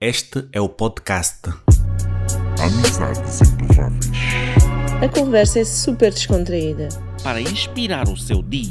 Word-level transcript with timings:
Este 0.00 0.48
é 0.52 0.60
o 0.60 0.68
podcast 0.68 1.48
Amizades 2.62 3.40
improváveis. 3.40 4.06
A 5.02 5.08
conversa 5.08 5.58
é 5.58 5.64
super 5.64 6.12
descontraída. 6.12 6.88
para 7.24 7.40
inspirar 7.40 8.08
o 8.08 8.16
seu 8.16 8.40
dia. 8.40 8.70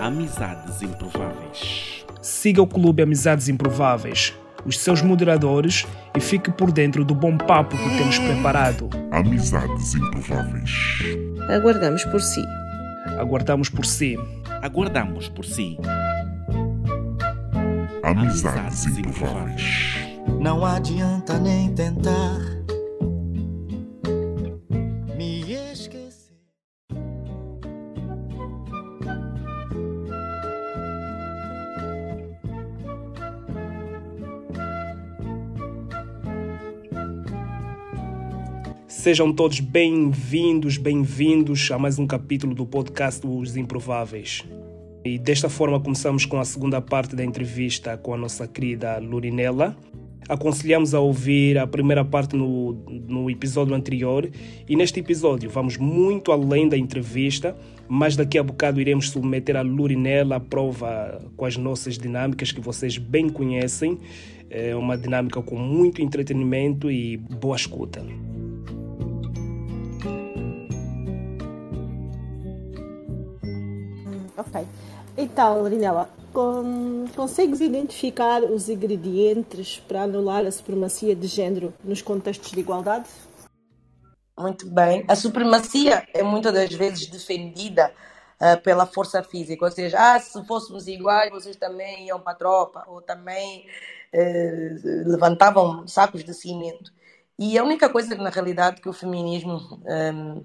Amizades 0.00 0.80
improváveis. 0.82 2.04
Siga 2.22 2.62
o 2.62 2.68
Clube 2.68 3.02
Amizades 3.02 3.48
Improváveis, 3.48 4.32
os 4.64 4.78
seus 4.78 5.02
moderadores 5.02 5.84
e 6.16 6.20
fique 6.20 6.52
por 6.52 6.70
dentro 6.70 7.04
do 7.04 7.12
bom 7.12 7.36
papo 7.36 7.76
que 7.76 7.98
temos 7.98 8.16
preparado. 8.16 8.88
Amizades 9.10 9.96
improváveis. 9.96 10.70
Aguardamos 11.48 12.04
por 12.04 12.22
si. 12.22 12.44
Aguardamos 13.18 13.68
por 13.68 13.84
si. 13.84 14.16
Aguardamos 14.62 15.28
por 15.28 15.44
si. 15.44 15.76
Amizades 18.10 18.86
improváveis. 18.86 19.94
Não 20.40 20.64
adianta 20.64 21.38
nem 21.38 21.72
tentar 21.72 22.40
me 25.16 25.42
esquecer. 25.42 26.34
Sejam 38.88 39.32
todos 39.32 39.60
bem-vindos, 39.60 40.78
bem-vindos 40.78 41.70
a 41.70 41.78
mais 41.78 41.96
um 42.00 42.08
capítulo 42.08 42.56
do 42.56 42.66
podcast 42.66 43.24
Os 43.24 43.56
Improváveis. 43.56 44.44
E 45.02 45.18
desta 45.18 45.48
forma 45.48 45.80
começamos 45.80 46.26
com 46.26 46.38
a 46.38 46.44
segunda 46.44 46.80
parte 46.80 47.16
da 47.16 47.24
entrevista 47.24 47.96
com 47.96 48.12
a 48.12 48.18
nossa 48.18 48.46
querida 48.46 48.98
Lurinella. 48.98 49.74
Aconselhamos 50.28 50.94
a 50.94 51.00
ouvir 51.00 51.58
a 51.58 51.66
primeira 51.66 52.04
parte 52.04 52.36
no, 52.36 52.72
no 53.08 53.30
episódio 53.30 53.74
anterior 53.74 54.30
e 54.68 54.76
neste 54.76 55.00
episódio 55.00 55.48
vamos 55.48 55.78
muito 55.78 56.30
além 56.30 56.68
da 56.68 56.76
entrevista, 56.76 57.56
mas 57.88 58.14
daqui 58.14 58.38
a 58.38 58.42
bocado 58.42 58.78
iremos 58.78 59.10
submeter 59.10 59.56
a 59.56 59.62
Lurinella 59.62 60.36
à 60.36 60.40
prova 60.40 61.18
com 61.34 61.46
as 61.46 61.56
nossas 61.56 61.96
dinâmicas 61.96 62.52
que 62.52 62.60
vocês 62.60 62.98
bem 62.98 63.30
conhecem. 63.30 63.98
É 64.50 64.76
uma 64.76 64.98
dinâmica 64.98 65.40
com 65.40 65.56
muito 65.56 66.02
entretenimento 66.02 66.90
e 66.90 67.16
boa 67.16 67.56
escuta. 67.56 68.04
Ok. 74.36 74.89
Então, 75.16 75.62
Larinela, 75.62 76.08
con- 76.32 77.06
consegues 77.14 77.60
identificar 77.60 78.42
os 78.42 78.68
ingredientes 78.68 79.78
para 79.86 80.02
anular 80.02 80.46
a 80.46 80.52
supremacia 80.52 81.14
de 81.14 81.26
género 81.26 81.74
nos 81.84 82.00
contextos 82.02 82.50
de 82.52 82.60
igualdade? 82.60 83.08
Muito 84.38 84.66
bem. 84.70 85.04
A 85.08 85.14
supremacia 85.14 86.06
é 86.14 86.22
muitas 86.22 86.52
das 86.54 86.72
vezes 86.72 87.06
defendida 87.06 87.92
ah, 88.38 88.56
pela 88.56 88.86
força 88.86 89.22
física, 89.22 89.64
ou 89.66 89.70
seja, 89.70 89.98
ah, 90.14 90.18
se 90.18 90.42
fôssemos 90.46 90.86
iguais, 90.86 91.30
vocês 91.30 91.56
também 91.56 92.06
iam 92.06 92.20
para 92.20 92.32
a 92.32 92.36
tropa, 92.36 92.84
ou 92.88 93.02
também 93.02 93.66
eh, 94.12 94.76
levantavam 95.06 95.86
sacos 95.86 96.24
de 96.24 96.32
cimento. 96.32 96.90
E 97.38 97.58
a 97.58 97.64
única 97.64 97.88
coisa 97.90 98.14
na 98.16 98.30
realidade, 98.30 98.80
que 98.80 98.88
o 98.88 98.92
feminismo 98.92 99.82
ehm, 99.86 100.42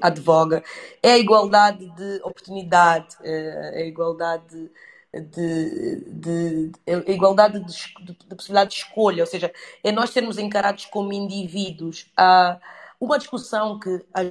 advoga 0.00 0.62
é 1.02 1.12
a 1.12 1.18
igualdade 1.18 1.86
de 1.96 2.20
oportunidade, 2.24 3.16
eh, 3.22 3.72
a 3.76 3.80
igualdade 3.82 4.70
de, 5.14 6.00
de- 6.06 6.70
de- 6.70 6.72
a 7.08 7.10
igualdade 7.12 7.60
de, 7.60 7.74
de- 8.04 8.14
de 8.28 8.34
possibilidade 8.36 8.70
de 8.70 8.76
escolha, 8.78 9.22
ou 9.22 9.26
seja, 9.26 9.52
é 9.84 9.92
nós 9.92 10.10
sermos 10.10 10.38
encarados 10.38 10.86
como 10.86 11.12
indivíduos. 11.12 12.10
Há 12.16 12.58
uma 13.00 13.18
discussão 13.18 13.78
que 13.78 14.04
a 14.14 14.24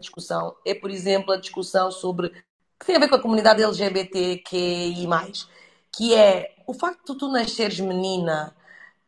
discussão 0.00 0.56
é, 0.66 0.74
por 0.74 0.90
exemplo, 0.90 1.32
a 1.32 1.38
discussão 1.38 1.90
sobre 1.90 2.30
que 2.80 2.86
tem 2.86 2.96
a 2.96 3.00
ver 3.00 3.08
com 3.08 3.16
a 3.16 3.22
comunidade 3.22 3.62
LGBTQI+, 3.62 5.06
que 5.92 6.14
é 6.14 6.54
o 6.66 6.74
facto 6.74 7.14
de 7.14 7.18
tu 7.18 7.28
nasceres 7.28 7.80
menina 7.80 8.54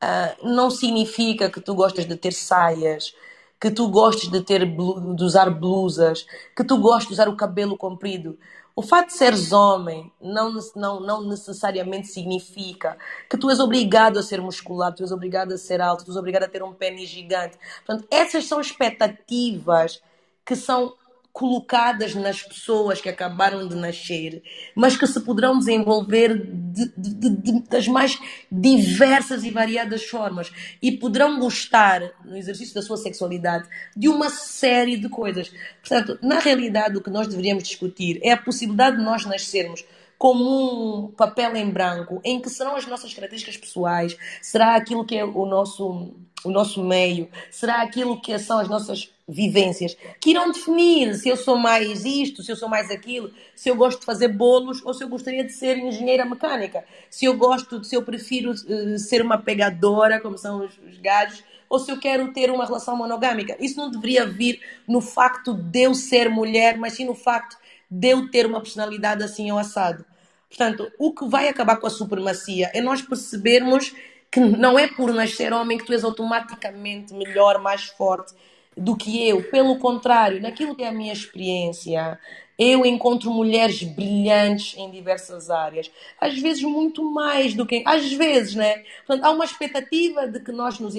ah, 0.00 0.36
não 0.42 0.70
significa 0.70 1.50
que 1.50 1.60
tu 1.60 1.74
gostas 1.74 2.06
de 2.06 2.16
ter 2.16 2.32
saias, 2.32 3.14
que 3.60 3.70
tu 3.70 3.88
gostes 3.88 4.30
de 4.30 4.40
ter 4.40 4.64
de 4.66 5.24
usar 5.24 5.50
blusas, 5.50 6.26
que 6.56 6.64
tu 6.64 6.78
gostes 6.78 7.08
de 7.08 7.14
usar 7.14 7.28
o 7.28 7.36
cabelo 7.36 7.76
comprido. 7.76 8.38
O 8.74 8.82
fato 8.82 9.08
de 9.08 9.14
seres 9.14 9.50
homem 9.50 10.12
não, 10.20 10.54
não, 10.76 11.00
não 11.00 11.22
necessariamente 11.24 12.06
significa 12.06 12.96
que 13.28 13.36
tu 13.36 13.50
és 13.50 13.58
obrigado 13.58 14.18
a 14.18 14.22
ser 14.22 14.40
musculado, 14.40 14.96
tu 14.96 15.02
és 15.02 15.10
obrigado 15.10 15.52
a 15.52 15.58
ser 15.58 15.80
alto, 15.80 16.04
tu 16.04 16.12
és 16.12 16.16
obrigado 16.16 16.44
a 16.44 16.48
ter 16.48 16.62
um 16.62 16.72
pênis 16.72 17.08
gigante. 17.08 17.58
Portanto, 17.84 18.06
essas 18.08 18.44
são 18.44 18.60
expectativas 18.60 20.00
que 20.46 20.54
são 20.54 20.94
colocadas 21.38 22.16
nas 22.16 22.42
pessoas 22.42 23.00
que 23.00 23.08
acabaram 23.08 23.68
de 23.68 23.76
nascer, 23.76 24.42
mas 24.74 24.96
que 24.96 25.06
se 25.06 25.20
poderão 25.20 25.56
desenvolver 25.56 26.36
de- 26.36 26.92
de- 26.96 27.30
de- 27.30 27.60
das 27.60 27.86
mais 27.86 28.18
diversas 28.50 29.44
e 29.44 29.50
variadas 29.50 30.02
formas 30.02 30.50
e 30.82 30.90
poderão 30.90 31.38
gostar, 31.38 32.02
no 32.24 32.36
exercício 32.36 32.74
da 32.74 32.82
sua 32.82 32.96
sexualidade, 32.96 33.68
de 33.96 34.08
uma 34.08 34.30
série 34.30 34.96
de 34.96 35.08
coisas. 35.08 35.52
Portanto, 35.80 36.18
na 36.20 36.40
realidade, 36.40 36.96
o 36.96 37.00
que 37.00 37.08
nós 37.08 37.28
deveríamos 37.28 37.62
discutir 37.62 38.18
é 38.20 38.32
a 38.32 38.36
possibilidade 38.36 38.96
de 38.96 39.04
nós 39.04 39.24
nascermos 39.24 39.84
como 40.18 41.04
um 41.04 41.12
papel 41.12 41.54
em 41.54 41.70
branco, 41.70 42.20
em 42.24 42.40
que 42.40 42.50
serão 42.50 42.74
as 42.74 42.84
nossas 42.84 43.14
características 43.14 43.56
pessoais, 43.56 44.16
será 44.42 44.74
aquilo 44.74 45.06
que 45.06 45.16
é 45.16 45.24
o 45.24 45.46
nosso, 45.46 46.12
o 46.44 46.50
nosso 46.50 46.82
meio, 46.82 47.28
será 47.48 47.80
aquilo 47.82 48.20
que 48.20 48.36
são 48.40 48.58
as 48.58 48.68
nossas 48.68 49.08
vivências, 49.28 49.94
que 50.18 50.30
irão 50.30 50.50
definir 50.50 51.14
se 51.14 51.28
eu 51.28 51.36
sou 51.36 51.56
mais 51.56 52.04
isto, 52.06 52.42
se 52.42 52.50
eu 52.50 52.56
sou 52.56 52.68
mais 52.68 52.90
aquilo, 52.90 53.30
se 53.54 53.68
eu 53.68 53.76
gosto 53.76 54.00
de 54.00 54.06
fazer 54.06 54.28
bolos 54.28 54.82
ou 54.84 54.94
se 54.94 55.04
eu 55.04 55.08
gostaria 55.08 55.44
de 55.44 55.52
ser 55.52 55.76
engenheira 55.76 56.24
mecânica, 56.24 56.82
se 57.10 57.26
eu 57.26 57.36
gosto, 57.36 57.84
se 57.84 57.94
eu 57.94 58.02
prefiro 58.02 58.52
eh, 58.52 58.96
ser 58.96 59.20
uma 59.20 59.36
pegadora, 59.36 60.18
como 60.18 60.38
são 60.38 60.64
os, 60.64 60.78
os 60.78 60.98
gajos, 60.98 61.44
ou 61.68 61.78
se 61.78 61.90
eu 61.90 62.00
quero 62.00 62.32
ter 62.32 62.50
uma 62.50 62.64
relação 62.64 62.96
monogâmica. 62.96 63.54
Isso 63.60 63.76
não 63.76 63.90
deveria 63.90 64.24
vir 64.24 64.60
no 64.86 65.02
facto 65.02 65.52
de 65.52 65.82
eu 65.82 65.94
ser 65.94 66.30
mulher, 66.30 66.78
mas 66.78 66.94
sim 66.94 67.04
no 67.04 67.14
facto 67.14 67.58
de 67.90 68.08
eu 68.08 68.30
ter 68.30 68.46
uma 68.46 68.60
personalidade 68.60 69.22
assim 69.22 69.50
ou 69.52 69.58
assado. 69.58 70.06
Portanto, 70.48 70.90
o 70.98 71.12
que 71.12 71.28
vai 71.28 71.48
acabar 71.48 71.76
com 71.76 71.86
a 71.86 71.90
supremacia 71.90 72.70
é 72.72 72.80
nós 72.80 73.02
percebermos 73.02 73.94
que 74.30 74.40
não 74.40 74.78
é 74.78 74.88
por 74.88 75.12
nascer 75.12 75.52
homem 75.52 75.76
que 75.76 75.84
tu 75.84 75.92
és 75.92 76.04
automaticamente 76.04 77.12
melhor, 77.12 77.60
mais 77.60 77.84
forte 77.84 78.34
do 78.78 78.96
que 78.96 79.28
eu. 79.28 79.42
Pelo 79.50 79.78
contrário, 79.78 80.40
naquilo 80.40 80.74
que 80.74 80.82
é 80.82 80.88
a 80.88 80.92
minha 80.92 81.12
experiência, 81.12 82.18
eu 82.58 82.84
encontro 82.84 83.30
mulheres 83.30 83.82
brilhantes 83.82 84.76
em 84.76 84.90
diversas 84.90 85.50
áreas. 85.50 85.90
Às 86.20 86.38
vezes 86.38 86.62
muito 86.62 87.02
mais 87.02 87.54
do 87.54 87.64
que... 87.64 87.82
Às 87.86 88.12
vezes, 88.12 88.54
né? 88.54 88.82
Portanto, 89.06 89.24
há 89.24 89.30
uma 89.30 89.44
expectativa 89.44 90.26
de 90.26 90.40
que 90.40 90.50
nós 90.50 90.78
nos, 90.80 90.94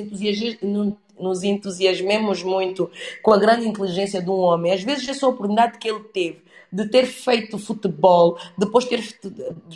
nos 1.20 1.44
entusiasmemos 1.44 2.44
muito 2.44 2.90
com 3.22 3.34
a 3.34 3.38
grande 3.38 3.68
inteligência 3.68 4.22
de 4.22 4.30
um 4.30 4.40
homem. 4.40 4.72
Às 4.72 4.84
vezes 4.84 5.08
essa 5.08 5.28
oportunidade 5.28 5.78
que 5.78 5.90
ele 5.90 6.04
teve 6.06 6.50
de 6.72 6.88
ter 6.88 7.06
feito 7.06 7.58
futebol, 7.58 8.38
depois 8.58 8.86
ter 8.86 9.04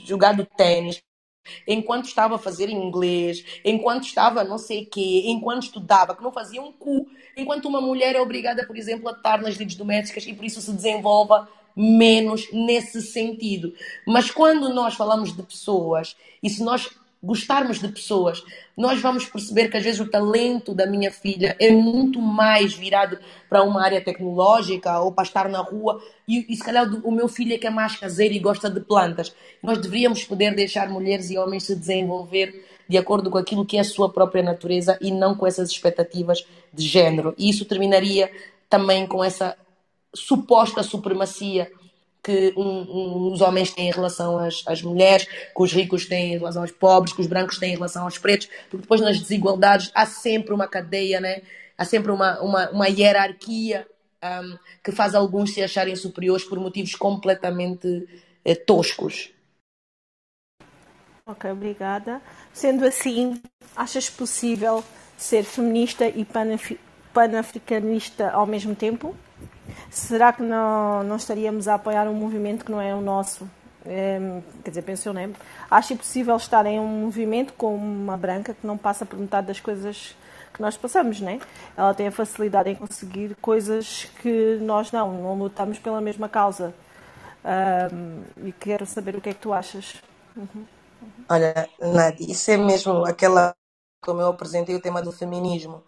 jogado 0.05 0.47
ténis, 0.55 1.01
enquanto 1.67 2.05
estava 2.05 2.35
a 2.35 2.39
fazer 2.39 2.69
inglês, 2.69 3.43
enquanto 3.63 4.03
estava 4.03 4.43
não 4.43 4.57
sei 4.57 4.85
quê, 4.85 5.23
enquanto 5.25 5.63
estudava, 5.63 6.15
que 6.15 6.23
não 6.23 6.31
fazia 6.31 6.61
um 6.61 6.71
cu, 6.71 7.07
enquanto 7.35 7.67
uma 7.67 7.81
mulher 7.81 8.15
é 8.15 8.21
obrigada, 8.21 8.65
por 8.65 8.77
exemplo, 8.77 9.09
a 9.09 9.11
estar 9.11 9.41
nas 9.41 9.55
lides 9.55 9.75
domésticas 9.75 10.25
e 10.25 10.33
por 10.33 10.45
isso 10.45 10.61
se 10.61 10.71
desenvolva 10.71 11.47
menos 11.75 12.51
nesse 12.51 13.01
sentido. 13.01 13.73
Mas 14.05 14.29
quando 14.29 14.73
nós 14.73 14.93
falamos 14.95 15.35
de 15.35 15.43
pessoas 15.43 16.15
e 16.41 16.49
se 16.49 16.63
nós 16.63 16.89
gostarmos 17.23 17.79
de 17.79 17.87
pessoas, 17.87 18.43
nós 18.75 18.99
vamos 18.99 19.25
perceber 19.25 19.69
que 19.69 19.77
às 19.77 19.83
vezes 19.83 20.01
o 20.01 20.09
talento 20.09 20.73
da 20.73 20.85
minha 20.85 21.09
filha 21.09 21.55
é 21.57 21.71
muito 21.71 22.21
mais 22.21 22.73
virado 22.73 23.17
para 23.49 23.63
uma 23.63 23.81
área 23.81 24.03
tecnológica 24.03 24.99
ou 24.99 25.11
para 25.11 25.23
estar 25.23 25.47
na 25.47 25.59
rua 25.59 26.03
e, 26.27 26.45
e 26.51 26.55
se 26.55 26.63
calhar 26.63 26.85
o 27.05 27.11
meu 27.11 27.29
filho 27.29 27.53
é 27.53 27.57
que 27.57 27.65
é 27.65 27.69
mais 27.69 27.95
caseiro 27.95 28.33
e 28.33 28.39
gosta 28.39 28.69
de 28.69 28.81
plantas. 28.81 29.33
Nós 29.61 29.77
deveríamos 29.77 30.25
poder 30.25 30.53
deixar 30.53 30.89
mulheres 30.89 31.31
e 31.31 31.37
homens 31.37 31.63
se 31.63 31.75
desenvolver 31.75 32.65
de 32.89 32.97
acordo 32.97 33.29
com 33.29 33.37
aquilo 33.37 33.65
que 33.65 33.77
é 33.77 33.79
a 33.79 33.85
sua 33.85 34.09
própria 34.09 34.43
natureza 34.43 34.97
e 34.99 35.09
não 35.09 35.33
com 35.33 35.47
essas 35.47 35.69
expectativas 35.69 36.45
de 36.73 36.85
género. 36.85 37.33
E 37.37 37.49
isso 37.49 37.63
terminaria 37.63 38.29
também 38.69 39.07
com 39.07 39.23
essa 39.23 39.55
suposta 40.13 40.83
supremacia 40.83 41.71
que 42.23 42.53
um- 42.55 42.81
um- 42.81 43.31
os 43.33 43.41
homens 43.41 43.71
têm 43.71 43.89
em 43.89 43.91
relação 43.91 44.37
às, 44.37 44.63
às 44.65 44.81
mulheres, 44.81 45.25
que 45.25 45.61
os 45.61 45.73
ricos 45.73 46.05
têm 46.05 46.33
em 46.33 46.37
relação 46.37 46.61
aos 46.61 46.71
pobres, 46.71 47.13
que 47.13 47.21
os 47.21 47.27
brancos 47.27 47.59
têm 47.59 47.71
em 47.71 47.75
relação 47.75 48.03
aos 48.05 48.17
pretos, 48.17 48.47
porque 48.69 48.83
depois 48.83 49.01
nas 49.01 49.19
desigualdades 49.19 49.91
há 49.93 50.05
sempre 50.05 50.53
uma 50.53 50.67
cadeia, 50.67 51.19
né? 51.19 51.41
há 51.77 51.85
sempre 51.85 52.11
uma, 52.11 52.39
uma, 52.41 52.69
uma 52.69 52.87
hierarquia 52.87 53.85
ahm, 54.21 54.55
que 54.83 54.91
faz 54.91 55.13
alguns 55.15 55.53
se 55.53 55.61
acharem 55.61 55.95
superiores 55.95 56.45
por 56.45 56.59
motivos 56.59 56.95
completamente 56.95 58.07
eh, 58.45 58.55
toscos. 58.55 59.31
Ok, 61.25 61.49
obrigada. 61.51 62.21
Sendo 62.53 62.85
assim, 62.85 63.41
achas 63.75 64.09
possível 64.09 64.83
ser 65.17 65.43
feminista 65.43 66.07
e 66.07 66.25
panaf- 66.25 66.77
panafricanista 67.13 68.29
ao 68.31 68.45
mesmo 68.45 68.75
tempo? 68.75 69.15
Será 69.89 70.33
que 70.33 70.41
não, 70.41 71.03
não 71.03 71.15
estaríamos 71.15 71.67
a 71.67 71.75
apoiar 71.75 72.07
um 72.07 72.13
movimento 72.13 72.65
que 72.65 72.71
não 72.71 72.81
é 72.81 72.93
o 72.95 73.01
nosso? 73.01 73.49
Em, 73.85 74.43
quer 74.63 74.71
dizer, 74.71 74.81
penso 74.83 75.09
eu, 75.09 75.13
né? 75.13 75.31
Acho 75.69 75.93
impossível 75.93 76.35
estar 76.37 76.65
em 76.65 76.79
um 76.79 76.87
movimento 76.87 77.53
com 77.53 77.75
uma 77.75 78.17
branca 78.17 78.53
que 78.53 78.65
não 78.65 78.77
passa 78.77 79.05
por 79.05 79.17
metade 79.19 79.47
das 79.47 79.59
coisas 79.59 80.15
que 80.53 80.61
nós 80.61 80.77
passamos, 80.77 81.19
né? 81.21 81.39
Ela 81.75 81.93
tem 81.93 82.07
a 82.07 82.11
facilidade 82.11 82.69
em 82.69 82.75
conseguir 82.75 83.35
coisas 83.41 84.05
que 84.21 84.57
nós 84.61 84.91
não, 84.91 85.11
não 85.21 85.35
lutamos 85.35 85.79
pela 85.79 86.01
mesma 86.01 86.29
causa. 86.29 86.73
Ahm, 87.43 88.23
e 88.47 88.51
quero 88.53 88.85
saber 88.85 89.15
o 89.15 89.21
que 89.21 89.29
é 89.29 89.33
que 89.33 89.39
tu 89.41 89.53
achas. 89.53 90.01
Olha, 91.29 91.69
Nadi, 91.81 92.31
isso 92.31 92.51
é 92.51 92.57
mesmo 92.57 93.05
aquela 93.05 93.55
como 94.01 94.21
eu 94.21 94.27
apresentei 94.29 94.75
o 94.75 94.81
tema 94.81 95.01
do 95.01 95.11
feminismo. 95.11 95.83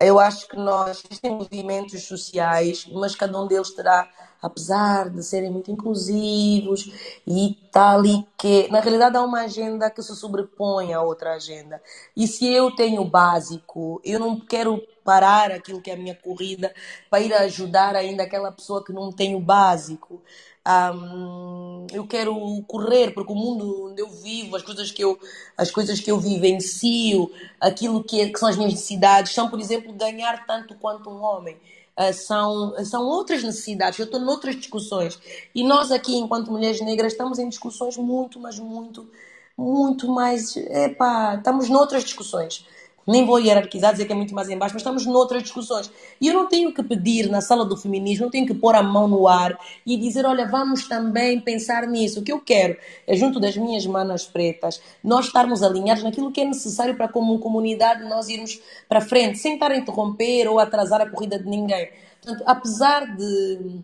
Eu 0.00 0.18
acho 0.18 0.48
que 0.48 0.56
nós 0.56 1.02
existem 1.04 1.30
movimentos 1.30 2.02
sociais, 2.04 2.86
mas 2.92 3.14
cada 3.14 3.40
um 3.40 3.46
deles 3.46 3.70
terá, 3.70 4.08
apesar 4.42 5.08
de 5.08 5.22
serem 5.22 5.50
muito 5.50 5.70
inclusivos 5.70 6.90
e 7.26 7.56
tal 7.70 8.04
e 8.04 8.26
que, 8.36 8.68
na 8.70 8.80
realidade 8.80 9.16
há 9.16 9.22
uma 9.22 9.42
agenda 9.42 9.88
que 9.90 10.02
se 10.02 10.14
sobrepõe 10.16 10.92
à 10.92 11.00
outra 11.00 11.34
agenda. 11.34 11.80
E 12.16 12.26
se 12.26 12.46
eu 12.52 12.74
tenho 12.74 13.02
o 13.02 13.08
básico, 13.08 14.00
eu 14.04 14.18
não 14.18 14.38
quero 14.38 14.82
parar 15.04 15.52
aquilo 15.52 15.80
que 15.80 15.90
é 15.90 15.94
a 15.94 15.96
minha 15.96 16.14
corrida 16.14 16.74
para 17.08 17.20
ir 17.20 17.32
ajudar 17.32 17.94
ainda 17.94 18.24
aquela 18.24 18.50
pessoa 18.50 18.84
que 18.84 18.92
não 18.92 19.12
tem 19.12 19.36
o 19.36 19.40
básico. 19.40 20.22
Ahm, 20.66 21.86
eu 21.92 22.06
quero 22.06 22.34
correr 22.66 23.12
porque 23.12 23.32
o 23.32 23.36
mundo 23.36 23.90
onde 23.90 24.00
eu 24.00 24.08
vivo, 24.08 24.56
as 24.56 24.62
coisas 24.62 24.90
que 24.90 25.04
eu, 25.04 25.18
as 25.56 25.70
coisas 25.70 26.00
que 26.00 26.10
eu 26.10 26.18
vivencio, 26.18 27.30
aquilo 27.60 28.02
que, 28.02 28.20
é- 28.20 28.28
que 28.30 28.38
são 28.38 28.48
as 28.48 28.56
minhas 28.56 28.72
necessidades, 28.72 29.32
são, 29.34 29.48
por 29.50 29.60
exemplo, 29.60 29.92
ganhar 29.92 30.46
tanto 30.46 30.74
quanto 30.76 31.10
um 31.10 31.22
homem. 31.22 31.56
Ah, 31.96 32.12
são, 32.12 32.74
são 32.84 33.02
outras 33.04 33.42
necessidades, 33.44 33.98
eu 33.98 34.06
estou 34.06 34.18
noutras 34.20 34.56
discussões. 34.56 35.18
E 35.54 35.62
nós 35.62 35.92
aqui, 35.92 36.16
enquanto 36.16 36.50
mulheres 36.50 36.80
negras, 36.80 37.12
estamos 37.12 37.38
em 37.38 37.48
discussões 37.48 37.96
muito, 37.96 38.40
mas 38.40 38.58
muito, 38.58 39.08
muito 39.56 40.08
mais. 40.08 40.56
Epá, 40.56 41.36
estamos 41.36 41.68
noutras 41.68 42.02
discussões. 42.04 42.66
Nem 43.06 43.24
vou 43.24 43.38
hierarquizar, 43.38 43.92
dizer 43.92 44.06
que 44.06 44.12
é 44.12 44.16
muito 44.16 44.34
mais 44.34 44.48
em 44.48 44.56
baixo, 44.56 44.74
mas 44.74 44.80
estamos 44.80 45.06
noutras 45.06 45.42
discussões. 45.42 45.90
E 46.20 46.28
eu 46.28 46.34
não 46.34 46.48
tenho 46.48 46.72
que 46.72 46.82
pedir 46.82 47.28
na 47.28 47.40
sala 47.40 47.64
do 47.64 47.76
feminismo, 47.76 48.24
não 48.24 48.30
tenho 48.30 48.46
que 48.46 48.54
pôr 48.54 48.74
a 48.74 48.82
mão 48.82 49.06
no 49.06 49.28
ar 49.28 49.58
e 49.84 49.96
dizer, 49.96 50.24
olha, 50.24 50.46
vamos 50.46 50.88
também 50.88 51.40
pensar 51.40 51.86
nisso. 51.86 52.20
O 52.20 52.22
que 52.22 52.32
eu 52.32 52.40
quero 52.40 52.76
é, 53.06 53.16
junto 53.16 53.38
das 53.38 53.56
minhas 53.56 53.86
manas 53.86 54.24
pretas, 54.24 54.80
nós 55.02 55.26
estarmos 55.26 55.62
alinhados 55.62 56.02
naquilo 56.02 56.32
que 56.32 56.40
é 56.40 56.44
necessário 56.44 56.96
para, 56.96 57.08
como 57.08 57.38
comunidade, 57.38 58.08
nós 58.08 58.28
irmos 58.28 58.60
para 58.88 59.00
frente, 59.00 59.38
sem 59.38 59.54
estar 59.54 59.70
a 59.70 59.76
interromper 59.76 60.48
ou 60.48 60.58
atrasar 60.58 61.00
a 61.00 61.08
corrida 61.08 61.38
de 61.38 61.48
ninguém. 61.48 61.88
Portanto, 62.22 62.42
apesar 62.46 63.16
de 63.16 63.82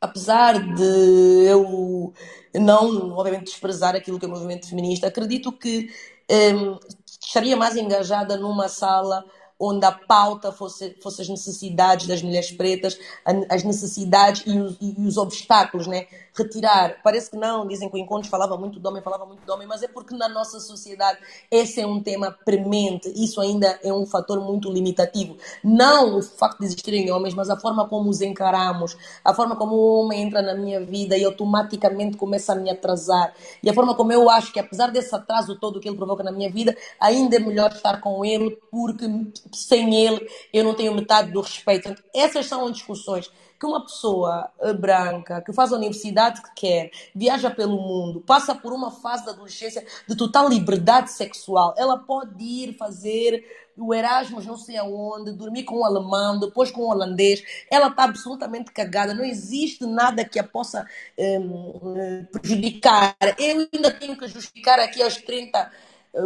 apesar 0.00 0.58
de 0.74 1.44
eu 1.46 2.12
não, 2.54 3.12
obviamente, 3.12 3.46
desprezar 3.46 3.94
aquilo 3.94 4.18
que 4.18 4.24
é 4.24 4.28
o 4.28 4.30
movimento 4.30 4.68
feminista, 4.68 5.06
acredito 5.06 5.52
que 5.52 5.90
hum, 6.30 6.78
estaria 7.30 7.56
mais 7.56 7.76
engajada 7.76 8.36
numa 8.36 8.68
sala 8.68 9.24
onde 9.60 9.84
a 9.84 9.92
pauta 9.92 10.50
fosse, 10.50 10.96
fosse 11.02 11.20
as 11.20 11.28
necessidades 11.28 12.06
das 12.06 12.22
mulheres 12.22 12.50
pretas, 12.50 12.98
as 13.48 13.62
necessidades 13.62 14.42
e 14.46 14.58
os, 14.58 14.76
e 14.80 15.06
os 15.06 15.18
obstáculos, 15.18 15.86
né? 15.86 16.06
Retirar. 16.34 17.02
Parece 17.02 17.30
que 17.30 17.36
não, 17.36 17.66
dizem 17.66 17.90
que 17.90 17.96
o 17.96 17.98
encontro 17.98 18.30
falava 18.30 18.56
muito 18.56 18.80
de 18.80 18.86
homem, 18.86 19.02
falava 19.02 19.26
muito 19.26 19.44
de 19.44 19.50
homem, 19.50 19.66
mas 19.66 19.82
é 19.82 19.88
porque 19.88 20.14
na 20.14 20.28
nossa 20.28 20.58
sociedade 20.60 21.18
esse 21.50 21.80
é 21.80 21.86
um 21.86 22.02
tema 22.02 22.34
premente, 22.44 23.12
isso 23.14 23.40
ainda 23.40 23.78
é 23.82 23.92
um 23.92 24.06
fator 24.06 24.40
muito 24.40 24.70
limitativo. 24.70 25.36
Não 25.62 26.18
o 26.18 26.22
facto 26.22 26.60
de 26.60 26.66
existirem 26.66 27.10
homens, 27.10 27.34
mas 27.34 27.50
a 27.50 27.56
forma 27.58 27.86
como 27.86 28.08
os 28.08 28.22
encaramos, 28.22 28.96
a 29.22 29.34
forma 29.34 29.56
como 29.56 29.74
o 29.74 30.00
homem 30.00 30.22
entra 30.22 30.40
na 30.40 30.54
minha 30.54 30.80
vida 30.84 31.18
e 31.18 31.24
automaticamente 31.24 32.16
começa 32.16 32.52
a 32.52 32.56
me 32.56 32.70
atrasar, 32.70 33.34
e 33.62 33.68
a 33.68 33.74
forma 33.74 33.94
como 33.94 34.12
eu 34.12 34.30
acho 34.30 34.52
que 34.52 34.60
apesar 34.60 34.90
desse 34.90 35.14
atraso 35.14 35.56
todo 35.56 35.80
que 35.80 35.88
ele 35.88 35.96
provoca 35.96 36.22
na 36.22 36.32
minha 36.32 36.50
vida, 36.50 36.76
ainda 36.98 37.36
é 37.36 37.40
melhor 37.40 37.70
estar 37.72 38.00
com 38.00 38.24
ele, 38.24 38.56
porque 38.70 39.06
sem 39.52 39.94
ele 39.94 40.26
eu 40.52 40.64
não 40.64 40.74
tenho 40.74 40.94
metade 40.94 41.32
do 41.32 41.40
respeito. 41.40 41.94
Essas 42.14 42.46
são 42.46 42.70
discussões 42.70 43.30
que 43.60 43.66
uma 43.66 43.82
pessoa 43.84 44.50
eh, 44.60 44.72
branca 44.72 45.42
que 45.42 45.52
faz 45.52 45.70
a 45.70 45.76
universidade 45.76 46.40
que 46.40 46.54
quer, 46.56 46.90
viaja 47.14 47.50
pelo 47.50 47.76
mundo, 47.76 48.22
passa 48.22 48.54
por 48.54 48.72
uma 48.72 48.90
fase 48.90 49.26
da 49.26 49.32
adolescência 49.32 49.86
de 50.08 50.16
total 50.16 50.48
liberdade 50.48 51.12
sexual, 51.12 51.74
ela 51.76 51.98
pode 51.98 52.42
ir 52.42 52.74
fazer 52.78 53.44
o 53.76 53.94
Erasmus 53.94 54.46
não 54.46 54.56
sei 54.56 54.76
aonde, 54.76 55.32
dormir 55.32 55.64
com 55.64 55.80
um 55.80 55.84
alemão, 55.84 56.38
depois 56.38 56.70
com 56.70 56.82
um 56.82 56.88
holandês, 56.90 57.42
ela 57.70 57.88
está 57.88 58.04
absolutamente 58.04 58.72
cagada, 58.72 59.14
não 59.14 59.24
existe 59.24 59.86
nada 59.86 60.24
que 60.24 60.38
a 60.38 60.44
possa 60.44 60.86
hum, 61.18 61.94
eh, 61.96 62.26
prejudicar. 62.32 63.16
Eu 63.38 63.68
ainda 63.72 63.90
tenho 63.90 64.16
que 64.16 64.26
justificar 64.28 64.78
aqui 64.80 65.02
aos 65.02 65.16
30 65.16 65.58
eh, 65.58 65.70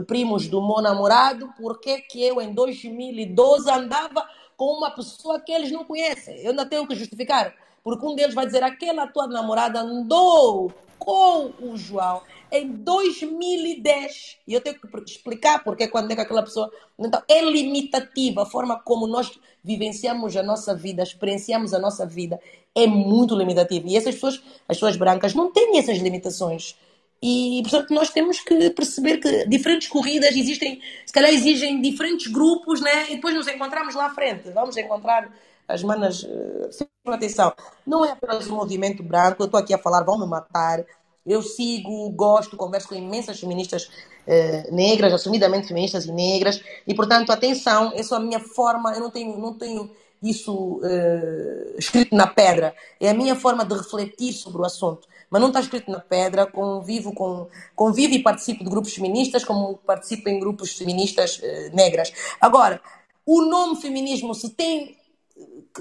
primos 0.06 0.48
do 0.48 0.66
meu 0.66 0.80
namorado 0.80 1.52
porque 1.60 2.00
que 2.02 2.22
eu 2.22 2.40
em 2.40 2.52
2012 2.52 3.70
andava 3.70 4.26
com 4.56 4.72
uma 4.72 4.90
pessoa 4.90 5.40
que 5.40 5.52
eles 5.52 5.70
não 5.70 5.84
conhecem. 5.84 6.36
Eu 6.38 6.50
ainda 6.50 6.66
tenho 6.66 6.86
que 6.86 6.94
justificar, 6.94 7.54
porque 7.82 8.06
um 8.06 8.14
deles 8.14 8.34
vai 8.34 8.46
dizer: 8.46 8.62
aquela 8.62 9.06
tua 9.06 9.26
namorada 9.26 9.80
andou 9.80 10.72
com 10.98 11.52
o 11.60 11.76
João 11.76 12.22
em 12.50 12.68
2010. 12.68 14.38
E 14.46 14.54
eu 14.54 14.60
tenho 14.60 14.78
que 14.78 14.88
explicar 15.10 15.62
porque 15.62 15.88
quando 15.88 16.10
é 16.10 16.14
que 16.14 16.20
aquela 16.20 16.42
pessoa. 16.42 16.70
Então, 16.98 17.22
é 17.28 17.42
limitativa 17.42 18.42
a 18.42 18.46
forma 18.46 18.78
como 18.78 19.06
nós 19.06 19.38
vivenciamos 19.62 20.36
a 20.36 20.42
nossa 20.42 20.74
vida, 20.74 21.02
experienciamos 21.02 21.74
a 21.74 21.78
nossa 21.78 22.06
vida. 22.06 22.40
É 22.74 22.86
muito 22.86 23.36
limitativa. 23.36 23.86
E 23.88 23.96
essas 23.96 24.14
pessoas, 24.14 24.42
as 24.68 24.76
pessoas 24.76 24.96
brancas, 24.96 25.34
não 25.34 25.50
têm 25.52 25.78
essas 25.78 25.98
limitações. 25.98 26.76
E, 27.22 27.62
portanto, 27.62 27.94
nós 27.94 28.10
temos 28.10 28.40
que 28.40 28.70
perceber 28.70 29.16
que 29.18 29.46
diferentes 29.48 29.88
corridas 29.88 30.36
existem, 30.36 30.80
se 31.06 31.12
calhar 31.12 31.32
exigem 31.32 31.80
diferentes 31.80 32.26
grupos, 32.30 32.80
né? 32.80 33.06
E 33.10 33.16
depois 33.16 33.34
nos 33.34 33.48
encontramos 33.48 33.94
lá 33.94 34.06
à 34.06 34.10
frente. 34.14 34.50
Vamos 34.50 34.76
encontrar 34.76 35.32
as 35.66 35.82
manas. 35.82 36.24
eh, 36.24 36.68
Sempre 36.70 36.92
atenção, 37.06 37.52
não 37.86 38.04
é 38.04 38.10
apenas 38.12 38.46
um 38.48 38.56
movimento 38.56 39.02
branco. 39.02 39.42
Eu 39.42 39.46
estou 39.46 39.58
aqui 39.60 39.72
a 39.72 39.78
falar, 39.78 40.02
vão 40.02 40.18
me 40.18 40.26
matar. 40.26 40.84
Eu 41.26 41.40
sigo, 41.42 42.10
gosto, 42.10 42.56
converso 42.56 42.88
com 42.88 42.94
imensas 42.94 43.40
feministas 43.40 43.90
eh, 44.26 44.68
negras, 44.70 45.12
assumidamente 45.12 45.68
feministas 45.68 46.04
e 46.04 46.12
negras. 46.12 46.62
E, 46.86 46.94
portanto, 46.94 47.30
atenção, 47.30 47.92
essa 47.94 48.16
é 48.16 48.18
a 48.18 48.20
minha 48.20 48.40
forma. 48.40 48.92
Eu 48.92 49.00
não 49.00 49.10
tenho, 49.10 49.38
não 49.38 49.54
tenho 49.54 49.90
isso 50.22 50.80
eh, 50.84 51.74
escrito 51.78 52.14
na 52.14 52.26
pedra. 52.26 52.74
É 53.00 53.08
a 53.08 53.14
minha 53.14 53.34
forma 53.34 53.64
de 53.64 53.74
refletir 53.74 54.32
sobre 54.34 54.60
o 54.60 54.64
assunto 54.64 55.08
mas 55.30 55.40
não 55.40 55.48
está 55.48 55.60
escrito 55.60 55.90
na 55.90 56.00
pedra. 56.00 56.46
Convivo, 56.46 57.12
com, 57.12 57.48
convivo 57.74 58.14
e 58.14 58.22
participo 58.22 58.64
de 58.64 58.70
grupos 58.70 58.94
feministas, 58.94 59.44
como 59.44 59.76
participo 59.78 60.28
em 60.28 60.38
grupos 60.38 60.72
feministas 60.72 61.40
eh, 61.42 61.70
negras. 61.72 62.12
Agora, 62.40 62.80
o 63.26 63.42
nome 63.42 63.80
feminismo, 63.80 64.34
se 64.34 64.50
tem. 64.50 64.96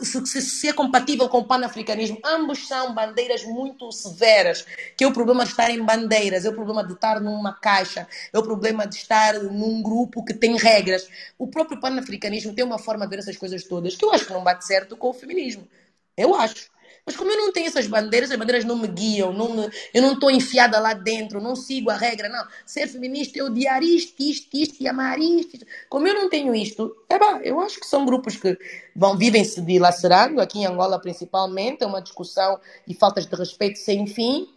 Se, 0.01 0.25
se, 0.25 0.41
se 0.41 0.67
é 0.67 0.73
compatível 0.73 1.29
com 1.29 1.39
o 1.39 1.45
panafricanismo, 1.45 2.17
ambos 2.25 2.67
são 2.67 2.95
bandeiras 2.95 3.43
muito 3.43 3.91
severas. 3.91 4.65
Que 4.97 5.03
é 5.03 5.07
o 5.07 5.13
problema 5.13 5.43
de 5.43 5.51
estar 5.51 5.69
em 5.69 5.83
bandeiras, 5.83 6.45
é 6.45 6.49
o 6.49 6.55
problema 6.55 6.83
de 6.83 6.93
estar 6.93 7.21
numa 7.21 7.53
caixa, 7.53 8.07
é 8.31 8.39
o 8.39 8.41
problema 8.41 8.87
de 8.87 8.95
estar 8.95 9.35
num 9.35 9.83
grupo 9.83 10.25
que 10.25 10.33
tem 10.33 10.57
regras. 10.57 11.07
O 11.37 11.47
próprio 11.47 11.79
panafricanismo 11.79 12.53
tem 12.53 12.65
uma 12.65 12.79
forma 12.79 13.05
de 13.05 13.11
ver 13.11 13.19
essas 13.19 13.37
coisas 13.37 13.63
todas 13.65 13.95
que 13.95 14.03
eu 14.03 14.11
acho 14.11 14.25
que 14.25 14.33
não 14.33 14.43
bate 14.43 14.65
certo 14.65 14.97
com 14.97 15.09
o 15.09 15.13
feminismo. 15.13 15.67
Eu 16.17 16.33
acho. 16.33 16.72
Mas 17.05 17.17
como 17.17 17.29
eu 17.29 17.37
não 17.37 17.51
tenho 17.51 17.67
essas 17.67 17.85
bandeiras, 17.85 18.31
as 18.31 18.37
bandeiras 18.37 18.63
não 18.63 18.77
me 18.77 18.87
guiam, 18.87 19.33
não 19.33 19.53
me, 19.53 19.69
eu 19.93 20.01
não 20.01 20.13
estou 20.13 20.31
enfiada 20.31 20.79
lá 20.79 20.93
dentro, 20.93 21.41
não 21.41 21.55
sigo 21.55 21.89
a 21.89 21.97
regra, 21.97 22.29
não. 22.29 22.45
Ser 22.65 22.87
feminista 22.87 23.39
é 23.39 23.43
odiar 23.43 23.83
isto, 23.83 24.21
isto, 24.21 24.55
isto, 24.55 24.81
e 24.81 24.87
amar 24.87 25.19
isto. 25.19 25.65
Como 25.89 26.07
eu 26.07 26.13
não 26.13 26.29
tenho 26.29 26.55
isto, 26.55 26.95
é 27.09 27.19
bom, 27.19 27.39
eu 27.43 27.59
acho 27.59 27.79
que 27.79 27.85
são 27.85 28.05
grupos 28.05 28.37
que 28.37 28.57
vão 28.95 29.17
vivem-se 29.17 29.61
dilacerando, 29.61 30.39
aqui 30.39 30.59
em 30.59 30.65
Angola 30.65 30.99
principalmente, 30.99 31.83
é 31.83 31.87
uma 31.87 32.01
discussão 32.01 32.59
e 32.87 32.93
faltas 32.93 33.25
de 33.25 33.35
respeito 33.35 33.79
sem 33.79 34.07
fim. 34.07 34.47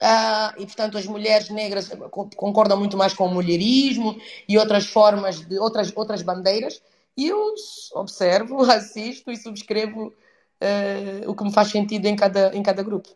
Ah, 0.00 0.54
e 0.56 0.64
portanto 0.64 0.96
as 0.96 1.06
mulheres 1.06 1.50
negras 1.50 1.90
concordam 2.36 2.78
muito 2.78 2.96
mais 2.96 3.12
com 3.12 3.26
o 3.26 3.34
mulherismo 3.34 4.16
e 4.48 4.56
outras 4.56 4.86
formas 4.86 5.40
de 5.40 5.58
outras 5.58 5.92
outras 5.96 6.22
bandeiras 6.22 6.80
e 7.16 7.26
eu 7.26 7.52
observo, 7.94 8.62
assisto 8.70 9.32
e 9.32 9.36
subscrevo 9.36 10.14
uh, 10.62 11.30
o 11.30 11.34
que 11.34 11.44
me 11.44 11.52
faz 11.52 11.68
sentido 11.68 12.06
em 12.06 12.16
cada, 12.16 12.54
em 12.54 12.62
cada 12.62 12.82
grupo. 12.82 13.08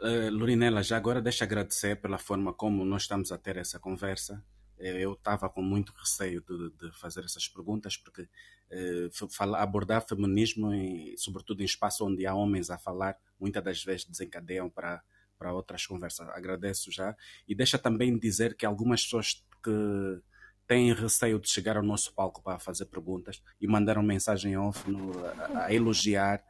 Uh, 0.00 0.30
Lorinela, 0.30 0.82
já 0.82 0.96
agora 0.96 1.22
deixa 1.22 1.44
agradecer 1.44 2.00
pela 2.00 2.18
forma 2.18 2.52
como 2.52 2.84
nós 2.84 3.02
estamos 3.02 3.30
a 3.32 3.38
ter 3.38 3.56
essa 3.56 3.78
conversa. 3.78 4.42
Eu 4.78 5.12
estava 5.12 5.48
com 5.48 5.62
muito 5.62 5.92
receio 5.96 6.42
de, 6.42 6.70
de, 6.70 6.98
fazer 6.98 7.24
essas 7.24 7.46
perguntas, 7.46 7.96
porque 7.96 8.22
uh, 8.22 9.54
abordar 9.54 10.04
feminismo, 10.04 10.74
em, 10.74 11.16
sobretudo 11.16 11.60
em 11.60 11.64
espaço 11.64 12.04
onde 12.04 12.26
há 12.26 12.34
homens 12.34 12.68
a 12.68 12.76
falar, 12.76 13.16
muitas 13.38 13.62
das 13.62 13.84
vezes 13.84 14.06
desencadeiam 14.06 14.68
para, 14.68 15.00
para 15.38 15.54
outras 15.54 15.86
conversas. 15.86 16.28
Agradeço 16.30 16.90
já. 16.90 17.16
E 17.46 17.54
deixa 17.54 17.78
também 17.78 18.18
dizer 18.18 18.56
que 18.56 18.66
algumas 18.66 19.04
pessoas 19.04 19.44
que 19.62 20.20
têm 20.66 20.92
receio 20.92 21.38
de 21.38 21.48
chegar 21.48 21.76
ao 21.76 21.82
nosso 21.82 22.12
palco 22.14 22.42
para 22.42 22.58
fazer 22.58 22.86
perguntas 22.86 23.42
e 23.60 23.66
mandaram 23.66 24.02
mensagem 24.02 24.56
off 24.56 24.90
no, 24.90 25.12
a, 25.26 25.66
a, 25.66 25.74
elogiar 25.74 26.42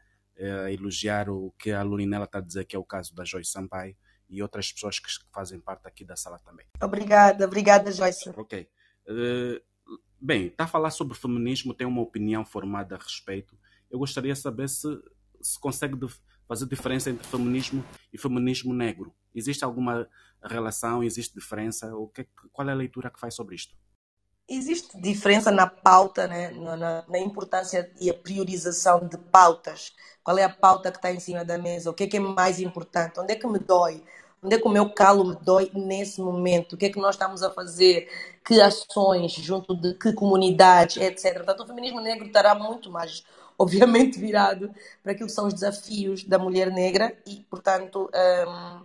a 0.42 0.72
elogiar 0.72 1.30
o 1.30 1.52
que 1.58 1.70
a 1.70 1.82
Lurinela 1.82 2.24
está 2.24 2.38
a 2.38 2.42
dizer 2.42 2.64
que 2.64 2.74
é 2.74 2.78
o 2.78 2.84
caso 2.84 3.14
da 3.14 3.24
Joyce 3.24 3.50
Sampaio 3.50 3.96
e 4.28 4.42
outras 4.42 4.72
pessoas 4.72 4.98
que 4.98 5.08
fazem 5.32 5.60
parte 5.60 5.86
aqui 5.86 6.04
da 6.04 6.16
sala 6.16 6.38
também. 6.38 6.66
Obrigada, 6.82 7.44
obrigada 7.44 7.92
Joyce. 7.92 8.30
Ok. 8.36 8.68
Uh, 9.06 9.60
bem, 10.20 10.46
está 10.46 10.64
a 10.64 10.68
falar 10.68 10.90
sobre 10.90 11.16
feminismo, 11.16 11.74
tem 11.74 11.86
uma 11.86 12.00
opinião 12.00 12.44
formada 12.44 12.96
a 12.96 12.98
respeito. 12.98 13.56
Eu 13.90 13.98
gostaria 13.98 14.32
de 14.32 14.38
saber 14.38 14.68
se, 14.68 14.88
se 15.40 15.60
consegue 15.60 15.96
fazer 16.48 16.66
diferença 16.66 17.10
entre 17.10 17.26
feminismo 17.26 17.84
e 18.12 18.18
feminismo 18.18 18.72
negro. 18.72 19.14
Existe 19.34 19.64
alguma 19.64 20.08
relação? 20.42 21.02
Existe 21.02 21.34
diferença? 21.34 21.94
O 21.94 22.08
que, 22.08 22.26
qual 22.52 22.68
é 22.68 22.72
a 22.72 22.74
leitura 22.74 23.10
que 23.10 23.20
faz 23.20 23.34
sobre 23.34 23.54
isto? 23.54 23.74
Existe 24.48 25.00
diferença 25.00 25.50
na 25.50 25.66
pauta, 25.66 26.26
né? 26.26 26.50
na, 26.50 27.04
na, 27.08 27.18
importância 27.18 27.90
e 28.00 28.10
a 28.10 28.14
priorização 28.14 29.06
de 29.06 29.16
pautas. 29.16 29.92
Qual 30.22 30.36
é 30.36 30.44
a 30.44 30.48
pauta 30.48 30.90
que 30.90 30.98
está 30.98 31.12
em 31.12 31.20
cima 31.20 31.44
da 31.44 31.56
mesa? 31.56 31.90
O 31.90 31.94
que 31.94 32.04
é 32.04 32.06
que 32.06 32.16
é 32.16 32.20
mais 32.20 32.60
importante? 32.60 33.18
Onde 33.18 33.32
é 33.32 33.36
que 33.36 33.46
me 33.46 33.58
dói? 33.58 34.02
Onde 34.42 34.56
é 34.56 34.58
que 34.58 34.66
o 34.66 34.70
meu 34.70 34.90
calo 34.92 35.24
me 35.24 35.36
dói 35.36 35.70
nesse 35.72 36.20
momento? 36.20 36.72
O 36.72 36.76
que 36.76 36.86
é 36.86 36.90
que 36.90 36.98
nós 36.98 37.14
estamos 37.14 37.42
a 37.42 37.50
fazer? 37.50 38.08
Que 38.44 38.60
ações 38.60 39.32
junto 39.32 39.74
de 39.74 39.94
que 39.94 40.12
comunidades, 40.12 40.96
etc. 40.96 41.34
Portanto, 41.36 41.62
o 41.62 41.66
feminismo 41.66 42.00
negro 42.00 42.26
estará 42.26 42.54
muito 42.54 42.90
mais 42.90 43.24
obviamente 43.56 44.18
virado 44.18 44.74
para 45.02 45.12
aquilo 45.12 45.28
que 45.28 45.34
são 45.34 45.46
os 45.46 45.54
desafios 45.54 46.24
da 46.24 46.38
mulher 46.38 46.72
negra 46.72 47.16
e, 47.24 47.46
portanto, 47.48 48.10
um, 48.12 48.82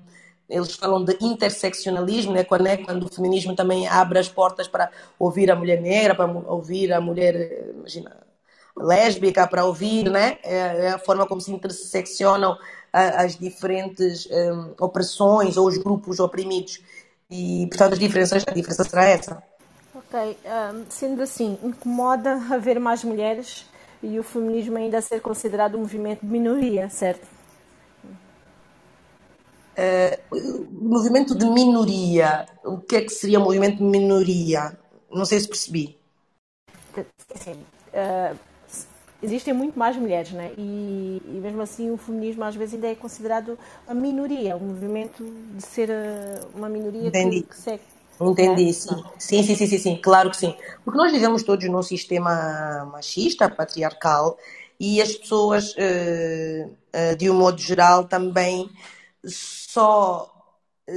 eles 0.49 0.75
falam 0.75 1.03
de 1.03 1.17
interseccionalismo, 1.21 2.33
né? 2.33 2.43
Quando, 2.43 2.67
é, 2.67 2.77
quando 2.77 3.03
o 3.03 3.13
feminismo 3.13 3.55
também 3.55 3.87
abre 3.87 4.19
as 4.19 4.29
portas 4.29 4.67
para 4.67 4.89
ouvir 5.19 5.51
a 5.51 5.55
mulher 5.55 5.81
negra, 5.81 6.15
para 6.15 6.25
ouvir 6.25 6.93
a 6.93 7.01
mulher, 7.01 7.73
imagina, 7.75 8.15
lésbica, 8.75 9.47
para 9.47 9.65
ouvir, 9.65 10.09
né? 10.09 10.37
É, 10.43 10.85
é 10.85 10.89
a 10.89 10.99
forma 10.99 11.27
como 11.27 11.41
se 11.41 11.51
interseccionam 11.51 12.57
as 12.93 13.37
diferentes 13.37 14.27
um, 14.31 14.73
opressões 14.79 15.57
ou 15.57 15.67
os 15.67 15.77
grupos 15.77 16.19
oprimidos. 16.19 16.81
E, 17.29 17.67
portanto, 17.67 17.93
as 17.93 17.99
diferenças, 17.99 18.43
a 18.47 18.51
diferença 18.51 18.83
será 18.83 19.05
essa. 19.05 19.43
Ok, 19.93 20.37
um, 20.45 20.85
sendo 20.89 21.21
assim, 21.21 21.57
incomoda 21.61 22.41
haver 22.49 22.79
mais 22.79 23.03
mulheres 23.03 23.65
e 24.01 24.17
o 24.17 24.23
feminismo 24.23 24.77
ainda 24.77 25.01
ser 25.01 25.21
considerado 25.21 25.75
um 25.75 25.81
movimento 25.81 26.25
de 26.25 26.31
minoria, 26.31 26.89
certo? 26.89 27.36
Uh, 29.77 30.65
movimento 30.71 31.37
de 31.37 31.45
minoria, 31.45 32.47
o 32.65 32.79
que 32.79 32.95
é 32.95 33.01
que 33.01 33.11
seria 33.11 33.39
movimento 33.39 33.77
de 33.77 33.83
minoria? 33.83 34.75
Não 35.11 35.23
sei 35.23 35.39
se 35.39 35.47
percebi. 35.47 35.95
Sim, 37.35 37.53
uh, 37.93 38.35
existem 39.21 39.53
muito 39.53 39.77
mais 39.77 39.95
mulheres, 39.95 40.31
né? 40.31 40.51
E, 40.57 41.21
e, 41.23 41.39
mesmo 41.43 41.61
assim 41.61 41.91
o 41.91 41.97
feminismo 41.97 42.43
às 42.43 42.55
vezes 42.55 42.73
ainda 42.73 42.87
é 42.87 42.95
considerado 42.95 43.57
uma 43.85 43.93
minoria, 43.93 44.57
um 44.57 44.65
movimento 44.65 45.23
de 45.53 45.63
ser 45.63 45.91
eh, 45.91 46.41
uma 46.55 46.67
minoria 46.67 47.09
Entendi. 47.09 47.41
que, 47.41 47.49
que 47.49 47.57
segue 47.57 47.83
Entendi, 48.19 48.73
sim. 48.73 49.03
Sim, 49.19 49.43
sim, 49.43 49.55
sim, 49.55 49.67
sim, 49.67 49.77
sim, 49.77 50.01
claro 50.01 50.31
que 50.31 50.37
sim. 50.37 50.55
Porque 50.83 50.97
nós 50.97 51.11
vivemos 51.11 51.43
todos 51.43 51.69
num 51.69 51.83
sistema 51.83 52.89
machista, 52.91 53.47
patriarcal, 53.47 54.39
e 54.79 54.99
as 54.99 55.13
pessoas, 55.13 55.75
de 57.15 57.29
um 57.29 57.35
modo 57.35 57.61
geral, 57.61 58.05
também 58.05 58.67
só 59.67 60.33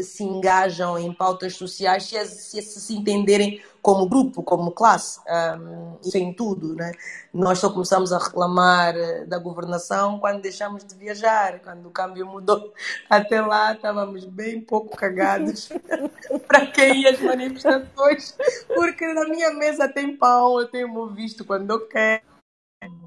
se 0.04 0.22
engajam 0.22 0.96
em 0.96 1.12
pautas 1.12 1.56
sociais 1.56 2.04
se, 2.04 2.24
se, 2.24 2.62
se 2.62 2.94
entenderem 2.94 3.60
como 3.82 4.08
grupo, 4.08 4.44
como 4.44 4.70
classe, 4.70 5.18
um, 5.58 5.98
isso 6.04 6.16
em 6.16 6.32
tudo, 6.32 6.76
né? 6.76 6.92
Nós 7.34 7.58
só 7.58 7.68
começamos 7.68 8.12
a 8.12 8.18
reclamar 8.18 8.94
eh, 8.96 9.24
da 9.24 9.38
governação 9.38 10.20
quando 10.20 10.40
deixamos 10.40 10.84
de 10.84 10.94
viajar, 10.94 11.58
quando 11.58 11.86
o 11.86 11.90
câmbio 11.90 12.24
mudou. 12.26 12.72
Até 13.10 13.40
lá 13.40 13.72
estávamos 13.72 14.24
bem 14.24 14.60
pouco 14.60 14.96
cagados 14.96 15.70
para 16.46 16.66
quem 16.66 17.02
ia 17.02 17.10
às 17.10 17.20
manifestações, 17.20 18.36
porque 18.68 19.12
na 19.12 19.24
minha 19.24 19.52
mesa 19.54 19.88
tem 19.88 20.16
pão, 20.16 20.60
eu 20.60 20.68
tenho 20.68 21.08
visto 21.08 21.44
quando 21.44 21.68
eu 21.68 21.88
quero, 21.88 22.22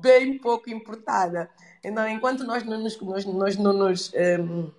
bem 0.02 0.38
pouco 0.38 0.70
importada. 0.70 1.50
Então, 1.82 2.06
enquanto 2.10 2.44
nós 2.44 2.64
não 2.66 2.80
nos, 2.80 3.00
nós, 3.00 3.26
nós 3.26 3.58
não 3.58 3.72
nos 3.72 4.12
um, 4.14 4.70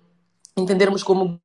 entendermos 0.57 1.03
como 1.03 1.39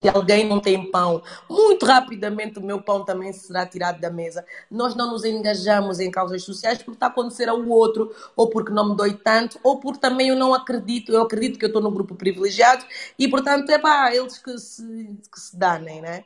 se 0.00 0.08
alguém 0.08 0.46
não 0.46 0.60
tem 0.60 0.90
pão, 0.92 1.20
muito 1.50 1.84
rapidamente 1.84 2.60
o 2.60 2.62
meu 2.62 2.80
pão 2.80 3.04
também 3.04 3.32
será 3.32 3.66
tirado 3.66 4.00
da 4.00 4.10
mesa. 4.10 4.44
Nós 4.70 4.94
não 4.94 5.10
nos 5.10 5.24
engajamos 5.24 5.98
em 5.98 6.08
causas 6.08 6.44
sociais 6.44 6.78
porque 6.78 6.92
está 6.92 7.06
a 7.06 7.08
acontecer 7.08 7.48
ao 7.48 7.66
outro, 7.66 8.14
ou 8.36 8.48
porque 8.48 8.72
não 8.72 8.90
me 8.90 8.96
dói 8.96 9.14
tanto, 9.14 9.58
ou 9.62 9.80
porque 9.80 9.98
também 9.98 10.28
eu 10.28 10.36
não 10.36 10.54
acredito. 10.54 11.12
Eu 11.12 11.22
acredito 11.22 11.58
que 11.58 11.64
eu 11.64 11.68
estou 11.68 11.82
no 11.82 11.90
grupo 11.90 12.14
privilegiado 12.14 12.84
e, 13.18 13.26
portanto, 13.26 13.70
é 13.70 13.78
pá, 13.78 14.14
eles 14.14 14.38
que 14.38 14.56
se, 14.58 14.84
que 15.32 15.40
se 15.40 15.56
danem, 15.56 16.00
né? 16.00 16.22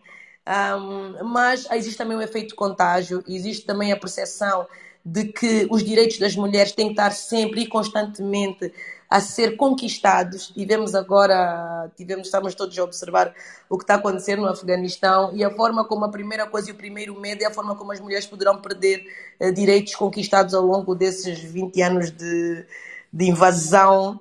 Um, 0.46 1.24
mas 1.24 1.66
existe 1.70 1.96
também 1.96 2.16
o 2.16 2.22
efeito 2.22 2.54
contágio, 2.54 3.24
existe 3.26 3.64
também 3.64 3.92
a 3.92 3.96
percepção 3.96 4.66
de 5.04 5.26
que 5.26 5.66
os 5.70 5.82
direitos 5.82 6.18
das 6.18 6.36
mulheres 6.36 6.72
têm 6.72 6.86
que 6.86 6.92
estar 6.92 7.10
sempre 7.12 7.62
e 7.62 7.66
constantemente 7.68 8.72
a 9.12 9.20
ser 9.20 9.56
conquistados. 9.58 10.48
Tivemos 10.48 10.94
agora, 10.94 11.90
tivemos, 11.94 12.28
estamos 12.28 12.54
todos 12.54 12.78
a 12.78 12.82
observar 12.82 13.34
o 13.68 13.76
que 13.76 13.84
está 13.84 13.96
acontecendo 13.96 14.40
no 14.40 14.48
Afeganistão 14.48 15.36
e 15.36 15.44
a 15.44 15.50
forma 15.50 15.84
como 15.84 16.06
a 16.06 16.10
primeira 16.10 16.46
coisa 16.46 16.70
e 16.70 16.72
o 16.72 16.76
primeiro 16.76 17.20
medo 17.20 17.42
é 17.42 17.44
a 17.44 17.52
forma 17.52 17.76
como 17.76 17.92
as 17.92 18.00
mulheres 18.00 18.26
poderão 18.26 18.62
perder 18.62 19.04
uh, 19.38 19.52
direitos 19.52 19.94
conquistados 19.94 20.54
ao 20.54 20.64
longo 20.64 20.94
desses 20.94 21.38
20 21.40 21.82
anos 21.82 22.10
de, 22.10 22.64
de 23.12 23.28
invasão, 23.28 24.18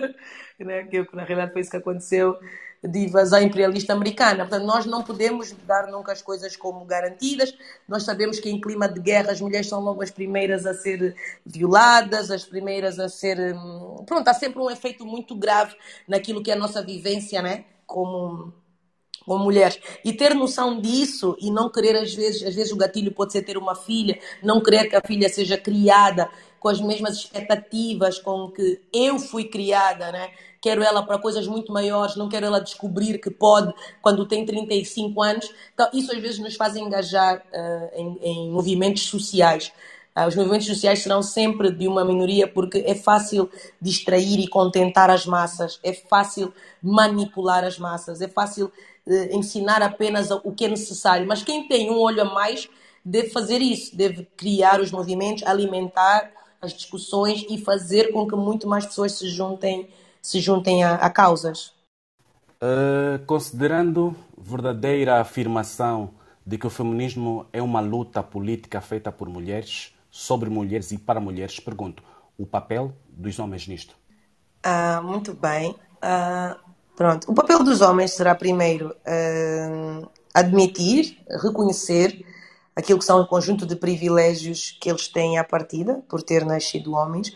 né? 0.60 0.84
que 0.84 1.08
na 1.14 1.24
realidade 1.24 1.54
foi 1.54 1.62
isso 1.62 1.70
que 1.70 1.78
aconteceu 1.78 2.36
de 2.86 3.00
invasão 3.00 3.40
imperialista 3.40 3.92
americana. 3.92 4.46
Portanto, 4.46 4.64
nós 4.64 4.86
não 4.86 5.02
podemos 5.02 5.52
dar 5.66 5.86
nunca 5.88 6.12
as 6.12 6.22
coisas 6.22 6.56
como 6.56 6.84
garantidas. 6.84 7.54
Nós 7.88 8.04
sabemos 8.04 8.38
que 8.38 8.48
em 8.50 8.60
clima 8.60 8.88
de 8.88 9.00
guerra 9.00 9.32
as 9.32 9.40
mulheres 9.40 9.68
são 9.68 9.80
logo 9.80 10.02
as 10.02 10.10
primeiras 10.10 10.66
a 10.66 10.74
ser 10.74 11.14
violadas, 11.44 12.30
as 12.30 12.44
primeiras 12.44 12.98
a 12.98 13.08
ser. 13.08 13.38
Hum, 13.54 14.04
pronto, 14.06 14.28
há 14.28 14.34
sempre 14.34 14.60
um 14.60 14.70
efeito 14.70 15.04
muito 15.04 15.34
grave 15.34 15.74
naquilo 16.06 16.42
que 16.42 16.50
é 16.50 16.54
a 16.54 16.58
nossa 16.58 16.82
vivência, 16.82 17.42
né? 17.42 17.64
Como 17.86 18.52
como 19.26 19.42
mulheres 19.42 19.78
e 20.04 20.12
ter 20.12 20.34
noção 20.34 20.80
disso 20.80 21.36
e 21.40 21.50
não 21.50 21.68
querer 21.68 21.96
às 21.96 22.14
vezes 22.14 22.44
às 22.44 22.54
vezes 22.54 22.72
o 22.72 22.76
gatilho 22.76 23.12
pode 23.12 23.32
ser 23.32 23.42
ter 23.42 23.58
uma 23.58 23.74
filha 23.74 24.18
não 24.40 24.62
querer 24.62 24.88
que 24.88 24.94
a 24.94 25.02
filha 25.04 25.28
seja 25.28 25.58
criada 25.58 26.30
com 26.60 26.68
as 26.68 26.80
mesmas 26.80 27.16
expectativas 27.16 28.20
com 28.20 28.52
que 28.52 28.80
eu 28.92 29.18
fui 29.18 29.44
criada 29.44 30.12
né 30.12 30.30
quero 30.66 30.82
ela 30.82 31.00
para 31.00 31.16
coisas 31.16 31.46
muito 31.46 31.72
maiores, 31.72 32.16
não 32.16 32.28
quero 32.28 32.44
ela 32.44 32.60
descobrir 32.60 33.20
que 33.20 33.30
pode 33.30 33.72
quando 34.02 34.26
tem 34.26 34.44
35 34.44 35.22
anos. 35.22 35.48
Então, 35.72 35.88
isso 35.92 36.10
às 36.10 36.18
vezes 36.18 36.40
nos 36.40 36.56
faz 36.56 36.74
engajar 36.74 37.36
uh, 37.36 37.90
em, 37.94 38.18
em, 38.20 38.50
movimentos 38.50 39.04
sociais. 39.04 39.72
Uh, 40.16 40.26
os 40.26 40.34
movimentos 40.34 40.66
sociais 40.66 40.98
serão 40.98 41.22
sempre 41.22 41.70
de 41.70 41.86
uma 41.86 42.04
minoria 42.04 42.48
porque 42.48 42.82
é 42.84 42.96
fácil 42.96 43.48
distrair 43.80 44.40
e 44.40 44.48
contentar 44.48 45.08
as 45.08 45.24
massas, 45.24 45.78
é 45.84 45.92
fácil 45.92 46.52
manipular 46.82 47.62
as 47.62 47.78
massas, 47.78 48.20
é 48.20 48.26
fácil 48.26 48.66
uh, 49.06 49.36
ensinar 49.36 49.82
apenas 49.82 50.32
o 50.32 50.50
que 50.50 50.64
é 50.64 50.68
necessário. 50.68 51.28
Mas 51.28 51.44
quem 51.44 51.68
tem 51.68 51.92
um 51.92 52.00
olho 52.00 52.22
a 52.22 52.24
mais 52.24 52.68
deve 53.04 53.28
fazer 53.28 53.62
isso, 53.62 53.96
deve 53.96 54.26
criar 54.36 54.80
os 54.80 54.90
movimentos, 54.90 55.44
alimentar 55.44 56.28
as 56.60 56.72
discussões 56.72 57.46
e 57.48 57.56
fazer 57.56 58.10
com 58.12 58.26
que 58.26 58.34
muito 58.34 58.66
mais 58.66 58.84
pessoas 58.84 59.12
se 59.12 59.28
juntem 59.28 59.88
se 60.26 60.40
juntem 60.40 60.82
a, 60.82 60.96
a 60.96 61.08
causas? 61.08 61.72
Uh, 62.60 63.24
considerando 63.26 64.16
verdadeira 64.36 65.20
afirmação 65.20 66.10
de 66.44 66.58
que 66.58 66.66
o 66.66 66.70
feminismo 66.70 67.46
é 67.52 67.62
uma 67.62 67.80
luta 67.80 68.24
política 68.24 68.80
feita 68.80 69.12
por 69.12 69.28
mulheres, 69.28 69.94
sobre 70.10 70.50
mulheres 70.50 70.90
e 70.90 70.98
para 70.98 71.20
mulheres, 71.20 71.60
pergunto, 71.60 72.02
o 72.36 72.44
papel 72.44 72.92
dos 73.08 73.38
homens 73.38 73.68
nisto? 73.68 73.94
Ah, 74.64 75.00
muito 75.00 75.32
bem. 75.32 75.76
Ah, 76.02 76.56
pronto. 76.96 77.30
O 77.30 77.34
papel 77.34 77.62
dos 77.62 77.80
homens 77.80 78.10
será 78.10 78.34
primeiro 78.34 78.96
ah, 79.06 80.08
admitir, 80.34 81.18
reconhecer 81.40 82.26
aquilo 82.74 82.98
que 82.98 83.04
são 83.04 83.20
o 83.20 83.28
conjunto 83.28 83.64
de 83.64 83.76
privilégios 83.76 84.76
que 84.80 84.90
eles 84.90 85.06
têm 85.06 85.38
à 85.38 85.44
partida, 85.44 86.02
por 86.08 86.20
ter 86.20 86.44
nascido 86.44 86.94
homens, 86.94 87.32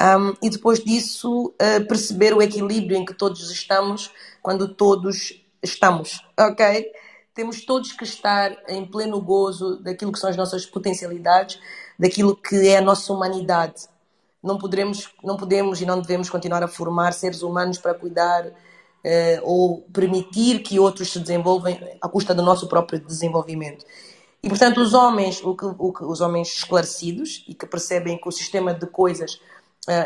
um, 0.00 0.34
e 0.40 0.48
depois 0.48 0.82
disso 0.82 1.46
uh, 1.46 1.86
perceber 1.88 2.32
o 2.32 2.40
equilíbrio 2.40 2.96
em 2.96 3.04
que 3.04 3.12
todos 3.12 3.50
estamos 3.50 4.10
quando 4.40 4.72
todos 4.72 5.44
estamos, 5.62 6.24
ok? 6.38 6.86
Temos 7.34 7.64
todos 7.64 7.92
que 7.92 8.04
estar 8.04 8.56
em 8.68 8.84
pleno 8.84 9.20
gozo 9.20 9.76
daquilo 9.82 10.12
que 10.12 10.18
são 10.18 10.30
as 10.30 10.36
nossas 10.36 10.64
potencialidades, 10.64 11.60
daquilo 11.98 12.36
que 12.36 12.68
é 12.68 12.78
a 12.78 12.80
nossa 12.80 13.12
humanidade. 13.12 13.88
Não 14.42 14.56
podemos, 14.56 15.10
não 15.22 15.36
podemos 15.36 15.80
e 15.80 15.86
não 15.86 16.00
devemos 16.00 16.30
continuar 16.30 16.62
a 16.62 16.68
formar 16.68 17.12
seres 17.12 17.42
humanos 17.42 17.78
para 17.78 17.92
cuidar 17.92 18.46
uh, 18.46 18.52
ou 19.42 19.82
permitir 19.92 20.62
que 20.62 20.78
outros 20.78 21.12
se 21.12 21.18
desenvolvam 21.18 21.76
à 22.00 22.08
custa 22.08 22.32
do 22.32 22.42
nosso 22.42 22.68
próprio 22.68 23.00
desenvolvimento. 23.00 23.84
E, 24.42 24.48
portanto, 24.48 24.80
os 24.80 24.94
homens, 24.94 25.42
o 25.42 25.56
que, 25.56 25.64
o 25.66 25.92
que, 25.92 26.04
os 26.04 26.20
homens 26.20 26.48
esclarecidos 26.48 27.44
e 27.48 27.54
que 27.54 27.66
percebem 27.66 28.16
que 28.16 28.28
o 28.28 28.32
sistema 28.32 28.72
de 28.72 28.86
coisas 28.86 29.40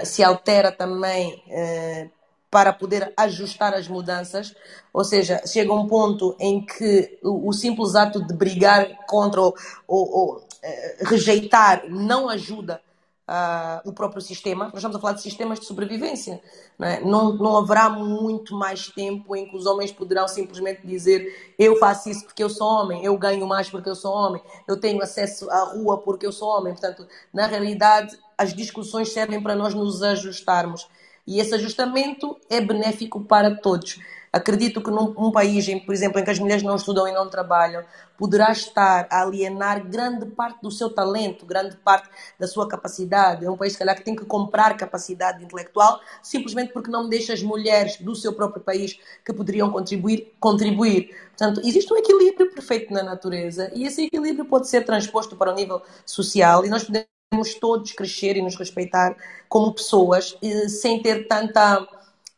se 0.04 0.22
altera 0.22 0.70
também 0.70 1.42
uh, 1.46 2.10
para 2.50 2.72
poder 2.72 3.12
ajustar 3.16 3.72
as 3.72 3.88
mudanças, 3.88 4.54
ou 4.92 5.04
seja, 5.04 5.40
chega 5.46 5.72
um 5.72 5.86
ponto 5.86 6.36
em 6.38 6.64
que 6.64 7.18
o, 7.22 7.52
simples 7.52 7.94
ato 7.94 8.24
de 8.24 8.34
brigar 8.34 8.86
contra 9.06 9.40
ou, 9.40 9.54
ou, 9.88 10.10
ou 10.10 10.36
uh, 10.36 11.08
rejeitar 11.08 11.84
não 11.88 12.28
ajuda 12.28 12.80
uh, 13.28 13.88
o 13.88 13.92
próprio 13.92 14.20
sistema. 14.20 14.66
Nós 14.66 14.76
estamos 14.76 14.96
a 14.96 15.00
falar 15.00 15.14
de 15.14 15.22
sistemas 15.22 15.60
de 15.60 15.66
sobrevivência. 15.66 16.40
Não, 16.78 16.86
é? 16.88 17.00
não, 17.00 17.32
não, 17.34 17.56
haverá 17.56 17.88
muito 17.88 18.54
mais 18.54 18.88
tempo 18.88 19.34
em 19.36 19.48
que 19.48 19.56
os 19.56 19.66
homens 19.66 19.92
poderão 19.92 20.26
simplesmente 20.26 20.86
dizer 20.86 21.54
eu 21.58 21.76
faço 21.78 22.10
isso 22.10 22.24
porque 22.24 22.42
eu 22.42 22.50
sou 22.50 22.68
homem, 22.68 23.04
eu 23.04 23.16
ganho 23.16 23.46
mais 23.46 23.68
porque 23.68 23.88
eu 23.88 23.94
sou 23.94 24.12
homem, 24.12 24.42
eu 24.66 24.78
tenho 24.78 25.02
acesso 25.02 25.50
à 25.50 25.64
rua 25.64 25.98
porque 25.98 26.26
eu 26.26 26.32
sou 26.32 26.48
homem. 26.48 26.72
Portanto, 26.72 27.06
na 27.32 27.46
realidade, 27.46 28.18
as 28.36 28.54
discussões 28.54 29.12
servem 29.12 29.42
para 29.42 29.54
nós 29.54 29.74
nos 29.74 30.02
ajustarmos. 30.02 30.88
E 31.26 31.38
esse 31.38 31.54
ajustamento 31.54 32.36
é 32.50 32.60
benéfico 32.60 33.20
para 33.20 33.54
todos. 33.54 34.00
Acredito 34.32 34.80
que 34.80 34.90
num, 34.90 35.12
num, 35.12 35.30
país, 35.30 35.68
em, 35.68 35.78
por 35.78 35.94
exemplo, 35.94 36.18
em 36.18 36.24
que 36.24 36.30
as 36.30 36.38
mulheres 36.38 36.62
não 36.62 36.74
estudam 36.74 37.06
e 37.06 37.12
não 37.12 37.28
trabalham, 37.28 37.84
poderá 38.16 38.50
estar 38.50 39.06
a 39.10 39.20
alienar 39.20 39.86
grande 39.86 40.24
parte 40.24 40.62
do 40.62 40.70
seu 40.70 40.88
talento, 40.88 41.44
grande 41.44 41.76
parte 41.76 42.08
da 42.38 42.46
sua 42.46 42.66
capacidade. 42.66 43.44
É 43.44 43.50
um 43.50 43.58
país, 43.58 43.76
calhar, 43.76 43.94
que 43.94 44.02
tem 44.02 44.16
que 44.16 44.24
comprar 44.24 44.74
capacidade 44.76 45.44
intelectual 45.44 46.00
simplesmente 46.22 46.72
porque 46.72 46.90
não 46.90 47.10
deixa 47.10 47.34
as 47.34 47.42
mulheres 47.42 47.98
do 47.98 48.16
seu 48.16 48.32
próprio 48.32 48.62
país 48.62 48.98
que 49.22 49.34
poderiam 49.34 49.70
contribuir, 49.70 50.32
contribuir. 50.40 51.14
Portanto, 51.36 51.60
existe 51.62 51.92
um 51.92 51.96
equilíbrio 51.98 52.54
perfeito 52.54 52.90
na 52.92 53.02
natureza 53.02 53.70
e 53.74 53.84
esse 53.84 54.06
equilíbrio 54.06 54.46
pode 54.46 54.66
ser 54.66 54.86
transposto 54.86 55.36
para 55.36 55.52
o 55.52 55.54
nível 55.54 55.82
social 56.06 56.64
e 56.64 56.70
nós 56.70 56.84
podemos 56.84 57.54
todos 57.60 57.92
crescer 57.92 58.36
e 58.38 58.42
nos 58.42 58.56
respeitar 58.56 59.14
como 59.48 59.74
pessoas 59.74 60.38
sem 60.68 61.02
ter 61.02 61.26
tanta 61.26 61.86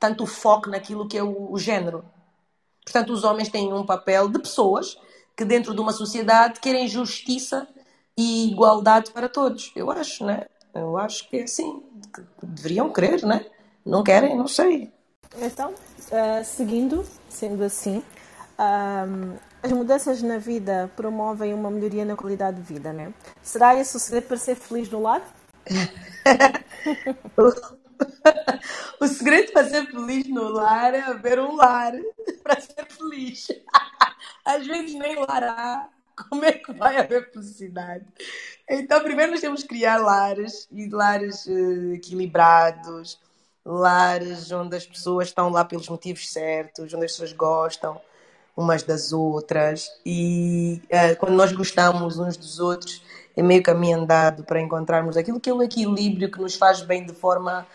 tanto 0.05 0.27
foco 0.27 0.69
naquilo 0.69 1.09
que 1.09 1.17
é 1.17 1.23
o, 1.23 1.51
o 1.51 1.59
género. 1.59 2.05
Portanto, 2.85 3.11
os 3.11 3.25
homens 3.25 3.49
têm 3.49 3.73
um 3.73 3.87
papel 3.87 4.29
de 4.29 4.39
pessoas 4.39 4.99
que 5.35 5.47
dentro 5.47 5.75
de 5.75 5.81
uma 5.81 5.93
sociedade 5.93 6.61
querem 6.61 6.87
justiça 6.87 7.67
e 8.15 8.53
igualdade 8.53 9.13
para 9.13 9.31
todos. 9.31 9.73
Eu 9.75 9.91
acho, 9.91 10.27
né? 10.27 10.45
Eu 10.75 10.99
acho 10.99 11.27
que 11.31 11.39
é 11.39 11.45
assim. 11.45 11.83
Que 12.13 12.23
deveriam 12.43 12.93
querer, 12.93 13.25
né? 13.25 13.47
Não 13.83 14.05
querem, 14.05 14.37
não 14.37 14.47
sei. 14.47 14.93
Então, 15.39 15.71
uh, 15.71 16.45
seguindo, 16.45 17.03
sendo 17.31 17.65
assim, 17.65 18.03
uh, 18.59 19.39
as 19.63 19.73
mudanças 19.73 20.21
na 20.21 20.37
vida 20.37 20.93
promovem 20.95 21.55
uma 21.55 21.71
melhoria 21.71 22.05
na 22.05 22.15
qualidade 22.15 22.59
de 22.59 22.63
vida, 22.63 22.93
né? 22.93 23.11
Será 23.43 23.75
esse 23.75 23.97
o 23.97 23.99
segredo 23.99 24.27
para 24.27 24.37
ser 24.37 24.55
feliz 24.55 24.91
no 24.91 25.01
lar? 25.01 25.23
o 29.01 29.07
segredo 29.07 29.53
para 29.53 29.69
ser 29.69 29.87
feliz 29.87 30.29
no 30.29 30.49
lar 30.49 30.95
é 30.95 31.01
haver 31.01 31.39
um 31.41 31.57
lar 31.57 31.93
para 32.43 32.61
ser 32.61 32.87
feliz. 32.87 33.49
Às 34.45 34.67
vezes 34.67 34.95
nem 34.95 35.17
lar 35.17 35.43
há. 35.43 35.89
Como 36.29 36.45
é 36.45 36.53
que 36.53 36.73
vai 36.73 36.97
haver 36.97 37.33
felicidade? 37.33 38.05
Então, 38.71 39.03
primeiro 39.03 39.33
nós 39.33 39.41
temos 39.41 39.63
que 39.63 39.69
criar 39.69 39.97
lares 39.97 40.69
e 40.71 40.89
lares 40.89 41.45
uh, 41.47 41.93
equilibrados, 41.93 43.19
lares 43.65 44.53
onde 44.53 44.77
as 44.77 44.87
pessoas 44.87 45.29
estão 45.29 45.51
lá 45.51 45.65
pelos 45.65 45.89
motivos 45.89 46.31
certos, 46.31 46.95
onde 46.95 47.05
as 47.05 47.13
pessoas 47.13 47.33
gostam 47.33 48.01
umas 48.57 48.83
das 48.83 49.13
outras 49.13 49.91
e 50.07 50.81
uh, 50.85 51.17
quando 51.19 51.35
nós 51.35 51.53
gostamos 51.53 52.19
uns 52.19 52.37
dos 52.37 52.61
outros 52.61 53.03
é 53.37 53.43
meio 53.43 53.63
caminho 53.63 53.99
andado 53.99 54.45
para 54.45 54.61
encontrarmos 54.61 55.17
aquilo 55.17 55.41
que 55.41 55.51
é 55.51 55.53
o 55.53 55.63
equilíbrio 55.63 56.31
que 56.31 56.41
nos 56.41 56.55
faz 56.55 56.81
bem 56.83 57.05
de 57.05 57.13
forma 57.13 57.67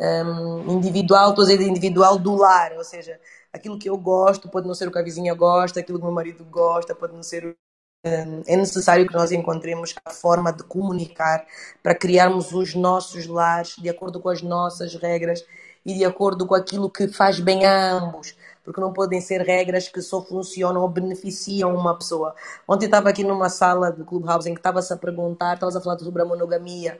um, 0.00 0.72
individual, 0.72 1.30
estou 1.30 1.44
a 1.44 1.48
dizer 1.48 1.62
individual 1.62 2.18
do 2.18 2.34
lar, 2.36 2.72
ou 2.72 2.84
seja, 2.84 3.20
aquilo 3.52 3.78
que 3.78 3.88
eu 3.88 3.96
gosto 3.96 4.48
pode 4.48 4.66
não 4.66 4.74
ser 4.74 4.88
o 4.88 4.92
que 4.92 4.98
a 4.98 5.02
vizinha 5.02 5.34
gosta, 5.34 5.80
aquilo 5.80 5.98
que 5.98 6.04
o 6.04 6.06
meu 6.06 6.14
marido 6.14 6.44
gosta 6.44 6.94
pode 6.94 7.14
não 7.14 7.22
ser 7.22 7.44
o 7.46 7.54
é 8.02 8.56
necessário 8.56 9.06
que 9.06 9.12
nós 9.12 9.30
encontremos 9.30 9.94
a 10.06 10.10
forma 10.10 10.50
de 10.50 10.62
comunicar 10.64 11.44
para 11.82 11.94
criarmos 11.94 12.50
os 12.50 12.74
nossos 12.74 13.26
lares 13.26 13.76
de 13.76 13.90
acordo 13.90 14.18
com 14.18 14.30
as 14.30 14.40
nossas 14.40 14.94
regras 14.94 15.44
e 15.84 15.92
de 15.92 16.02
acordo 16.06 16.46
com 16.46 16.54
aquilo 16.54 16.88
que 16.88 17.08
faz 17.08 17.40
bem 17.40 17.66
a 17.66 17.92
ambos, 17.92 18.34
porque 18.64 18.80
não 18.80 18.90
podem 18.90 19.20
ser 19.20 19.42
regras 19.42 19.88
que 19.88 20.00
só 20.00 20.22
funcionam 20.22 20.80
ou 20.80 20.88
beneficiam 20.88 21.74
uma 21.74 21.94
pessoa. 21.94 22.34
Ontem 22.66 22.86
estava 22.86 23.10
aqui 23.10 23.22
numa 23.22 23.50
sala 23.50 23.92
do 23.92 24.02
Clubhouse 24.04 24.48
em 24.48 24.54
que 24.54 24.60
estava-se 24.60 24.92
a 24.94 24.96
perguntar, 24.96 25.54
estava 25.54 25.76
a 25.76 25.80
falar 25.80 25.98
sobre 25.98 26.22
a 26.22 26.24
monogamia 26.24 26.98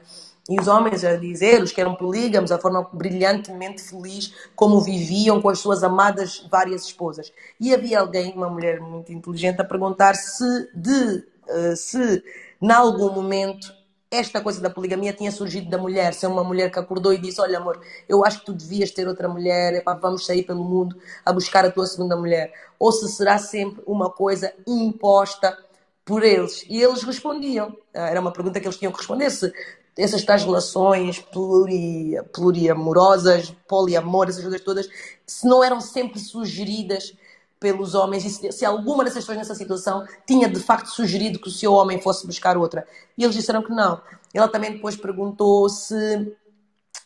e 0.51 0.59
os 0.59 0.67
homens 0.67 1.05
a 1.05 1.15
dizer, 1.15 1.63
os 1.63 1.71
que 1.71 1.81
eram 1.81 1.95
polígamos, 1.95 2.51
a 2.51 2.59
forma 2.59 2.83
brilhantemente 2.93 3.81
feliz 3.81 4.35
como 4.57 4.81
viviam 4.81 5.41
com 5.41 5.49
as 5.49 5.61
suas 5.61 5.85
amadas 5.85 6.45
várias 6.51 6.87
esposas. 6.87 7.33
E 7.61 7.73
havia 7.73 8.01
alguém, 8.01 8.33
uma 8.33 8.51
mulher 8.51 8.81
muito 8.81 9.13
inteligente, 9.13 9.61
a 9.61 9.65
perguntar 9.65 10.17
se, 10.17 10.69
de, 10.75 11.25
uh, 11.49 11.77
se, 11.77 12.25
em 12.61 12.73
algum 12.73 13.13
momento, 13.13 13.73
esta 14.11 14.41
coisa 14.41 14.61
da 14.61 14.69
poligamia 14.69 15.13
tinha 15.13 15.31
surgido 15.31 15.71
da 15.71 15.79
mulher, 15.79 16.15
ser 16.15 16.27
uma 16.27 16.43
mulher 16.43 16.69
que 16.69 16.81
acordou 16.81 17.13
e 17.13 17.19
disse: 17.19 17.41
Olha, 17.41 17.59
amor, 17.59 17.81
eu 18.09 18.25
acho 18.25 18.41
que 18.41 18.47
tu 18.47 18.53
devias 18.53 18.91
ter 18.91 19.07
outra 19.07 19.29
mulher, 19.29 19.85
vamos 20.03 20.27
sair 20.27 20.43
pelo 20.43 20.65
mundo 20.65 20.97
a 21.25 21.33
buscar 21.33 21.65
a 21.65 21.71
tua 21.71 21.87
segunda 21.87 22.17
mulher. 22.17 22.53
Ou 22.77 22.91
se 22.91 23.09
será 23.09 23.39
sempre 23.39 23.85
uma 23.87 24.11
coisa 24.11 24.53
imposta 24.67 25.57
por 26.05 26.25
eles. 26.25 26.65
E 26.69 26.83
eles 26.83 27.05
respondiam. 27.05 27.77
Era 27.95 28.21
uma 28.21 28.33
pergunta 28.33 28.59
que 28.59 28.67
eles 28.67 28.77
tinham 28.77 28.91
que 28.91 28.99
responder: 28.99 29.31
se 29.31 29.53
essas 30.01 30.25
tais 30.25 30.45
relações 30.45 31.19
pluri, 31.19 32.15
pluriamorosas, 32.33 33.55
poliamor, 33.69 34.29
essas 34.29 34.43
coisas 34.43 34.61
todas, 34.61 34.89
se 35.27 35.47
não 35.47 35.63
eram 35.63 35.81
sempre 35.81 36.19
sugeridas 36.19 37.15
pelos 37.59 37.95
homens, 37.95 38.25
e 38.25 38.31
se, 38.31 38.53
se 38.53 38.65
alguma 38.65 39.05
dessas 39.05 39.23
pessoas 39.23 39.37
nessa 39.37 39.55
situação 39.55 40.07
tinha 40.27 40.49
de 40.49 40.59
facto 40.61 40.87
sugerido 40.87 41.39
que 41.39 41.49
o 41.49 41.53
seu 41.53 41.75
homem 41.75 42.01
fosse 42.01 42.27
buscar 42.27 42.57
outra. 42.57 42.87
E 43.19 43.23
eles 43.23 43.37
disseram 43.37 43.63
que 43.63 43.71
não. 43.71 44.01
Ela 44.33 44.49
também 44.49 44.73
depois 44.73 44.97
perguntou 44.97 45.69
se 45.69 46.33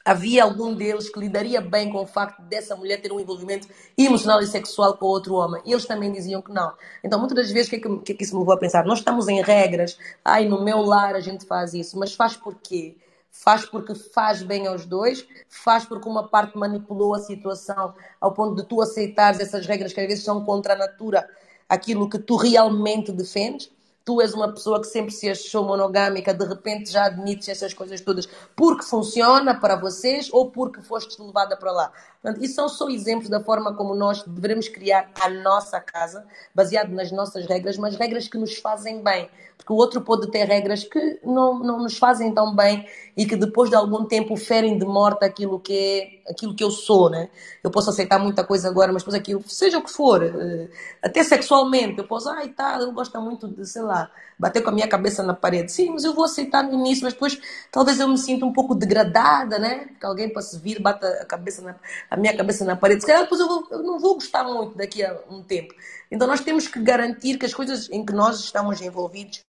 havia 0.04 0.44
algum 0.44 0.74
deles 0.74 1.08
que 1.08 1.18
lidaria 1.18 1.60
bem 1.60 1.90
com 1.90 2.02
o 2.02 2.06
facto 2.06 2.42
dessa 2.42 2.76
mulher 2.76 3.00
ter 3.00 3.10
um 3.10 3.18
envolvimento 3.18 3.66
emocional 3.96 4.40
e 4.40 4.46
sexual 4.46 4.96
com 4.98 5.06
outro 5.06 5.34
homem. 5.34 5.62
E 5.64 5.72
eles 5.72 5.86
também 5.86 6.12
diziam 6.12 6.42
que 6.42 6.52
não. 6.52 6.74
Então, 7.02 7.18
muitas 7.18 7.36
das 7.36 7.50
vezes, 7.50 7.68
o 7.68 7.70
que, 7.70 7.76
é 7.76 7.80
que, 7.80 7.98
que, 7.98 8.12
é 8.12 8.14
que 8.14 8.24
isso 8.24 8.34
me 8.34 8.40
levou 8.40 8.54
a 8.54 8.58
pensar? 8.58 8.84
Nós 8.84 8.98
estamos 8.98 9.28
em 9.28 9.40
regras, 9.40 9.98
ai, 10.22 10.46
no 10.46 10.62
meu 10.62 10.82
lar 10.82 11.14
a 11.14 11.20
gente 11.20 11.46
faz 11.46 11.72
isso, 11.72 11.98
mas 11.98 12.14
faz 12.14 12.36
porquê? 12.36 12.96
Faz 13.30 13.64
porque 13.64 13.94
faz 13.94 14.42
bem 14.42 14.66
aos 14.66 14.84
dois, 14.84 15.26
faz 15.48 15.84
porque 15.84 16.08
uma 16.08 16.28
parte 16.28 16.56
manipulou 16.56 17.14
a 17.14 17.18
situação 17.18 17.94
ao 18.20 18.32
ponto 18.32 18.54
de 18.54 18.68
tu 18.68 18.80
aceitares 18.80 19.40
essas 19.40 19.66
regras 19.66 19.92
que 19.92 20.00
às 20.00 20.06
vezes 20.06 20.22
são 20.22 20.44
contra 20.44 20.74
a 20.74 20.76
natura, 20.76 21.28
aquilo 21.68 22.08
que 22.08 22.18
tu 22.18 22.36
realmente 22.36 23.10
defendes 23.10 23.73
tu 24.04 24.20
és 24.20 24.34
uma 24.34 24.52
pessoa 24.52 24.80
que 24.80 24.86
sempre 24.86 25.12
se 25.12 25.30
achou 25.30 25.64
monogâmica, 25.64 26.34
de 26.34 26.44
repente 26.44 26.92
já 26.92 27.06
admites 27.06 27.48
essas 27.48 27.72
coisas 27.72 28.00
todas 28.00 28.28
porque 28.54 28.84
funciona 28.84 29.58
para 29.58 29.76
vocês 29.76 30.28
ou 30.32 30.50
porque 30.50 30.82
foste 30.82 31.20
levada 31.22 31.56
para 31.56 31.72
lá. 31.72 31.92
Portanto, 32.20 32.44
isso 32.44 32.54
são 32.54 32.68
só 32.68 32.88
exemplos 32.88 33.30
da 33.30 33.40
forma 33.40 33.74
como 33.74 33.94
nós 33.94 34.22
devemos 34.26 34.68
criar 34.68 35.10
a 35.20 35.28
nossa 35.30 35.80
casa, 35.80 36.26
baseado 36.54 36.90
nas 36.90 37.10
nossas 37.10 37.46
regras, 37.46 37.78
mas 37.78 37.96
regras 37.96 38.28
que 38.28 38.36
nos 38.36 38.56
fazem 38.58 39.02
bem. 39.02 39.28
Porque 39.56 39.72
o 39.72 39.76
outro 39.76 40.00
pode 40.00 40.30
ter 40.30 40.44
regras 40.44 40.84
que 40.84 41.20
não, 41.22 41.58
não 41.58 41.78
nos 41.78 41.96
fazem 41.96 42.32
tão 42.34 42.54
bem 42.54 42.86
e 43.16 43.27
que 43.27 43.37
depois 43.37 43.70
de 43.70 43.77
algum 43.77 44.05
tempo 44.05 44.37
ferem 44.37 44.79
de 44.79 44.85
morte 44.85 45.24
aquilo 45.24 45.61
que 45.61 45.72
é 45.72 46.31
aquilo 46.31 46.55
que 46.55 46.64
eu 46.64 46.70
sou, 46.70 47.11
né? 47.11 47.29
Eu 47.62 47.70
posso 47.70 47.90
aceitar 47.90 48.18
muita 48.18 48.42
coisa 48.44 48.68
agora, 48.68 48.92
mas 48.92 49.03
depois 49.03 49.14
aquilo, 49.14 49.42
seja 49.46 49.79
o 49.79 49.83
que 49.83 49.90
for, 49.90 50.22
eh, 50.22 50.68
até 51.03 51.22
sexualmente, 51.22 51.98
eu 51.98 52.07
posso, 52.07 52.29
ai 52.31 52.48
tá, 52.48 52.79
ele 52.81 52.92
gosta 52.92 53.20
muito 53.20 53.46
de, 53.46 53.66
sei 53.66 53.83
lá, 53.83 54.11
bater 54.38 54.62
com 54.62 54.70
a 54.70 54.72
minha 54.72 54.88
cabeça 54.88 55.22
na 55.22 55.35
parede. 55.35 55.70
Sim, 55.72 55.90
mas 55.90 56.05
eu 56.05 56.14
vou 56.14 56.24
aceitar 56.24 56.62
no 56.62 56.74
início, 56.74 57.05
mas 57.05 57.12
depois 57.12 57.38
talvez 57.70 58.00
eu 58.00 58.09
me 58.09 58.18
sinta 58.18 58.44
um 58.44 58.53
pouco 58.53 58.74
degradada, 58.74 59.59
né? 59.59 59.88
Que 60.00 60.07
alguém 60.07 60.33
possa 60.33 60.59
vir, 60.59 60.81
bata 60.81 61.07
a 61.20 61.27
cabeça 61.27 61.62
na, 61.62 61.77
a 62.11 62.16
minha 62.16 62.37
cabeça 62.37 62.64
na 62.64 62.77
parede. 62.77 63.03
Se 63.03 63.07
calhar 63.07 63.22
depois 63.22 63.40
eu, 63.40 63.48
vou, 63.48 63.68
eu 63.70 63.83
não 63.83 63.98
vou 63.98 64.14
gostar 64.14 64.44
muito 64.44 64.77
daqui 64.77 65.05
a 65.05 65.16
um 65.31 65.42
tempo. 65.42 65.74
Então 66.11 66.27
nós 66.27 66.40
temos 66.40 66.68
que 66.68 66.81
garantir 66.81 67.38
que 67.38 67.46
as 67.46 67.55
coisas 67.55 67.88
em 67.90 68.05
que 68.05 68.12
nós 68.12 68.40
estamos 68.40 68.81
envolvidos 68.81 69.44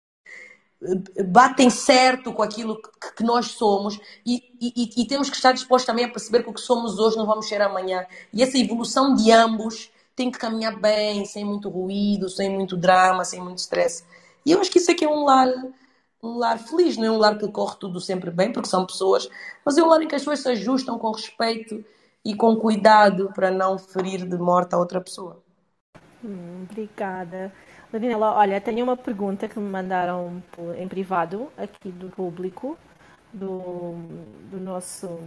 batem 1.25 1.69
certo 1.69 2.33
com 2.33 2.41
aquilo 2.41 2.79
que, 3.15 3.23
nós 3.23 3.47
somos 3.47 3.99
e, 4.25 4.43
e, 4.59 5.01
e, 5.01 5.07
temos 5.07 5.29
que 5.29 5.35
estar 5.35 5.51
dispostos 5.51 5.85
também 5.85 6.05
a 6.05 6.09
perceber 6.09 6.43
que 6.43 6.49
o 6.49 6.53
que 6.53 6.61
somos 6.61 6.99
hoje 6.99 7.17
não 7.17 7.25
vamos 7.25 7.47
ser 7.47 7.61
amanhã. 7.61 8.05
E 8.33 8.43
essa 8.43 8.57
evolução 8.57 9.13
de 9.13 9.31
ambos 9.31 9.91
tem 10.15 10.29
que 10.29 10.37
caminhar 10.37 10.79
bem, 10.79 11.25
sem 11.25 11.43
muito 11.45 11.69
ruído, 11.69 12.29
sem 12.29 12.49
muito 12.49 12.77
drama, 12.77 13.23
sem 13.23 13.41
muito 13.41 13.59
stress. 13.59 14.03
E 14.45 14.51
eu 14.51 14.59
acho 14.59 14.69
que 14.69 14.77
isso 14.77 14.91
aqui 14.91 15.05
é 15.05 15.09
um 15.09 15.23
lar, 15.23 15.47
um 16.21 16.37
lar 16.37 16.59
feliz, 16.59 16.97
não 16.97 17.05
é 17.05 17.11
um 17.11 17.17
lar 17.17 17.37
que 17.37 17.47
corre 17.47 17.77
tudo 17.79 17.99
sempre 17.99 18.29
bem, 18.29 18.51
porque 18.51 18.69
são 18.69 18.85
pessoas, 18.85 19.29
mas 19.65 19.77
é 19.77 19.83
um 19.83 19.87
lar 19.87 20.01
em 20.01 20.07
que 20.07 20.15
as 20.15 20.21
pessoas 20.21 20.41
se 20.41 20.49
ajustam 20.49 20.99
com 20.99 21.11
respeito 21.11 21.83
e 22.25 22.35
com 22.35 22.55
cuidado 22.55 23.31
para 23.33 23.51
não 23.51 23.77
ferir 23.77 24.27
de 24.27 24.37
morte 24.37 24.75
a 24.75 24.77
outra 24.77 25.01
pessoa. 25.01 25.41
Hum, 26.23 26.65
obrigada. 26.69 27.51
Daniela, 27.93 28.34
olha, 28.34 28.60
tenho 28.60 28.84
uma 28.84 28.97
pergunta 28.97 29.47
que 29.47 29.60
me 29.60 29.69
mandaram 29.69 30.41
em 30.75 30.88
privado 30.88 31.51
aqui 31.56 31.91
do 31.91 32.10
público, 32.10 32.75
do, 33.32 33.93
do 34.49 34.60
nosso 34.60 35.19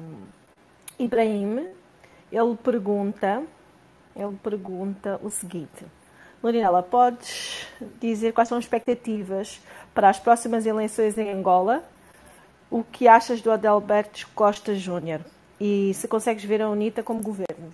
Ibrahim. 0.98 1.68
Ele 2.32 2.56
pergunta, 2.56 3.44
ele 4.16 4.36
pergunta 4.42 5.20
o 5.22 5.30
seguinte: 5.30 5.86
Lorinela, 6.42 6.82
podes 6.82 7.68
dizer 8.00 8.32
quais 8.32 8.48
são 8.48 8.58
as 8.58 8.64
expectativas 8.64 9.60
para 9.94 10.08
as 10.08 10.18
próximas 10.18 10.66
eleições 10.66 11.16
em 11.16 11.30
Angola? 11.30 11.84
O 12.68 12.82
que 12.82 13.06
achas 13.06 13.40
do 13.40 13.52
Adalberto 13.52 14.28
Costa 14.34 14.74
Júnior? 14.74 15.20
E 15.60 15.94
se 15.94 16.08
consegues 16.08 16.42
ver 16.42 16.60
a 16.60 16.68
UNITA 16.68 17.00
como 17.04 17.22
governo? 17.22 17.72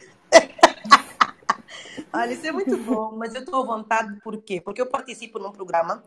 Olha, 2.13 2.33
isso 2.33 2.47
é 2.47 2.53
muito 2.53 2.77
bom, 2.79 3.15
mas 3.17 3.35
eu 3.35 3.41
estou 3.41 3.63
à 3.63 3.67
vontade 3.67 4.21
por 4.21 4.41
quê? 4.43 4.61
Porque 4.61 4.81
eu 4.81 4.87
participo 4.87 5.39
num 5.39 5.53
programa 5.53 6.03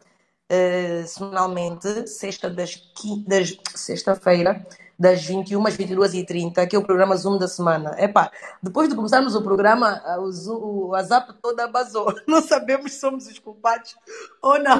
eh, 0.50 1.04
semanalmente, 1.08 2.08
sexta 2.08 2.50
das, 2.50 2.80
das 3.26 3.58
sexta-feira, 3.74 4.66
das 4.98 5.24
21 5.26 5.66
às 5.66 5.76
22 5.76 6.14
e 6.14 6.26
30 6.26 6.68
que 6.68 6.76
é 6.76 6.80
o 6.80 6.84
programa 6.84 7.18
Zoom 7.18 7.38
da 7.38 7.48
semana. 7.48 7.96
Epá, 7.98 8.32
depois 8.62 8.88
de 8.88 8.96
começarmos 8.96 9.36
o 9.36 9.42
programa, 9.42 10.02
o, 10.20 10.32
Zoom, 10.32 10.58
o 10.58 10.88
WhatsApp 10.90 11.34
toda 11.42 11.68
basou. 11.68 12.14
Não 12.28 12.42
sabemos 12.42 12.94
se 12.94 13.00
somos 13.00 13.28
os 13.28 13.40
culpados 13.40 13.96
ou 14.42 14.60
não. 14.60 14.80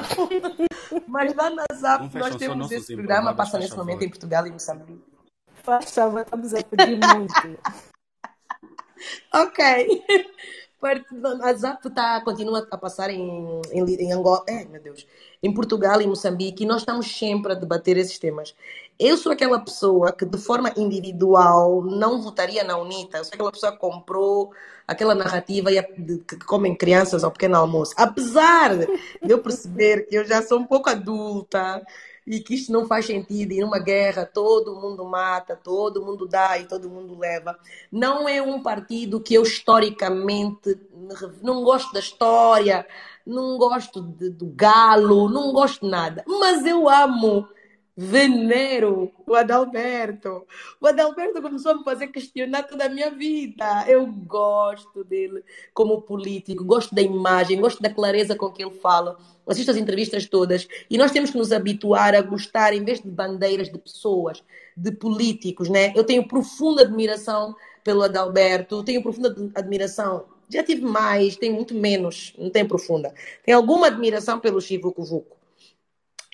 Mas 1.06 1.34
lá 1.34 1.50
na 1.50 1.64
fecham 2.08 2.20
nós 2.20 2.36
temos 2.36 2.70
esse 2.70 2.94
programa, 2.94 3.34
passa 3.34 3.58
nesse 3.58 3.76
momento 3.76 4.02
em 4.02 4.08
Portugal 4.08 4.46
e 4.46 4.50
Moçambique. 4.50 5.02
Faz 5.62 5.90
favor, 5.90 6.20
estamos 6.20 6.54
a 6.54 6.62
pedir 6.62 6.98
muito. 6.98 7.34
Ok. 9.32 10.04
A 11.42 11.52
ZAP 11.54 11.90
tá, 11.94 12.20
continua 12.22 12.66
a 12.70 12.76
passar 12.78 13.10
em, 13.10 13.60
em, 13.72 13.84
em 13.84 14.12
Angola, 14.12 14.44
é, 14.48 14.64
meu 14.64 14.80
Deus, 14.80 15.06
em 15.42 15.52
Portugal 15.52 16.00
e 16.00 16.06
Moçambique 16.06 16.64
e 16.64 16.66
nós 16.66 16.82
estamos 16.82 17.06
sempre 17.18 17.52
a 17.52 17.54
debater 17.54 17.96
esses 17.96 18.18
temas. 18.18 18.54
Eu 18.98 19.16
sou 19.16 19.32
aquela 19.32 19.58
pessoa 19.60 20.12
que, 20.12 20.24
de 20.24 20.38
forma 20.38 20.72
individual, 20.76 21.82
não 21.82 22.22
votaria 22.22 22.64
na 22.64 22.78
UNITA. 22.78 23.18
Eu 23.18 23.24
sou 23.24 23.34
aquela 23.34 23.52
pessoa 23.52 23.72
que 23.72 23.78
comprou 23.78 24.52
aquela 24.86 25.14
narrativa 25.14 25.70
de- 25.70 26.18
que 26.18 26.36
comem 26.38 26.74
crianças 26.74 27.22
ao 27.24 27.30
pequeno 27.30 27.56
almoço. 27.56 27.92
Apesar 27.96 28.76
de 28.76 28.88
eu 29.32 29.38
perceber 29.42 30.06
que 30.08 30.16
eu 30.16 30.24
já 30.24 30.40
sou 30.42 30.58
um 30.58 30.66
pouco 30.66 30.88
adulta 30.88 31.84
e 32.26 32.40
que 32.40 32.54
isto 32.54 32.72
não 32.72 32.86
faz 32.86 33.06
sentido, 33.06 33.52
e 33.52 33.60
numa 33.60 33.78
guerra 33.78 34.26
todo 34.26 34.74
mundo 34.74 35.04
mata, 35.04 35.54
todo 35.54 36.04
mundo 36.04 36.26
dá 36.26 36.58
e 36.58 36.66
todo 36.66 36.88
mundo 36.90 37.16
leva. 37.18 37.56
Não 37.90 38.28
é 38.28 38.42
um 38.42 38.60
partido 38.62 39.20
que 39.20 39.34
eu 39.34 39.42
historicamente 39.42 40.76
não 41.40 41.62
gosto 41.62 41.92
da 41.92 42.00
história, 42.00 42.86
não 43.24 43.56
gosto 43.56 44.02
de- 44.02 44.30
do 44.30 44.46
galo, 44.46 45.28
não 45.28 45.52
gosto 45.52 45.84
de 45.84 45.90
nada, 45.90 46.24
mas 46.26 46.66
eu 46.66 46.88
amo, 46.88 47.48
venero 47.96 49.10
o 49.26 49.34
Adalberto. 49.34 50.46
O 50.78 50.86
Adalberto 50.86 51.40
começou 51.40 51.72
a 51.72 51.78
me 51.78 51.84
fazer 51.84 52.08
questionar 52.08 52.64
toda 52.64 52.84
a 52.84 52.88
minha 52.88 53.10
vida. 53.10 53.84
Eu 53.88 54.06
gosto 54.06 55.02
dele 55.02 55.42
como 55.72 56.02
político, 56.02 56.62
gosto 56.62 56.94
da 56.94 57.00
imagem, 57.00 57.60
gosto 57.60 57.82
da 57.82 57.88
clareza 57.88 58.36
com 58.36 58.50
que 58.50 58.62
ele 58.62 58.74
fala. 58.74 59.16
Assisto 59.46 59.70
as 59.70 59.76
entrevistas 59.76 60.26
todas 60.26 60.68
e 60.90 60.98
nós 60.98 61.12
temos 61.12 61.30
que 61.30 61.38
nos 61.38 61.52
habituar 61.52 62.14
a 62.14 62.20
gostar, 62.20 62.74
em 62.74 62.84
vez 62.84 63.00
de 63.00 63.08
bandeiras, 63.08 63.70
de 63.70 63.78
pessoas, 63.78 64.42
de 64.76 64.90
políticos, 64.90 65.68
né? 65.68 65.92
Eu 65.96 66.04
tenho 66.04 66.26
profunda 66.26 66.82
admiração 66.82 67.54
pelo 67.82 68.02
Adalberto, 68.02 68.82
tenho 68.82 69.02
profunda 69.02 69.34
admiração. 69.54 70.24
Já 70.48 70.62
tive 70.62 70.82
mais, 70.82 71.36
tenho 71.36 71.54
muito 71.54 71.74
menos, 71.74 72.34
não 72.36 72.50
tenho 72.50 72.68
profunda. 72.68 73.14
Tenho 73.44 73.56
alguma 73.56 73.86
admiração 73.86 74.38
pelo 74.38 74.60
Chivo 74.60 74.92
Vucu. 74.96 75.36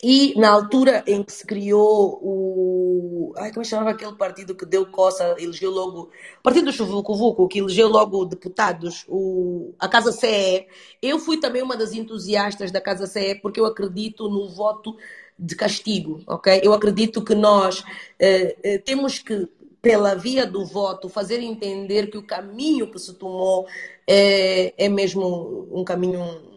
E 0.05 0.35
na 0.37 0.51
altura 0.51 1.05
em 1.07 1.23
que 1.23 1.33
se 1.33 1.47
criou 1.47 2.19
o. 2.21 3.33
Ai, 3.37 3.51
como 3.51 3.63
é 3.63 3.65
chamava 3.65 3.91
aquele 3.91 4.15
partido 4.15 4.53
que 4.53 4.67
deu 4.67 4.85
coça, 4.87 5.37
elegeu 5.39 5.71
logo. 5.71 6.11
Partido 6.43 6.67
do 6.67 6.73
Chuvuco 6.73 7.15
Vuco, 7.15 7.47
que 7.47 7.61
elegeu 7.61 7.89
logo 7.89 8.25
deputados, 8.25 9.05
o... 9.09 9.73
a 9.79 9.87
Casa 9.87 10.11
CE. 10.11 10.67
Eu 11.01 11.21
fui 11.21 11.39
também 11.39 11.63
uma 11.63 11.77
das 11.77 11.93
entusiastas 11.93 12.73
da 12.73 12.81
Casa 12.81 13.07
CE, 13.07 13.37
porque 13.37 13.61
eu 13.61 13.65
acredito 13.65 14.29
no 14.29 14.49
voto 14.49 14.97
de 15.39 15.55
castigo, 15.55 16.21
ok? 16.27 16.61
Eu 16.65 16.73
acredito 16.73 17.23
que 17.23 17.35
nós 17.35 17.85
eh, 18.19 18.57
eh, 18.63 18.79
temos 18.79 19.21
que, 19.21 19.49
pela 19.81 20.15
via 20.17 20.45
do 20.47 20.65
voto, 20.65 21.09
fazer 21.09 21.41
entender 21.41 22.11
que 22.11 22.19
o 22.19 22.27
caminho 22.27 22.91
que 22.91 22.99
se 22.99 23.15
tomou 23.15 23.67
é, 24.07 24.75
é 24.77 24.89
mesmo 24.89 25.69
um 25.71 25.85
caminho 25.85 26.52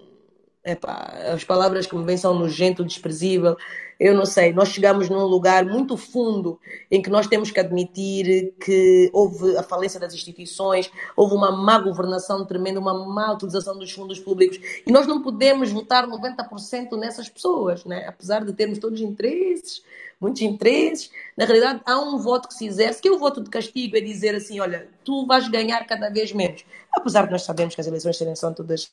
Epá, 0.66 1.14
as 1.32 1.44
palavras 1.44 1.86
que 1.86 1.96
me 1.96 2.04
vêm 2.04 2.18
são 2.18 2.34
nojento, 2.34 2.84
desprezível. 2.84 3.56
Eu 4.00 4.16
não 4.16 4.26
sei. 4.26 4.52
Nós 4.52 4.70
chegamos 4.70 5.08
num 5.10 5.24
lugar 5.24 5.64
muito 5.64 5.96
fundo 5.96 6.60
em 6.90 7.04
que 7.04 7.10
nós 7.10 7.28
temos 7.28 7.52
que 7.52 7.60
admitir 7.60 8.56
que 8.60 9.12
houve 9.14 9.56
a 9.58 9.62
falência 9.62 10.00
das 10.00 10.12
instituições, 10.16 10.92
houve 11.16 11.36
uma 11.36 11.52
má 11.52 11.78
governação 11.78 12.44
tremenda, 12.46 12.80
uma 12.80 13.06
má 13.06 13.32
utilização 13.34 13.78
dos 13.78 13.92
fundos 13.92 14.20
públicos. 14.20 14.60
E 14.88 14.92
nós 14.92 15.06
não 15.06 15.22
podemos 15.22 15.72
votar 15.72 16.08
90% 16.08 16.98
nessas 16.98 17.30
pessoas, 17.30 17.86
né? 17.86 18.04
apesar 18.08 18.44
de 18.44 18.52
termos 18.52 18.80
todos 18.80 19.00
interesses, 19.02 19.84
muitos 20.20 20.42
interesses. 20.42 21.12
Na 21.38 21.46
realidade, 21.46 21.80
há 21.86 22.00
um 22.00 22.18
voto 22.18 22.48
que 22.48 22.56
se 22.56 22.66
exerce, 22.66 23.00
que 23.00 23.08
é 23.08 23.12
o 23.12 23.20
voto 23.20 23.40
de 23.40 23.52
castigo, 23.52 23.96
é 23.98 24.02
dizer 24.02 24.34
assim: 24.34 24.60
olha, 24.60 24.90
tu 25.04 25.28
vais 25.28 25.48
ganhar 25.48 25.86
cada 25.86 26.10
vez 26.10 26.34
menos. 26.34 26.66
Apesar 26.92 27.28
de 27.28 27.32
nós 27.32 27.44
sabermos 27.44 27.76
que 27.76 27.82
as 27.82 27.88
eleições 27.88 28.18
são 28.40 28.52
todas 28.52 28.92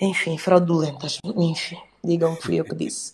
enfim, 0.00 0.38
fraudulentas. 0.38 1.18
Enfim, 1.24 1.78
digam 2.02 2.36
que 2.36 2.42
fui 2.42 2.56
eu 2.56 2.64
que 2.64 2.74
disse. 2.74 3.12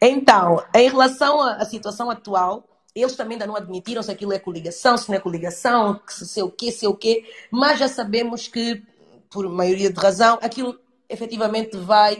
Então, 0.00 0.64
em 0.74 0.88
relação 0.88 1.40
à, 1.40 1.64
situação 1.64 2.10
atual, 2.10 2.64
eles 2.94 3.16
também 3.16 3.34
ainda 3.34 3.46
não 3.46 3.56
admitiram 3.56 4.02
se 4.02 4.10
aquilo 4.10 4.32
é 4.32 4.38
coligação, 4.38 4.96
se 4.96 5.08
não 5.08 5.16
é 5.16 5.20
coligação, 5.20 6.00
se 6.08 6.26
sei 6.26 6.42
o 6.42 6.50
quê, 6.50 6.70
sei 6.70 6.88
o 6.88 6.94
quê, 6.94 7.24
mas 7.50 7.78
já 7.78 7.88
sabemos 7.88 8.48
que, 8.48 8.82
por 9.30 9.48
maioria 9.48 9.92
de 9.92 9.98
razão, 9.98 10.38
aquilo 10.42 10.78
efetivamente 11.08 11.76
vai, 11.76 12.16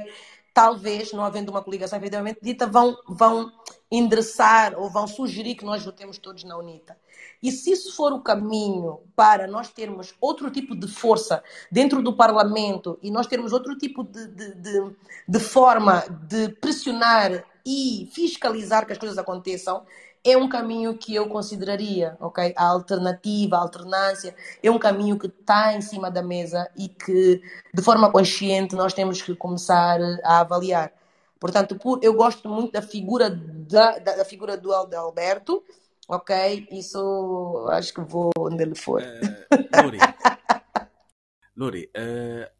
talvez, 0.53 1.13
não 1.13 1.25
havendo 1.25 1.51
uma 1.51 1.63
coligação 1.63 1.99
efetivamente 1.99 2.39
dita, 2.43 2.67
vão, 2.67 2.97
vão 3.09 3.53
endereçar 3.91 4.75
ou 4.77 4.91
vão 4.91 5.07
sugerir 5.07 5.55
que 5.55 5.65
nós 5.65 5.85
votemos 5.85 6.19
todos 6.19 6.45
na 6.45 6.57
UNITA. 6.57 6.97
E 7.45 7.53
se 7.53 7.73
isso 7.73 7.95
for 7.95 8.11
o 8.15 8.23
caminho 8.23 9.01
para 9.15 9.47
nós 9.47 9.69
termos 9.69 10.15
outro 10.19 10.51
tipo 10.51 10.75
de 10.75 10.89
força 10.89 11.45
dentro 11.71 12.03
do 12.03 12.17
Parlamento 12.17 12.99
e 13.03 13.11
nós 13.11 13.27
termos 13.27 13.53
outro 13.53 13.77
tipo 13.77 14.03
de, 14.03 14.29
de, 14.29 14.55
de, 14.55 14.97
de 15.29 15.39
forma 15.39 16.03
de 16.27 16.49
pressionar 16.49 17.45
e 17.63 18.09
fiscalizar 18.15 18.87
que 18.87 18.93
as 18.93 18.99
coisas 18.99 19.19
aconteçam, 19.19 19.85
é 20.25 20.39
um 20.39 20.49
caminho 20.49 20.97
que 20.97 21.15
eu 21.15 21.29
consideraria, 21.29 22.17
ok? 22.19 22.55
A 22.57 22.65
alternativa, 22.65 23.57
a 23.57 23.61
alternância, 23.61 24.35
é 24.63 24.71
um 24.71 24.79
caminho 24.79 25.19
que 25.19 25.27
está 25.27 25.75
em 25.75 25.83
cima 25.83 26.11
da 26.11 26.23
mesa 26.23 26.67
e 26.75 26.89
que, 26.89 27.43
de 27.75 27.83
forma 27.83 28.11
consciente, 28.11 28.75
nós 28.75 28.95
temos 28.95 29.21
que 29.21 29.37
começar 29.37 30.01
a 30.25 30.41
avaliar. 30.41 30.91
Portanto, 31.39 31.77
por, 31.77 32.01
eu 32.03 32.15
gosto 32.15 32.49
muito 32.49 32.73
da 32.73 32.81
figura, 32.81 33.29
da, 33.29 33.99
da, 33.99 34.17
da 34.17 34.25
figura 34.25 34.57
do 34.57 34.73
Alberto, 34.73 35.63
ok? 36.09 36.69
Isso 36.71 37.67
acho 37.71 37.95
que 37.95 38.01
vou 38.01 38.31
onde 38.39 38.63
ele 38.63 38.75
for. 38.75 39.03
Uh, 39.03 39.83
Luri, 39.83 39.99
Luri 41.57 41.91
uh, 41.97 42.51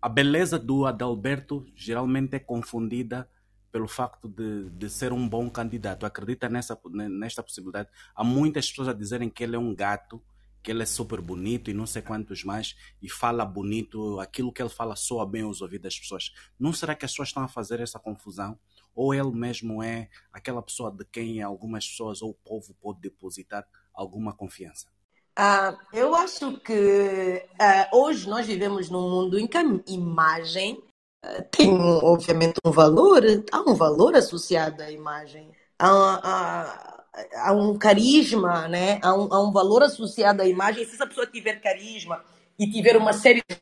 a 0.00 0.08
beleza 0.08 0.58
do 0.58 0.86
Adalberto 0.86 1.66
geralmente 1.74 2.34
é 2.34 2.38
confundida 2.38 3.28
pelo 3.70 3.86
facto 3.86 4.28
de, 4.28 4.70
de 4.70 4.88
ser 4.88 5.12
um 5.12 5.28
bom 5.28 5.48
candidato. 5.50 6.06
Acredita 6.06 6.48
nessa, 6.48 6.78
nesta 6.90 7.42
possibilidade? 7.42 7.88
Há 8.14 8.24
muitas 8.24 8.68
pessoas 8.68 8.88
a 8.88 8.92
dizerem 8.92 9.28
que 9.28 9.44
ele 9.44 9.56
é 9.56 9.58
um 9.58 9.74
gato, 9.74 10.20
que 10.62 10.70
ele 10.70 10.82
é 10.82 10.86
super 10.86 11.20
bonito 11.20 11.70
e 11.70 11.74
não 11.74 11.86
sei 11.86 12.02
quantos 12.02 12.44
mais, 12.44 12.76
e 13.00 13.08
fala 13.08 13.44
bonito, 13.44 14.18
aquilo 14.20 14.52
que 14.52 14.60
ele 14.60 14.68
fala 14.68 14.96
soa 14.96 15.26
bem 15.26 15.42
aos 15.42 15.60
ouvidos 15.60 15.84
das 15.84 15.98
pessoas. 15.98 16.32
Não 16.58 16.72
será 16.72 16.94
que 16.94 17.04
as 17.04 17.12
pessoas 17.12 17.28
estão 17.28 17.42
a 17.42 17.48
fazer 17.48 17.80
essa 17.80 17.98
confusão? 17.98 18.58
Ou 18.94 19.14
ele 19.14 19.30
mesmo 19.30 19.82
é 19.82 20.08
aquela 20.32 20.62
pessoa 20.62 20.90
de 20.90 21.04
quem 21.04 21.42
algumas 21.42 21.86
pessoas 21.86 22.22
ou 22.22 22.30
o 22.30 22.34
povo 22.34 22.74
pode 22.80 23.00
depositar 23.00 23.66
alguma 23.94 24.32
confiança? 24.32 24.88
Ah, 25.36 25.76
eu 25.92 26.14
acho 26.14 26.58
que 26.58 27.46
ah, 27.58 27.88
hoje 27.92 28.28
nós 28.28 28.46
vivemos 28.46 28.90
num 28.90 29.08
mundo 29.08 29.38
em 29.38 29.46
que 29.46 29.56
a 29.56 29.64
imagem 29.86 30.82
ah, 31.22 31.42
tem, 31.50 31.70
obviamente, 31.72 32.58
um 32.64 32.70
valor, 32.70 33.22
há 33.52 33.60
um 33.60 33.74
valor 33.74 34.14
associado 34.14 34.82
à 34.82 34.90
imagem. 34.90 35.50
Há, 35.78 35.88
há, 35.88 37.04
há 37.48 37.52
um 37.52 37.78
carisma, 37.78 38.68
né? 38.68 38.98
Há 39.02 39.14
um, 39.14 39.32
há 39.32 39.42
um, 39.42 39.52
valor 39.52 39.82
associado 39.82 40.42
à 40.42 40.46
imagem. 40.46 40.84
Se 40.84 40.94
essa 40.94 41.06
pessoa 41.06 41.26
tiver 41.26 41.60
carisma 41.60 42.24
e 42.58 42.70
tiver 42.70 42.96
uma 42.96 43.12
série 43.12 43.42
de 43.48 43.56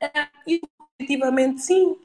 é, 0.00 0.28
efetivamente 0.98 1.60
sim. 1.60 1.96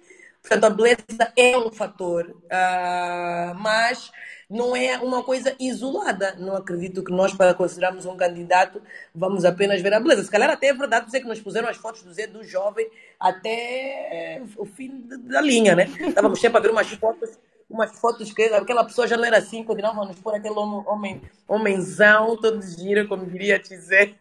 Portanto, 0.48 0.64
a 0.64 0.70
beleza 0.70 1.34
é 1.36 1.58
um 1.58 1.70
fator. 1.70 2.30
Uh, 2.30 3.54
mas 3.56 4.10
não 4.50 4.74
é 4.74 4.98
uma 4.98 5.22
coisa 5.22 5.54
isolada. 5.60 6.36
Não 6.40 6.56
acredito 6.56 7.04
que 7.04 7.12
nós, 7.12 7.34
para 7.34 7.54
considerarmos 7.54 8.06
um 8.06 8.16
candidato, 8.16 8.82
vamos 9.14 9.44
apenas 9.44 9.82
ver 9.82 9.94
a 9.94 10.00
beleza. 10.00 10.24
Se 10.24 10.32
calhar 10.32 10.50
até 10.50 10.68
é 10.68 10.74
verdade 10.74 11.08
dizer 11.08 11.20
que 11.20 11.28
nos 11.28 11.42
puseram 11.42 11.68
as 11.68 11.76
fotos 11.76 12.02
do 12.02 12.14
Zé 12.14 12.28
do 12.28 12.46
jovem 12.46 12.90
até 13.20 13.50
eh, 13.50 14.42
o 14.56 14.66
fim 14.66 15.04
da 15.06 15.42
linha, 15.42 15.76
né? 15.76 15.92
Estávamos 16.00 16.40
sempre 16.40 16.60
a 16.60 16.62
ver 16.62 16.72
umas 16.72 16.88
fotos, 16.94 17.38
umas 17.70 17.92
fotos 18.00 18.32
que 18.32 18.44
aquela 18.44 18.86
pessoa 18.86 19.06
já 19.06 19.18
não 19.18 19.26
era 19.26 19.40
assim, 19.40 19.66
continuavam 19.66 20.04
a 20.04 20.08
nos 20.08 20.20
pôr 20.20 20.36
aquele 20.36 20.56
homem, 20.56 21.22
homenzão, 21.46 22.38
todo 22.38 22.62
giro, 22.62 23.06
como 23.10 23.26
diria 23.26 23.60
dizer. 23.60 24.16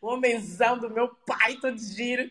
o 0.00 0.08
homenzão 0.14 0.78
do 0.78 0.88
meu 0.88 1.10
pai, 1.26 1.58
todo 1.60 1.78
giro 1.78 2.30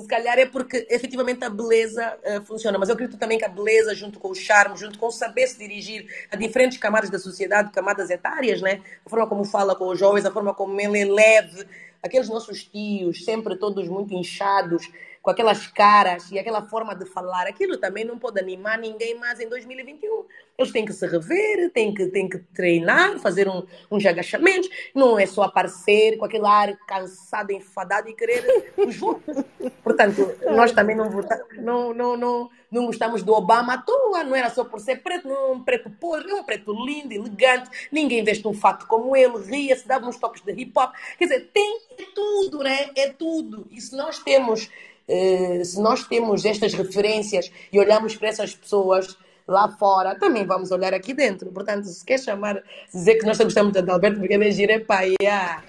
se 0.00 0.08
calhar 0.08 0.38
é 0.38 0.46
porque 0.46 0.86
efetivamente 0.90 1.44
a 1.44 1.50
beleza 1.50 2.18
uh, 2.24 2.44
funciona, 2.44 2.78
mas 2.78 2.88
eu 2.88 2.94
acredito 2.94 3.18
também 3.18 3.38
que 3.38 3.44
a 3.44 3.48
beleza, 3.48 3.94
junto 3.94 4.18
com 4.18 4.30
o 4.30 4.34
charme, 4.34 4.76
junto 4.76 4.98
com 4.98 5.06
o 5.06 5.10
saber 5.12 5.46
se 5.46 5.58
dirigir 5.58 6.06
a 6.30 6.36
diferentes 6.36 6.78
camadas 6.78 7.10
da 7.10 7.18
sociedade, 7.18 7.72
camadas 7.72 8.10
etárias, 8.10 8.60
né? 8.60 8.82
a 9.04 9.08
forma 9.08 9.26
como 9.26 9.44
fala 9.44 9.74
com 9.74 9.88
os 9.88 9.98
jovens, 9.98 10.24
a 10.24 10.30
forma 10.30 10.54
como 10.54 10.80
ele 10.80 11.00
é 11.00 11.04
leve, 11.04 11.66
aqueles 12.02 12.28
nossos 12.28 12.64
tios, 12.64 13.24
sempre 13.24 13.56
todos 13.56 13.88
muito 13.88 14.14
inchados, 14.14 14.88
com 15.22 15.30
aquelas 15.30 15.66
caras 15.66 16.30
e 16.30 16.38
aquela 16.38 16.66
forma 16.66 16.94
de 16.94 17.04
falar, 17.04 17.46
aquilo 17.46 17.76
também 17.76 18.04
não 18.04 18.18
pode 18.18 18.40
animar 18.40 18.78
ninguém 18.78 19.18
mais 19.18 19.38
em 19.38 19.48
2021. 19.48 20.24
Eles 20.60 20.72
têm 20.72 20.84
que 20.84 20.92
se 20.92 21.06
rever, 21.06 21.70
têm 21.72 21.94
que, 21.94 22.06
têm 22.08 22.28
que 22.28 22.38
treinar, 22.38 23.18
fazer 23.18 23.48
um, 23.48 23.64
uns 23.90 24.04
agachamentos, 24.04 24.68
não 24.94 25.18
é 25.18 25.24
só 25.24 25.42
aparecer 25.42 26.18
com 26.18 26.26
aquele 26.26 26.46
ar 26.46 26.76
cansado, 26.86 27.50
enfadado 27.50 28.10
e 28.10 28.14
querer 28.14 28.72
os 28.76 28.96
votos. 28.96 29.42
Portanto, 29.82 30.34
nós 30.54 30.72
também 30.72 30.94
não, 30.94 31.08
não, 31.56 31.94
não, 31.94 32.16
não, 32.16 32.50
não 32.70 32.86
gostamos 32.86 33.22
do 33.22 33.32
Obama 33.32 33.74
à 33.74 33.78
toa, 33.78 34.22
não 34.22 34.36
era 34.36 34.50
só 34.50 34.62
por 34.62 34.80
ser 34.80 35.02
preto, 35.02 35.26
não 35.26 35.54
um 35.54 35.64
preto 35.64 35.88
podre, 35.88 36.30
é 36.30 36.34
um 36.34 36.44
preto 36.44 36.72
lindo, 36.72 37.14
elegante, 37.14 37.70
ninguém 37.90 38.22
veste 38.22 38.46
um 38.46 38.52
fato 38.52 38.86
como 38.86 39.16
ele, 39.16 39.38
ria-se, 39.44 39.88
dava 39.88 40.06
uns 40.06 40.18
toques 40.18 40.42
de 40.42 40.52
hip 40.52 40.72
hop. 40.76 40.92
Quer 41.18 41.24
dizer, 41.24 41.50
tem 41.54 41.80
é 41.98 42.04
tudo, 42.14 42.58
né? 42.58 42.90
É 42.94 43.08
tudo. 43.08 43.66
E 43.70 43.80
se 43.80 43.96
nós 43.96 44.18
temos 44.18 44.68
eh, 45.08 45.64
se 45.64 45.80
nós 45.80 46.04
temos 46.04 46.44
estas 46.44 46.72
referências 46.72 47.50
e 47.72 47.80
olhamos 47.80 48.14
para 48.14 48.28
essas 48.28 48.54
pessoas 48.54 49.18
lá 49.50 49.68
fora, 49.68 50.14
também 50.14 50.46
vamos 50.46 50.70
olhar 50.70 50.94
aqui 50.94 51.12
dentro. 51.12 51.50
Portanto, 51.50 51.84
se 51.86 52.04
quer 52.04 52.18
chamar, 52.18 52.62
dizer 52.92 53.16
que 53.16 53.26
nós 53.26 53.36
gostamos 53.36 53.72
de 53.72 53.90
Alberto 53.90 54.20
porque 54.20 54.34
ele 54.34 54.48
é 54.48 54.50
giro, 54.50 54.72
é 54.72 54.78
pai, 54.78 55.14
yeah. 55.20 55.62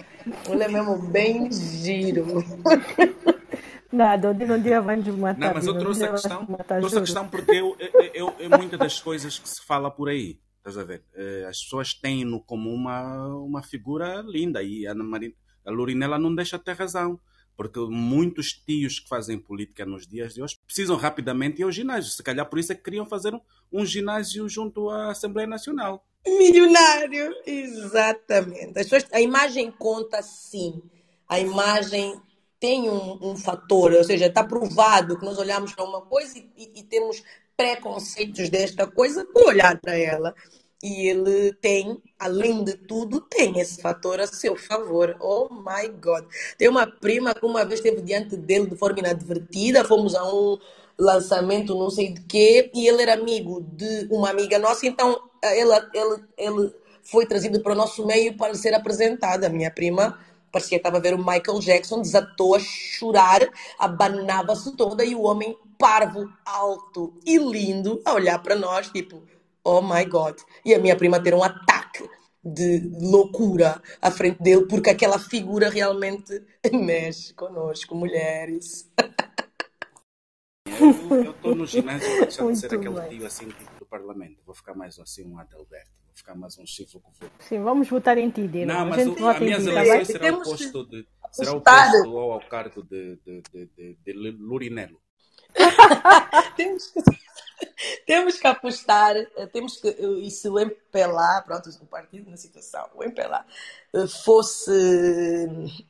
ele 0.49 0.63
é 0.63 0.67
mesmo 0.67 0.97
bem 0.97 1.51
giro. 1.51 2.27
Nada, 3.91 4.29
um 4.29 4.61
dia 4.61 4.79
vamos 4.79 5.07
matar. 5.07 5.47
Não, 5.47 5.53
mas 5.53 5.65
eu 5.65 5.77
trouxe 5.77 6.05
a 6.05 6.11
questão, 6.11 6.47
trouxe 6.79 6.97
a 6.97 7.01
questão 7.01 7.27
porque 7.27 7.51
eu, 7.51 7.75
eu, 8.13 8.33
eu, 8.39 8.49
muitas 8.49 8.79
das 8.79 9.01
coisas 9.01 9.37
que 9.37 9.49
se 9.49 9.65
fala 9.65 9.91
por 9.91 10.07
aí, 10.07 10.39
estás 10.59 10.77
a 10.77 10.83
ver? 10.83 11.03
Eh, 11.13 11.45
as 11.49 11.61
pessoas 11.61 11.93
têm-no 11.93 12.39
como 12.39 12.73
uma, 12.73 13.35
uma 13.35 13.61
figura 13.61 14.23
linda 14.25 14.63
e 14.63 14.87
a, 14.87 14.95
Marina, 14.95 15.33
a 15.65 15.71
Lorinela 15.71 16.17
não 16.17 16.33
deixa 16.33 16.57
ter 16.57 16.73
razão 16.73 17.19
porque 17.55 17.79
muitos 17.79 18.53
tios 18.53 18.99
que 18.99 19.07
fazem 19.07 19.37
política 19.37 19.85
nos 19.85 20.07
dias 20.07 20.33
de 20.33 20.41
hoje 20.41 20.57
precisam 20.65 20.95
rapidamente 20.95 21.61
ir 21.61 21.63
ao 21.63 21.71
ginásio. 21.71 22.11
Se 22.11 22.23
calhar 22.23 22.49
por 22.49 22.59
isso 22.59 22.71
é 22.71 22.75
que 22.75 22.83
queriam 22.83 23.05
fazer 23.05 23.33
um, 23.33 23.41
um 23.71 23.85
ginásio 23.85 24.47
junto 24.49 24.89
à 24.89 25.11
Assembleia 25.11 25.47
Nacional. 25.47 26.05
Milionário, 26.25 27.33
exatamente. 27.45 28.79
As 28.79 28.87
pessoas, 28.87 29.05
a 29.11 29.21
imagem 29.21 29.71
conta 29.71 30.21
sim. 30.21 30.81
A 31.27 31.39
imagem 31.39 32.19
tem 32.59 32.89
um, 32.89 33.31
um 33.31 33.35
fator, 33.35 33.91
ou 33.91 34.03
seja, 34.03 34.27
está 34.27 34.43
provado 34.43 35.17
que 35.17 35.25
nós 35.25 35.39
olhamos 35.39 35.73
para 35.73 35.83
uma 35.83 36.01
coisa 36.01 36.37
e, 36.37 36.47
e, 36.55 36.79
e 36.79 36.83
temos 36.83 37.23
preconceitos 37.57 38.49
desta 38.49 38.85
coisa 38.85 39.25
por 39.25 39.47
olhar 39.49 39.79
para 39.79 39.97
ela. 39.97 40.35
E 40.83 41.07
ele 41.07 41.53
tem, 41.53 42.01
além 42.17 42.63
de 42.63 42.73
tudo, 42.73 43.21
tem 43.21 43.59
esse 43.59 43.79
fator 43.79 44.19
a 44.19 44.25
seu 44.25 44.55
favor. 44.55 45.15
Oh 45.19 45.47
my 45.53 45.87
God. 45.89 46.25
Tem 46.57 46.67
uma 46.67 46.87
prima 46.87 47.35
que 47.35 47.45
uma 47.45 47.63
vez 47.63 47.79
esteve 47.79 48.01
diante 48.01 48.35
dele 48.35 48.65
de 48.65 48.75
forma 48.75 48.99
inadvertida. 48.99 49.85
Fomos 49.85 50.15
a 50.15 50.23
um 50.23 50.57
lançamento, 50.97 51.77
não 51.77 51.89
sei 51.89 52.13
de 52.13 52.21
quê, 52.21 52.71
e 52.73 52.87
ele 52.87 53.01
era 53.01 53.13
amigo 53.13 53.61
de 53.61 54.07
uma 54.11 54.29
amiga 54.29 54.59
nossa, 54.59 54.85
então 54.85 55.19
ele, 55.43 55.73
ele, 55.93 56.23
ele 56.37 56.75
foi 57.03 57.25
trazido 57.25 57.59
para 57.61 57.73
o 57.73 57.75
nosso 57.75 58.05
meio 58.05 58.37
para 58.37 58.53
ser 58.53 58.73
apresentado. 58.73 59.43
A 59.43 59.49
minha 59.49 59.71
prima 59.71 60.19
parecia 60.51 60.77
que 60.77 60.87
estava 60.87 60.97
a 60.97 61.01
ver 61.01 61.13
o 61.13 61.17
Michael 61.17 61.59
Jackson, 61.59 62.01
desatou 62.01 62.55
a 62.55 62.59
chorar, 62.59 63.47
abanava-se 63.79 64.75
toda 64.75 65.03
e 65.03 65.15
o 65.15 65.21
homem 65.21 65.57
parvo, 65.77 66.29
alto 66.45 67.13
e 67.25 67.37
lindo 67.37 68.01
a 68.05 68.13
olhar 68.13 68.37
para 68.43 68.55
nós, 68.55 68.89
tipo 68.89 69.23
oh 69.63 69.81
my 69.81 70.05
God. 70.05 70.37
E 70.65 70.73
a 70.73 70.79
minha 70.79 70.95
prima 70.95 71.21
ter 71.21 71.33
um 71.33 71.43
ataque 71.43 72.09
de 72.43 72.89
loucura 72.99 73.81
à 74.01 74.09
frente 74.09 74.41
dele, 74.41 74.65
porque 74.65 74.89
aquela 74.89 75.19
figura 75.19 75.69
realmente 75.69 76.43
mexe 76.73 77.33
conosco, 77.33 77.95
mulheres. 77.95 78.91
Eu 80.65 81.31
estou 81.31 81.55
no 81.55 81.65
ginásio 81.65 82.09
para 82.09 82.25
deixar 82.25 82.47
de 82.47 82.57
ser 82.57 82.73
aquele 82.73 83.09
tio 83.09 83.25
assim 83.25 83.47
tipo 83.49 83.79
do 83.79 83.85
Parlamento. 83.85 84.41
Vou 84.45 84.55
ficar 84.55 84.73
mais 84.73 84.97
assim 84.99 85.27
um 85.27 85.37
Adalberto. 85.37 85.91
Vou 86.07 86.15
ficar 86.15 86.35
mais 86.35 86.57
um 86.57 86.65
Chico 86.65 86.99
Governo. 86.99 87.35
Sim, 87.39 87.63
vamos 87.63 87.87
votar 87.87 88.17
em 88.17 88.29
ti, 88.29 88.47
Dino. 88.47 88.73
Não, 88.73 88.85
mas 88.85 89.07
a, 89.07 89.31
a 89.31 89.39
minhas 89.39 89.65
eleições 89.65 90.07
será 90.07 90.33
o 90.33 90.43
posto 90.43 90.85
de 90.85 91.07
será 91.31 91.53
o 91.53 91.61
posto 91.61 92.09
ou 92.09 92.33
ao 92.33 92.41
cargo 92.47 92.83
de, 92.83 93.17
de, 93.17 93.41
de, 93.53 93.65
de, 93.77 93.97
de 94.03 94.13
Lurinelo. 94.13 95.01
temos 96.55 96.87
que 96.87 97.01
temos 98.05 98.37
que 98.37 98.47
apostar, 98.47 99.15
eh, 99.15 99.45
temos 99.51 99.77
que, 99.77 99.89
e 99.89 100.29
se 100.29 100.47
o 100.49 100.59
MPLA, 100.59 101.43
pronto, 101.45 101.69
o 101.81 101.85
partido 101.85 102.29
na 102.29 102.37
situação, 102.37 102.87
o 102.95 103.03
MPLA 103.03 103.45
eh, 103.93 104.07
fosse 104.07 104.71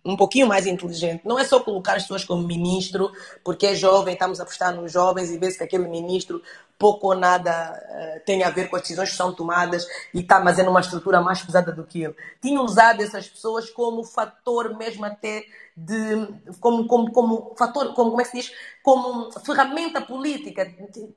um 0.03 0.15
pouquinho 0.15 0.47
mais 0.47 0.65
inteligente, 0.65 1.25
não 1.25 1.39
é 1.39 1.43
só 1.43 1.59
colocar 1.59 1.95
as 1.95 2.03
pessoas 2.03 2.23
como 2.23 2.45
ministro, 2.45 3.11
porque 3.43 3.67
é 3.67 3.75
jovem, 3.75 4.13
estamos 4.13 4.39
a 4.39 4.43
apostar 4.43 4.75
nos 4.75 4.91
jovens 4.91 5.31
e 5.31 5.37
vê-se 5.37 5.57
que 5.57 5.63
aquele 5.63 5.87
ministro 5.87 6.41
pouco 6.81 7.09
ou 7.09 7.15
nada 7.15 7.79
uh, 7.79 8.25
tem 8.25 8.43
a 8.43 8.49
ver 8.49 8.67
com 8.67 8.75
as 8.75 8.81
decisões 8.81 9.11
que 9.11 9.15
são 9.15 9.31
tomadas 9.31 9.87
e 10.11 10.21
está 10.21 10.39
mas 10.39 10.57
é 10.57 10.63
numa 10.63 10.79
estrutura 10.79 11.21
mais 11.21 11.39
pesada 11.43 11.71
do 11.71 11.83
que 11.83 12.01
ele. 12.01 12.15
Tinha 12.41 12.59
usado 12.59 13.03
essas 13.03 13.29
pessoas 13.29 13.69
como 13.69 14.03
fator 14.03 14.75
mesmo 14.75 15.05
até 15.05 15.45
de 15.77 16.27
como, 16.59 16.87
como, 16.87 17.11
como 17.11 17.55
fator, 17.55 17.93
como, 17.93 18.09
como 18.09 18.21
é 18.21 18.23
que 18.23 18.31
se 18.31 18.37
diz, 18.37 18.51
como 18.81 19.31
ferramenta 19.45 20.01
política, 20.01 20.73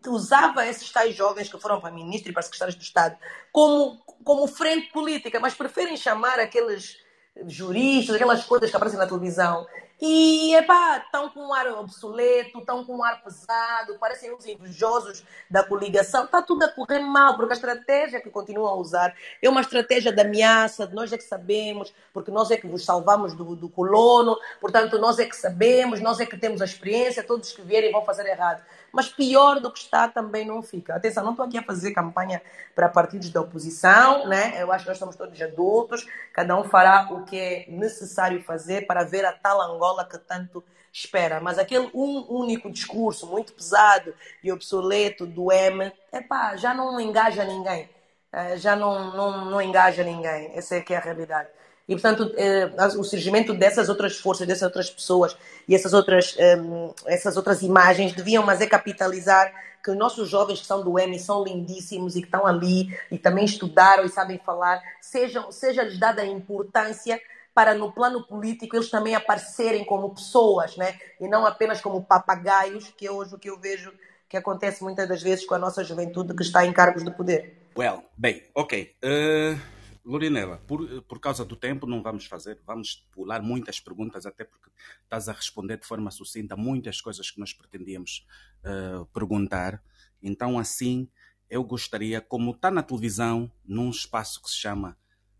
usava 0.06 0.66
esses 0.66 0.92
tais 0.92 1.16
jovens 1.16 1.48
que 1.48 1.58
foram 1.58 1.80
para 1.80 1.90
ministro 1.90 2.30
e 2.30 2.34
para 2.34 2.42
secretários 2.42 2.76
do 2.76 2.82
Estado 2.82 3.16
como, 3.50 3.98
como 4.22 4.46
frente 4.46 4.92
política, 4.92 5.40
mas 5.40 5.54
preferem 5.54 5.96
chamar 5.96 6.38
aqueles 6.38 6.98
juristas, 7.46 8.14
aquelas 8.14 8.44
coisas 8.44 8.68
que 8.68 8.76
aparecem 8.76 8.98
na 8.98 9.06
televisão 9.06 9.66
e, 10.06 10.54
epá, 10.54 10.98
estão 10.98 11.30
com 11.30 11.40
um 11.40 11.54
ar 11.54 11.66
obsoleto, 11.78 12.58
estão 12.58 12.84
com 12.84 12.98
um 12.98 13.02
ar 13.02 13.22
pesado, 13.22 13.98
parecem 13.98 14.34
uns 14.34 14.44
invejosos 14.44 15.24
da 15.50 15.62
coligação. 15.62 16.26
Está 16.26 16.42
tudo 16.42 16.62
a 16.62 16.68
correr 16.68 16.98
mal, 16.98 17.36
porque 17.36 17.54
a 17.54 17.56
estratégia 17.56 18.20
que 18.20 18.28
continuam 18.28 18.68
a 18.68 18.74
usar 18.74 19.16
é 19.40 19.48
uma 19.48 19.62
estratégia 19.62 20.12
de 20.12 20.20
ameaça, 20.20 20.86
de 20.86 20.94
nós 20.94 21.10
é 21.10 21.16
que 21.16 21.24
sabemos, 21.24 21.90
porque 22.12 22.30
nós 22.30 22.50
é 22.50 22.58
que 22.58 22.66
vos 22.66 22.84
salvamos 22.84 23.32
do, 23.32 23.56
do 23.56 23.66
colono, 23.70 24.36
portanto, 24.60 24.98
nós 24.98 25.18
é 25.18 25.24
que 25.24 25.34
sabemos, 25.34 26.00
nós 26.00 26.20
é 26.20 26.26
que 26.26 26.36
temos 26.36 26.60
a 26.60 26.66
experiência, 26.66 27.24
todos 27.24 27.52
que 27.52 27.62
vierem 27.62 27.90
vão 27.90 28.04
fazer 28.04 28.26
errado. 28.26 28.62
Mas 28.94 29.08
pior 29.08 29.58
do 29.58 29.72
que 29.72 29.80
está 29.80 30.06
também 30.06 30.46
não 30.46 30.62
fica. 30.62 30.94
Atenção, 30.94 31.24
não 31.24 31.32
estou 31.32 31.44
aqui 31.44 31.58
a 31.58 31.62
fazer 31.64 31.90
campanha 31.92 32.40
para 32.76 32.88
partidos 32.88 33.28
da 33.28 33.40
oposição, 33.40 34.28
né? 34.28 34.54
Eu 34.62 34.70
acho 34.70 34.84
que 34.84 34.90
nós 34.90 34.98
somos 34.98 35.16
todos 35.16 35.40
adultos, 35.42 36.06
cada 36.32 36.56
um 36.56 36.62
fará 36.62 37.08
o 37.10 37.24
que 37.24 37.36
é 37.36 37.64
necessário 37.68 38.40
fazer 38.44 38.86
para 38.86 39.02
ver 39.02 39.24
a 39.24 39.32
tal 39.32 39.60
Angola 39.60 40.04
que 40.08 40.16
tanto 40.16 40.62
espera. 40.92 41.40
Mas 41.40 41.58
aquele 41.58 41.90
um 41.92 42.24
único 42.28 42.70
discurso 42.70 43.26
muito 43.26 43.52
pesado 43.52 44.14
e 44.44 44.52
obsoleto 44.52 45.26
do 45.26 45.50
M, 45.50 45.92
epá, 46.12 46.54
já 46.54 46.72
não 46.72 47.00
engaja 47.00 47.44
ninguém. 47.44 47.90
Eh, 48.32 48.56
já 48.58 48.76
não, 48.76 49.12
não, 49.12 49.44
não 49.46 49.60
engaja 49.60 50.04
ninguém. 50.04 50.52
Essa 50.54 50.76
é 50.76 50.80
que 50.80 50.94
é 50.94 50.98
a 50.98 51.00
realidade. 51.00 51.48
E, 51.88 51.94
portanto, 51.94 52.32
eh, 52.36 52.70
o 52.98 53.04
surgimento 53.04 53.52
dessas 53.52 53.88
outras 53.88 54.16
forças, 54.16 54.46
dessas 54.46 54.62
outras 54.62 54.90
pessoas 54.90 55.36
e 55.68 55.74
essas 55.74 55.92
outras, 55.92 56.34
ehm, 56.38 56.90
essas 57.06 57.36
outras 57.36 57.62
imagens 57.62 58.14
deviam, 58.14 58.42
mas 58.42 58.60
é 58.60 58.66
capitalizar 58.66 59.52
que 59.82 59.90
os 59.90 59.96
nossos 59.96 60.30
jovens 60.30 60.60
que 60.60 60.66
são 60.66 60.82
do 60.82 60.98
EMI 60.98 61.18
são 61.18 61.44
lindíssimos 61.44 62.16
e 62.16 62.20
que 62.20 62.26
estão 62.26 62.46
ali 62.46 62.88
e 63.10 63.18
também 63.18 63.44
estudaram 63.44 64.04
e 64.04 64.08
sabem 64.08 64.38
falar, 64.38 64.82
sejam, 64.98 65.52
seja-lhes 65.52 65.98
dada 65.98 66.22
a 66.22 66.26
importância 66.26 67.20
para 67.54 67.74
no 67.74 67.92
plano 67.92 68.26
político 68.26 68.74
eles 68.74 68.90
também 68.90 69.14
aparecerem 69.14 69.84
como 69.84 70.14
pessoas, 70.14 70.76
né? 70.78 70.98
E 71.20 71.28
não 71.28 71.44
apenas 71.44 71.82
como 71.82 72.02
papagaios, 72.02 72.92
que 72.96 73.06
é 73.06 73.10
hoje 73.10 73.34
o 73.34 73.38
que 73.38 73.50
eu 73.50 73.60
vejo 73.60 73.92
que 74.26 74.38
acontece 74.38 74.82
muitas 74.82 75.06
das 75.06 75.22
vezes 75.22 75.46
com 75.46 75.54
a 75.54 75.58
nossa 75.58 75.84
juventude 75.84 76.34
que 76.34 76.42
está 76.42 76.64
em 76.64 76.72
cargos 76.72 77.04
de 77.04 77.10
poder. 77.10 77.68
Well, 77.76 78.02
bem, 78.16 78.42
ok. 78.54 78.90
Uh... 79.04 79.73
Lorinela, 80.04 80.58
por, 80.66 81.02
por 81.02 81.18
causa 81.18 81.44
do 81.44 81.56
tempo 81.56 81.86
não 81.86 82.02
vamos 82.02 82.26
fazer, 82.26 82.60
vamos 82.66 83.08
pular 83.10 83.42
muitas 83.42 83.80
perguntas, 83.80 84.26
até 84.26 84.44
porque 84.44 84.70
estás 85.02 85.28
a 85.28 85.32
responder 85.32 85.78
de 85.78 85.86
forma 85.86 86.10
sucinta 86.10 86.54
muitas 86.56 87.00
coisas 87.00 87.30
que 87.30 87.40
nós 87.40 87.54
pretendíamos 87.54 88.26
uh, 88.64 89.06
perguntar. 89.06 89.82
Então, 90.22 90.58
assim, 90.58 91.08
eu 91.48 91.64
gostaria, 91.64 92.20
como 92.20 92.50
está 92.50 92.70
na 92.70 92.82
televisão, 92.82 93.50
num 93.64 93.88
espaço 93.88 94.42
que 94.42 94.50
se 94.50 94.56
chama 94.56 94.96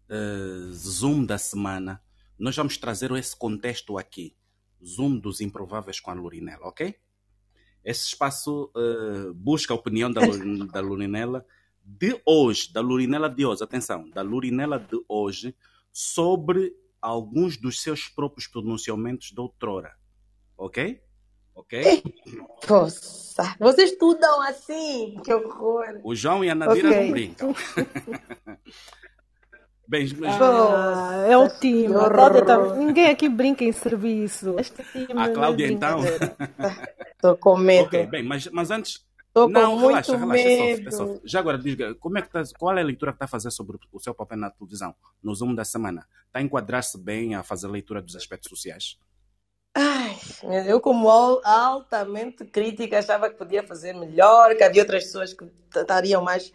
uh, 0.08 0.72
Zoom 0.72 1.26
da 1.26 1.36
semana, 1.36 2.02
nós 2.38 2.56
vamos 2.56 2.78
trazer 2.78 3.10
esse 3.12 3.36
contexto 3.36 3.98
aqui. 3.98 4.34
Zoom 4.82 5.18
dos 5.18 5.40
improváveis 5.40 6.00
com 6.00 6.10
a 6.10 6.14
Lurinela, 6.14 6.66
ok? 6.66 6.94
Esse 7.84 8.06
espaço 8.06 8.72
uh, 8.74 9.34
busca 9.34 9.74
a 9.74 9.76
opinião 9.76 10.10
da, 10.10 10.22
da 10.72 10.80
Lurinela 10.80 11.44
de 11.84 12.20
hoje, 12.24 12.72
da 12.72 12.80
Lurinela 12.80 13.28
de 13.28 13.44
hoje, 13.44 13.62
atenção, 13.62 14.08
da 14.10 14.22
Lurinela 14.22 14.78
de 14.78 14.98
hoje, 15.08 15.54
sobre 15.92 16.74
alguns 17.00 17.56
dos 17.56 17.82
seus 17.82 18.08
próprios 18.08 18.46
pronunciamentos 18.46 19.30
de 19.30 19.40
outrora. 19.40 19.92
Ok? 20.56 21.00
Ok? 21.54 22.02
Poxa, 22.66 23.54
vocês 23.60 23.92
estudam 23.92 24.42
assim? 24.42 25.20
Que 25.22 25.32
horror! 25.32 26.00
O 26.02 26.14
João 26.14 26.42
e 26.42 26.50
a 26.50 26.54
Nadira 26.54 26.88
okay. 26.88 27.04
não 27.04 27.10
brincam. 27.12 27.54
Bem, 29.86 30.08
mas... 30.18 30.40
ah, 30.40 31.26
é 31.28 31.36
o 31.36 31.46
time. 31.48 31.92
Tá... 32.46 32.74
Ninguém 32.74 33.06
aqui 33.08 33.28
brinca 33.28 33.64
em 33.64 33.72
serviço. 33.72 34.56
a 35.14 35.28
Cláudia, 35.28 35.66
então. 35.66 36.00
Estou 37.12 37.36
com 37.36 37.56
medo. 37.58 37.84
Ok, 37.86 38.06
bem, 38.06 38.22
mas, 38.22 38.46
mas 38.48 38.70
antes. 38.70 39.04
Com 39.34 39.48
não, 39.48 39.72
muito 39.72 39.88
relaxa, 39.88 40.16
relaxa. 40.16 40.44
Medo. 40.44 40.88
É 40.88 40.90
só, 40.92 41.04
é 41.04 41.06
só. 41.08 41.20
Já 41.24 41.40
agora, 41.40 41.58
diga, 41.58 41.92
como 41.96 42.16
é 42.16 42.22
que 42.22 42.30
tá, 42.30 42.40
qual 42.56 42.78
é 42.78 42.80
a 42.80 42.84
leitura 42.84 43.10
que 43.10 43.16
está 43.16 43.24
a 43.24 43.28
fazer 43.28 43.50
sobre 43.50 43.76
o 43.92 43.98
seu 43.98 44.14
papel 44.14 44.38
na 44.38 44.48
televisão, 44.48 44.94
no 45.20 45.34
Zoom 45.34 45.56
da 45.56 45.64
semana? 45.64 46.06
Está 46.26 46.38
a 46.38 46.42
enquadrar-se 46.42 46.96
bem 46.96 47.34
a 47.34 47.42
fazer 47.42 47.66
a 47.66 47.70
leitura 47.70 48.00
dos 48.00 48.14
aspectos 48.14 48.48
sociais? 48.48 48.96
Ai, 49.74 50.16
eu, 50.68 50.80
como 50.80 51.08
altamente 51.08 52.44
crítica, 52.44 53.00
achava 53.00 53.28
que 53.28 53.36
podia 53.36 53.66
fazer 53.66 53.92
melhor, 53.92 54.54
que 54.54 54.62
havia 54.62 54.82
outras 54.82 55.02
pessoas 55.02 55.34
que 55.34 55.44
estariam 55.74 56.22
mais 56.22 56.52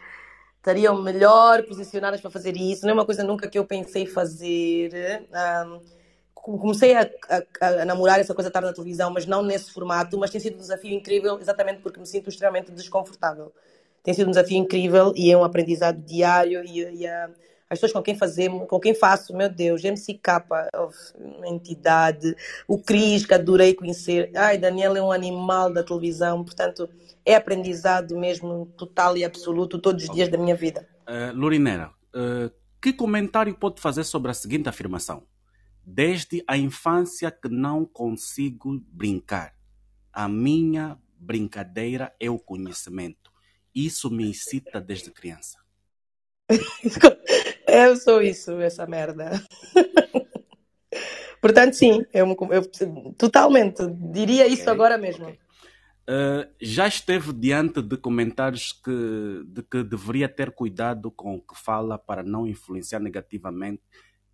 estariam 0.55 1.01
melhor 1.01 1.63
posicionadas 1.63 2.21
para 2.21 2.31
fazer 2.31 2.55
isso. 2.55 2.83
Não 2.83 2.91
é 2.91 2.93
uma 2.93 3.05
coisa 3.05 3.23
nunca 3.23 3.49
que 3.49 3.59
eu 3.59 3.65
pensei 3.65 4.05
fazer. 4.05 5.27
Um, 5.67 5.98
comecei 6.41 6.95
a, 6.95 7.09
a, 7.29 7.67
a, 7.67 7.85
namorar 7.85 8.19
essa 8.19 8.33
coisa 8.33 8.49
estar 8.49 8.61
na 8.61 8.73
televisão, 8.73 9.11
mas 9.11 9.25
não 9.25 9.43
nesse 9.43 9.71
formato. 9.71 10.17
Mas 10.17 10.29
tem 10.29 10.41
sido 10.41 10.55
um 10.55 10.59
desafio 10.59 10.93
incrível, 10.93 11.39
exatamente 11.39 11.81
porque 11.81 11.99
me 11.99 12.05
sinto 12.05 12.29
extremamente 12.29 12.71
desconfortável. 12.71 13.53
Tem 14.03 14.13
sido 14.13 14.27
um 14.27 14.31
desafio 14.31 14.57
incrível 14.57 15.13
e 15.15 15.31
é 15.31 15.37
um 15.37 15.43
aprendizado 15.43 16.01
diário 16.01 16.63
e, 16.65 17.01
e 17.01 17.07
a, 17.07 17.29
as 17.69 17.77
pessoas 17.77 17.91
com 17.91 18.01
quem 18.01 18.15
fazemos, 18.15 18.67
com 18.67 18.79
quem 18.79 18.95
faço, 18.95 19.35
meu 19.35 19.47
Deus, 19.47 19.83
MCK, 19.83 20.27
uma 21.15 21.47
entidade, 21.47 22.35
o 22.67 22.79
Cris, 22.79 23.25
que 23.25 23.33
adorei 23.33 23.75
conhecer. 23.75 24.31
Ai, 24.35 24.57
Daniel 24.57 24.95
é 24.95 25.01
um 25.01 25.11
animal 25.11 25.71
da 25.71 25.83
televisão, 25.83 26.43
portanto, 26.43 26.89
é 27.23 27.35
aprendizado 27.35 28.17
mesmo 28.17 28.65
total 28.75 29.15
e 29.15 29.23
absoluto 29.23 29.77
todos 29.77 30.05
os 30.05 30.09
dias 30.09 30.29
da 30.29 30.37
minha 30.37 30.55
vida. 30.55 30.87
Uh, 31.07 31.35
Lorinera, 31.35 31.91
uh, 32.15 32.51
que 32.81 32.91
comentário 32.91 33.53
pode 33.53 33.79
fazer 33.79 34.03
sobre 34.03 34.31
a 34.31 34.33
seguinte 34.33 34.67
afirmação? 34.67 35.21
Desde 35.85 36.43
a 36.47 36.57
infância 36.57 37.31
que 37.31 37.49
não 37.49 37.85
consigo 37.85 38.79
brincar. 38.91 39.55
A 40.11 40.27
minha 40.27 40.97
brincadeira 41.17 42.13
é 42.19 42.29
o 42.29 42.39
conhecimento. 42.39 43.31
Isso 43.73 44.09
me 44.09 44.29
incita 44.29 44.79
desde 44.79 45.11
criança. 45.11 45.57
Eu 47.67 47.95
sou 47.95 48.21
isso, 48.21 48.59
essa 48.59 48.85
merda. 48.87 49.31
Portanto, 51.41 51.73
sim, 51.73 52.03
eu, 52.13 52.35
eu, 52.51 53.13
totalmente. 53.17 53.81
Diria 54.11 54.45
isso 54.45 54.63
okay, 54.63 54.73
agora 54.73 54.97
mesmo. 54.97 55.25
Okay. 55.25 55.39
Uh, 56.09 56.49
já 56.59 56.87
esteve 56.87 57.31
diante 57.31 57.81
de 57.81 57.95
comentários 57.95 58.73
que, 58.73 59.43
de 59.45 59.63
que 59.63 59.83
deveria 59.83 60.27
ter 60.27 60.51
cuidado 60.51 61.09
com 61.11 61.35
o 61.35 61.41
que 61.41 61.55
fala 61.55 61.97
para 61.97 62.23
não 62.23 62.45
influenciar 62.45 62.99
negativamente 62.99 63.81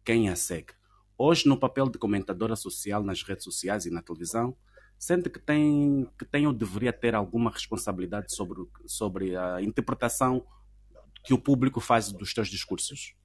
quem 0.04 0.30
a 0.30 0.36
segue. 0.36 0.74
Hoje, 1.18 1.48
no 1.48 1.58
papel 1.58 1.90
de 1.90 1.98
comentadora 1.98 2.56
social 2.56 3.02
nas 3.04 3.24
redes 3.24 3.44
sociais 3.44 3.86
e 3.86 3.90
na 3.90 4.02
televisão, 4.02 4.56
sente 4.98 5.30
que 5.30 5.40
tem, 5.40 6.10
que 6.18 6.26
tem 6.26 6.46
ou 6.46 6.54
deveria 6.54 6.92
ter 6.92 7.16
alguma 7.16 7.50
responsabilidade 7.50 8.34
sobre, 8.36 8.68
sobre 8.86 9.36
a 9.36 9.62
interpretação 9.62 10.46
que 11.24 11.34
o 11.34 11.38
público 11.38 11.80
faz 11.80 12.12
dos 12.12 12.34
teus 12.34 12.50
discursos? 12.50 13.16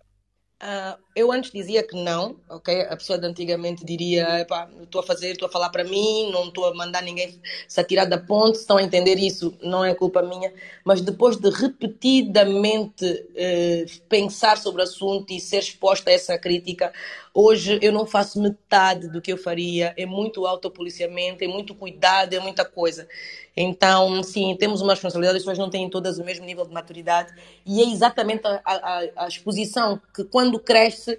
Uh, 0.62 1.00
eu 1.16 1.32
antes 1.32 1.50
dizia 1.50 1.82
que 1.82 1.96
não, 1.96 2.36
ok? 2.46 2.82
A 2.82 2.94
pessoa 2.94 3.18
de 3.18 3.26
antigamente 3.26 3.82
diria, 3.82 4.46
estou 4.82 5.00
a 5.00 5.02
fazer, 5.02 5.30
estou 5.30 5.48
a 5.48 5.50
falar 5.50 5.70
para 5.70 5.82
mim, 5.84 6.30
não 6.30 6.48
estou 6.48 6.66
a 6.66 6.74
mandar 6.74 7.02
ninguém 7.02 7.40
se 7.66 7.80
atirar 7.80 8.06
da 8.06 8.18
ponte, 8.18 8.58
estão 8.58 8.76
a 8.76 8.82
entender 8.82 9.18
isso, 9.18 9.56
não 9.62 9.82
é 9.82 9.94
culpa 9.94 10.20
minha. 10.20 10.52
Mas 10.84 11.00
depois 11.00 11.38
de 11.38 11.48
repetidamente 11.48 13.06
uh, 13.06 14.00
pensar 14.06 14.58
sobre 14.58 14.82
o 14.82 14.84
assunto 14.84 15.32
e 15.32 15.40
ser 15.40 15.60
exposta 15.60 16.10
a 16.10 16.12
essa 16.12 16.38
crítica, 16.38 16.92
hoje 17.32 17.78
eu 17.80 17.90
não 17.90 18.04
faço 18.04 18.40
metade 18.40 19.08
do 19.08 19.22
que 19.22 19.32
eu 19.32 19.38
faria. 19.38 19.94
É 19.96 20.04
muito 20.04 20.46
autopoliciamento, 20.46 21.42
é 21.42 21.48
muito 21.48 21.74
cuidado, 21.74 22.34
é 22.34 22.40
muita 22.40 22.66
coisa. 22.66 23.08
Então, 23.56 24.22
sim, 24.22 24.56
temos 24.58 24.80
uma 24.80 24.92
responsabilidade, 24.92 25.36
as 25.36 25.42
pessoas 25.42 25.58
não 25.58 25.68
têm 25.68 25.90
todas 25.90 26.18
o 26.18 26.24
mesmo 26.24 26.46
nível 26.46 26.64
de 26.64 26.72
maturidade 26.72 27.32
e 27.66 27.82
é 27.82 27.92
exatamente 27.92 28.46
a, 28.46 28.60
a, 28.64 29.24
a 29.24 29.28
exposição 29.28 30.00
que, 30.14 30.24
quando 30.24 30.49
cresce, 30.58 31.18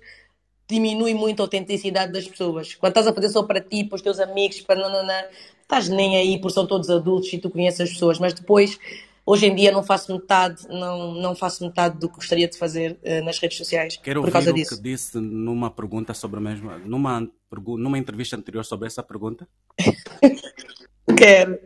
diminui 0.67 1.13
muito 1.13 1.41
a 1.41 1.45
autenticidade 1.45 2.11
das 2.11 2.27
pessoas. 2.27 2.75
Quando 2.75 2.91
estás 2.91 3.07
a 3.07 3.13
fazer 3.13 3.29
só 3.29 3.43
para 3.43 3.61
ti, 3.61 3.83
para 3.83 3.95
os 3.95 4.01
teus 4.01 4.19
amigos, 4.19 4.61
para 4.61 4.79
não, 4.79 4.91
não, 4.91 5.05
não, 5.05 5.23
estás 5.61 5.89
nem 5.89 6.17
aí 6.17 6.39
porque 6.39 6.53
são 6.53 6.67
todos 6.67 6.89
adultos 6.89 7.31
e 7.33 7.37
tu 7.37 7.49
conheces 7.49 7.81
as 7.81 7.89
pessoas, 7.91 8.19
mas 8.19 8.33
depois, 8.33 8.79
hoje 9.25 9.47
em 9.47 9.55
dia, 9.55 9.71
não 9.71 9.83
faço 9.83 10.13
metade, 10.13 10.67
não, 10.67 11.13
não 11.13 11.35
faço 11.35 11.65
metade 11.65 11.97
do 11.97 12.09
que 12.09 12.15
gostaria 12.15 12.47
de 12.47 12.57
fazer 12.57 12.99
uh, 13.03 13.23
nas 13.23 13.39
redes 13.39 13.57
sociais. 13.57 13.97
Quero 13.97 14.21
por 14.21 14.31
causa 14.31 14.49
ouvir 14.49 14.61
disso. 14.61 14.75
o 14.75 14.77
que 14.77 14.83
disse 14.83 15.17
numa 15.17 15.69
pergunta 15.69 16.13
sobre 16.13 16.39
a 16.39 16.41
mesma, 16.41 16.77
numa, 16.79 17.29
numa 17.51 17.97
entrevista 17.97 18.35
anterior 18.35 18.63
sobre 18.63 18.87
essa 18.87 19.03
pergunta. 19.03 19.47
Quero 21.17 21.59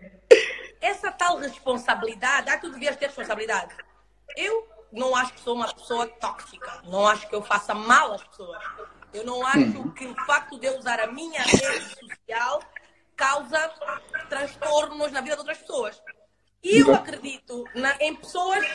essa 0.85 1.11
tal 1.11 1.37
responsabilidade, 1.37 2.49
ah, 2.49 2.57
tu 2.57 2.71
devias 2.71 2.95
ter 2.95 3.07
responsabilidade. 3.07 3.73
Eu 4.37 4.67
não 4.95 5.15
acho 5.15 5.33
que 5.33 5.41
sou 5.41 5.55
uma 5.55 5.73
pessoa 5.73 6.07
tóxica, 6.07 6.81
não 6.85 7.07
acho 7.07 7.27
que 7.29 7.35
eu 7.35 7.41
faça 7.41 7.73
mal 7.73 8.13
às 8.13 8.23
pessoas. 8.23 8.63
Eu 9.13 9.23
não 9.23 9.45
acho 9.45 9.91
que 9.93 10.05
o 10.05 10.15
facto 10.25 10.59
de 10.59 10.67
eu 10.67 10.77
usar 10.77 10.99
a 10.99 11.07
minha 11.07 11.41
rede 11.41 11.95
social 11.95 12.61
causa 13.15 13.73
transtornos 14.27 15.11
na 15.11 15.21
vida 15.21 15.35
de 15.35 15.39
outras 15.39 15.57
pessoas. 15.59 16.01
E 16.61 16.79
eu 16.79 16.93
acredito 16.93 17.63
na, 17.75 17.95
em 18.01 18.15
pessoas, 18.15 18.65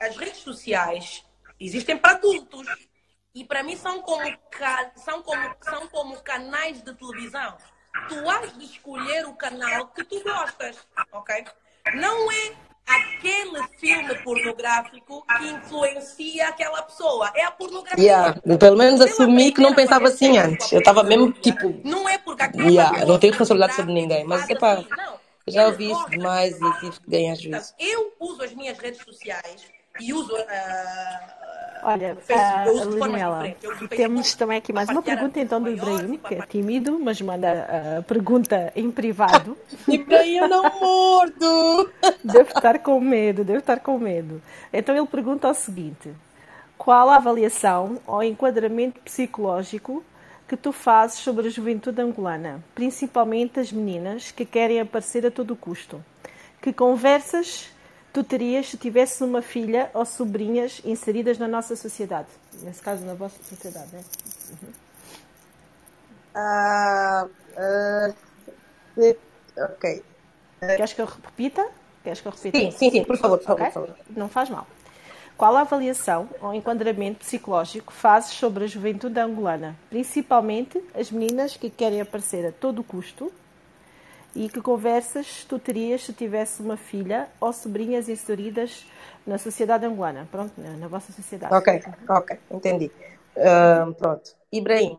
as 0.00 0.16
redes 0.16 0.38
sociais 0.38 1.24
existem 1.58 1.96
para 1.96 2.12
adultos 2.12 2.66
e 3.34 3.44
para 3.44 3.62
mim 3.62 3.76
são 3.76 4.02
como, 4.02 4.36
são 4.96 5.22
como, 5.22 5.56
são 5.62 5.88
como 5.88 6.20
canais 6.20 6.82
de 6.82 6.92
televisão 6.94 7.56
tu 8.08 8.28
has 8.28 8.56
de 8.56 8.64
escolher 8.64 9.26
o 9.26 9.34
canal 9.34 9.88
que 9.88 10.04
tu 10.04 10.22
gostas, 10.22 10.78
ok? 11.12 11.44
Não 11.94 12.30
é 12.30 12.56
aquele 12.86 13.62
filme 13.78 14.14
pornográfico 14.22 15.24
que 15.38 15.48
influencia 15.48 16.48
aquela 16.48 16.82
pessoa. 16.82 17.30
É 17.34 17.44
a 17.44 17.50
pornografia. 17.50 18.04
Yeah. 18.04 18.40
Pelo 18.58 18.76
menos 18.76 19.00
assumi 19.00 19.52
que 19.52 19.60
não 19.60 19.74
pensava 19.74 20.08
assim 20.08 20.38
antes. 20.38 20.72
Eu 20.72 20.80
estava 20.80 21.02
mesmo 21.02 21.32
tipo. 21.32 21.80
Não 21.84 22.08
é 22.08 22.18
porque 22.18 22.42
aquela 22.42 22.68
yeah. 22.68 23.04
Não 23.06 23.18
tenho 23.18 23.32
responsabilidade 23.32 23.74
sobre 23.74 23.92
ninguém. 23.92 24.24
Mas 24.24 24.48
é 24.48 24.54
pá. 24.54 24.84
Já 25.46 25.66
ouvi 25.66 25.90
isso 25.90 26.08
demais 26.08 26.54
e 26.54 26.80
tive 26.80 27.00
que 27.00 27.10
ganhar 27.10 27.34
juízo. 27.34 27.74
Eu 27.78 28.12
uso 28.20 28.44
as 28.44 28.54
minhas 28.54 28.78
redes 28.78 29.02
sociais 29.02 29.62
e 30.00 30.12
uso. 30.12 30.32
Uh, 30.34 31.61
Olha, 31.82 32.16
uh, 32.16 32.90
Lilianela, 32.90 33.56
temos 33.88 34.34
também 34.34 34.58
aqui 34.58 34.72
mais 34.72 34.88
uma 34.88 35.02
pergunta 35.02 35.40
então 35.40 35.60
do 35.60 35.68
Ibrahim, 35.68 36.16
que 36.16 36.34
é 36.36 36.42
tímido, 36.42 36.96
mas 36.98 37.20
manda 37.20 37.98
a 37.98 38.02
pergunta 38.02 38.72
em 38.76 38.88
privado. 38.88 39.56
Ibrahim, 39.88 40.36
eu 40.36 40.48
não 40.48 40.62
mordo! 40.80 41.90
Deve 42.22 42.52
estar 42.52 42.78
com 42.78 43.00
medo, 43.00 43.42
deve 43.44 43.58
estar 43.58 43.80
com 43.80 43.98
medo. 43.98 44.40
Então 44.72 44.96
ele 44.96 45.06
pergunta 45.06 45.48
o 45.48 45.54
seguinte: 45.54 46.12
qual 46.78 47.10
a 47.10 47.16
avaliação 47.16 48.00
ou 48.06 48.22
enquadramento 48.22 49.00
psicológico 49.00 50.04
que 50.46 50.56
tu 50.56 50.70
fazes 50.70 51.18
sobre 51.18 51.48
a 51.48 51.50
juventude 51.50 52.00
angolana, 52.00 52.62
principalmente 52.74 53.58
as 53.58 53.72
meninas 53.72 54.30
que 54.30 54.44
querem 54.44 54.80
aparecer 54.80 55.26
a 55.26 55.30
todo 55.30 55.56
custo? 55.56 56.02
Que 56.60 56.72
conversas 56.72 57.68
tu 58.12 58.22
terias 58.22 58.68
se 58.68 58.76
tivesse 58.76 59.24
uma 59.24 59.42
filha 59.42 59.90
ou 59.94 60.04
sobrinhas 60.04 60.80
inseridas 60.84 61.38
na 61.38 61.48
nossa 61.48 61.74
sociedade? 61.74 62.28
Nesse 62.62 62.82
caso, 62.82 63.04
na 63.04 63.14
vossa 63.14 63.42
sociedade, 63.42 63.88
né? 63.92 64.04
Uhum. 64.50 64.72
Uh, 66.34 67.30
uh, 68.98 69.16
ok. 69.56 70.02
Queres 70.60 70.92
que 70.92 71.02
eu 71.02 71.06
repita? 71.06 71.68
Queres 72.02 72.20
que 72.20 72.28
eu 72.28 72.32
repita? 72.32 72.58
Sim, 72.58 72.70
sim, 72.70 72.90
sim, 72.90 73.04
por 73.04 73.16
favor, 73.16 73.38
por 73.38 73.46
favor, 73.46 73.62
okay? 73.62 73.72
por 73.72 73.88
favor. 73.88 73.96
Não 74.16 74.28
faz 74.28 74.48
mal. 74.48 74.66
Qual 75.36 75.56
a 75.56 75.62
avaliação 75.62 76.28
ou 76.40 76.54
enquadramento 76.54 77.20
psicológico 77.20 77.92
fazes 77.92 78.32
sobre 78.32 78.64
a 78.64 78.66
juventude 78.66 79.18
angolana, 79.18 79.76
principalmente 79.90 80.82
as 80.94 81.10
meninas 81.10 81.56
que 81.56 81.68
querem 81.68 82.00
aparecer 82.00 82.46
a 82.46 82.52
todo 82.52 82.84
custo 82.84 83.32
E 84.34 84.48
que 84.48 84.60
conversas 84.60 85.44
tu 85.48 85.58
terias 85.58 86.04
se 86.04 86.12
tivesse 86.12 86.62
uma 86.62 86.76
filha 86.76 87.28
ou 87.40 87.52
sobrinhas 87.52 88.08
inseridas 88.08 88.86
na 89.26 89.36
sociedade 89.36 89.84
angolana? 89.84 90.26
Pronto, 90.30 90.52
na, 90.56 90.70
na 90.70 90.88
vossa 90.88 91.12
sociedade. 91.12 91.54
Ok, 91.54 91.82
ok, 92.08 92.38
entendi. 92.50 92.90
Uh, 93.36 93.92
pronto. 93.94 94.34
Ibrahim, 94.50 94.98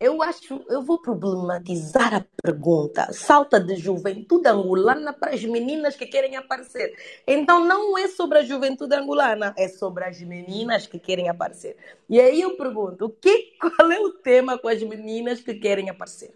eu 0.00 0.22
acho, 0.22 0.64
eu 0.68 0.80
vou 0.80 0.98
problematizar 1.02 2.14
a 2.14 2.24
pergunta. 2.40 3.12
Salta 3.12 3.58
de 3.58 3.74
juventude 3.74 4.48
angolana 4.48 5.12
para 5.12 5.34
as 5.34 5.44
meninas 5.44 5.96
que 5.96 6.06
querem 6.06 6.36
aparecer. 6.36 6.94
Então 7.26 7.64
não 7.64 7.98
é 7.98 8.06
sobre 8.06 8.38
a 8.38 8.44
juventude 8.44 8.94
angolana, 8.94 9.52
é 9.56 9.66
sobre 9.66 10.04
as 10.04 10.20
meninas 10.20 10.86
que 10.86 11.00
querem 11.00 11.28
aparecer. 11.28 11.76
E 12.08 12.20
aí 12.20 12.40
eu 12.40 12.56
pergunto, 12.56 13.08
que, 13.20 13.54
qual 13.60 13.90
é 13.90 13.98
o 13.98 14.10
tema 14.10 14.56
com 14.56 14.68
as 14.68 14.80
meninas 14.84 15.40
que 15.40 15.54
querem 15.54 15.90
aparecer? 15.90 16.32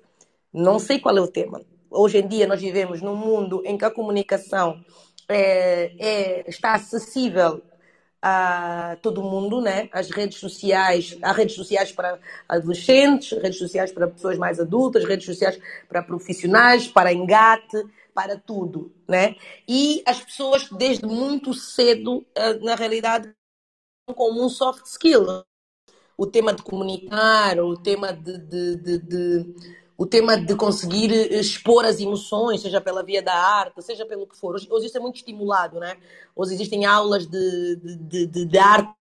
Não 0.53 0.81
sei 0.81 0.99
qual 0.99 1.17
é 1.17 1.21
o 1.21 1.29
tema. 1.29 1.63
Hoje 1.93 2.19
em 2.19 2.27
dia 2.27 2.47
nós 2.47 2.61
vivemos 2.61 3.03
num 3.03 3.15
mundo 3.15 3.63
em 3.65 3.77
que 3.77 3.85
a 3.85 3.91
comunicação 3.91 4.83
é, 5.29 5.93
é, 5.99 6.49
está 6.49 6.75
acessível 6.75 7.63
a 8.21 8.97
todo 9.03 9.23
mundo, 9.23 9.61
né? 9.61 9.89
As 9.93 10.11
redes 10.11 10.39
sociais, 10.39 11.19
há 11.23 11.33
redes 11.33 11.57
sociais 11.57 11.93
para 11.93 12.19
adolescentes, 12.49 13.37
redes 13.39 13.59
sociais 13.59 13.93
para 13.93 14.07
pessoas 14.07 14.39
mais 14.39 14.61
adultas, 14.61 15.05
redes 15.05 15.27
sociais 15.27 15.59
para 15.89 16.03
profissionais, 16.03 16.87
para 16.87 17.13
engate, 17.13 17.85
para 18.15 18.39
tudo, 18.39 18.95
né? 19.09 19.35
E 19.69 20.03
as 20.07 20.21
pessoas 20.21 20.69
desde 20.71 21.05
muito 21.05 21.53
cedo, 21.53 22.25
eh, 22.35 22.55
na 22.61 22.75
realidade, 22.75 23.31
como 24.15 24.45
um 24.45 24.49
soft 24.49 24.87
skill, 24.87 25.45
o 26.17 26.27
tema 26.27 26.53
de 26.55 26.63
comunicar, 26.63 27.59
o 27.59 27.77
tema 27.77 28.13
de, 28.13 28.39
de, 28.39 28.77
de, 28.77 28.99
de 28.99 29.55
o 30.03 30.07
tema 30.07 30.37
de 30.37 30.57
conseguir 30.57 31.13
expor 31.33 31.85
as 31.85 32.01
emoções, 32.01 32.61
seja 32.61 32.81
pela 32.81 33.05
via 33.05 33.23
da 33.23 33.35
arte, 33.35 33.81
seja 33.81 34.05
pelo 34.05 34.27
que 34.27 34.37
for. 34.37 34.57
Hoje, 34.57 34.67
hoje 34.69 34.87
isso 34.87 34.99
é 34.99 35.01
muito 35.01 35.15
estimulado, 35.15 35.79
né? 35.79 35.97
Hoje 36.35 36.55
existem 36.55 36.85
aulas 36.85 37.25
de, 37.25 37.77
de, 37.77 38.27
de, 38.27 38.45
de 38.45 38.59
arte 38.59 38.93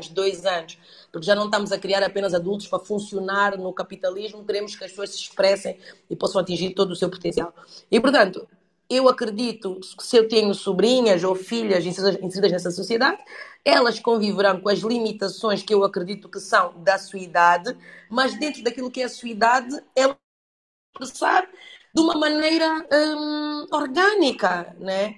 de 0.00 0.10
dois 0.10 0.44
anos, 0.44 0.76
porque 1.12 1.24
já 1.24 1.36
não 1.36 1.44
estamos 1.44 1.70
a 1.70 1.78
criar 1.78 2.02
apenas 2.02 2.34
adultos 2.34 2.66
para 2.66 2.80
funcionar 2.80 3.56
no 3.56 3.72
capitalismo, 3.72 4.44
queremos 4.44 4.74
que 4.74 4.82
as 4.82 4.90
pessoas 4.90 5.10
se 5.10 5.18
expressem 5.18 5.78
e 6.10 6.16
possam 6.16 6.40
atingir 6.40 6.74
todo 6.74 6.90
o 6.90 6.96
seu 6.96 7.08
potencial. 7.08 7.54
E, 7.88 8.00
portanto, 8.00 8.44
eu 8.90 9.08
acredito 9.08 9.78
que 9.96 10.04
se 10.04 10.16
eu 10.16 10.26
tenho 10.26 10.52
sobrinhas 10.54 11.22
ou 11.22 11.36
filhas 11.36 11.86
inseridas 11.86 12.50
nessa 12.50 12.72
sociedade, 12.72 13.22
elas 13.64 14.00
conviverão 14.00 14.60
com 14.60 14.68
as 14.68 14.80
limitações 14.80 15.62
que 15.62 15.72
eu 15.72 15.84
acredito 15.84 16.28
que 16.28 16.40
são 16.40 16.74
da 16.82 16.98
sua 16.98 17.20
idade, 17.20 17.76
mas 18.10 18.36
dentro 18.36 18.64
daquilo 18.64 18.90
que 18.90 19.02
é 19.02 19.04
a 19.04 19.08
sua 19.08 19.28
idade, 19.28 19.80
elas 19.94 20.16
expressar 21.04 21.48
de 21.94 22.00
uma 22.00 22.14
maneira 22.14 22.86
hum, 22.92 23.66
orgânica, 23.72 24.74
né? 24.78 25.16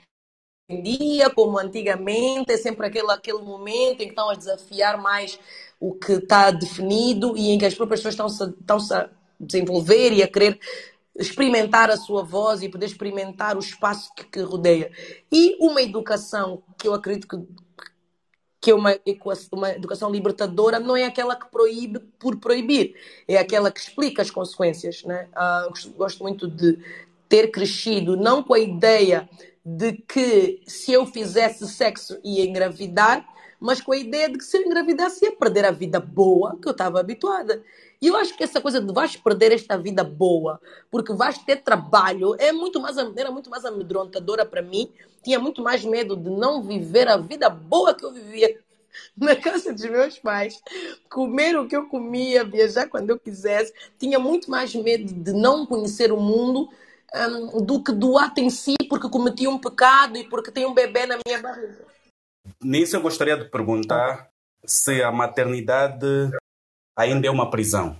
Em 0.69 0.83
dia, 0.83 1.29
como 1.31 1.59
antigamente, 1.59 2.53
é 2.53 2.57
sempre 2.57 2.87
aquele, 2.87 3.11
aquele 3.11 3.43
momento 3.43 4.03
em 4.03 4.05
que 4.05 4.11
estão 4.11 4.31
a 4.31 4.37
desafiar 4.37 4.97
mais 4.99 5.39
o 5.81 5.95
que 5.95 6.13
está 6.13 6.51
definido 6.53 7.37
e 7.37 7.51
em 7.51 7.59
que 7.59 7.67
as 7.67 7.75
próprias 7.75 8.03
pessoas 8.03 8.35
estão-se 8.35 8.45
estão 8.61 8.99
a 8.99 9.11
desenvolver 9.41 10.13
e 10.13 10.23
a 10.23 10.29
querer 10.29 10.61
experimentar 11.19 11.91
a 11.91 11.97
sua 11.97 12.23
voz 12.23 12.63
e 12.63 12.69
poder 12.69 12.87
experimentar 12.87 13.57
o 13.57 13.61
espaço 13.61 14.13
que, 14.15 14.25
que 14.25 14.41
rodeia. 14.41 14.93
E 15.33 15.57
uma 15.61 15.83
educação 15.83 16.63
que 16.79 16.87
eu 16.87 16.95
acredito 16.95 17.27
que 17.27 17.37
que 18.61 18.71
é 18.71 18.75
uma, 18.75 18.95
uma 19.53 19.71
educação 19.71 20.11
libertadora 20.11 20.79
não 20.79 20.97
é 20.97 21.05
aquela 21.05 21.35
que 21.35 21.51
proíbe 21.51 21.99
por 22.19 22.37
proibir, 22.37 22.95
é 23.27 23.39
aquela 23.39 23.71
que 23.71 23.81
explica 23.81 24.21
as 24.21 24.31
consequências. 24.31 25.03
Né? 25.05 25.29
Ah, 25.35 25.67
gosto 25.97 26.23
muito 26.23 26.47
de 26.47 26.79
ter 27.29 27.51
crescido 27.51 28.17
não 28.17 28.43
com 28.43 28.55
a 28.55 28.59
ideia 28.59 29.29
de 29.65 29.93
que 29.93 30.61
se 30.67 30.93
eu 30.93 31.07
fizesse 31.07 31.67
sexo 31.69 32.19
ia 32.23 32.45
engravidar, 32.45 33.27
mas 33.59 33.81
com 33.81 33.93
a 33.93 33.97
ideia 33.97 34.29
de 34.29 34.39
que 34.39 34.45
se 34.45 34.57
eu 34.57 34.63
engravidasse 34.63 35.25
ia 35.25 35.33
perder 35.33 35.65
a 35.65 35.71
vida 35.71 36.01
boa 36.01 36.59
que 36.61 36.69
eu 36.69 36.73
estava 36.73 37.01
habituada. 37.01 37.63
E 38.03 38.07
eu 38.07 38.17
acho 38.17 38.35
que 38.35 38.43
essa 38.43 38.61
coisa 38.61 38.81
de 38.81 38.93
vais 38.93 39.15
perder 39.15 39.53
esta 39.53 39.77
vida 39.77 40.03
boa, 40.03 40.59
porque 40.91 41.13
vais 41.13 41.37
ter 41.37 41.57
trabalho, 41.57 42.35
é 42.39 42.51
muito 42.51 42.81
mais, 42.81 42.97
era 42.97 43.31
muito 43.31 43.51
mais 43.51 43.65
amedrontadora 43.65 44.47
para 44.47 44.63
mim. 44.63 44.91
Tinha 45.23 45.39
muito 45.39 45.63
mais 45.63 45.85
medo 45.85 46.17
de 46.17 46.31
não 46.31 46.63
viver 46.63 47.09
a 47.09 47.19
vida 47.19 47.51
boa 47.51 47.95
que 47.95 48.05
eu 48.05 48.13
vivia 48.13 48.59
na 49.17 49.37
casa 49.37 49.73
dos 49.73 49.85
meus 49.85 50.19
pais, 50.19 50.61
comer 51.11 51.59
o 51.59 51.69
que 51.69 51.77
eu 51.77 51.89
comia, 51.89 52.43
viajar 52.43 52.89
quando 52.89 53.11
eu 53.11 53.19
quisesse. 53.19 53.75
Tinha 53.99 54.19
muito 54.19 54.51
mais 54.51 54.75
medo 54.75 55.13
de 55.13 55.33
não 55.33 55.67
conhecer 55.67 56.11
o 56.11 56.17
mundo 56.19 56.71
um, 57.15 57.63
do 57.63 57.83
que 57.83 57.93
do 57.93 58.19
ato 58.19 58.41
em 58.41 58.49
si, 58.49 58.77
porque 58.89 59.11
cometi 59.11 59.47
um 59.47 59.59
pecado 59.59 60.17
e 60.17 60.25
porque 60.25 60.51
tenho 60.51 60.71
um 60.71 60.75
bebê 60.75 61.05
na 61.05 61.19
minha 61.27 61.41
barriga. 61.41 61.85
Nisso 62.63 62.97
eu 62.97 63.03
gostaria 63.03 63.37
de 63.37 63.45
perguntar 63.51 64.31
se 64.65 65.03
a 65.03 65.13
maternidade 65.13 66.31
ainda 67.01 67.27
é 67.27 67.31
uma 67.31 67.51
prisão? 67.51 67.97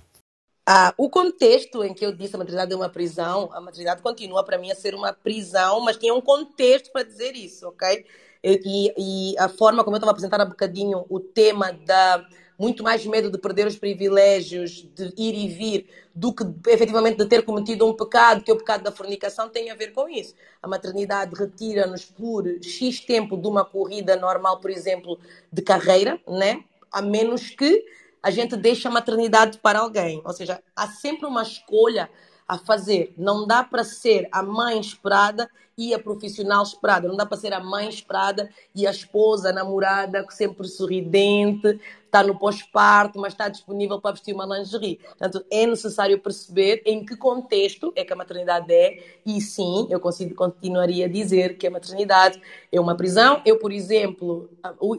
Ah, 0.65 0.93
o 0.97 1.09
contexto 1.09 1.83
em 1.83 1.93
que 1.93 2.05
eu 2.05 2.11
disse 2.11 2.35
a 2.35 2.39
maternidade 2.39 2.71
é 2.71 2.75
uma 2.75 2.89
prisão, 2.89 3.49
a 3.51 3.59
maternidade 3.59 4.01
continua 4.01 4.43
para 4.43 4.57
mim 4.57 4.71
a 4.71 4.75
ser 4.75 4.93
uma 4.93 5.11
prisão, 5.11 5.81
mas 5.81 5.97
tinha 5.97 6.13
um 6.13 6.21
contexto 6.21 6.91
para 6.91 7.03
dizer 7.03 7.35
isso, 7.35 7.67
ok? 7.67 8.05
E, 8.43 8.93
e 8.97 9.37
a 9.37 9.49
forma 9.49 9.83
como 9.83 9.95
eu 9.95 9.97
estava 9.97 10.11
a 10.11 10.13
apresentar 10.13 10.39
há 10.39 10.45
bocadinho 10.45 11.05
o 11.09 11.19
tema 11.19 11.71
da 11.71 12.25
muito 12.57 12.83
mais 12.83 13.03
medo 13.07 13.31
de 13.31 13.39
perder 13.39 13.65
os 13.65 13.75
privilégios, 13.75 14.87
de 14.93 15.11
ir 15.17 15.33
e 15.33 15.47
vir, 15.47 15.89
do 16.13 16.31
que 16.31 16.43
efetivamente 16.69 17.17
de 17.17 17.25
ter 17.25 17.41
cometido 17.41 17.87
um 17.87 17.93
pecado, 17.95 18.43
que 18.43 18.51
é 18.51 18.53
o 18.53 18.57
pecado 18.57 18.83
da 18.83 18.91
fornicação, 18.91 19.49
tem 19.49 19.71
a 19.71 19.75
ver 19.75 19.93
com 19.93 20.07
isso. 20.07 20.35
A 20.61 20.67
maternidade 20.67 21.33
retira-nos 21.33 22.05
por 22.05 22.45
X 22.61 22.99
tempo 22.99 23.35
de 23.35 23.47
uma 23.47 23.65
corrida 23.65 24.15
normal, 24.15 24.59
por 24.59 24.69
exemplo, 24.69 25.17
de 25.51 25.63
carreira, 25.63 26.21
né? 26.27 26.63
a 26.91 27.01
menos 27.01 27.49
que 27.49 27.83
a 28.21 28.29
gente 28.29 28.55
deixa 28.55 28.89
a 28.89 28.91
maternidade 28.91 29.57
para 29.57 29.79
alguém. 29.79 30.21
Ou 30.23 30.33
seja, 30.33 30.61
há 30.75 30.87
sempre 30.87 31.25
uma 31.25 31.41
escolha 31.41 32.09
a 32.51 32.57
fazer. 32.57 33.13
Não 33.17 33.47
dá 33.47 33.63
para 33.63 33.81
ser 33.85 34.27
a 34.29 34.43
mãe 34.43 34.77
esperada 34.77 35.49
e 35.77 35.93
a 35.93 35.99
profissional 35.99 36.61
esperada. 36.63 37.07
Não 37.07 37.15
dá 37.15 37.25
para 37.25 37.37
ser 37.37 37.53
a 37.53 37.61
mãe 37.61 37.87
esperada 37.87 38.49
e 38.75 38.85
a 38.85 38.91
esposa, 38.91 39.51
a 39.51 39.53
namorada, 39.53 40.25
sempre 40.31 40.67
sorridente, 40.67 41.79
está 42.03 42.21
no 42.21 42.37
pós-parto, 42.37 43.17
mas 43.17 43.31
está 43.31 43.47
disponível 43.47 44.01
para 44.01 44.11
vestir 44.11 44.35
uma 44.35 44.45
lingerie. 44.45 44.97
Portanto, 44.97 45.45
é 45.49 45.65
necessário 45.65 46.19
perceber 46.19 46.81
em 46.85 47.05
que 47.05 47.15
contexto 47.15 47.93
é 47.95 48.03
que 48.03 48.11
a 48.11 48.17
maternidade 48.17 48.69
é, 48.69 49.01
e 49.25 49.39
sim, 49.39 49.87
eu 49.89 50.01
continuaria 50.35 51.05
a 51.05 51.09
dizer 51.09 51.57
que 51.57 51.67
a 51.67 51.71
maternidade 51.71 52.41
é 52.69 52.81
uma 52.81 52.97
prisão. 52.97 53.41
Eu, 53.45 53.59
por 53.59 53.71
exemplo, 53.71 54.49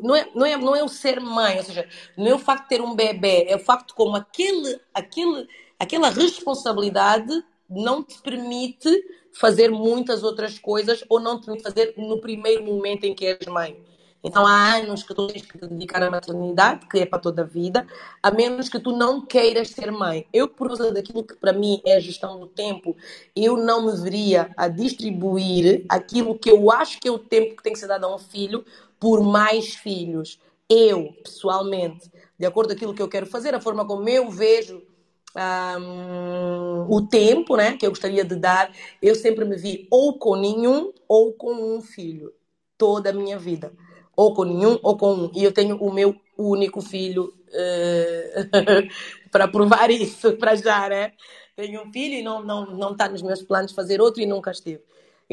não 0.02 0.16
é, 0.16 0.26
não 0.34 0.46
é, 0.46 0.56
não 0.56 0.74
é 0.74 0.82
o 0.82 0.88
ser 0.88 1.20
mãe, 1.20 1.58
ou 1.58 1.64
seja, 1.64 1.86
não 2.16 2.28
é 2.28 2.34
o 2.34 2.38
facto 2.38 2.62
de 2.62 2.68
ter 2.70 2.80
um 2.80 2.94
bebê, 2.94 3.44
é 3.46 3.56
o 3.56 3.58
facto 3.58 3.94
como 3.94 4.16
aquele, 4.16 4.80
aquele 4.94 5.46
aquela 5.82 6.10
responsabilidade 6.10 7.44
não 7.68 8.04
te 8.04 8.22
permite 8.22 8.88
fazer 9.32 9.68
muitas 9.68 10.22
outras 10.22 10.56
coisas 10.56 11.02
ou 11.08 11.18
não 11.18 11.40
te 11.40 11.46
permite 11.46 11.64
fazer 11.64 11.94
no 11.96 12.20
primeiro 12.20 12.62
momento 12.62 13.02
em 13.02 13.12
que 13.12 13.26
és 13.26 13.46
mãe. 13.48 13.82
Então 14.22 14.46
há 14.46 14.76
anos 14.76 15.02
que 15.02 15.12
tu 15.12 15.26
tens 15.26 15.44
que 15.44 15.58
te 15.58 15.66
dedicar 15.66 16.00
à 16.00 16.08
maternidade, 16.08 16.86
que 16.86 17.00
é 17.00 17.06
para 17.06 17.18
toda 17.18 17.42
a 17.42 17.44
vida, 17.44 17.84
a 18.22 18.30
menos 18.30 18.68
que 18.68 18.78
tu 18.78 18.96
não 18.96 19.26
queiras 19.26 19.70
ser 19.70 19.90
mãe. 19.90 20.24
Eu, 20.32 20.46
por 20.46 20.68
causa 20.68 20.92
daquilo 20.92 21.24
que 21.24 21.34
para 21.34 21.52
mim 21.52 21.82
é 21.84 21.96
a 21.96 22.00
gestão 22.00 22.38
do 22.38 22.46
tempo, 22.46 22.96
eu 23.34 23.56
não 23.56 23.86
me 23.86 24.00
veria 24.00 24.52
a 24.56 24.68
distribuir 24.68 25.84
aquilo 25.88 26.38
que 26.38 26.48
eu 26.48 26.70
acho 26.70 27.00
que 27.00 27.08
é 27.08 27.10
o 27.10 27.18
tempo 27.18 27.56
que 27.56 27.62
tem 27.64 27.72
que 27.72 27.80
ser 27.80 27.88
dado 27.88 28.06
a 28.06 28.14
um 28.14 28.18
filho 28.18 28.64
por 29.00 29.20
mais 29.20 29.74
filhos. 29.74 30.38
Eu, 30.70 31.12
pessoalmente, 31.24 32.08
de 32.38 32.46
acordo 32.46 32.68
com 32.68 32.76
aquilo 32.76 32.94
que 32.94 33.02
eu 33.02 33.08
quero 33.08 33.26
fazer, 33.26 33.52
a 33.52 33.60
forma 33.60 33.84
como 33.84 34.08
eu 34.08 34.30
vejo 34.30 34.91
um, 35.36 36.86
o 36.88 37.06
tempo 37.06 37.56
né, 37.56 37.76
que 37.76 37.86
eu 37.86 37.90
gostaria 37.90 38.24
de 38.24 38.36
dar, 38.36 38.70
eu 39.00 39.14
sempre 39.14 39.44
me 39.44 39.56
vi 39.56 39.86
ou 39.90 40.18
com 40.18 40.36
nenhum 40.36 40.92
ou 41.08 41.32
com 41.32 41.76
um 41.76 41.80
filho, 41.80 42.32
toda 42.76 43.10
a 43.10 43.12
minha 43.12 43.38
vida. 43.38 43.72
Ou 44.14 44.34
com 44.34 44.44
nenhum 44.44 44.78
ou 44.82 44.96
com 44.96 45.14
um. 45.14 45.32
E 45.34 45.42
eu 45.42 45.52
tenho 45.52 45.76
o 45.76 45.92
meu 45.92 46.14
único 46.36 46.82
filho 46.82 47.32
uh, 47.48 48.88
para 49.30 49.48
provar 49.48 49.90
isso, 49.90 50.36
para 50.36 50.54
já, 50.54 50.88
né? 50.88 51.12
Tenho 51.56 51.82
um 51.82 51.92
filho 51.92 52.14
e 52.14 52.22
não, 52.22 52.42
não, 52.42 52.66
não 52.66 52.92
está 52.92 53.08
nos 53.08 53.22
meus 53.22 53.42
planos 53.42 53.72
fazer 53.72 54.00
outro 54.00 54.22
e 54.22 54.26
nunca 54.26 54.50
esteve. 54.50 54.82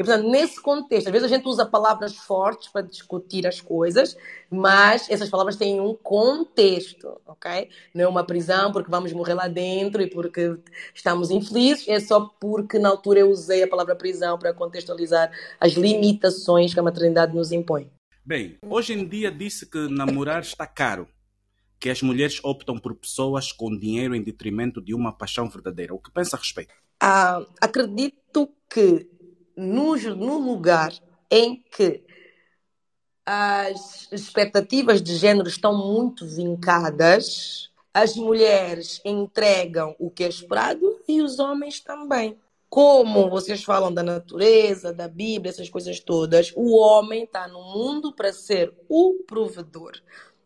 E, 0.00 0.02
portanto, 0.02 0.30
nesse 0.30 0.58
contexto, 0.58 1.08
às 1.08 1.12
vezes 1.12 1.30
a 1.30 1.36
gente 1.36 1.46
usa 1.46 1.66
palavras 1.66 2.16
fortes 2.16 2.68
para 2.68 2.80
discutir 2.80 3.46
as 3.46 3.60
coisas, 3.60 4.16
mas 4.50 5.10
essas 5.10 5.28
palavras 5.28 5.56
têm 5.56 5.78
um 5.78 5.94
contexto, 5.94 7.20
ok? 7.26 7.68
Não 7.94 8.04
é 8.04 8.08
uma 8.08 8.24
prisão 8.24 8.72
porque 8.72 8.90
vamos 8.90 9.12
morrer 9.12 9.34
lá 9.34 9.46
dentro 9.46 10.00
e 10.00 10.08
porque 10.08 10.56
estamos 10.94 11.30
infelizes, 11.30 11.86
é 11.86 12.00
só 12.00 12.18
porque 12.40 12.78
na 12.78 12.88
altura 12.88 13.20
eu 13.20 13.30
usei 13.30 13.62
a 13.62 13.68
palavra 13.68 13.94
prisão 13.94 14.38
para 14.38 14.54
contextualizar 14.54 15.30
as 15.60 15.72
limitações 15.72 16.72
que 16.72 16.80
a 16.80 16.82
maternidade 16.82 17.36
nos 17.36 17.52
impõe. 17.52 17.90
Bem, 18.24 18.56
hoje 18.66 18.94
em 18.94 19.06
dia 19.06 19.30
disse 19.30 19.66
que 19.66 19.86
namorar 19.86 20.40
está 20.40 20.66
caro, 20.66 21.06
que 21.78 21.90
as 21.90 22.00
mulheres 22.00 22.40
optam 22.42 22.78
por 22.78 22.94
pessoas 22.94 23.52
com 23.52 23.76
dinheiro 23.76 24.14
em 24.14 24.22
detrimento 24.22 24.80
de 24.80 24.94
uma 24.94 25.12
paixão 25.12 25.46
verdadeira. 25.46 25.92
O 25.92 25.98
que 25.98 26.10
pensa 26.10 26.36
a 26.36 26.38
respeito? 26.38 26.72
Ah, 26.98 27.44
acredito 27.60 28.48
que 28.72 29.19
no, 29.56 29.96
no 29.96 30.38
lugar 30.38 30.92
em 31.30 31.62
que 31.70 32.02
as 33.24 34.08
expectativas 34.10 35.00
de 35.00 35.14
género 35.16 35.48
estão 35.48 35.76
muito 35.76 36.26
vincadas, 36.26 37.70
as 37.92 38.16
mulheres 38.16 39.00
entregam 39.04 39.94
o 39.98 40.10
que 40.10 40.24
é 40.24 40.28
esperado 40.28 41.00
e 41.06 41.22
os 41.22 41.38
homens 41.38 41.80
também. 41.80 42.38
Como 42.68 43.28
vocês 43.28 43.64
falam 43.64 43.92
da 43.92 44.02
natureza, 44.02 44.92
da 44.92 45.08
Bíblia, 45.08 45.50
essas 45.50 45.68
coisas 45.68 45.98
todas, 45.98 46.52
o 46.54 46.76
homem 46.76 47.24
está 47.24 47.48
no 47.48 47.62
mundo 47.62 48.12
para 48.12 48.32
ser 48.32 48.72
o 48.88 49.24
provedor. 49.26 49.92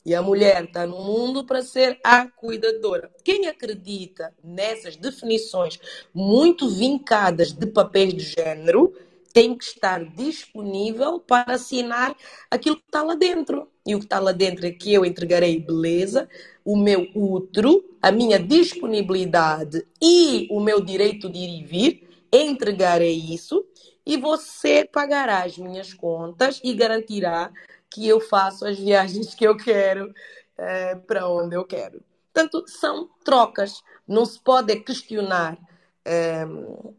E 0.05 0.15
a 0.15 0.21
mulher 0.21 0.65
está 0.65 0.87
no 0.87 1.01
mundo 1.03 1.45
para 1.45 1.63
ser 1.63 1.99
a 2.05 2.27
cuidadora. 2.29 3.11
Quem 3.25 3.47
acredita 3.47 4.35
nessas 4.43 4.97
definições 4.97 5.81
muito 6.13 6.69
vincadas 6.69 7.53
de 7.53 7.67
papéis 7.67 8.13
de 8.13 8.25
género 8.25 8.93
tem 9.33 9.57
que 9.57 9.65
estar 9.65 10.05
disponível 10.05 11.19
para 11.19 11.55
assinar 11.55 12.15
aquilo 12.51 12.77
que 12.77 12.85
está 12.87 13.03
lá 13.03 13.15
dentro. 13.15 13.69
E 13.85 13.95
o 13.95 13.99
que 13.99 14.05
está 14.05 14.21
lá 14.21 14.31
dentro 14.31 14.67
é 14.67 14.71
que 14.71 14.93
eu 14.93 15.05
entregarei 15.05 15.59
beleza, 15.59 16.29
o 16.65 16.77
meu 16.77 17.09
útero, 17.15 17.85
a 18.01 18.13
minha 18.13 18.39
disponibilidade 18.39 19.85
e 20.01 20.47
o 20.51 20.61
meu 20.61 20.81
direito 20.81 21.29
de 21.29 21.39
ir 21.39 21.61
e 21.61 21.65
vir, 21.65 22.09
entregarei 22.33 23.17
isso 23.17 23.65
e 24.07 24.17
você 24.17 24.85
pagará 24.85 25.45
as 25.45 25.57
minhas 25.57 25.95
contas 25.95 26.61
e 26.63 26.75
garantirá 26.75 27.51
que 27.95 28.09
eu 28.09 28.21
faço 28.21 28.67
as 28.67 28.77
viagens 28.77 29.37
que 29.37 29.47
eu 29.47 29.57
quero 29.57 30.13
é, 30.59 30.97
para 30.97 31.29
onde 31.29 31.55
eu 31.55 31.65
quero. 31.65 32.03
Portanto, 32.33 32.65
são 32.67 33.09
trocas. 33.25 33.85
Não 34.07 34.27
se 34.27 34.41
pode 34.41 34.75
questionar 34.81 35.57
é, 36.05 36.45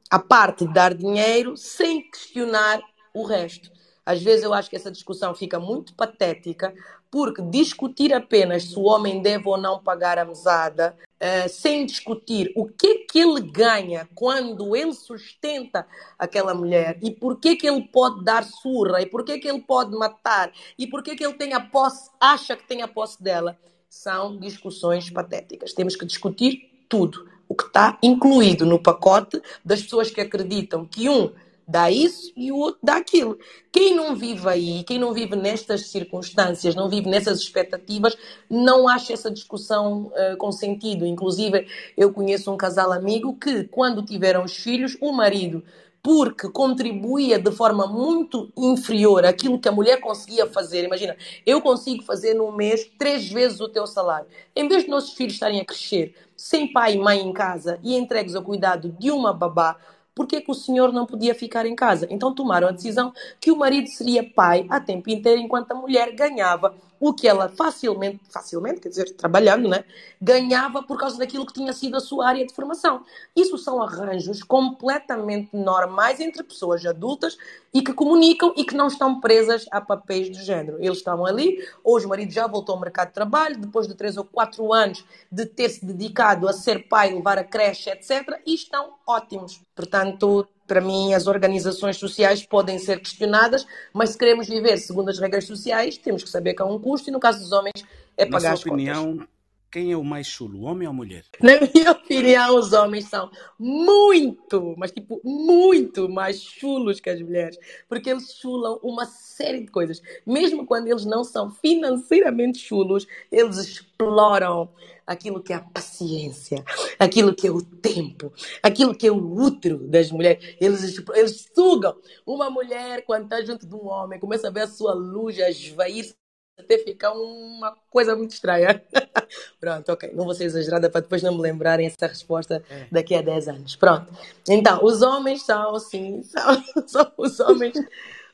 a 0.09 0.17
parte 0.17 0.65
de 0.65 0.73
dar 0.73 0.93
dinheiro 0.93 1.57
sem 1.57 2.09
questionar 2.09 2.81
o 3.13 3.23
resto. 3.23 3.69
Às 4.05 4.23
vezes 4.23 4.45
eu 4.45 4.53
acho 4.53 4.69
que 4.69 4.77
essa 4.77 4.89
discussão 4.89 5.35
fica 5.35 5.59
muito 5.59 5.93
patética, 5.95 6.73
porque 7.11 7.41
discutir 7.41 8.13
apenas 8.13 8.63
se 8.63 8.79
o 8.79 8.83
homem 8.83 9.21
deve 9.21 9.49
ou 9.49 9.57
não 9.57 9.83
pagar 9.83 10.17
a 10.17 10.23
mesada, 10.23 10.95
uh, 11.21 11.49
sem 11.49 11.85
discutir 11.85 12.51
o 12.55 12.67
que 12.67 13.05
que 13.05 13.19
ele 13.19 13.41
ganha 13.41 14.07
quando 14.13 14.75
ele 14.75 14.93
sustenta 14.93 15.87
aquela 16.17 16.53
mulher 16.53 16.99
e 17.01 17.11
por 17.11 17.39
que 17.39 17.55
que 17.55 17.67
ele 17.67 17.87
pode 17.87 18.23
dar 18.23 18.43
surra 18.43 19.01
e 19.01 19.05
por 19.05 19.23
que 19.23 19.39
que 19.39 19.47
ele 19.47 19.61
pode 19.61 19.95
matar 19.95 20.51
e 20.77 20.87
por 20.87 21.03
que 21.03 21.15
que 21.15 21.23
ele 21.23 21.33
tem 21.33 21.53
a 21.53 21.59
posse, 21.59 22.09
acha 22.19 22.55
que 22.55 22.67
tem 22.67 22.81
a 22.81 22.87
posse 22.87 23.21
dela, 23.21 23.57
são 23.89 24.37
discussões 24.37 25.09
patéticas. 25.09 25.73
Temos 25.73 25.95
que 25.95 26.05
discutir 26.05 26.85
tudo, 26.89 27.29
o 27.47 27.55
que 27.55 27.63
está 27.63 27.97
incluído 28.01 28.65
no 28.65 28.81
pacote 28.81 29.41
das 29.63 29.81
pessoas 29.81 30.11
que 30.11 30.19
acreditam 30.19 30.85
que 30.85 31.07
um 31.09 31.31
dá 31.67 31.89
isso 31.89 32.31
e 32.35 32.51
o 32.51 32.57
outro 32.57 32.79
dá 32.83 32.97
aquilo. 32.97 33.37
Quem 33.71 33.95
não 33.95 34.15
vive 34.15 34.47
aí, 34.47 34.83
quem 34.83 34.99
não 34.99 35.13
vive 35.13 35.35
nestas 35.35 35.89
circunstâncias, 35.89 36.75
não 36.75 36.89
vive 36.89 37.09
nessas 37.09 37.39
expectativas, 37.39 38.17
não 38.49 38.87
acha 38.87 39.13
essa 39.13 39.31
discussão 39.31 40.11
uh, 40.13 40.37
com 40.37 40.51
sentido. 40.51 41.05
Inclusive, 41.05 41.67
eu 41.97 42.13
conheço 42.13 42.51
um 42.51 42.57
casal 42.57 42.91
amigo 42.91 43.35
que, 43.35 43.63
quando 43.65 44.03
tiveram 44.03 44.43
os 44.43 44.55
filhos, 44.55 44.97
o 45.01 45.11
marido 45.11 45.63
porque 46.05 46.47
contribuía 46.49 47.39
de 47.39 47.51
forma 47.51 47.87
muito 47.87 48.51
inferior 48.55 49.25
àquilo 49.25 49.57
que 49.57 49.67
a 49.67 49.71
mulher 49.71 49.99
conseguia 49.99 50.45
fazer. 50.45 50.85
Imagina, 50.85 51.17
eu 51.43 51.59
consigo 51.59 52.03
fazer 52.03 52.35
num 52.35 52.51
mês 52.51 52.87
três 52.95 53.27
vezes 53.27 53.59
o 53.59 53.67
teu 53.67 53.87
salário. 53.87 54.27
Em 54.55 54.67
vez 54.67 54.83
de 54.83 54.89
nossos 54.91 55.15
filhos 55.15 55.33
estarem 55.33 55.61
a 55.61 55.65
crescer 55.65 56.13
sem 56.37 56.71
pai 56.71 56.93
e 56.93 56.99
mãe 56.99 57.21
em 57.21 57.33
casa 57.33 57.79
e 57.81 57.95
entregues 57.95 58.35
ao 58.35 58.43
cuidado 58.43 58.95
de 58.99 59.09
uma 59.09 59.33
babá, 59.33 59.77
por 60.15 60.25
que, 60.25 60.39
que 60.39 60.49
o 60.49 60.55
senhor 60.55 60.93
não 60.93 61.05
podia 61.05 61.35
ficar 61.35 61.65
em 61.65 61.75
casa? 61.75 62.07
Então 62.09 62.33
tomaram 62.33 62.69
a 62.69 62.71
decisão 62.71 63.13
que 63.39 63.51
o 63.51 63.57
marido 63.57 63.89
seria 63.89 64.23
pai 64.23 64.65
a 64.69 64.79
tempo 64.79 65.09
inteiro, 65.09 65.41
enquanto 65.41 65.73
a 65.73 65.75
mulher 65.75 66.15
ganhava 66.15 66.73
o 66.99 67.13
que 67.13 67.27
ela 67.27 67.49
facilmente, 67.49 68.19
facilmente, 68.29 68.79
quer 68.81 68.89
dizer, 68.89 69.15
trabalhando, 69.15 69.67
né, 69.67 69.83
ganhava 70.21 70.81
por 70.83 70.99
causa 70.99 71.17
daquilo 71.17 71.45
que 71.45 71.53
tinha 71.53 71.73
sido 71.73 71.97
a 71.97 71.99
sua 71.99 72.27
área 72.27 72.45
de 72.45 72.53
formação. 72.53 73.03
Isso 73.35 73.57
são 73.57 73.81
arranjos 73.81 74.43
completamente 74.43 75.49
normais 75.53 76.19
entre 76.19 76.43
pessoas 76.43 76.85
adultas 76.85 77.37
e 77.73 77.81
que 77.81 77.93
comunicam 77.93 78.53
e 78.55 78.63
que 78.63 78.75
não 78.75 78.87
estão 78.87 79.19
presas 79.19 79.65
a 79.71 79.81
papéis 79.81 80.31
de 80.31 80.43
género. 80.43 80.77
Eles 80.79 80.97
estavam 80.97 81.25
ali, 81.25 81.57
hoje 81.83 82.05
o 82.05 82.09
marido 82.09 82.31
já 82.31 82.47
voltou 82.47 82.75
ao 82.75 82.81
mercado 82.81 83.09
de 83.09 83.13
trabalho, 83.13 83.59
depois 83.59 83.87
de 83.87 83.95
três 83.95 84.17
ou 84.17 84.23
quatro 84.23 84.73
anos 84.73 85.05
de 85.31 85.45
ter 85.45 85.69
se 85.69 85.85
dedicado 85.85 86.47
a 86.47 86.53
ser 86.53 86.87
pai, 86.87 87.13
levar 87.13 87.37
a 87.37 87.43
creche, 87.43 87.89
etc., 87.89 88.39
e 88.45 88.53
estão 88.53 88.93
ótimos. 89.05 89.61
Portanto, 89.75 90.47
para 90.67 90.81
mim, 90.81 91.13
as 91.13 91.27
organizações 91.27 91.97
sociais 91.97 92.45
podem 92.45 92.79
ser 92.79 92.99
questionadas, 92.99 93.65
mas 93.93 94.11
se 94.11 94.17
queremos 94.17 94.47
viver 94.47 94.77
segundo 94.77 95.09
as 95.09 95.19
regras 95.19 95.45
sociais, 95.45 95.97
temos 95.97 96.23
que 96.23 96.29
saber 96.29 96.53
que 96.53 96.61
há 96.61 96.65
um 96.65 96.79
custo 96.79 97.09
e, 97.09 97.13
no 97.13 97.19
caso 97.19 97.39
dos 97.39 97.51
homens, 97.51 97.83
é 98.17 98.25
pagar 98.25 98.51
Na 98.51 98.55
sua 98.55 98.71
opinião, 98.71 99.11
contas. 99.13 99.27
quem 99.71 99.91
é 99.91 99.97
o 99.97 100.03
mais 100.03 100.25
chulo, 100.25 100.63
homem 100.63 100.87
ou 100.87 100.93
mulher? 100.93 101.23
Na 101.41 101.53
minha 101.59 101.91
opinião, 101.91 102.57
os 102.57 102.73
homens 102.73 103.05
são 103.05 103.29
muito, 103.59 104.73
mas 104.77 104.91
tipo, 104.91 105.21
muito 105.23 106.09
mais 106.09 106.41
chulos 106.41 106.99
que 106.99 107.09
as 107.09 107.21
mulheres, 107.21 107.57
porque 107.87 108.09
eles 108.09 108.33
chulam 108.35 108.79
uma 108.81 109.05
série 109.05 109.61
de 109.61 109.67
coisas. 109.67 110.01
Mesmo 110.25 110.65
quando 110.65 110.87
eles 110.87 111.05
não 111.05 111.23
são 111.23 111.51
financeiramente 111.51 112.57
chulos, 112.57 113.05
eles 113.31 113.57
exploram 113.57 114.69
aquilo 115.05 115.41
que 115.41 115.53
é 115.53 115.57
a 115.57 115.61
paciência, 115.61 116.63
aquilo 116.97 117.35
que 117.35 117.47
é 117.47 117.51
o 117.51 117.61
tempo, 117.61 118.33
aquilo 118.61 118.95
que 118.95 119.07
é 119.07 119.11
o 119.11 119.33
útero 119.33 119.87
das 119.87 120.11
mulheres. 120.11 120.55
Eles, 120.59 121.03
eles 121.13 121.49
sugam. 121.53 121.95
Uma 122.25 122.49
mulher, 122.49 123.03
quando 123.05 123.25
está 123.25 123.43
junto 123.43 123.65
de 123.65 123.75
um 123.75 123.85
homem, 123.87 124.19
começa 124.19 124.47
a 124.47 124.51
ver 124.51 124.61
a 124.61 124.67
sua 124.67 124.93
luz 124.93 125.39
a 125.39 125.49
esvair 125.49 126.15
até 126.57 126.77
ficar 126.77 127.11
uma 127.11 127.75
coisa 127.89 128.15
muito 128.15 128.31
estranha. 128.31 128.81
Pronto, 129.59 129.91
ok. 129.91 130.11
Não 130.13 130.23
vou 130.23 130.33
ser 130.33 130.45
exagerada 130.45 130.89
para 130.89 131.01
depois 131.01 131.21
não 131.21 131.35
me 131.35 131.41
lembrarem 131.41 131.85
essa 131.85 132.07
resposta 132.07 132.63
é. 132.69 132.87
daqui 132.91 133.13
a 133.13 133.21
10 133.21 133.47
anos. 133.49 133.75
Pronto. 133.75 134.07
Então, 134.47 134.83
os 134.83 135.01
homens 135.01 135.43
são, 135.43 135.77
sim, 135.79 136.23
são, 136.23 136.87
são 136.87 137.11
os 137.17 137.39
homens 137.39 137.75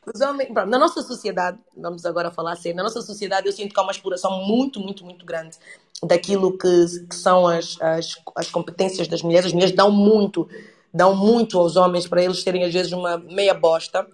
os 0.04 0.20
homens, 0.20 0.50
na 0.52 0.80
nossa 0.80 1.04
sociedade, 1.04 1.60
vamos 1.78 2.06
agora 2.06 2.32
falar 2.32 2.54
assim, 2.54 2.74
na 2.74 2.82
nossa 2.82 3.04
sociedade 3.04 3.46
eu 3.46 3.54
sinto 3.54 3.72
que 3.72 3.80
há 3.80 3.84
uma 3.84 3.92
exploração 3.92 4.32
muito, 4.48 4.80
muito, 4.80 5.06
muito 5.06 5.24
grande 5.24 5.58
daquilo 6.04 6.58
que, 6.58 7.06
que 7.10 7.16
são 7.16 7.48
as, 7.48 7.80
as, 7.82 8.16
as 8.36 8.50
competências 8.50 9.08
das 9.08 9.22
mulheres. 9.22 9.48
As 9.48 9.54
mulheres 9.54 9.76
dão 9.76 9.92
muito, 9.92 10.48
dão 10.94 11.16
muito 11.16 11.58
aos 11.60 11.76
homens 11.76 12.08
para 12.08 12.24
eles 12.24 12.44
terem 12.44 12.64
às 12.64 12.74
vezes 12.74 12.92
uma 12.92 13.18
meia 13.18 13.54
bosta. 13.54 14.08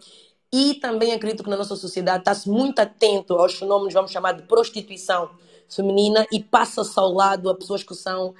E 0.52 0.76
também 0.76 1.14
acredito 1.14 1.44
que 1.44 1.50
na 1.50 1.58
nossa 1.58 1.76
sociedade 1.76 2.20
está-se 2.20 2.50
muito 2.50 2.80
atento 2.80 3.34
aos 3.34 3.54
fenômenos, 3.54 3.94
vamos 3.94 4.12
chamar 4.12 4.34
de 4.34 4.44
prostituição 4.44 5.30
feminina, 5.70 6.26
e 6.32 6.42
passa-se 6.42 6.98
ao 6.98 7.12
lado 7.12 7.50
a 7.50 7.56
pessoas 7.56 7.84
que 7.84 7.96
são. 7.96 8.34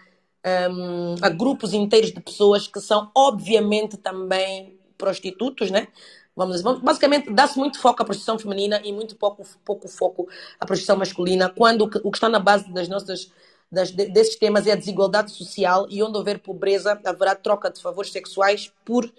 Um, 0.72 1.16
a 1.22 1.28
grupos 1.28 1.74
inteiros 1.74 2.14
de 2.14 2.22
pessoas 2.22 2.68
que 2.68 2.80
são, 2.80 3.12
obviamente, 3.14 3.98
também 3.98 4.80
prostitutos, 4.98 5.70
né? 5.70 5.90
Vamos 6.38 6.58
dizer, 6.58 6.80
basicamente 6.82 7.34
dá-se 7.34 7.58
muito 7.58 7.80
foco 7.80 8.04
à 8.04 8.06
prostituição 8.06 8.38
feminina 8.38 8.80
e 8.84 8.94
muito 8.94 9.16
pouco, 9.16 9.44
pouco 9.66 9.88
foco 9.88 10.30
à 10.60 10.66
prostituição 10.68 10.96
masculina, 10.96 11.50
quando 11.50 11.82
o 11.82 11.90
que, 11.90 11.98
o 12.04 12.12
que 12.12 12.18
está 12.18 12.30
na 12.30 12.40
base 12.40 12.72
das 12.72 12.88
nossas 12.88 13.32
das, 13.72 13.92
desses 13.92 14.36
temas 14.36 14.68
é 14.68 14.72
a 14.72 14.76
desigualdade 14.76 15.32
social 15.32 15.88
e 15.90 16.02
onde 16.02 16.16
houver 16.16 16.40
pobreza 16.40 17.02
haverá 17.04 17.36
troca 17.36 17.72
de 17.72 17.82
favores 17.82 18.12
sexuais 18.12 18.72
por 18.86 19.12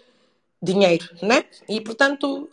dinheiro, 0.62 1.07
né? 1.21 1.45
E 1.69 1.81
portanto 1.81 2.49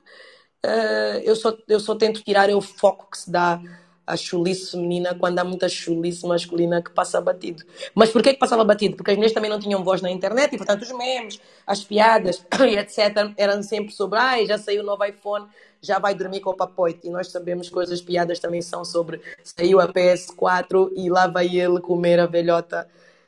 uh, 0.65 1.19
eu, 1.23 1.35
só, 1.35 1.55
eu 1.67 1.79
só 1.79 1.93
tento 1.95 2.23
tirar 2.23 2.49
o 2.49 2.59
foco 2.59 3.09
que 3.11 3.19
se 3.19 3.31
dá 3.31 3.61
a 4.07 4.15
chulice 4.15 4.71
feminina 4.71 5.15
quando 5.15 5.39
há 5.39 5.43
muita 5.43 5.67
chulice 5.67 6.25
masculina 6.27 6.81
que 6.81 6.91
passa 6.91 7.19
batido. 7.19 7.63
Mas 7.93 8.11
porquê 8.11 8.33
que 8.33 8.39
passava 8.39 8.63
batido? 8.63 8.95
Porque 8.95 9.11
as 9.11 9.17
mulheres 9.17 9.33
também 9.33 9.49
não 9.49 9.59
tinham 9.59 9.83
voz 9.83 10.01
na 10.01 10.11
internet 10.11 10.53
e, 10.53 10.57
portanto, 10.57 10.83
os 10.83 10.91
memes, 10.91 11.39
as 11.65 11.83
piadas 11.83 12.45
e 12.61 12.77
etc. 12.77 13.33
eram 13.37 13.63
sempre 13.63 13.93
sobre 13.93 14.19
ai, 14.19 14.45
já 14.45 14.57
saiu 14.57 14.83
o 14.83 14.85
novo 14.85 15.03
iPhone, 15.03 15.47
já 15.81 15.97
vai 15.97 16.13
dormir 16.13 16.39
com 16.41 16.51
o 16.51 16.55
papoite. 16.55 17.07
E 17.07 17.09
nós 17.09 17.31
sabemos 17.31 17.69
que 17.69 17.79
as 17.79 18.01
piadas 18.01 18.39
também 18.39 18.61
são 18.61 18.85
sobre 18.85 19.21
saiu 19.43 19.79
a 19.79 19.87
PS4 19.87 20.91
e 20.95 21.09
lá 21.09 21.27
vai 21.27 21.47
ele 21.47 21.79
comer 21.79 22.19
a 22.19 22.27
velhota 22.27 22.87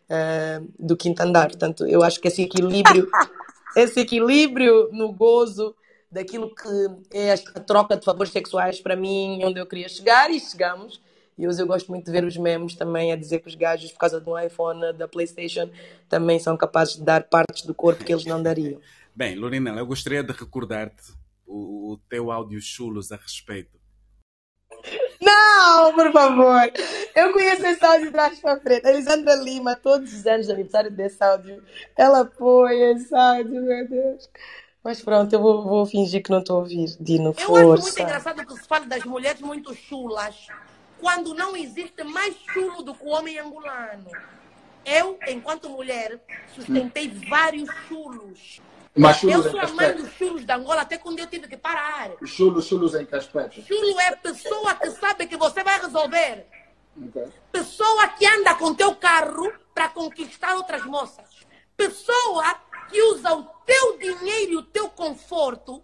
uh, 0.10 0.68
do 0.78 0.96
quinto 0.96 1.22
andar. 1.22 1.48
Portanto, 1.48 1.88
eu 1.88 2.04
acho 2.04 2.20
que 2.22 2.28
esse 2.28 2.44
equilíbrio, 2.44 3.10
esse 3.76 4.00
equilíbrio 4.02 4.90
no 4.92 5.12
gozo 5.12 5.76
daquilo 6.12 6.54
que 6.54 6.68
é 7.12 7.34
a 7.34 7.60
troca 7.60 7.98
de 7.98 8.06
favores 8.06 8.32
sexuais 8.32 8.80
para 8.80 8.96
mim, 8.96 9.44
onde 9.44 9.60
eu 9.60 9.66
queria 9.66 9.90
chegar 9.90 10.30
e 10.32 10.40
chegamos. 10.40 11.02
E 11.38 11.48
hoje 11.48 11.62
eu 11.62 11.68
gosto 11.68 11.90
muito 11.90 12.06
de 12.06 12.12
ver 12.12 12.24
os 12.24 12.36
memes 12.36 12.76
também 12.76 13.12
a 13.12 13.16
dizer 13.16 13.40
que 13.40 13.48
os 13.48 13.54
gajos, 13.54 13.92
por 13.92 14.00
causa 14.00 14.20
do 14.20 14.38
iPhone, 14.40 14.94
da 14.94 15.08
PlayStation, 15.08 15.70
também 16.10 16.40
são 16.40 16.58
capazes 16.58 16.96
de 16.96 17.04
dar 17.04 17.24
partes 17.24 17.64
do 17.64 17.76
corpo 17.76 18.04
que 18.04 18.12
eles 18.12 18.26
não 18.26 18.42
dariam. 18.42 18.82
Bem, 19.16 19.36
Lorena, 19.36 19.72
eu 19.72 19.86
gostaria 19.86 20.24
de 20.24 20.32
recordar-te 20.32 21.14
o, 21.46 21.94
o 21.94 21.98
teu 22.10 22.32
áudio 22.32 22.60
chulos 22.62 23.12
a 23.12 23.16
respeito. 23.16 23.78
Não, 25.22 25.94
por 25.94 26.12
favor! 26.12 26.72
Eu 27.16 27.34
conheço 27.34 27.66
esse 27.66 27.84
áudio 27.84 28.08
de 28.08 28.12
trás 28.12 28.40
para 28.40 28.60
frente. 28.60 28.88
Elisandra 28.88 29.36
Lima, 29.36 29.76
todos 29.76 30.14
os 30.14 30.26
anos 30.26 30.46
de 30.46 30.52
aniversário 30.52 30.92
desse 30.92 31.24
áudio, 31.24 31.64
ela 31.96 32.26
põe 32.26 32.80
esse 32.92 33.14
áudio, 33.16 33.62
meu 33.62 33.88
Deus. 33.88 34.30
Mas 34.88 35.02
pronto, 35.02 35.34
eu 35.34 35.42
vou, 35.42 35.64
vou 35.64 35.86
fingir 35.86 36.24
que 36.24 36.32
não 36.32 36.40
estou 36.40 36.56
a 36.56 36.60
ouvir. 36.60 36.96
Dino, 36.98 37.36
Eu 37.38 37.56
acho 37.56 37.68
muito 37.68 37.82
força. 37.82 38.02
engraçado 38.02 38.46
que 38.46 38.54
se 38.54 38.66
fala 38.66 38.86
das 38.86 39.04
mulheres 39.04 39.42
muito 39.42 39.76
chulas, 39.76 40.48
quando 40.98 41.34
não 41.34 41.58
existe 41.58 42.06
mais 42.06 42.34
chulo 42.54 42.82
do 42.84 42.96
que 42.96 43.04
o 43.04 43.10
homem 43.10 43.38
angolano. 43.38 44.10
Eu, 44.86 45.20
enquanto 45.28 45.70
mulher, 45.70 46.18
sustentei 46.56 47.10
vários 47.30 47.68
chulos. 47.90 48.62
Mas 48.96 49.22
Eu 49.24 49.44
chulos 49.44 49.46
em 49.48 49.52
sou 49.52 49.60
a 49.60 49.64
mãe 49.64 49.72
aspecto? 49.88 50.04
dos 50.04 50.14
chulos 50.14 50.46
de 50.46 50.54
Angola, 50.54 50.82
até 50.84 50.98
quando 50.98 51.20
eu 51.20 51.28
tive 51.28 51.50
que 51.50 51.58
parar. 51.58 52.12
Chulos, 52.26 52.66
chulos 52.66 52.96
em 52.96 53.06
que 53.06 53.14
aspecto? 53.14 53.62
Chulo 53.64 54.00
é 54.00 54.16
pessoa 54.16 54.74
que 54.76 54.90
sabe 54.92 55.28
que 55.28 55.36
você 55.36 55.66
vai 55.66 55.82
resolver. 55.82 56.48
Ok. 57.10 57.26
Pessoa 57.52 58.08
que 58.08 58.26
anda 58.26 58.56
com 58.56 58.74
teu 58.74 58.96
carro 58.96 59.52
para 59.76 59.90
conquistar 59.90 60.56
outras 60.56 60.86
moças. 60.86 61.26
Pessoa 61.76 62.56
que 62.90 63.02
usa 63.02 63.34
o 63.34 63.44
teu 63.66 63.98
dinheiro 63.98 64.52
e 64.54 64.58
o 64.58 64.64
teu 64.64 64.90
conforto 64.90 65.84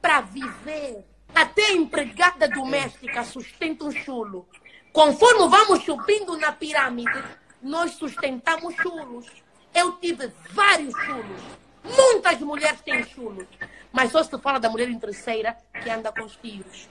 para 0.00 0.20
viver. 0.20 1.04
Até 1.34 1.66
a 1.66 1.72
empregada 1.72 2.48
doméstica 2.48 3.24
sustenta 3.24 3.84
um 3.84 3.92
chulo. 3.92 4.48
Conforme 4.92 5.48
vamos 5.48 5.84
subindo 5.84 6.36
na 6.38 6.52
pirâmide, 6.52 7.22
nós 7.60 7.92
sustentamos 7.92 8.74
chulos. 8.76 9.26
Eu 9.74 9.92
tive 9.98 10.32
vários 10.50 10.94
chulos. 11.04 11.42
Muitas 11.84 12.40
mulheres 12.40 12.80
têm 12.80 13.04
chulos. 13.04 13.46
Mas 13.92 14.10
só 14.10 14.22
se 14.22 14.38
fala 14.38 14.58
da 14.58 14.70
mulher 14.70 14.88
interesseira 14.88 15.56
que 15.82 15.90
anda 15.90 16.12
com 16.12 16.24
os 16.24 16.36
tios. 16.36 16.88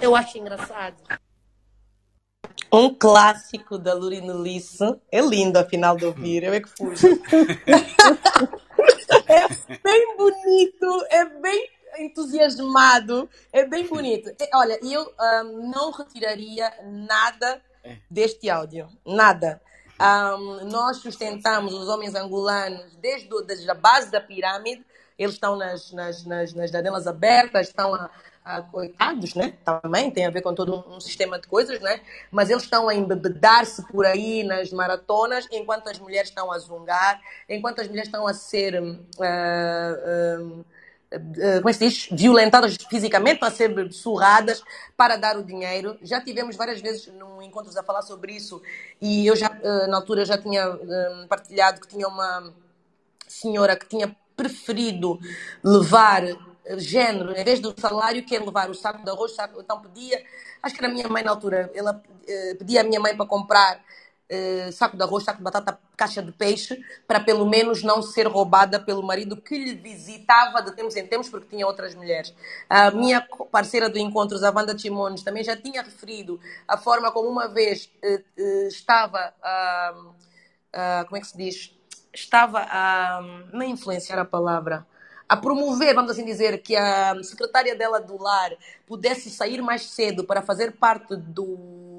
Eu 0.00 0.16
acho 0.16 0.38
engraçado. 0.38 0.96
Um 2.72 2.94
clássico 2.94 3.76
da 3.76 3.92
Lurinolice. 3.92 4.98
É 5.10 5.20
lindo, 5.20 5.58
afinal 5.58 5.94
de 5.94 6.06
ouvir. 6.06 6.42
Eu 6.42 6.54
é 6.54 6.60
que 6.60 6.70
fujo. 6.70 7.06
é 9.28 9.46
bem 9.82 10.16
bonito, 10.16 11.06
é 11.10 11.24
bem 11.26 11.68
entusiasmado, 11.98 13.28
é 13.52 13.66
bem 13.66 13.86
bonito. 13.86 14.30
Olha, 14.54 14.80
eu 14.82 15.12
ahm, 15.20 15.70
não 15.70 15.90
retiraria 15.90 16.72
nada 16.84 17.60
deste 18.10 18.48
áudio. 18.48 18.88
Nada. 19.04 19.60
Ahm, 19.98 20.64
nós 20.70 20.96
sustentamos 20.96 21.74
os 21.74 21.88
homens 21.88 22.14
angolanos 22.14 22.96
desde 22.96 23.70
a 23.70 23.74
base 23.74 24.10
da 24.10 24.20
pirâmide. 24.20 24.82
Eles 25.18 25.34
estão 25.34 25.56
nas, 25.56 25.92
nas, 25.92 26.24
nas, 26.24 26.54
nas 26.54 26.70
janelas 26.70 27.06
abertas, 27.06 27.68
estão 27.68 27.94
a, 27.94 28.10
a 28.44 28.60
coitados, 28.62 29.34
né? 29.34 29.54
Também 29.64 30.10
tem 30.10 30.26
a 30.26 30.30
ver 30.30 30.42
com 30.42 30.54
todo 30.54 30.84
um, 30.88 31.00
sistema 31.00 31.38
de 31.38 31.46
coisas, 31.46 31.80
né? 31.80 32.00
Mas 32.30 32.50
eles 32.50 32.64
estão 32.64 32.88
a 32.88 32.94
embebedar-se 32.94 33.86
por 33.88 34.04
aí 34.04 34.42
nas 34.42 34.72
maratonas, 34.72 35.46
enquanto 35.50 35.88
as 35.88 35.98
mulheres 35.98 36.28
estão 36.28 36.50
a 36.50 36.58
zungar, 36.58 37.20
enquanto 37.48 37.80
as 37.80 37.88
mulheres 37.88 38.08
estão 38.08 38.26
a 38.26 38.34
ser. 38.34 38.80
hum, 38.82 38.98
hum, 39.20 40.64
eh, 41.12 41.58
como 41.58 41.68
é 41.68 41.72
se 41.72 41.78
diz? 41.78 42.08
Violentadas 42.10 42.76
fisicamente, 42.88 43.38
para 43.38 43.52
ser 43.52 43.92
surradas 43.92 44.64
para 44.96 45.16
dar 45.16 45.36
o 45.36 45.44
dinheiro. 45.44 45.98
Já 46.02 46.20
tivemos 46.20 46.56
várias 46.56 46.80
vezes 46.80 47.06
num 47.08 47.42
encontros 47.42 47.76
a 47.76 47.82
falar 47.82 48.02
sobre 48.02 48.32
isso 48.34 48.62
e 49.00 49.26
eu 49.26 49.36
já, 49.36 49.50
na 49.88 49.96
altura, 49.98 50.24
já 50.24 50.38
tinha 50.38 50.62
eh, 50.62 51.26
partilhado 51.28 51.80
que 51.80 51.88
tinha 51.88 52.08
uma 52.08 52.52
senhora 53.28 53.76
que 53.76 53.86
tinha 53.86 54.16
preferido 54.34 55.20
levar 55.62 56.22
género, 56.76 57.32
em 57.36 57.44
vez 57.44 57.60
do 57.60 57.74
salário, 57.78 58.24
que 58.24 58.36
é 58.36 58.40
levar 58.40 58.70
o 58.70 58.74
saco 58.74 59.04
de 59.04 59.10
arroz, 59.10 59.34
saco, 59.34 59.60
então 59.60 59.80
pedia, 59.80 60.24
acho 60.62 60.74
que 60.74 60.80
era 60.80 60.90
a 60.90 60.94
minha 60.94 61.08
mãe 61.08 61.22
na 61.22 61.30
altura, 61.30 61.70
ela 61.74 62.02
eh, 62.26 62.54
pedia 62.54 62.80
à 62.82 62.84
minha 62.84 63.00
mãe 63.00 63.16
para 63.16 63.26
comprar 63.26 63.82
eh, 64.28 64.70
saco 64.72 64.96
de 64.96 65.02
arroz, 65.02 65.24
saco 65.24 65.38
de 65.38 65.44
batata, 65.44 65.78
caixa 65.96 66.22
de 66.22 66.32
peixe, 66.32 66.80
para 67.06 67.20
pelo 67.20 67.44
menos 67.44 67.82
não 67.82 68.00
ser 68.00 68.26
roubada 68.26 68.80
pelo 68.80 69.02
marido 69.02 69.36
que 69.36 69.58
lhe 69.58 69.74
visitava 69.74 70.62
de 70.62 70.74
tempos 70.74 70.96
em 70.96 71.06
tempos, 71.06 71.28
porque 71.28 71.48
tinha 71.48 71.66
outras 71.66 71.94
mulheres. 71.94 72.34
A 72.68 72.90
minha 72.90 73.20
parceira 73.50 73.90
do 73.90 73.98
Encontros, 73.98 74.42
a 74.42 74.50
Wanda 74.50 74.74
Timones, 74.74 75.22
também 75.22 75.44
já 75.44 75.56
tinha 75.56 75.82
referido 75.82 76.40
a 76.66 76.78
forma 76.78 77.12
como 77.12 77.28
uma 77.28 77.48
vez 77.48 77.90
eh, 78.02 78.22
estava, 78.68 79.34
ah, 79.42 79.94
como 81.04 81.16
é 81.16 81.20
que 81.20 81.26
se 81.26 81.36
diz? 81.36 81.78
Estava 82.14 82.60
a, 82.60 83.20
não 83.52 83.62
é 83.62 83.66
influenciar 83.66 84.18
a 84.18 84.24
palavra, 84.24 84.86
a 85.28 85.36
promover, 85.36 85.94
vamos 85.94 86.10
assim 86.10 86.24
dizer, 86.24 86.62
que 86.62 86.76
a 86.76 87.14
secretária 87.22 87.74
dela 87.76 88.00
do 88.00 88.20
lar 88.20 88.52
pudesse 88.86 89.30
sair 89.30 89.62
mais 89.62 89.82
cedo 89.82 90.24
para 90.24 90.42
fazer 90.42 90.72
parte 90.72 91.16
do, 91.16 91.91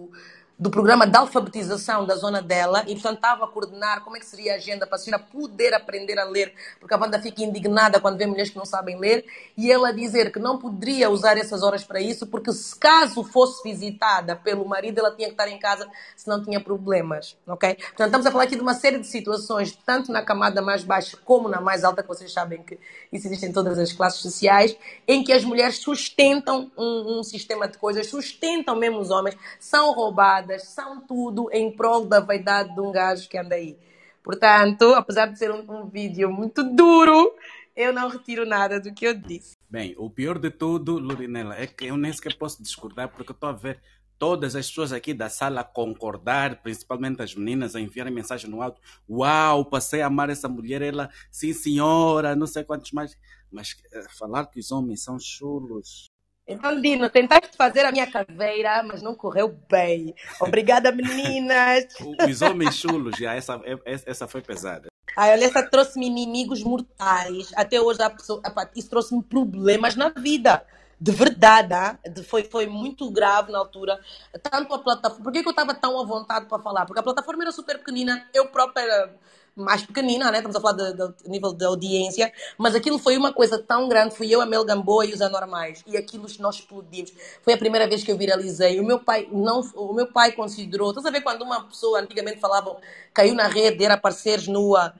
do 0.57 0.69
programa 0.69 1.07
de 1.07 1.17
alfabetização 1.17 2.05
da 2.05 2.15
zona 2.15 2.41
dela 2.41 2.83
e, 2.87 2.93
portanto, 2.93 3.15
estava 3.15 3.45
a 3.45 3.47
coordenar 3.47 4.01
como 4.03 4.15
é 4.15 4.19
que 4.19 4.25
seria 4.25 4.53
a 4.53 4.55
agenda 4.55 4.85
para 4.85 4.95
a 4.95 4.99
senhora 4.99 5.21
poder 5.21 5.73
aprender 5.73 6.19
a 6.19 6.25
ler, 6.25 6.53
porque 6.79 6.93
a 6.93 6.97
banda 6.97 7.19
fica 7.19 7.43
indignada 7.43 7.99
quando 7.99 8.17
vê 8.17 8.25
mulheres 8.25 8.51
que 8.51 8.57
não 8.57 8.65
sabem 8.65 8.97
ler, 8.99 9.25
e 9.57 9.71
ela 9.71 9.91
dizer 9.91 10.31
que 10.31 10.39
não 10.39 10.57
poderia 10.57 11.09
usar 11.09 11.37
essas 11.37 11.63
horas 11.63 11.83
para 11.83 11.99
isso, 11.99 12.27
porque 12.27 12.51
se 12.51 12.75
caso 12.75 13.23
fosse 13.23 13.63
visitada 13.63 14.35
pelo 14.35 14.65
marido, 14.65 14.99
ela 14.99 15.11
tinha 15.11 15.27
que 15.27 15.33
estar 15.33 15.47
em 15.47 15.57
casa, 15.57 15.89
senão 16.15 16.43
tinha 16.43 16.59
problemas, 16.59 17.35
ok? 17.47 17.75
Portanto, 17.75 18.05
estamos 18.05 18.25
a 18.27 18.31
falar 18.31 18.43
aqui 18.43 18.55
de 18.55 18.61
uma 18.61 18.75
série 18.75 18.99
de 18.99 19.07
situações, 19.07 19.77
tanto 19.85 20.11
na 20.11 20.21
camada 20.21 20.61
mais 20.61 20.83
baixa 20.83 21.17
como 21.25 21.49
na 21.49 21.59
mais 21.59 21.83
alta, 21.83 22.03
que 22.03 22.07
vocês 22.07 22.31
sabem 22.31 22.61
que 22.61 22.79
isso 23.11 23.27
existe 23.27 23.47
em 23.47 23.51
todas 23.51 23.79
as 23.79 23.91
classes 23.91 24.21
sociais, 24.21 24.77
em 25.07 25.23
que 25.23 25.33
as 25.33 25.43
mulheres 25.43 25.79
sustentam 25.79 26.71
um, 26.77 27.19
um 27.19 27.23
sistema 27.23 27.67
de 27.67 27.77
coisas, 27.77 28.07
sustentam 28.07 28.75
mesmo 28.75 28.99
os 28.99 29.09
homens, 29.09 29.35
são 29.59 29.91
roubadas, 29.93 30.42
são 30.59 31.01
tudo 31.05 31.49
em 31.51 31.75
prol 31.75 32.05
da 32.05 32.19
vaidade 32.19 32.73
de 32.73 32.81
um 32.81 32.91
gajo 32.91 33.27
que 33.29 33.37
anda 33.37 33.55
aí. 33.55 33.77
Portanto, 34.23 34.93
apesar 34.95 35.27
de 35.27 35.37
ser 35.37 35.51
um, 35.51 35.65
um 35.69 35.89
vídeo 35.89 36.31
muito 36.31 36.63
duro, 36.63 37.35
eu 37.75 37.91
não 37.91 38.07
retiro 38.07 38.45
nada 38.45 38.79
do 38.79 38.93
que 38.93 39.05
eu 39.05 39.13
disse. 39.13 39.55
Bem, 39.69 39.95
o 39.97 40.09
pior 40.09 40.37
de 40.37 40.49
tudo, 40.51 40.97
Lurinela, 40.97 41.55
é 41.55 41.67
que 41.67 41.85
eu 41.85 41.97
nem 41.97 42.13
sequer 42.13 42.37
posso 42.37 42.61
discordar, 42.61 43.09
porque 43.09 43.31
estou 43.31 43.49
a 43.49 43.53
ver 43.53 43.81
todas 44.19 44.55
as 44.55 44.67
pessoas 44.67 44.93
aqui 44.93 45.13
da 45.13 45.27
sala 45.27 45.63
concordar, 45.63 46.61
principalmente 46.61 47.21
as 47.21 47.35
meninas, 47.35 47.75
a 47.75 47.81
enviarem 47.81 48.13
mensagem 48.13 48.49
no 48.49 48.61
alto. 48.61 48.79
Uau, 49.09 49.65
passei 49.65 50.01
a 50.01 50.07
amar 50.07 50.29
essa 50.29 50.47
mulher, 50.47 50.81
ela, 50.81 51.09
sim 51.29 51.51
senhora, 51.51 52.35
não 52.35 52.47
sei 52.47 52.63
quantos 52.63 52.91
mais. 52.91 53.17
Mas 53.51 53.75
eh, 53.91 54.05
falar 54.17 54.45
que 54.45 54.59
os 54.59 54.71
homens 54.71 55.03
são 55.03 55.19
chulos. 55.19 56.12
Então, 56.47 56.79
Dino, 56.81 57.09
tentaste 57.09 57.55
fazer 57.55 57.85
a 57.85 57.91
minha 57.91 58.09
caveira, 58.09 58.83
mas 58.83 59.01
não 59.01 59.15
correu 59.15 59.57
bem. 59.69 60.13
Obrigada, 60.41 60.91
meninas. 60.91 61.85
Os 62.29 62.41
homens 62.41 62.75
chulos, 62.75 63.15
já, 63.17 63.33
essa, 63.33 63.61
é- 63.63 64.01
essa 64.05 64.27
foi 64.27 64.41
pesada. 64.41 64.87
Ai, 65.15 65.31
olha, 65.31 65.45
essa 65.45 65.63
trouxe-me 65.63 66.07
inimigos 66.07 66.61
mortais. 66.63 67.51
Até 67.55 67.79
hoje 67.79 68.01
a 68.01 68.09
pessoa, 68.09 68.41
isso 68.75 68.89
trouxe-me 68.89 69.23
problemas 69.23 69.95
na 69.95 70.09
vida. 70.09 70.65
De 70.99 71.11
verdade, 71.11 71.73
ah? 71.73 71.97
De- 72.09 72.23
foi, 72.23 72.43
foi 72.43 72.65
muito 72.67 73.09
grave 73.11 73.51
na 73.51 73.59
altura. 73.59 73.99
Tanto 74.41 74.73
a 74.73 74.79
plataforma. 74.79 75.23
Por 75.23 75.31
que 75.31 75.41
que 75.43 75.47
eu 75.47 75.51
estava 75.51 75.73
tão 75.73 75.99
à 75.99 76.05
vontade 76.05 76.45
para 76.47 76.61
falar? 76.61 76.85
Porque 76.85 76.99
a 76.99 77.03
plataforma 77.03 77.43
era 77.43 77.51
super 77.51 77.77
pequenina, 77.77 78.27
eu 78.33 78.47
própria 78.47 78.81
era 78.83 79.15
mais 79.55 79.83
pequenina, 79.85 80.31
né? 80.31 80.37
Estamos 80.37 80.55
a 80.55 80.61
falar 80.61 80.73
de 80.73 81.29
nível 81.29 81.53
de 81.53 81.63
audiência, 81.65 82.31
mas 82.57 82.73
aquilo 82.75 82.97
foi 82.97 83.17
uma 83.17 83.31
coisa 83.31 83.59
tão 83.59 83.87
grande. 83.87 84.15
Fui 84.15 84.29
eu, 84.29 84.41
a 84.41 84.45
Mel 84.45 84.65
Gamboa 84.65 85.05
e 85.05 85.13
os 85.13 85.21
anormais, 85.21 85.83
e 85.85 85.95
aquilo 85.95 86.25
nós 86.39 86.55
explodimos. 86.55 87.13
Foi 87.41 87.53
a 87.53 87.57
primeira 87.57 87.87
vez 87.87 88.03
que 88.03 88.11
eu 88.11 88.17
viralizei. 88.17 88.79
O 88.79 88.85
meu 88.85 88.99
pai 88.99 89.27
não, 89.31 89.61
o 89.75 89.93
meu 89.93 90.07
pai 90.07 90.31
considerou. 90.31 90.89
Estás 90.89 91.05
a 91.05 91.11
ver 91.11 91.21
quando 91.21 91.43
uma 91.43 91.63
pessoa 91.65 91.99
antigamente 91.99 92.39
falava 92.39 92.75
caiu 93.13 93.35
na 93.35 93.47
rede, 93.47 93.83
era 93.85 93.97
parceiros 93.97 94.47
nua, 94.47 94.93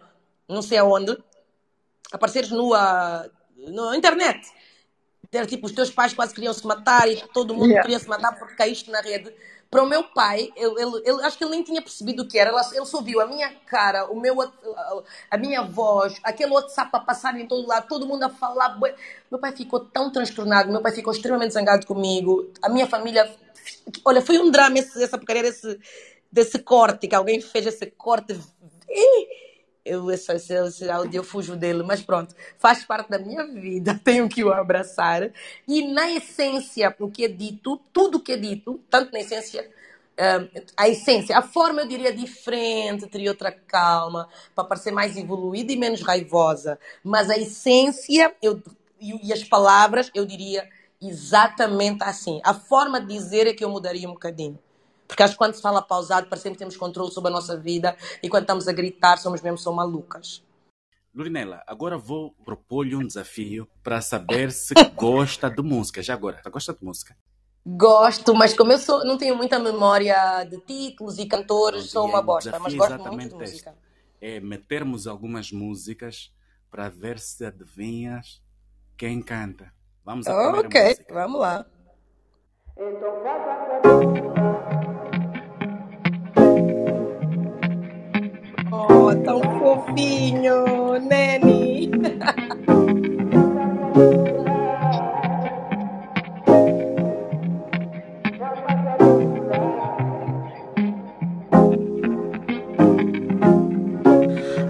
não 0.48 0.62
sei 0.62 0.78
aonde, 0.78 1.18
apareceres 2.12 2.52
nua 2.52 3.30
na 3.58 3.98
internet. 3.98 4.48
Era 5.32 5.48
tipo, 5.48 5.66
os 5.66 5.72
teus 5.72 5.90
pais 5.90 6.14
quase 6.14 6.34
queriam 6.34 6.54
se 6.54 6.66
matar 6.68 7.10
e 7.10 7.16
todo 7.34 7.56
mundo 7.56 7.66
Yeah. 7.66 7.82
queria 7.82 8.00
se 8.00 8.08
matar 8.08 8.38
porque 8.38 8.54
caíste 8.56 8.92
na 8.92 9.02
rede. 9.02 9.34
Para 9.74 9.84
o 9.84 9.88
meu 9.90 10.06
pai, 10.06 10.54
ele, 10.56 10.76
ele, 10.82 11.04
ele- 11.06 11.24
acho 11.26 11.38
que 11.38 11.46
ele 11.46 11.52
nem 11.54 11.64
tinha 11.64 11.82
percebido 11.84 12.24
o 12.24 12.30
que 12.30 12.40
era. 12.40 12.52
Ele, 12.52 12.86
só 12.88 13.02
viu 13.04 13.22
a 13.22 13.28
minha 13.28 13.52
cara, 13.68 14.06
o 14.12 14.22
meu, 14.22 14.42
a, 14.42 15.04
minha 15.40 15.64
voz, 15.64 16.20
aquele 16.24 16.54
WhatsApp 16.54 16.92
a 16.94 17.02
passar 17.02 17.40
em 17.40 17.48
todo 17.48 17.68
lado, 17.68 17.88
todo 17.90 18.08
mundo 18.08 18.24
a 18.26 18.30
falar. 18.30 18.80
Meu 19.32 19.40
pai 19.42 19.54
ficou 19.54 19.82
tão 19.82 20.12
transtornado, 20.12 20.72
meu 20.72 20.82
pai 20.84 20.94
ficou 20.94 21.14
extremamente 21.14 21.54
zangado 21.56 21.88
comigo. 21.88 22.52
A 22.64 22.70
minha 22.70 22.88
família. 22.88 23.36
Olha, 24.06 24.22
foi 24.24 24.40
um 24.40 24.52
drama 24.52 24.80
esse, 24.80 25.04
essa 25.04 25.18
porcaria 25.20 25.44
desse, 25.44 25.80
desse 26.32 26.60
corte, 26.60 27.10
que 27.10 27.16
alguém 27.16 27.42
fez 27.42 27.68
esse 27.68 27.88
corte. 27.88 28.40
Eu, 29.86 30.10
esse, 30.10 30.32
esse, 30.32 30.54
esse 30.54 30.90
áudio, 30.90 31.20
eu 31.20 31.24
fujo 31.24 31.58
dele, 31.58 31.84
mas 31.84 32.02
pronto, 32.02 32.34
faz 32.58 32.86
parte 32.86 33.10
da 33.10 33.20
minha 33.20 33.46
vida, 33.46 34.00
tenho 34.04 34.30
que 34.30 34.44
o 34.44 34.52
abraçar. 34.52 35.30
E 35.68 35.88
na 35.92 36.10
essência, 36.10 36.96
o 37.00 37.12
que 37.12 37.26
é 37.26 37.28
dito, 37.28 37.78
tudo 37.92 38.18
o 38.18 38.22
que 38.22 38.32
é 38.32 38.38
dito, 38.38 38.80
tanto 38.90 39.12
na 39.12 39.20
essência, 39.20 39.70
ah, 40.18 40.48
a 40.78 40.88
essência, 40.88 41.38
a 41.38 41.42
forma 41.42 41.82
eu 41.82 41.88
diria 41.88 42.14
diferente, 42.14 43.08
teria 43.08 43.32
outra 43.32 43.52
calma, 43.52 44.30
para 44.56 44.64
parecer 44.64 44.92
mais 44.92 45.18
evoluída 45.18 45.74
e 45.74 45.78
menos 45.78 46.02
raivosa. 46.02 46.80
Mas 47.04 47.30
a 47.30 47.38
essência 47.38 48.34
eu, 48.42 48.62
e 49.02 49.34
as 49.34 49.44
palavras, 49.44 50.10
eu 50.16 50.26
diria 50.26 50.70
exatamente 51.02 52.04
assim. 52.04 52.40
A 52.44 52.54
forma 52.54 53.02
de 53.02 53.08
dizer 53.08 53.48
é 53.48 53.54
que 53.54 53.64
eu 53.64 53.70
mudaria 53.70 54.08
um 54.08 54.14
bocadinho. 54.14 54.58
Porque 55.08 55.22
acho 55.24 55.34
que 55.34 55.38
quando 55.38 55.54
se 55.54 55.62
fala 55.62 55.82
pausado, 55.82 56.28
parecemos 56.28 56.56
que 56.56 56.60
temos 56.60 56.78
controle 56.78 57.12
sobre 57.12 57.30
a 57.30 57.34
nossa 57.34 57.58
vida 57.58 57.96
e 58.22 58.30
quando 58.30 58.44
estamos 58.44 58.68
a 58.68 58.74
gritar, 58.74 59.18
somos 59.18 59.42
mesmo 59.42 59.58
só 59.58 59.72
malucas. 59.72 60.44
Lurinela, 61.14 61.62
agora 61.68 61.98
vou 61.98 62.32
propor-lhe 62.44 62.96
um 62.96 63.06
desafio 63.06 63.68
para 63.84 64.02
saber 64.02 64.52
se 64.52 64.74
gosta 64.96 65.50
de 65.50 65.62
música. 65.62 66.02
Já 66.02 66.16
agora, 66.16 66.42
gosta 66.50 66.74
de 66.74 66.84
música? 66.84 67.16
Gosto, 67.66 68.34
mas 68.36 68.54
como 68.54 68.72
eu 68.74 68.78
sou, 68.80 69.06
não 69.06 69.18
tenho 69.18 69.36
muita 69.38 69.58
memória 69.60 70.44
de 70.44 70.60
títulos 70.62 71.18
e 71.20 71.26
cantores, 71.26 71.90
sou 71.92 72.06
uma 72.08 72.22
bosta, 72.22 72.60
mas 72.60 72.74
é 72.74 72.78
gosto 72.78 72.90
muito 73.12 73.38
de 73.38 73.44
exatamente 73.44 73.44
este. 73.44 73.52
música. 73.54 73.76
É 74.20 74.40
metermos 74.40 75.06
algumas 75.08 75.52
músicas 75.52 76.34
para 76.70 76.90
ver 76.90 77.20
se 77.20 77.46
adivinhas 77.46 78.42
quem 78.98 79.22
canta. 79.22 79.72
Vamos 80.04 80.28
à 80.28 80.34
primeira 80.34 80.68
Ok, 80.68 80.84
música. 80.84 81.14
vamos 81.14 81.40
lá. 81.40 81.66
Oh, 88.90 89.16
tão 89.24 89.42
fofinho, 89.60 91.00
Nene. 91.00 91.92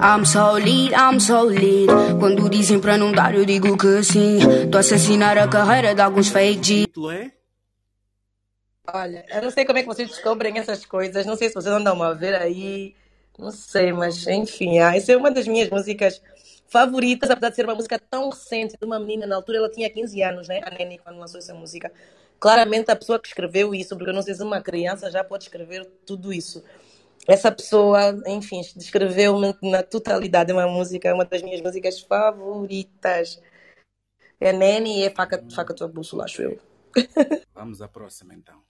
I'm 0.05 0.25
so 0.25 0.53
lead, 0.53 0.93
I'm 0.93 1.19
so 1.19 1.43
lead. 1.43 1.89
Quando 2.19 2.49
dizem 2.49 2.79
pra 2.79 2.97
não 2.97 3.11
dar, 3.11 3.33
eu 3.33 3.45
digo 3.45 3.77
que 3.77 4.03
sim. 4.03 4.39
Tô 4.69 4.77
a 4.77 4.81
assassinar 4.81 5.37
a 5.37 5.47
carreira 5.47 5.95
de 5.95 6.01
alguns 6.01 6.27
fake 6.27 6.63
G. 6.63 6.87
É? 7.11 7.31
Olha, 8.93 9.25
eu 9.29 9.41
não 9.41 9.49
sei 9.49 9.65
como 9.65 9.79
é 9.79 9.81
que 9.81 9.87
vocês 9.87 10.09
descobrem 10.09 10.59
essas 10.59 10.85
coisas, 10.85 11.25
não 11.25 11.37
sei 11.37 11.47
se 11.47 11.55
vocês 11.55 11.73
andam 11.73 12.03
a 12.03 12.13
ver 12.13 12.35
aí, 12.35 12.93
não 13.37 13.51
sei, 13.51 13.91
mas 13.91 14.27
enfim, 14.27 14.79
ah, 14.79 14.95
essa 14.95 15.11
é 15.11 15.17
uma 15.17 15.31
das 15.31 15.47
minhas 15.47 15.69
músicas 15.69 16.21
favoritas, 16.67 17.29
apesar 17.29 17.49
de 17.49 17.55
ser 17.55 17.65
uma 17.65 17.75
música 17.75 17.99
tão 17.99 18.29
recente, 18.29 18.75
de 18.79 18.85
uma 18.85 18.99
menina, 18.99 19.27
na 19.27 19.35
altura 19.35 19.59
ela 19.59 19.69
tinha 19.69 19.89
15 19.89 20.21
anos, 20.23 20.47
né, 20.47 20.59
a 20.63 20.71
Nene, 20.71 20.97
quando 20.97 21.19
lançou 21.19 21.39
essa 21.39 21.53
música. 21.53 21.91
Claramente 22.39 22.91
a 22.91 22.95
pessoa 22.95 23.19
que 23.19 23.27
escreveu 23.27 23.73
isso, 23.73 23.95
porque 23.95 24.09
eu 24.09 24.13
não 24.13 24.21
sei 24.21 24.33
se 24.33 24.43
uma 24.43 24.61
criança 24.61 25.09
já 25.09 25.23
pode 25.23 25.45
escrever 25.45 25.85
tudo 26.05 26.33
isso. 26.33 26.63
Essa 27.27 27.51
pessoa, 27.51 28.21
enfim, 28.27 28.61
descreveu 28.75 29.39
na 29.61 29.81
totalidade 29.81 30.51
uma 30.51 30.67
música, 30.67 31.13
uma 31.13 31.23
das 31.23 31.41
minhas 31.41 31.61
músicas 31.61 32.01
favoritas. 32.01 33.41
É 34.39 34.51
Nene 34.51 34.99
e 34.99 35.03
é 35.03 35.09
Faca, 35.09 35.41
Faca 35.55 35.73
Tua 35.73 35.87
Bússola, 35.87 36.25
acho 36.25 36.41
eu. 36.41 36.59
Vamos 37.55 37.81
à 37.81 37.87
próxima 37.87 38.33
então. 38.33 38.61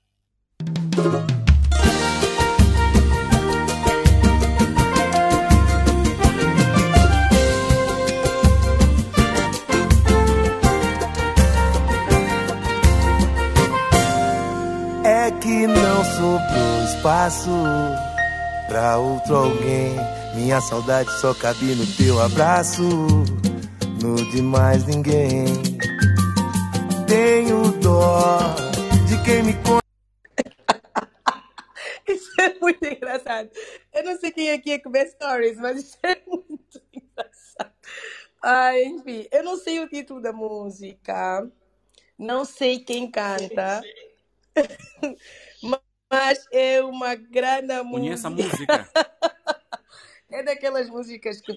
Espaço 17.04 17.51
pra 18.66 18.97
outro 18.97 19.36
alguém. 19.36 19.93
Minha 20.36 20.62
saudade 20.62 21.12
só 21.20 21.34
cabe 21.34 21.76
no 21.76 21.86
teu 21.97 22.18
abraço, 22.22 22.82
no 24.01 24.16
de 24.32 24.41
mais 24.41 24.86
ninguém. 24.86 25.43
Tenho 27.06 27.74
dó 27.82 28.38
de 29.06 29.22
quem 29.26 29.43
me. 29.43 29.51
Isso 32.08 32.32
é 32.39 32.58
muito 32.62 32.86
engraçado. 32.86 33.49
Eu 33.91 34.06
não 34.06 34.18
sei 34.18 34.32
quem 34.32 34.51
aqui 34.51 34.72
é 34.72 34.80
que 34.80 34.89
vê 34.89 35.06
stories, 35.06 35.58
mas 35.58 35.80
isso 35.80 35.97
é 36.04 36.22
muito 36.26 36.82
engraçado. 36.93 37.74
Ai, 38.41 38.86
enfim, 38.86 39.28
eu 39.30 39.43
não 39.43 39.58
sei 39.58 39.82
o 39.82 39.89
título 39.89 40.22
da 40.22 40.32
música, 40.32 41.51
não 42.18 42.45
sei 42.45 42.80
quem 42.80 43.12
canta, 43.12 43.82
mas 45.62 45.83
é 46.51 46.82
uma 46.84 47.16
grande 47.16 47.74
Conhece 47.89 48.28
a 48.28 48.30
música. 48.30 48.51
música? 48.51 48.89
É 50.32 50.41
daquelas 50.41 50.89
músicas 50.89 51.39
que 51.39 51.53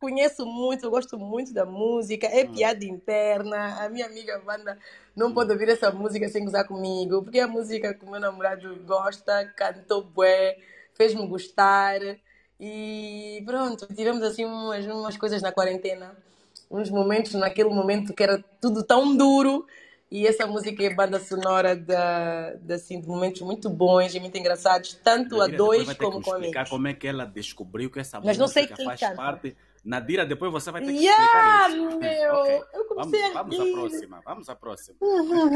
conheço 0.00 0.44
muito, 0.44 0.90
gosto 0.90 1.16
muito 1.16 1.54
da 1.54 1.64
música, 1.64 2.26
é 2.26 2.44
Hum. 2.44 2.52
piada 2.52 2.84
interna. 2.84 3.84
A 3.84 3.88
minha 3.88 4.06
amiga 4.06 4.42
Wanda 4.44 4.76
não 5.14 5.32
pode 5.32 5.52
ouvir 5.52 5.68
essa 5.68 5.92
música 5.92 6.28
sem 6.28 6.44
gozar 6.44 6.66
comigo, 6.66 7.22
porque 7.22 7.38
é 7.38 7.42
a 7.42 7.46
música 7.46 7.94
que 7.94 8.04
o 8.04 8.10
meu 8.10 8.18
namorado 8.18 8.74
gosta, 8.84 9.44
cantou 9.56 10.02
bué, 10.02 10.58
fez-me 10.94 11.24
gostar. 11.28 12.00
E 12.58 13.40
pronto, 13.46 13.86
tivemos 13.94 14.22
assim 14.24 14.44
umas, 14.44 14.84
umas 14.86 15.16
coisas 15.16 15.40
na 15.40 15.52
quarentena, 15.52 16.16
uns 16.68 16.90
momentos 16.90 17.34
naquele 17.34 17.68
momento 17.70 18.12
que 18.12 18.22
era 18.24 18.42
tudo 18.60 18.82
tão 18.82 19.16
duro. 19.16 19.64
E 20.14 20.26
essa 20.26 20.46
música 20.46 20.84
é 20.84 20.94
banda 20.94 21.18
sonora 21.18 21.74
da, 21.74 22.52
da, 22.60 22.74
assim, 22.74 23.00
de 23.00 23.08
momentos 23.08 23.40
muito 23.40 23.70
bons 23.70 24.14
e 24.14 24.20
muito 24.20 24.36
engraçados, 24.36 24.92
tanto 25.02 25.36
a 25.36 25.46
Nadira 25.48 25.56
depois 25.56 25.56
dois 25.56 25.86
vai 25.86 25.94
ter 25.94 25.98
que 26.04 26.04
como 26.04 26.22
com 26.22 26.30
explicar 26.32 26.58
amigos. 26.60 26.70
como 26.70 26.86
é 26.88 26.92
que 26.92 27.08
ela 27.08 27.24
descobriu 27.24 27.90
que 27.90 27.98
essa 27.98 28.20
Mas 28.20 28.36
não 28.36 28.46
sei 28.46 28.64
música 28.64 28.76
quem 28.76 28.84
faz 28.84 29.00
canta. 29.00 29.16
parte. 29.16 29.56
Nadira, 29.82 30.26
depois 30.26 30.52
você 30.52 30.70
vai 30.70 30.82
ter 30.82 30.92
que 30.92 30.98
Yeah, 31.02 31.66
explicar 31.66 31.88
isso. 31.88 31.98
meu! 31.98 32.34
ok, 32.34 32.56
Eu 32.74 32.88
vamos, 32.88 32.88
comecei 32.88 33.22
a 33.24 33.32
vamos 33.32 33.58
à 33.58 33.62
rir. 33.64 33.72
próxima. 33.72 34.20
Vamos 34.22 34.48
à 34.50 34.54
próxima. 34.54 34.96
Vamos 35.00 35.32
à 35.32 35.48
Que 35.48 35.54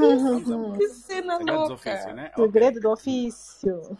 próxima. 0.48 0.88
cena 1.07 1.38
louca! 1.38 1.72
ofício, 1.74 2.14
né? 2.14 2.30
Segredo 2.34 2.80
do 2.80 2.90
ofício. 2.90 3.98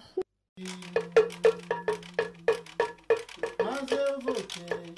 Mas 3.63 3.91
eu 3.91 4.21
voltei. 4.21 4.95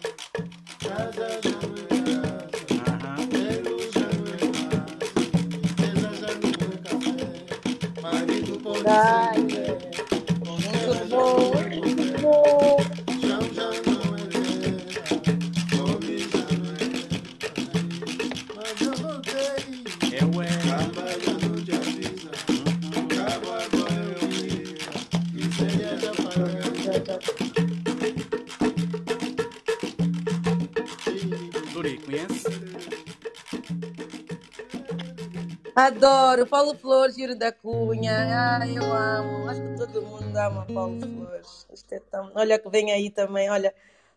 Casa 0.80 1.28
já 1.42 1.77
Ai, 8.90 9.38
mulher. 9.38 9.78
Muito 10.46 11.08
bom, 11.10 11.52
muito 11.84 12.22
bom. 12.22 12.87
Adoro 35.78 36.44
Paulo 36.44 36.74
Flores, 36.74 37.14
Giro 37.14 37.36
da 37.36 37.52
Cunha. 37.52 38.58
Ai, 38.60 38.76
eu 38.76 38.82
amo. 38.82 39.48
Acho 39.48 39.62
que 39.62 39.76
todo 39.76 40.02
mundo 40.02 40.36
ama 40.36 40.66
Paulo 40.66 41.00
Flores. 41.00 41.68
Isto 41.72 41.92
é 41.92 42.00
tão... 42.00 42.32
Olha 42.34 42.58
que 42.58 42.68
vem 42.68 42.90
aí 42.90 43.10
também. 43.10 43.48
Olha, 43.48 43.72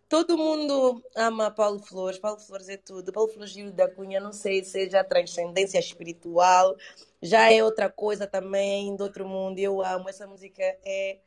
todo 0.09 0.35
mundo 0.35 1.03
ama 1.15 1.51
Paulo 1.51 1.77
Flores. 1.77 2.17
Paulo 2.17 2.39
Flores 2.39 2.67
é 2.67 2.77
tudo. 2.77 3.13
Paulo 3.13 3.29
Flores, 3.29 3.51
Giro 3.51 3.71
da 3.71 3.87
Cunha, 3.87 4.19
não 4.19 4.33
sei 4.33 4.63
se 4.63 4.87
é 4.87 4.89
já 4.89 5.03
transcendência 5.03 5.77
espiritual, 5.77 6.75
já 7.21 7.53
é 7.53 7.63
outra 7.63 7.91
coisa 7.91 8.25
também, 8.25 8.95
de 8.95 9.03
outro 9.03 9.27
mundo. 9.27 9.59
Eu 9.59 9.85
amo. 9.85 10.09
Essa 10.09 10.25
música 10.25 10.63
é 10.83 11.19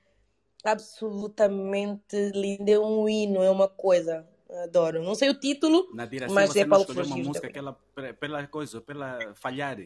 absolutamente 0.65 2.33
linda. 2.35 2.73
É 2.73 2.79
um 2.81 3.09
hino, 3.09 3.41
é 3.41 3.51
uma 3.51 3.69
coisa. 3.69 4.27
Adoro. 4.65 5.01
Não 5.01 5.15
sei 5.15 5.31
o 5.31 5.39
título, 5.39 5.89
Nadira, 5.95 6.27
mas 6.29 6.57
é 6.57 6.67
Paulo 6.67 6.85
Flores, 6.87 7.07
uma 7.09 7.19
música 7.19 7.43
Cunha. 7.43 7.53
que 7.53 7.59
ela, 7.61 7.79
pela 8.19 8.45
coisa, 8.49 8.81
pela 8.81 9.33
falhar. 9.37 9.79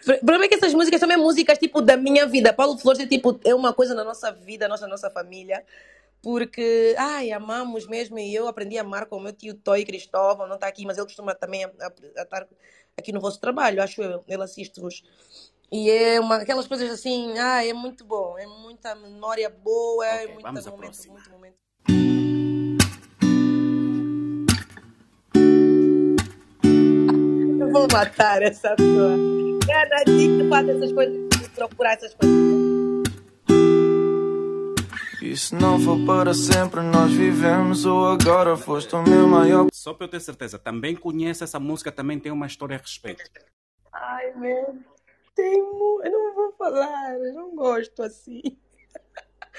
O 0.00 0.18
problema 0.18 0.44
é 0.44 0.48
que 0.48 0.54
essas 0.54 0.74
músicas 0.74 1.00
também 1.00 1.16
músicas 1.16 1.58
tipo 1.58 1.80
da 1.80 1.96
minha 1.96 2.26
vida. 2.26 2.52
Paulo 2.52 2.78
Flores 2.78 3.00
é 3.00 3.06
tipo 3.06 3.38
é 3.44 3.54
uma 3.54 3.72
coisa 3.72 3.94
na 3.94 4.04
nossa 4.04 4.32
vida, 4.32 4.68
nossa 4.68 4.86
nossa 4.86 5.10
família, 5.10 5.64
porque 6.22 6.94
ai 6.98 7.32
amamos 7.32 7.86
mesmo 7.86 8.18
e 8.18 8.34
eu 8.34 8.48
aprendi 8.48 8.78
a 8.78 8.82
amar 8.82 9.06
com 9.06 9.16
o 9.16 9.20
meu 9.20 9.32
tio 9.32 9.54
Toy 9.54 9.84
Cristóvão, 9.84 10.46
não 10.46 10.54
está 10.56 10.66
aqui, 10.66 10.84
mas 10.84 10.96
ele 10.96 11.06
costuma 11.06 11.34
também 11.34 11.64
estar 12.16 12.46
aqui 12.96 13.12
no 13.12 13.20
vosso 13.20 13.40
trabalho, 13.40 13.82
acho 13.82 14.02
eu, 14.02 14.24
ele 14.28 14.42
assiste-vos. 14.42 15.02
E 15.70 15.90
é 15.90 16.20
uma 16.20 16.36
aquelas 16.36 16.66
coisas 16.66 16.90
assim, 16.90 17.38
ah, 17.38 17.64
é 17.64 17.72
muito 17.72 18.04
bom, 18.04 18.38
é 18.38 18.46
muita 18.46 18.94
memória 18.94 19.48
boa, 19.48 20.06
é 20.06 20.24
Ok, 20.24 20.34
muito 20.34 20.42
vamos 20.42 20.66
momento, 20.66 20.80
próxima. 20.82 21.14
muito 21.14 21.30
momento. 21.30 21.56
Eu 27.58 27.72
vou 27.72 27.88
matar 27.90 28.42
essa 28.42 28.76
pessoa. 28.76 29.41
Cada 29.72 30.04
dia 30.04 30.28
que 30.28 30.48
faz 30.50 30.68
essas 30.68 30.92
coisas, 30.92 31.28
de 31.30 31.48
procurar 31.48 31.94
essas 31.94 32.12
coisas. 32.12 32.36
E 35.22 35.34
se 35.34 35.54
não 35.54 35.80
for 35.80 36.04
para 36.04 36.34
sempre, 36.34 36.82
nós 36.82 37.10
vivemos 37.10 37.86
ou 37.86 38.06
agora 38.06 38.54
foste 38.54 38.94
o 38.94 39.02
meu 39.02 39.26
maior. 39.26 39.68
Só 39.72 39.94
para 39.94 40.04
eu 40.04 40.10
ter 40.10 40.20
certeza, 40.20 40.58
também 40.58 40.94
conhece 40.94 41.42
essa 41.42 41.58
música, 41.58 41.90
também 41.90 42.18
tem 42.18 42.30
uma 42.30 42.46
história 42.46 42.76
a 42.76 42.78
respeito. 42.78 43.24
Ai, 43.94 44.34
meu. 44.36 44.78
Tem 45.34 45.62
mu... 45.62 46.02
Eu 46.04 46.12
não 46.12 46.34
vou 46.34 46.52
falar, 46.52 47.14
eu 47.14 47.32
não 47.32 47.56
gosto 47.56 48.02
assim. 48.02 48.42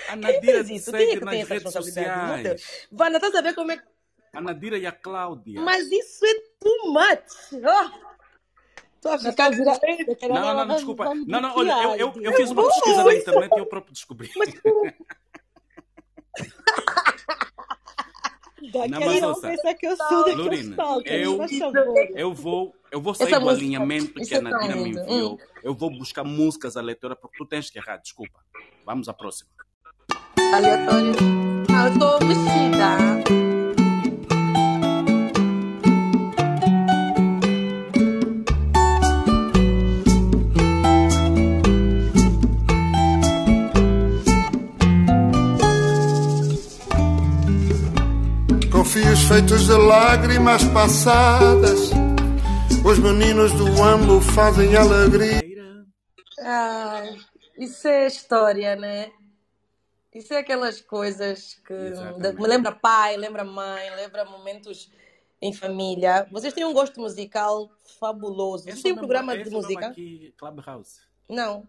A 0.09 0.11
Quem 0.11 0.21
Nadira 0.21 0.53
fez 0.63 0.67
te 0.67 0.75
isso? 0.75 0.91
Quem 0.91 1.09
é 1.09 1.17
que 1.17 1.25
nas 1.25 1.31
tem 1.31 1.41
essa 1.41 1.53
redes 1.55 1.73
sociais. 1.73 2.87
Vana, 2.91 3.15
estás 3.15 3.33
a 3.33 3.41
ver 3.41 3.55
como 3.55 3.71
é 3.71 3.77
que. 3.77 3.83
A 4.31 4.41
Nadira 4.41 4.77
e 4.77 4.85
a 4.85 4.91
Cláudia. 4.91 5.59
Mas 5.59 5.91
isso 5.91 6.23
é 6.23 6.33
too 6.59 6.93
much. 6.93 7.63
Oh. 7.65 8.12
A 9.05 9.17
ficar. 9.19 9.51
Carol, 9.51 10.35
Não, 10.35 10.53
não, 10.55 10.65
não, 10.65 10.75
desculpa. 10.75 11.13
Não, 11.15 11.41
não, 11.41 11.57
olha, 11.57 11.71
eu, 11.97 12.13
eu, 12.15 12.21
eu 12.21 12.33
fiz 12.33 12.51
uma 12.51 12.63
pesquisa 12.67 13.03
na 13.03 13.13
internet 13.15 13.51
e 13.55 13.59
eu 13.59 13.65
próprio 13.65 13.93
descobri. 13.93 14.29
Da 18.71 18.87
Não, 18.87 19.29
ouça. 19.29 19.49
pensa 19.49 19.73
que 19.73 19.85
eu 19.85 19.95
sou 19.97 20.35
Lorena, 20.35 20.69
stalkers, 20.71 21.51
eu-. 21.61 21.95
Eu 22.15 22.33
vou, 22.33 22.73
eu 22.91 23.01
vou 23.01 23.11
Essa 23.11 23.25
sair 23.25 23.33
do 23.33 23.41
música- 23.41 23.57
alinhamento 23.59 24.13
que 24.13 24.33
a 24.33 24.37
é 24.37 24.41
Nadira 24.41 24.75
me 24.77 24.89
enviou. 24.91 25.33
Hum. 25.33 25.37
Eu 25.61 25.75
vou 25.75 25.89
buscar 25.91 26.23
músicas 26.23 26.77
aleatórias 26.77 27.19
porque 27.19 27.37
tu 27.37 27.45
tens 27.45 27.69
que 27.69 27.77
errar, 27.77 27.97
desculpa. 27.97 28.39
Vamos 28.85 29.09
à 29.09 29.13
próxima. 29.13 29.49
Aleatório. 30.53 31.11
Ah, 31.75 31.87
eu 31.87 31.99
tô 31.99 32.19
vestida. 32.25 33.52
Fios 48.93 49.23
feitos 49.27 49.65
de 49.65 49.73
lágrimas 49.73 50.63
passadas, 50.65 51.89
os 52.85 52.99
meninos 52.99 53.51
do 53.53 53.65
Ambo 53.81 54.21
fazem 54.21 54.75
alegria. 54.75 55.41
Ai, 56.39 57.17
isso 57.57 57.87
é 57.87 58.07
história, 58.07 58.75
né? 58.75 59.11
Isso 60.13 60.33
é 60.33 60.37
aquelas 60.37 60.79
coisas 60.81 61.55
que 61.65 61.73
Exatamente. 61.73 62.39
me 62.39 62.47
lembra 62.47 62.71
pai, 62.71 63.17
lembra 63.17 63.43
mãe, 63.43 63.89
lembra 63.95 64.25
momentos 64.25 64.91
em 65.41 65.51
família. 65.51 66.27
Vocês 66.31 66.53
têm 66.53 66.65
um 66.65 66.73
gosto 66.73 66.99
musical 67.01 67.69
fabuloso. 67.99 68.65
Vocês 68.65 68.81
têm 68.81 68.91
é 68.91 68.93
um 68.93 68.97
programa 68.97 69.33
mesmo- 69.33 69.49
de 69.49 69.55
é 69.55 69.57
música? 69.59 69.87
aqui, 69.87 70.33
Clubhouse. 70.37 70.99
Não. 71.29 71.67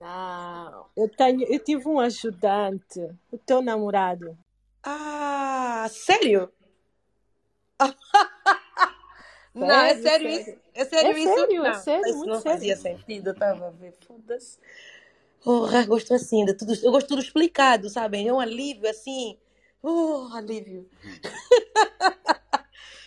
Não, 0.00 0.86
eu 0.96 1.08
tenho, 1.08 1.44
eu 1.44 1.58
tive 1.60 1.88
um 1.88 1.98
ajudante, 2.00 3.00
o 3.30 3.38
teu 3.38 3.62
namorado. 3.62 4.36
Ah, 4.84 5.86
sério? 5.90 6.52
Não, 9.54 9.82
é 9.82 9.94
Sério, 9.94 10.02
sério 10.02 10.28
sério. 10.28 10.40
isso? 10.40 10.60
É 10.74 10.84
sério 10.84 11.12
É 11.12 11.18
isso? 11.18 11.34
sério, 11.34 11.64
é 11.64 11.72
Não, 11.72 11.72
sério, 11.72 12.10
isso 12.10 12.18
muito 12.18 12.30
não 12.30 12.40
sério. 12.40 12.58
fazia 12.58 12.76
sentido, 12.76 13.30
eu 13.30 13.34
tava 13.34 13.68
a 13.68 13.70
ver, 13.70 13.94
foda-se. 14.06 14.58
Porra, 15.42 15.84
gosto 15.86 16.12
assim, 16.14 16.44
de 16.44 16.54
tudo, 16.54 16.74
eu 16.74 16.90
gosto 16.90 17.06
de 17.06 17.08
tudo 17.08 17.22
explicado, 17.22 17.88
sabem? 17.88 18.28
É 18.28 18.32
um 18.32 18.40
alívio 18.40 18.88
assim. 18.88 19.38
Oh, 19.82 20.28
alívio. 20.34 20.88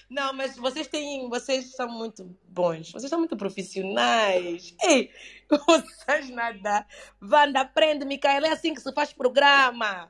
Não, 0.10 0.32
mas 0.34 0.56
vocês 0.56 0.88
têm, 0.88 1.28
vocês 1.30 1.72
são 1.76 1.90
muito 1.90 2.24
bons, 2.48 2.92
vocês 2.94 3.10
são 3.10 3.20
muito 3.20 3.36
profissionais. 3.36 4.74
Ei, 4.82 5.12
vocês 5.50 6.30
nada. 6.30 6.86
Wanda, 7.22 7.62
aprende, 7.62 8.06
Micaela, 8.06 8.48
é 8.48 8.52
assim 8.52 8.74
que 8.74 8.82
se 8.82 8.94
faz 8.94 9.12
programa. 9.12 10.10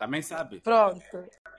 Também 0.00 0.22
sabe? 0.22 0.60
Pronto. 0.60 1.02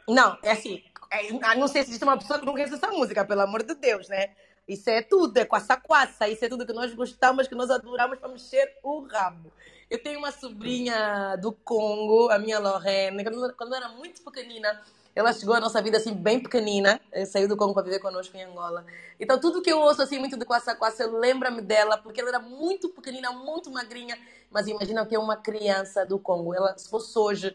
Não, 0.09 0.35
é 0.41 0.53
assim. 0.53 0.83
é, 1.11 1.31
não 1.55 1.67
sei 1.67 1.83
se 1.83 1.89
existe 1.89 2.03
uma 2.03 2.17
pessoa 2.17 2.39
que 2.39 2.45
não 2.45 2.53
conhece 2.53 2.73
essa 2.73 2.87
música, 2.87 3.23
pelo 3.23 3.41
amor 3.41 3.61
de 3.61 3.75
Deus, 3.75 4.09
né? 4.09 4.31
Isso 4.67 4.89
é 4.89 5.03
tudo, 5.03 5.37
é 5.37 5.45
quaça-quaça. 5.45 6.27
Isso 6.27 6.43
é 6.43 6.49
tudo 6.49 6.65
que 6.65 6.73
nós 6.73 6.91
gostamos, 6.95 7.47
que 7.47 7.53
nós 7.53 7.69
adoramos 7.69 8.17
para 8.17 8.29
mexer 8.29 8.77
o 8.81 9.01
rabo. 9.05 9.53
Eu 9.87 10.01
tenho 10.01 10.17
uma 10.17 10.31
sobrinha 10.31 11.35
do 11.35 11.51
Congo, 11.51 12.31
a 12.31 12.39
minha 12.39 12.57
Lorraine, 12.57 13.23
quando, 13.55 13.75
era 13.75 13.89
muito 13.89 14.23
pequenina. 14.23 14.81
Ela 15.15 15.33
chegou 15.33 15.53
à 15.53 15.59
nossa 15.59 15.79
vida 15.81 15.97
assim, 15.97 16.13
bem 16.13 16.39
pequenina, 16.39 16.99
eh, 17.11 17.25
saiu 17.25 17.47
do 17.47 17.57
Congo 17.57 17.73
para 17.73 17.83
viver 17.83 17.99
conosco 17.99 18.35
em 18.37 18.43
Angola. 18.43 18.85
Então, 19.19 19.39
tudo 19.39 19.61
que 19.61 19.71
eu 19.71 19.79
ouço 19.79 20.01
assim, 20.01 20.17
muito 20.17 20.37
do 20.37 20.45
quaça-quaça, 20.45 21.03
eu 21.03 21.19
lembro-me 21.19 21.61
dela, 21.61 21.97
porque 21.97 22.21
ela 22.21 22.29
era 22.29 22.39
muito 22.39 22.89
pequenina, 22.89 23.31
muito 23.33 23.69
magrinha. 23.69 24.17
Mas 24.49 24.67
imagina 24.67 25.05
que 25.05 25.13
é 25.13 25.19
uma 25.19 25.35
criança 25.35 26.05
do 26.05 26.17
Congo. 26.17 26.55
Ela, 26.55 26.77
se 26.77 26.89
fosse 26.89 27.19
hoje, 27.19 27.53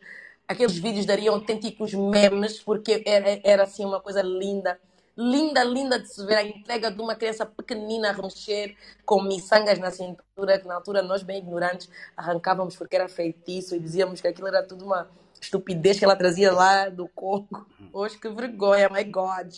aqueles 0.48 0.76
vídeos 0.78 1.06
dariam 1.06 1.34
autênticos 1.34 1.92
memes, 1.94 2.60
porque 2.60 3.02
era, 3.06 3.40
era 3.44 3.62
assim 3.64 3.84
uma 3.84 4.00
coisa 4.00 4.22
linda. 4.22 4.78
Linda, 5.16 5.64
linda 5.64 5.98
de 5.98 6.08
se 6.08 6.24
ver 6.26 6.36
a 6.36 6.42
entrega 6.42 6.90
de 6.90 7.00
uma 7.00 7.14
criança 7.14 7.46
pequenina 7.46 8.10
a 8.10 8.12
remexer 8.12 8.76
com 9.04 9.22
miçangas 9.22 9.78
na 9.78 9.90
cintura, 9.90 10.58
que 10.58 10.66
na 10.68 10.74
altura 10.74 11.02
nós, 11.02 11.22
bem 11.22 11.38
ignorantes, 11.38 11.88
arrancávamos 12.16 12.76
porque 12.76 12.96
era 12.96 13.08
feitiço 13.08 13.74
e 13.74 13.80
dizíamos 13.80 14.20
que 14.20 14.28
aquilo 14.28 14.46
era 14.48 14.62
tudo 14.62 14.84
uma 14.84 15.08
estupidez 15.40 15.98
que 15.98 16.04
ela 16.04 16.16
trazia 16.16 16.52
lá 16.52 16.88
do 16.90 17.08
Congo. 17.08 17.66
Hoje, 17.92 18.18
que 18.18 18.28
vergonha, 18.28 18.90
my 18.90 19.04
God. 19.04 19.52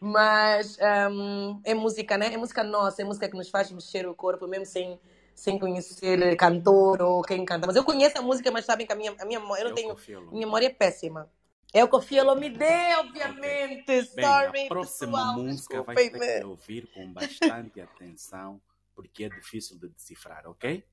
Mas 0.00 0.78
hum, 1.10 1.60
é 1.64 1.74
música, 1.74 2.16
né? 2.16 2.32
É 2.32 2.36
música 2.36 2.64
nossa, 2.64 3.02
é 3.02 3.04
música 3.04 3.28
que 3.28 3.36
nos 3.36 3.50
faz 3.50 3.70
mexer 3.70 4.08
o 4.08 4.14
corpo, 4.14 4.46
mesmo 4.48 4.64
sem, 4.66 4.98
sem 5.34 5.58
conhecer 5.58 6.36
cantor 6.36 7.02
ou 7.02 7.22
quem 7.22 7.44
canta. 7.44 7.66
Mas 7.66 7.76
eu 7.76 7.84
conheço 7.84 8.18
a 8.18 8.22
música, 8.22 8.50
mas 8.50 8.64
sabem 8.64 8.86
que 8.86 8.92
a 8.92 8.96
minha, 8.96 9.14
a 9.18 9.24
minha 9.24 9.40
memória, 9.40 9.62
eu 9.62 9.70
não 9.70 9.76
Eu 9.76 9.94
tenho. 9.96 10.30
Minha 10.30 10.46
memória 10.46 10.66
é 10.66 10.70
péssima. 10.70 11.28
É 11.72 11.82
o 11.82 11.88
que 11.88 11.96
o 11.96 12.02
Fielo 12.02 12.36
me 12.36 12.50
dê, 12.50 12.94
obviamente. 12.98 13.86
Bem, 13.86 14.04
Sorry, 14.04 14.66
a 14.66 14.68
próxima 14.68 15.18
pessoal. 15.18 15.38
música 15.38 15.82
vai 15.82 16.10
ter 16.10 16.40
que 16.40 16.44
ouvir 16.44 16.88
com 16.94 17.10
bastante 17.12 17.80
atenção, 17.80 18.60
porque 18.94 19.24
é 19.24 19.28
difícil 19.30 19.78
de 19.78 19.88
decifrar, 19.88 20.42
ok? 20.46 20.84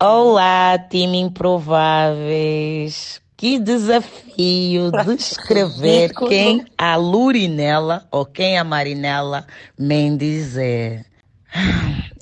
Olá, 0.00 0.76
time 0.90 1.20
Improváveis. 1.20 3.22
Que 3.36 3.60
desafio 3.60 4.90
descrever 5.16 6.12
quem 6.12 6.66
a 6.76 6.96
Lurinela 6.96 8.08
ou 8.10 8.26
quem 8.26 8.58
a 8.58 8.64
Marinela 8.64 9.46
Mendes 9.78 10.56
é. 10.56 11.04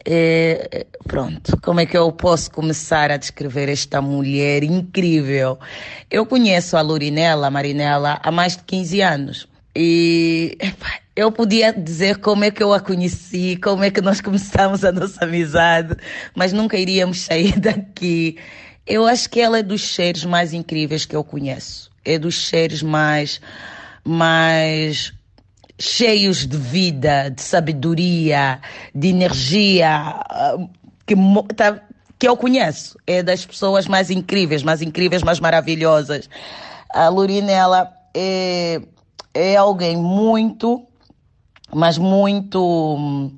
É, 0.08 0.86
Pronto, 1.06 1.56
como 1.62 1.78
é 1.78 1.86
que 1.86 1.96
eu 1.96 2.10
posso 2.10 2.50
começar 2.50 3.12
a 3.12 3.16
descrever 3.16 3.68
esta 3.68 4.02
mulher 4.02 4.64
incrível? 4.64 5.56
Eu 6.10 6.26
conheço 6.26 6.76
a 6.76 6.80
Lurinela, 6.80 7.46
a 7.46 7.50
Marinela, 7.50 8.18
há 8.22 8.30
mais 8.32 8.56
de 8.56 8.64
15 8.64 9.00
anos. 9.02 9.48
E 9.74 10.56
epá, 10.60 10.98
eu 11.14 11.30
podia 11.30 11.72
dizer 11.72 12.18
como 12.18 12.44
é 12.44 12.50
que 12.50 12.62
eu 12.62 12.72
a 12.72 12.80
conheci, 12.80 13.56
como 13.62 13.84
é 13.84 13.90
que 13.90 14.00
nós 14.00 14.20
começamos 14.20 14.84
a 14.84 14.90
nossa 14.90 15.24
amizade, 15.24 15.94
mas 16.34 16.52
nunca 16.52 16.76
iríamos 16.76 17.20
sair 17.20 17.54
daqui. 17.60 18.36
Eu 18.84 19.06
acho 19.06 19.30
que 19.30 19.40
ela 19.40 19.58
é 19.58 19.62
dos 19.62 19.94
seres 19.94 20.24
mais 20.24 20.52
incríveis 20.52 21.04
que 21.04 21.14
eu 21.14 21.22
conheço. 21.22 21.90
É 22.04 22.18
dos 22.18 22.48
seres 22.48 22.82
mais, 22.82 23.40
mais 24.04 25.12
cheios 25.78 26.46
de 26.46 26.56
vida, 26.56 27.30
de 27.30 27.42
sabedoria, 27.42 28.60
de 28.94 29.08
energia, 29.08 29.88
ah, 29.90 30.56
que, 31.06 31.14
tá- 31.54 31.80
que 32.18 32.28
eu 32.28 32.36
conheço. 32.36 32.98
É 33.06 33.22
das 33.22 33.44
pessoas 33.44 33.86
mais 33.86 34.10
incríveis, 34.10 34.62
mais 34.62 34.80
incríveis, 34.82 35.22
mais 35.22 35.38
maravilhosas. 35.40 36.28
A 36.90 37.08
Lorina, 37.08 37.50
ela 37.52 37.92
é, 38.14 38.80
é 39.34 39.56
alguém 39.56 39.96
muito, 39.96 40.82
mas 41.74 41.98
muito. 41.98 43.30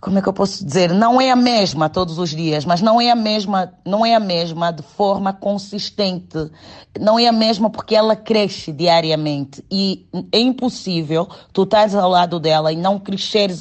Como 0.00 0.18
é 0.18 0.22
que 0.22 0.28
eu 0.28 0.32
posso 0.32 0.64
dizer? 0.64 0.92
Não 0.92 1.20
é 1.20 1.30
a 1.30 1.36
mesma 1.36 1.88
todos 1.88 2.18
os 2.18 2.30
dias, 2.30 2.64
mas 2.64 2.82
não 2.82 3.00
é 3.00 3.10
a 3.10 3.14
mesma, 3.14 3.72
não 3.84 4.04
é 4.04 4.14
a 4.14 4.20
mesma 4.20 4.70
de 4.70 4.82
forma 4.82 5.32
consistente. 5.32 6.50
Não 6.98 7.18
é 7.18 7.26
a 7.26 7.32
mesma 7.32 7.70
porque 7.70 7.94
ela 7.94 8.14
cresce 8.14 8.72
diariamente 8.72 9.64
e 9.70 10.06
é 10.32 10.38
impossível 10.38 11.28
tu 11.52 11.62
estares 11.62 11.94
ao 11.94 12.10
lado 12.10 12.38
dela 12.38 12.72
e 12.72 12.76
não 12.76 12.98
cresceres 12.98 13.60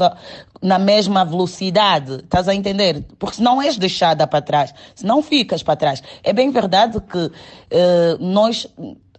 na 0.62 0.80
mesma 0.80 1.24
velocidade. 1.24 2.16
Estás 2.24 2.48
a 2.48 2.56
entender? 2.56 3.06
Porque 3.20 3.38
senão 3.38 3.62
és 3.62 3.78
deixada 3.78 4.28
para 4.28 4.42
trás, 4.42 4.74
senão 4.94 5.22
ficas 5.22 5.64
para 5.64 5.76
trás. 5.76 6.04
É 6.24 6.34
bem 6.34 6.52
verdade 6.52 7.00
que 7.02 7.32
eh, 7.72 8.18
nós 8.20 8.68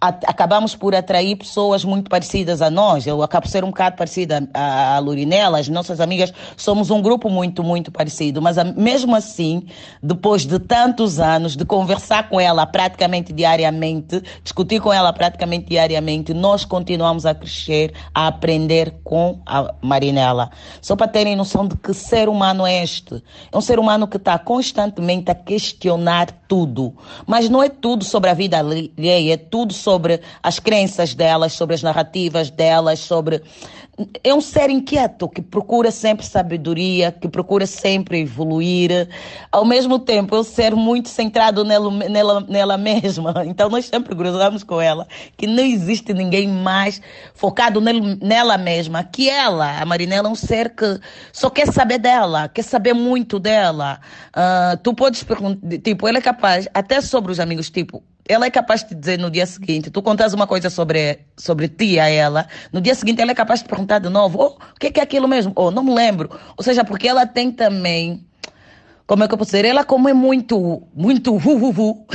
acabamos 0.00 0.74
por 0.74 0.94
atrair 0.94 1.36
pessoas 1.36 1.84
muito 1.84 2.10
parecidas 2.10 2.60
a 2.60 2.70
nós. 2.70 3.06
Eu 3.06 3.22
acabo 3.22 3.48
ser 3.48 3.64
um 3.64 3.68
bocado 3.68 3.96
parecida 3.96 4.48
a, 4.52 4.96
a 4.96 4.98
Lurinela, 4.98 5.58
as 5.58 5.68
nossas 5.68 6.00
amigas 6.00 6.32
somos 6.56 6.90
um 6.90 7.00
grupo 7.00 7.30
muito, 7.30 7.62
muito 7.62 7.90
parecido. 7.90 8.42
Mas 8.42 8.56
mesmo 8.74 9.16
assim, 9.16 9.66
depois 10.02 10.44
de 10.44 10.58
tantos 10.58 11.18
anos 11.18 11.56
de 11.56 11.64
conversar 11.64 12.28
com 12.28 12.40
ela 12.40 12.66
praticamente 12.66 13.32
diariamente, 13.32 14.22
discutir 14.42 14.80
com 14.80 14.92
ela 14.92 15.12
praticamente 15.12 15.66
diariamente, 15.66 16.34
nós 16.34 16.64
continuamos 16.64 17.24
a 17.24 17.34
crescer, 17.34 17.94
a 18.14 18.26
aprender 18.26 19.00
com 19.02 19.40
a 19.46 19.74
Marinela. 19.80 20.50
Só 20.80 20.94
para 20.94 21.08
terem 21.08 21.34
noção 21.36 21.66
de 21.66 21.76
que 21.76 21.94
ser 21.94 22.28
humano 22.28 22.66
é 22.66 22.82
este. 22.82 23.22
É 23.50 23.56
um 23.56 23.60
ser 23.60 23.78
humano 23.78 24.06
que 24.06 24.16
está 24.16 24.38
constantemente 24.38 25.30
a 25.30 25.34
questionar 25.34 26.26
tudo. 26.46 26.94
Mas 27.26 27.48
não 27.48 27.62
é 27.62 27.68
tudo 27.68 28.04
sobre 28.04 28.30
a 28.30 28.34
vida 28.34 28.58
alheia, 28.58 29.34
é 29.34 29.36
tudo 29.36 29.72
sobre 29.72 29.85
as 30.42 30.58
crenças 30.58 31.14
delas, 31.14 31.52
sobre 31.52 31.74
as 31.74 31.82
narrativas 31.82 32.50
delas, 32.50 32.98
sobre. 32.98 33.42
É 34.22 34.34
um 34.34 34.42
ser 34.42 34.68
inquieto 34.68 35.26
que 35.26 35.40
procura 35.40 35.90
sempre 35.90 36.26
sabedoria, 36.26 37.10
que 37.10 37.28
procura 37.28 37.66
sempre 37.66 38.20
evoluir. 38.20 39.08
Ao 39.50 39.64
mesmo 39.64 39.98
tempo, 39.98 40.36
é 40.36 40.40
um 40.40 40.44
ser 40.44 40.74
muito 40.74 41.08
centrado 41.08 41.64
nela, 41.64 41.90
nela, 41.90 42.40
nela 42.46 42.76
mesma. 42.76 43.34
Então, 43.46 43.70
nós 43.70 43.86
sempre 43.86 44.14
cruzamos 44.14 44.62
com 44.62 44.80
ela 44.80 45.06
que 45.36 45.46
não 45.46 45.62
existe 45.64 46.12
ninguém 46.12 46.46
mais 46.46 47.00
focado 47.32 47.80
nela 47.80 48.58
mesma 48.58 49.02
que 49.02 49.30
ela. 49.30 49.80
A 49.80 49.84
Marinela 49.86 50.28
é 50.28 50.30
um 50.30 50.34
ser 50.34 50.70
que 50.70 51.00
só 51.32 51.48
quer 51.48 51.72
saber 51.72 51.98
dela, 51.98 52.48
quer 52.48 52.62
saber 52.62 52.92
muito 52.92 53.38
dela. 53.38 53.98
Uh, 54.28 54.76
tu 54.82 54.92
podes 54.92 55.22
perguntar, 55.22 55.78
tipo, 55.78 56.06
ele 56.06 56.18
é 56.18 56.20
capaz, 56.20 56.68
até 56.74 57.00
sobre 57.00 57.32
os 57.32 57.40
amigos, 57.40 57.70
tipo, 57.70 58.02
ela 58.28 58.46
é 58.46 58.50
capaz 58.50 58.84
de 58.84 58.94
dizer 58.94 59.18
no 59.18 59.30
dia 59.30 59.46
seguinte, 59.46 59.90
tu 59.90 60.02
contas 60.02 60.32
uma 60.32 60.46
coisa 60.46 60.68
sobre, 60.70 61.20
sobre 61.36 61.68
ti 61.68 61.98
a 61.98 62.08
ela, 62.08 62.46
no 62.72 62.80
dia 62.80 62.94
seguinte 62.94 63.20
ela 63.20 63.30
é 63.30 63.34
capaz 63.34 63.62
de 63.62 63.68
perguntar 63.68 63.98
de 63.98 64.08
novo, 64.08 64.38
oh, 64.40 64.46
o 64.46 64.78
que 64.78 64.88
é, 64.88 64.90
que 64.90 65.00
é 65.00 65.02
aquilo 65.02 65.28
mesmo? 65.28 65.52
Oh, 65.54 65.70
não 65.70 65.82
me 65.82 65.94
lembro. 65.94 66.30
Ou 66.56 66.64
seja, 66.64 66.84
porque 66.84 67.08
ela 67.08 67.26
tem 67.26 67.50
também, 67.50 68.26
como 69.06 69.22
é 69.22 69.28
que 69.28 69.34
eu 69.34 69.38
posso 69.38 69.52
dizer? 69.52 69.64
Ela 69.64 69.84
como 69.84 70.08
é 70.08 70.12
muito, 70.12 70.82
muito 70.92 71.36
uh, 71.36 72.06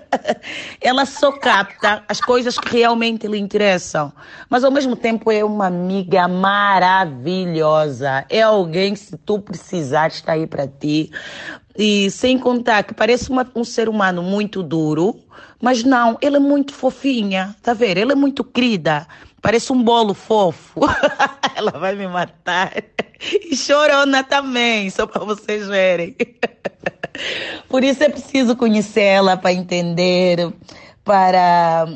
ela 0.80 1.04
só 1.04 1.30
capta 1.32 2.02
as 2.08 2.22
coisas 2.22 2.58
que 2.58 2.78
realmente 2.78 3.26
lhe 3.26 3.38
interessam. 3.38 4.10
Mas 4.48 4.64
ao 4.64 4.70
mesmo 4.70 4.96
tempo 4.96 5.30
é 5.30 5.44
uma 5.44 5.66
amiga 5.66 6.26
maravilhosa. 6.26 8.24
É 8.30 8.40
alguém 8.40 8.94
que 8.94 9.00
se 9.00 9.18
tu 9.18 9.40
precisar 9.40 10.08
está 10.08 10.32
aí 10.32 10.46
para 10.46 10.66
ti. 10.66 11.10
E 11.76 12.10
sem 12.10 12.38
contar 12.38 12.82
que 12.84 12.94
parece 12.94 13.30
uma, 13.30 13.46
um 13.54 13.64
ser 13.64 13.88
humano 13.88 14.22
muito 14.22 14.62
duro, 14.62 15.18
mas 15.60 15.84
não, 15.84 16.16
ele 16.20 16.36
é 16.36 16.40
muito 16.40 16.72
fofinha, 16.72 17.54
tá 17.62 17.74
vendo? 17.74 17.98
Ele 17.98 18.12
é 18.12 18.16
muito 18.16 18.42
querida, 18.42 19.06
parece 19.42 19.72
um 19.72 19.82
bolo 19.82 20.14
fofo. 20.14 20.80
ela 21.54 21.72
vai 21.72 21.94
me 21.94 22.06
matar. 22.06 22.72
E 23.20 23.54
chorona 23.56 24.24
também, 24.24 24.88
só 24.88 25.06
para 25.06 25.24
vocês 25.24 25.66
verem. 25.66 26.16
Por 27.68 27.84
isso 27.84 28.02
é 28.02 28.08
preciso 28.08 28.56
conhecê-la 28.56 29.36
para 29.36 29.52
entender, 29.52 30.50
para, 31.04 31.86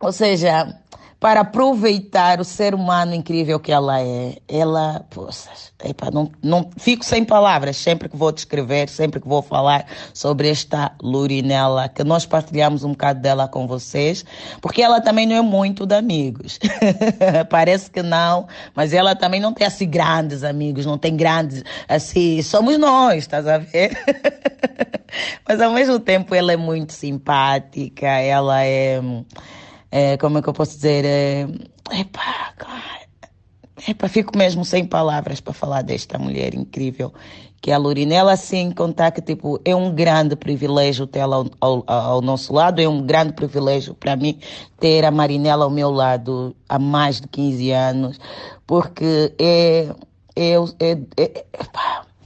ou 0.00 0.10
seja, 0.10 0.74
para 1.20 1.40
aproveitar 1.40 2.40
o 2.40 2.44
ser 2.44 2.74
humano 2.74 3.12
incrível 3.12 3.58
que 3.58 3.72
ela 3.72 4.00
é. 4.00 4.36
Ela, 4.46 5.04
poxa, 5.10 5.50
epa, 5.84 6.10
não, 6.12 6.30
não 6.42 6.70
fico 6.78 7.04
sem 7.04 7.24
palavras 7.24 7.76
sempre 7.76 8.08
que 8.08 8.16
vou 8.16 8.30
descrever, 8.30 8.88
sempre 8.88 9.20
que 9.20 9.26
vou 9.26 9.42
falar 9.42 9.86
sobre 10.14 10.48
esta 10.48 10.92
Lurinela, 11.02 11.88
que 11.88 12.04
nós 12.04 12.24
partilhamos 12.24 12.84
um 12.84 12.90
bocado 12.90 13.20
dela 13.20 13.48
com 13.48 13.66
vocês, 13.66 14.24
porque 14.60 14.80
ela 14.80 15.00
também 15.00 15.26
não 15.26 15.34
é 15.34 15.42
muito 15.42 15.84
de 15.84 15.96
amigos. 15.96 16.60
Parece 17.50 17.90
que 17.90 18.02
não, 18.02 18.46
mas 18.74 18.92
ela 18.92 19.16
também 19.16 19.40
não 19.40 19.52
tem 19.52 19.66
assim 19.66 19.88
grandes 19.88 20.44
amigos, 20.44 20.86
não 20.86 20.98
tem 20.98 21.16
grandes, 21.16 21.64
assim, 21.88 22.40
somos 22.42 22.78
nós, 22.78 23.18
estás 23.18 23.46
a 23.48 23.58
ver? 23.58 23.90
mas 25.46 25.60
ao 25.60 25.72
mesmo 25.72 25.98
tempo 25.98 26.32
ela 26.32 26.52
é 26.52 26.56
muito 26.56 26.92
simpática, 26.92 28.06
ela 28.06 28.62
é 28.62 29.00
é, 29.90 30.16
como 30.16 30.38
é 30.38 30.42
que 30.42 30.48
eu 30.48 30.52
posso 30.52 30.76
dizer? 30.76 31.04
É, 31.04 31.48
epá, 31.92 32.52
epá, 33.88 34.08
fico 34.08 34.36
mesmo 34.36 34.64
sem 34.64 34.84
palavras 34.84 35.40
para 35.40 35.52
falar 35.52 35.82
desta 35.82 36.18
mulher 36.18 36.54
incrível 36.54 37.12
que 37.60 37.70
é 37.70 37.74
a 37.74 37.78
Lurinela, 37.78 38.32
assim, 38.32 38.70
contar 38.70 39.10
que, 39.10 39.20
tipo, 39.20 39.60
é 39.64 39.74
um 39.74 39.92
grande 39.92 40.36
privilégio 40.36 41.06
tê-la 41.06 41.36
ao, 41.36 41.46
ao, 41.60 41.84
ao, 41.86 42.20
nosso 42.22 42.52
lado, 42.52 42.80
é 42.80 42.88
um 42.88 43.04
grande 43.04 43.32
privilégio 43.32 43.94
para 43.94 44.14
mim 44.14 44.38
ter 44.78 45.04
a 45.04 45.10
Marinela 45.10 45.64
ao 45.64 45.70
meu 45.70 45.90
lado 45.90 46.54
há 46.68 46.78
mais 46.78 47.20
de 47.20 47.26
15 47.26 47.70
anos, 47.72 48.20
porque 48.66 49.34
é, 49.38 49.88
é, 50.36 50.54
é, 50.54 50.98
é, 51.16 51.22
é 51.22 51.44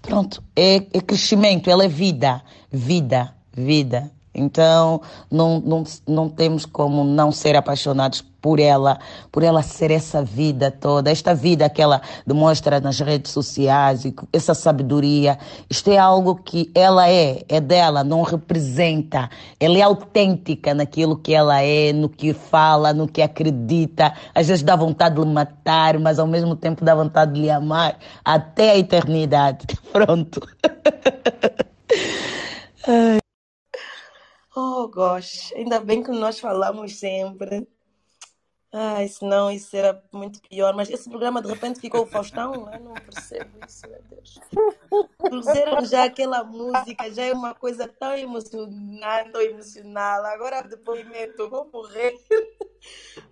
pronto, 0.03 0.43
é, 0.55 0.77
é 0.93 1.01
crescimento, 1.01 1.71
ela 1.71 1.85
é 1.85 1.89
vida, 1.89 2.43
vida, 2.71 3.35
vida, 3.57 4.11
então, 4.35 5.03
não, 5.31 5.61
não, 5.61 5.85
não 6.07 6.29
temos 6.29 6.65
como 6.65 7.05
não 7.05 7.31
ser 7.31 7.57
apaixonados 7.57 8.25
por 8.43 8.59
ela, 8.59 8.99
por 9.31 9.45
ela 9.45 9.63
ser 9.63 9.93
essa 9.93 10.25
vida 10.25 10.69
toda, 10.69 11.11
esta 11.11 11.33
vida 11.33 11.71
que 11.71 11.81
ela 11.81 12.03
demonstra 12.27 12.81
nas 12.81 12.99
redes 12.99 13.31
sociais, 13.31 14.03
essa 14.33 14.53
sabedoria. 14.53 15.39
Isto 15.71 15.93
é 15.93 15.99
algo 15.99 16.35
que 16.35 16.69
ela 16.75 17.09
é, 17.09 17.45
é 17.49 17.61
dela, 17.61 18.03
não 18.03 18.23
representa. 18.23 19.31
Ela 19.61 19.79
é 19.79 19.83
autêntica 19.83 20.75
naquilo 20.75 21.17
que 21.17 21.33
ela 21.33 21.63
é, 21.63 21.93
no 21.93 22.09
que 22.09 22.33
fala, 22.33 22.93
no 22.93 23.07
que 23.07 23.23
acredita. 23.23 24.13
Às 24.35 24.49
vezes 24.49 24.65
dá 24.65 24.75
vontade 24.75 25.15
de 25.15 25.21
lhe 25.21 25.33
matar, 25.33 26.01
mas 26.01 26.19
ao 26.19 26.27
mesmo 26.27 26.57
tempo 26.57 26.85
dá 26.85 26.97
vontade 26.97 27.35
de 27.35 27.43
lhe 27.43 27.51
amar 27.51 27.97
até 28.25 28.73
a 28.73 28.79
eternidade. 28.79 29.67
Pronto. 29.93 30.41
Oh, 34.57 34.89
gosh, 34.89 35.53
ainda 35.55 35.81
bem 35.81 36.03
que 36.03 36.11
nós 36.11 36.41
falamos 36.41 36.97
sempre. 36.99 37.67
Ai, 38.75 39.07
senão 39.07 39.51
isso 39.51 39.77
era 39.77 40.03
muito 40.11 40.41
pior. 40.49 40.75
Mas 40.75 40.89
esse 40.89 41.09
programa 41.11 41.43
de 41.43 41.49
repente 41.49 41.79
ficou 41.79 42.05
o 42.05 42.07
Faustão? 42.07 42.73
Eu 42.73 42.81
não 42.81 42.95
percebo 42.95 43.51
isso, 43.69 43.87
meu 43.87 44.01
Deus. 44.09 44.41
Puseram 45.19 45.85
já 45.85 46.05
aquela 46.05 46.43
música, 46.43 47.13
já 47.13 47.25
é 47.25 47.33
uma 47.35 47.55
coisa 47.55 47.87
tão 47.87 48.17
emocionante, 48.17 49.37
emocional. 49.37 50.25
Agora, 50.25 50.63
depoimento, 50.63 51.51
vou 51.51 51.69
morrer. 51.71 52.19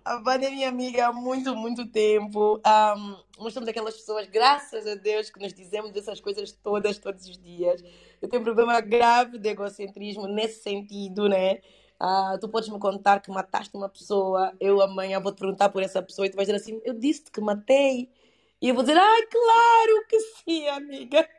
A 0.05 0.17
Vânia 0.21 0.47
é 0.47 0.51
minha 0.51 0.69
amiga 0.69 1.07
há 1.07 1.13
muito, 1.13 1.55
muito 1.55 1.87
tempo. 1.87 2.57
Um, 2.57 3.43
nós 3.43 3.51
somos 3.51 3.67
aquelas 3.67 3.95
pessoas, 3.95 4.27
graças 4.27 4.85
a 4.85 4.93
Deus, 4.93 5.31
que 5.31 5.39
nos 5.39 5.53
dizemos 5.53 5.95
essas 5.95 6.21
coisas 6.21 6.51
todas, 6.51 6.99
todos 6.99 7.25
os 7.27 7.37
dias. 7.37 7.83
Eu 8.21 8.29
tenho 8.29 8.41
um 8.41 8.45
problema 8.45 8.79
grave 8.79 9.39
de 9.39 9.49
egocentrismo 9.49 10.27
nesse 10.27 10.61
sentido, 10.61 11.27
né? 11.27 11.61
Ah, 12.03 12.35
tu 12.41 12.49
podes 12.49 12.67
me 12.67 12.79
contar 12.79 13.21
que 13.21 13.29
mataste 13.29 13.77
uma 13.77 13.87
pessoa, 13.87 14.51
eu 14.59 14.81
amanhã 14.81 15.19
vou 15.19 15.31
te 15.31 15.37
perguntar 15.37 15.69
por 15.69 15.83
essa 15.83 16.01
pessoa 16.01 16.25
e 16.25 16.31
tu 16.31 16.35
vais 16.35 16.47
dizer 16.47 16.59
assim: 16.59 16.81
Eu 16.83 16.95
disse-te 16.95 17.29
que 17.31 17.39
matei. 17.39 18.09
E 18.59 18.69
eu 18.69 18.73
vou 18.73 18.83
dizer: 18.83 18.97
Ai, 18.97 19.21
claro 19.27 20.07
que 20.09 20.19
sim, 20.19 20.67
amiga. 20.69 21.29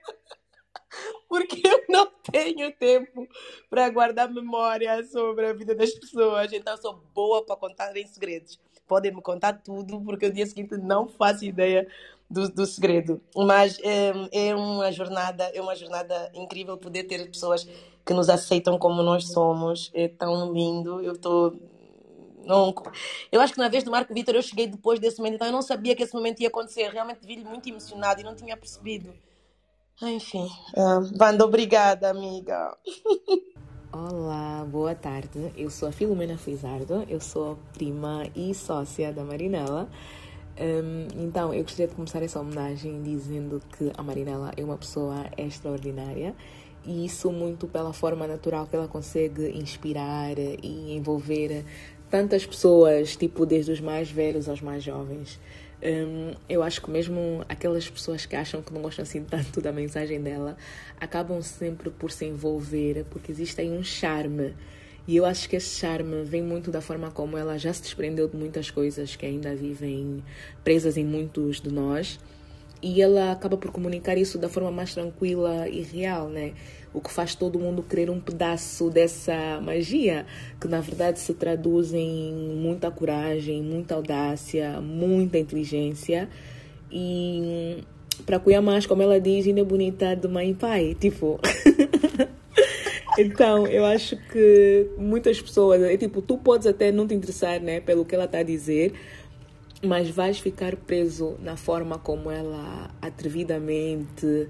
Porque 1.29 1.67
eu 1.67 1.83
não 1.89 2.07
tenho 2.31 2.73
tempo 2.77 3.27
para 3.69 3.91
guardar 3.91 4.31
memória 4.31 5.05
sobre 5.05 5.47
a 5.47 5.53
vida 5.53 5.75
das 5.75 5.91
pessoas. 5.95 6.53
Então, 6.53 6.75
eu 6.75 6.81
sou 6.81 6.95
boa 7.13 7.45
para 7.45 7.57
contar 7.57 7.97
em 7.97 8.07
segredos. 8.07 8.61
Podem 8.87 9.13
me 9.13 9.21
contar 9.21 9.55
tudo, 9.65 10.01
porque 10.03 10.29
no 10.29 10.35
dia 10.35 10.47
seguinte 10.47 10.77
não 10.77 11.09
faço 11.09 11.45
ideia 11.45 11.89
do, 12.31 12.49
do 12.49 12.67
segredo. 12.67 13.21
Mas 13.35 13.81
é, 13.81 14.13
é, 14.31 14.55
uma 14.55 14.93
jornada, 14.93 15.45
é 15.53 15.61
uma 15.61 15.75
jornada 15.75 16.31
incrível 16.35 16.79
poder 16.79 17.05
ter 17.05 17.27
pessoas 17.29 17.67
que 18.05 18.15
nos 18.15 18.29
aceitam 18.29 18.79
como 18.79 19.03
nós 19.03 19.29
somos. 19.29 19.91
É 19.95 20.09
tão 20.09 20.53
lindo. 20.53 21.01
Eu 21.01 21.13
estou 21.13 21.55
não, 22.45 22.75
eu 23.31 23.41
acho 23.41 23.53
que 23.53 23.59
na 23.61 23.69
vez 23.69 23.85
do 23.85 23.91
Marco 23.91 24.13
Vitor 24.13 24.35
eu 24.35 24.43
cheguei 24.43 24.67
depois 24.67 24.99
desse 24.99 25.19
momento, 25.19 25.35
então 25.35 25.47
eu 25.47 25.53
não 25.53 25.63
sabia 25.63 25.95
que 25.95 26.03
esse 26.03 26.15
momento 26.15 26.41
ia 26.41 26.49
acontecer. 26.49 26.89
Realmente 26.91 27.25
vi-lhe 27.25 27.45
muito 27.45 27.69
emocionado 27.69 28.21
e 28.21 28.25
não 28.25 28.35
tinha 28.35 28.57
percebido. 28.57 29.13
Enfim, 30.03 30.49
uh, 30.75 31.45
obrigada, 31.45 32.11
amiga. 32.11 32.77
Olá, 33.93 34.65
boa 34.65 34.95
tarde. 34.95 35.53
Eu 35.57 35.71
sou 35.71 35.89
a 35.89 35.93
Filomena 35.93 36.37
Felizardo, 36.39 37.05
eu 37.09 37.21
sou 37.21 37.59
prima 37.75 38.27
e 38.35 38.55
sócia 38.55 39.13
da 39.13 39.23
Marinela. 39.23 39.89
Um, 40.59 41.23
então, 41.23 41.53
eu 41.53 41.63
gostaria 41.63 41.89
de 41.89 41.95
começar 41.95 42.23
essa 42.23 42.41
homenagem 42.41 43.03
dizendo 43.03 43.63
que 43.77 43.93
a 43.97 44.03
Marinela 44.03 44.51
é 44.57 44.65
uma 44.65 44.77
pessoa 44.77 45.27
extraordinária 45.37 46.35
e 46.85 47.05
isso 47.05 47.31
muito 47.31 47.67
pela 47.67 47.93
forma 47.93 48.27
natural 48.27 48.67
que 48.67 48.77
ela 48.77 48.89
consegue 48.89 49.57
inspirar 49.57 50.39
e 50.39 50.95
envolver 50.95 51.65
tantas 52.11 52.45
pessoas, 52.45 53.17
tipo 53.17 53.47
desde 53.47 53.73
os 53.73 53.81
mais 53.81 54.11
velhos 54.11 54.49
aos 54.49 54.61
mais 54.61 54.83
jovens. 54.83 55.41
Um, 55.83 56.35
eu 56.49 56.63
acho 56.63 56.81
que 56.81 56.91
mesmo 56.91 57.45
aquelas 57.49 57.91
pessoas 57.91 58.25
que 58.25 58.37
acham 58.37 58.63
que 58.63 58.73
não 58.73 58.83
gostam 58.83 59.03
assim 59.03 59.25
tanto 59.25 59.61
da 59.61 59.73
mensagem 59.73 60.21
dela 60.21 60.57
acabam 61.01 61.43
sempre 61.43 61.91
por 61.91 62.13
se 62.13 62.25
envolver 62.25 63.05
porque 63.11 63.33
existe 63.33 63.61
aí 63.61 63.69
um 63.69 63.83
charme 63.83 64.55
E 65.09 65.17
eu 65.17 65.25
acho 65.25 65.49
que 65.49 65.57
esse 65.57 65.75
charme 65.81 66.23
vem 66.23 66.43
muito 66.43 66.71
da 66.71 66.81
forma 66.81 67.11
como 67.11 67.37
ela 67.37 67.59
já 67.59 67.73
se 67.73 67.83
desprendeu 67.83 68.29
de 68.29 68.37
muitas 68.37 68.71
coisas 68.71 69.17
que 69.17 69.27
ainda 69.27 69.55
vivem 69.55 70.23
presas 70.63 70.97
em 70.97 71.05
muitos 71.05 71.61
de 71.61 71.73
nós. 71.73 72.21
E 72.83 73.01
ela 73.01 73.31
acaba 73.31 73.57
por 73.57 73.71
comunicar 73.71 74.19
isso 74.19 74.37
da 74.39 74.49
forma 74.49 74.71
mais 74.71 74.93
tranquila 74.93 75.69
e 75.69 75.83
real, 75.83 76.29
né? 76.29 76.53
O 76.93 77.01
que 77.01 77.11
faz 77.13 77.35
todo 77.35 77.59
mundo 77.59 77.83
querer 77.83 78.11
um 78.11 78.21
pedaço 78.21 78.91
dessa 78.91 79.61
magia, 79.61 80.27
que 80.61 80.67
na 80.67 80.81
verdade 80.81 81.21
se 81.21 81.33
traduz 81.33 81.95
em 81.95 82.33
muita 82.57 82.91
coragem, 82.91 83.63
muita 83.63 83.95
audácia, 83.95 84.81
muita 84.81 85.39
inteligência. 85.39 86.29
E 86.91 87.85
para 88.27 88.41
cuidar 88.41 88.61
mais, 88.61 88.85
como 88.85 89.01
ela 89.01 89.21
diz, 89.21 89.47
ainda 89.47 89.61
é 89.61 89.65
bonita 89.65 90.17
de 90.17 90.27
mãe 90.27 90.51
e 90.51 90.55
pai. 90.55 90.97
Tipo. 90.99 91.39
Então, 93.19 93.67
eu 93.67 93.85
acho 93.85 94.17
que 94.31 94.89
muitas 94.97 95.41
pessoas, 95.41 95.83
é 95.83 95.97
tipo, 95.99 96.23
tu 96.23 96.39
podes 96.39 96.67
até 96.67 96.91
não 96.91 97.07
te 97.07 97.15
interessar, 97.15 97.61
né, 97.61 97.79
pelo 97.79 98.07
que 98.07 98.15
ela 98.15 98.25
está 98.25 98.39
a 98.39 98.43
dizer, 98.43 98.95
mas 99.83 100.09
vais 100.09 100.39
ficar 100.39 100.77
preso 100.77 101.37
na 101.41 101.57
forma 101.57 101.99
como 101.99 102.31
ela 102.31 102.91
atrevidamente 103.03 104.49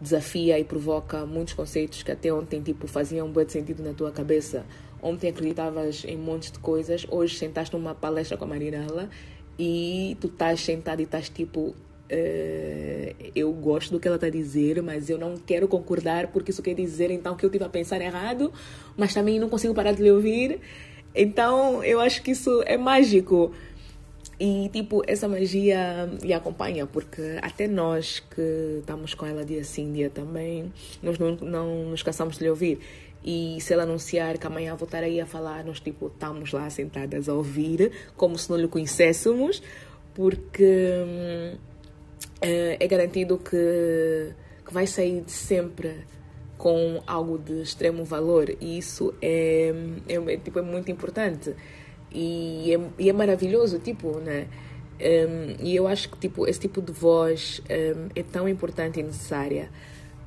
desafia 0.00 0.58
e 0.58 0.64
provoca 0.64 1.24
muitos 1.24 1.54
conceitos 1.54 2.02
que 2.02 2.10
até 2.10 2.32
ontem, 2.32 2.60
tipo, 2.60 2.88
faziam 2.88 3.28
um 3.28 3.30
bom 3.30 3.48
sentido 3.48 3.82
na 3.82 3.92
tua 3.92 4.10
cabeça. 4.10 4.66
Ontem 5.00 5.28
acreditavas 5.28 6.04
em 6.04 6.16
um 6.16 6.22
monte 6.22 6.50
de 6.50 6.58
coisas, 6.58 7.06
hoje 7.08 7.38
sentaste 7.38 7.74
numa 7.74 7.94
palestra 7.94 8.36
com 8.36 8.44
a 8.44 8.48
Marinela 8.48 9.08
e 9.58 10.16
tu 10.20 10.26
estás 10.26 10.60
sentado 10.60 11.00
e 11.00 11.04
estás 11.04 11.28
tipo, 11.28 11.74
Uh, 12.12 13.14
eu 13.34 13.50
gosto 13.54 13.92
do 13.92 13.98
que 13.98 14.06
ela 14.06 14.16
está 14.16 14.26
a 14.26 14.30
dizer, 14.30 14.82
mas 14.82 15.08
eu 15.08 15.16
não 15.16 15.34
quero 15.34 15.66
concordar 15.66 16.26
porque 16.26 16.50
isso 16.50 16.62
quer 16.62 16.74
dizer 16.74 17.10
então 17.10 17.34
que 17.34 17.42
eu 17.42 17.48
estive 17.48 17.64
a 17.64 17.70
pensar 17.70 18.02
errado, 18.02 18.52
mas 18.98 19.14
também 19.14 19.40
não 19.40 19.48
consigo 19.48 19.72
parar 19.72 19.92
de 19.92 20.02
lhe 20.02 20.10
ouvir. 20.10 20.60
Então 21.14 21.82
eu 21.82 22.00
acho 22.00 22.22
que 22.22 22.32
isso 22.32 22.62
é 22.66 22.76
mágico. 22.76 23.54
E 24.44 24.68
tipo, 24.70 25.04
essa 25.06 25.28
magia 25.28 26.10
me 26.20 26.32
acompanha, 26.32 26.84
porque 26.84 27.38
até 27.40 27.68
nós 27.68 28.18
que 28.18 28.78
estamos 28.80 29.14
com 29.14 29.24
ela 29.24 29.44
dia 29.44 29.62
sim, 29.62 29.92
dia 29.92 30.10
também, 30.10 30.72
nós 31.00 31.16
não, 31.16 31.36
não 31.36 31.84
nos 31.90 32.02
cansamos 32.02 32.38
de 32.38 32.42
lhe 32.42 32.50
ouvir. 32.50 32.80
E 33.24 33.58
se 33.60 33.72
ela 33.72 33.84
anunciar 33.84 34.36
que 34.38 34.44
amanhã 34.44 34.74
voltarei 34.74 35.20
a 35.20 35.26
falar, 35.26 35.64
nós 35.64 35.78
tipo, 35.78 36.08
estamos 36.08 36.50
lá 36.50 36.68
sentadas 36.70 37.28
a 37.28 37.34
ouvir, 37.34 37.92
como 38.16 38.36
se 38.36 38.50
não 38.50 38.56
lhe 38.56 38.66
conhecêssemos, 38.66 39.62
porque. 40.12 40.90
Hum, 41.06 41.56
é, 42.40 42.76
é 42.80 42.86
garantido 42.88 43.38
que, 43.38 44.32
que 44.66 44.74
vai 44.74 44.88
sair 44.88 45.22
sempre 45.28 46.04
com 46.58 47.00
algo 47.06 47.38
de 47.38 47.62
extremo 47.62 48.04
valor 48.04 48.50
e 48.60 48.78
isso 48.78 49.14
é, 49.22 49.72
é, 50.08 50.14
é 50.14 50.36
tipo, 50.36 50.58
é 50.58 50.62
muito 50.62 50.90
importante 50.90 51.54
e 52.14 52.74
é, 52.74 52.80
e 52.98 53.08
é 53.08 53.12
maravilhoso, 53.12 53.78
tipo, 53.78 54.18
né? 54.18 54.46
Um, 55.00 55.64
e 55.64 55.74
eu 55.74 55.88
acho 55.88 56.08
que 56.10 56.18
tipo, 56.18 56.46
esse 56.46 56.60
tipo 56.60 56.80
de 56.80 56.92
voz 56.92 57.60
um, 57.68 58.08
é 58.14 58.22
tão 58.22 58.48
importante 58.48 59.00
e 59.00 59.02
necessária 59.02 59.68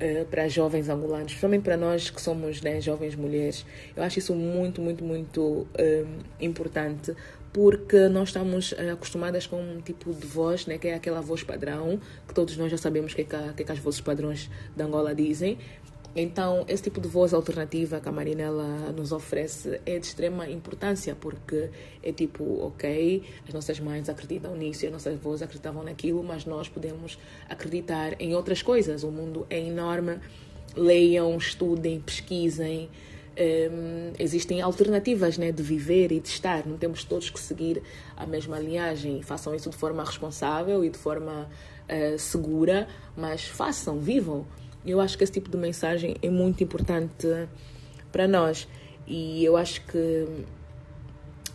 uh, 0.00 0.24
para 0.26 0.48
jovens 0.48 0.88
angolanos, 0.88 1.28
principalmente 1.32 1.62
para 1.62 1.76
nós 1.78 2.10
que 2.10 2.20
somos 2.20 2.60
né, 2.60 2.80
jovens 2.80 3.14
mulheres. 3.14 3.64
Eu 3.96 4.02
acho 4.02 4.18
isso 4.18 4.34
muito, 4.34 4.82
muito, 4.82 5.02
muito 5.02 5.66
um, 5.78 6.18
importante 6.40 7.14
porque 7.54 8.08
nós 8.08 8.28
estamos 8.28 8.72
uh, 8.72 8.92
acostumadas 8.92 9.46
com 9.46 9.56
um 9.56 9.80
tipo 9.80 10.12
de 10.12 10.26
voz, 10.26 10.66
né, 10.66 10.76
que 10.76 10.88
é 10.88 10.94
aquela 10.94 11.22
voz 11.22 11.42
padrão, 11.42 11.98
que 12.28 12.34
todos 12.34 12.54
nós 12.58 12.70
já 12.70 12.76
sabemos 12.76 13.12
o 13.12 13.16
que, 13.16 13.22
é 13.22 13.24
que, 13.24 13.52
que, 13.54 13.62
é 13.62 13.64
que 13.64 13.72
as 13.72 13.78
vozes 13.78 14.02
padrões 14.02 14.50
de 14.76 14.82
Angola 14.82 15.14
dizem. 15.14 15.56
Então, 16.18 16.64
esse 16.66 16.84
tipo 16.84 16.98
de 16.98 17.08
voz 17.08 17.34
alternativa 17.34 18.00
que 18.00 18.08
a 18.08 18.12
Marinela 18.12 18.90
nos 18.96 19.12
oferece 19.12 19.78
é 19.84 19.98
de 19.98 20.06
extrema 20.06 20.48
importância, 20.48 21.14
porque 21.14 21.68
é 22.02 22.10
tipo, 22.10 22.42
ok, 22.62 23.22
as 23.46 23.52
nossas 23.52 23.78
mães 23.78 24.08
acreditam 24.08 24.56
nisso, 24.56 24.86
as 24.86 24.92
nossas 24.92 25.18
vozes 25.20 25.42
acreditavam 25.42 25.82
naquilo, 25.84 26.24
mas 26.24 26.46
nós 26.46 26.70
podemos 26.70 27.18
acreditar 27.50 28.18
em 28.18 28.34
outras 28.34 28.62
coisas. 28.62 29.02
O 29.02 29.10
mundo 29.10 29.46
é 29.50 29.60
enorme. 29.60 30.18
Leiam, 30.74 31.36
estudem, 31.36 32.00
pesquisem, 32.00 32.88
um, 33.38 34.12
existem 34.18 34.62
alternativas 34.62 35.36
né, 35.36 35.52
de 35.52 35.62
viver 35.62 36.12
e 36.12 36.20
de 36.20 36.28
estar. 36.28 36.66
Não 36.66 36.78
temos 36.78 37.04
todos 37.04 37.28
que 37.28 37.38
seguir 37.38 37.82
a 38.16 38.26
mesma 38.26 38.58
linhagem. 38.58 39.20
Façam 39.20 39.54
isso 39.54 39.68
de 39.68 39.76
forma 39.76 40.02
responsável 40.02 40.82
e 40.82 40.88
de 40.88 40.96
forma 40.96 41.46
uh, 41.90 42.18
segura, 42.18 42.88
mas 43.14 43.44
façam, 43.44 43.98
vivam. 43.98 44.46
Eu 44.86 45.00
acho 45.00 45.18
que 45.18 45.24
esse 45.24 45.32
tipo 45.32 45.50
de 45.50 45.56
mensagem 45.56 46.16
é 46.22 46.30
muito 46.30 46.62
importante 46.62 47.26
para 48.12 48.28
nós. 48.28 48.68
E 49.06 49.44
eu 49.44 49.56
acho 49.56 49.84
que 49.86 50.44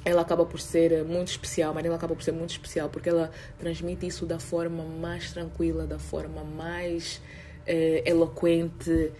ela 0.04 0.22
acaba 0.22 0.46
por 0.46 0.60
ser 0.60 1.04
muito 1.04 1.30
especial, 1.30 1.74
Maria 1.74 1.94
acaba 1.94 2.16
por 2.16 2.24
ser 2.24 2.32
muito 2.32 2.50
especial 2.50 2.90
porque 2.90 3.08
ela 3.08 3.30
transmite 3.60 4.08
isso 4.08 4.26
da 4.26 4.40
forma 4.40 4.84
mais 4.84 5.32
tranquila, 5.32 5.86
da 5.86 6.00
forma 6.00 6.44
mais 6.44 7.22
uh, 7.68 8.02
eloquente 8.04 9.12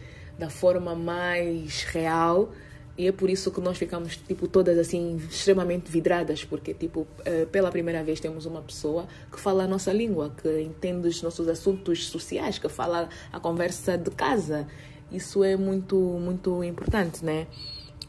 da 0.42 0.50
forma 0.50 0.96
mais 0.96 1.84
real 1.84 2.52
e 2.98 3.08
é 3.08 3.12
por 3.12 3.30
isso 3.30 3.52
que 3.52 3.62
nós 3.62 3.78
ficamos 3.78 4.18
tipo 4.18 4.48
todas 4.48 4.78
assim 4.78 5.16
extremamente 5.30 5.90
vidradas 5.90 6.44
porque 6.44 6.74
tipo 6.74 7.08
eh, 7.26 7.46
pela 7.46 7.72
primeira 7.72 8.04
vez 8.04 8.20
temos 8.20 8.46
uma 8.46 8.62
pessoa 8.62 9.08
que 9.32 9.40
fala 9.40 9.64
a 9.64 9.68
nossa 9.68 9.94
língua 9.94 10.32
que 10.42 10.62
entende 10.62 11.08
os 11.08 11.22
nossos 11.22 11.48
assuntos 11.48 12.08
sociais 12.08 12.60
que 12.60 12.68
fala 12.70 13.10
a 13.32 13.40
conversa 13.40 13.98
de 13.98 14.12
casa. 14.12 14.68
Isso 15.12 15.44
é 15.44 15.56
muito 15.56 15.96
muito 15.96 16.64
importante 16.64 17.24
né 17.24 17.48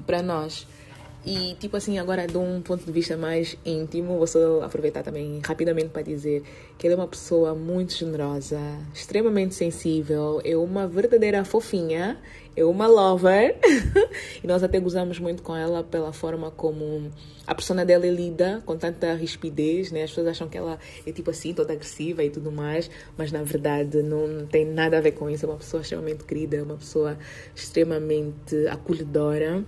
para 0.04 0.22
nós. 0.22 0.66
E, 1.24 1.54
tipo 1.60 1.76
assim, 1.76 1.98
agora 2.00 2.26
de 2.26 2.36
um 2.36 2.60
ponto 2.60 2.84
de 2.84 2.90
vista 2.90 3.16
mais 3.16 3.56
íntimo, 3.64 4.18
vou 4.18 4.26
só 4.26 4.62
aproveitar 4.62 5.04
também 5.04 5.40
rapidamente 5.44 5.90
para 5.90 6.02
dizer 6.02 6.42
que 6.76 6.86
ele 6.86 6.94
é 6.94 6.96
uma 6.96 7.06
pessoa 7.06 7.54
muito 7.54 7.92
generosa, 7.92 8.58
extremamente 8.92 9.54
sensível, 9.54 10.40
é 10.44 10.56
uma 10.56 10.88
verdadeira 10.88 11.44
fofinha, 11.44 12.18
é 12.56 12.64
uma 12.64 12.86
lover. 12.86 13.56
e 14.42 14.46
nós 14.46 14.62
até 14.62 14.78
gozamos 14.78 15.18
muito 15.18 15.42
com 15.42 15.54
ela 15.54 15.82
pela 15.82 16.12
forma 16.12 16.50
como 16.50 17.10
a 17.46 17.54
persona 17.54 17.84
dela 17.84 18.06
lida 18.06 18.62
com 18.64 18.76
tanta 18.76 19.14
rispidez, 19.14 19.90
né? 19.90 20.02
As 20.02 20.10
pessoas 20.10 20.28
acham 20.28 20.48
que 20.48 20.56
ela 20.56 20.78
é 21.06 21.12
tipo 21.12 21.30
assim, 21.30 21.52
toda 21.52 21.72
agressiva 21.72 22.22
e 22.22 22.30
tudo 22.30 22.52
mais, 22.52 22.90
mas 23.16 23.32
na 23.32 23.42
verdade 23.42 24.02
não 24.02 24.46
tem 24.46 24.64
nada 24.64 24.98
a 24.98 25.00
ver 25.00 25.12
com 25.12 25.28
isso. 25.28 25.46
É 25.46 25.48
uma 25.48 25.58
pessoa 25.58 25.80
extremamente 25.80 26.24
querida, 26.24 26.56
é 26.56 26.62
uma 26.62 26.76
pessoa 26.76 27.18
extremamente 27.54 28.66
acolhedora 28.68 29.64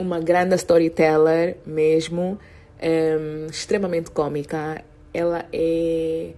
uma 0.00 0.18
grande 0.18 0.54
storyteller 0.56 1.58
mesmo, 1.66 2.38
ehm, 2.80 3.46
extremamente 3.50 4.10
cômica. 4.10 4.82
Ela 5.12 5.44
é 5.52 6.32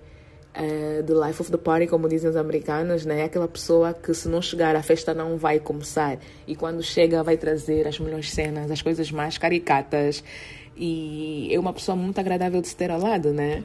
uh, 0.57 1.03
the 1.03 1.14
life 1.14 1.40
of 1.40 1.50
the 1.50 1.59
party, 1.59 1.86
como 1.86 2.09
dizem 2.09 2.30
os 2.30 2.36
americanos, 2.36 3.05
né? 3.05 3.20
É 3.20 3.24
aquela 3.24 3.48
pessoa 3.48 3.94
que 3.94 4.12
se 4.14 4.28
não 4.28 4.42
chegar 4.42 4.76
a 4.76 4.82
festa 4.82 5.14
não 5.14 5.36
vai 5.36 5.59
começar 5.59 6.18
e 6.46 6.55
quando 6.55 6.82
chega 6.82 7.22
vai 7.22 7.36
trazer 7.36 7.86
as 7.86 7.98
melhores 7.98 8.30
cenas, 8.30 8.70
as 8.70 8.82
coisas 8.82 9.11
mais 9.11 9.38
caricatas 9.38 10.22
e 10.76 11.48
é 11.53 11.59
uma 11.59 11.72
pessoa 11.72 11.96
muito 11.96 12.18
agradável 12.18 12.61
de 12.61 12.68
se 12.68 12.76
ter 12.76 12.90
ao 12.90 13.00
lado, 13.00 13.32
né? 13.32 13.62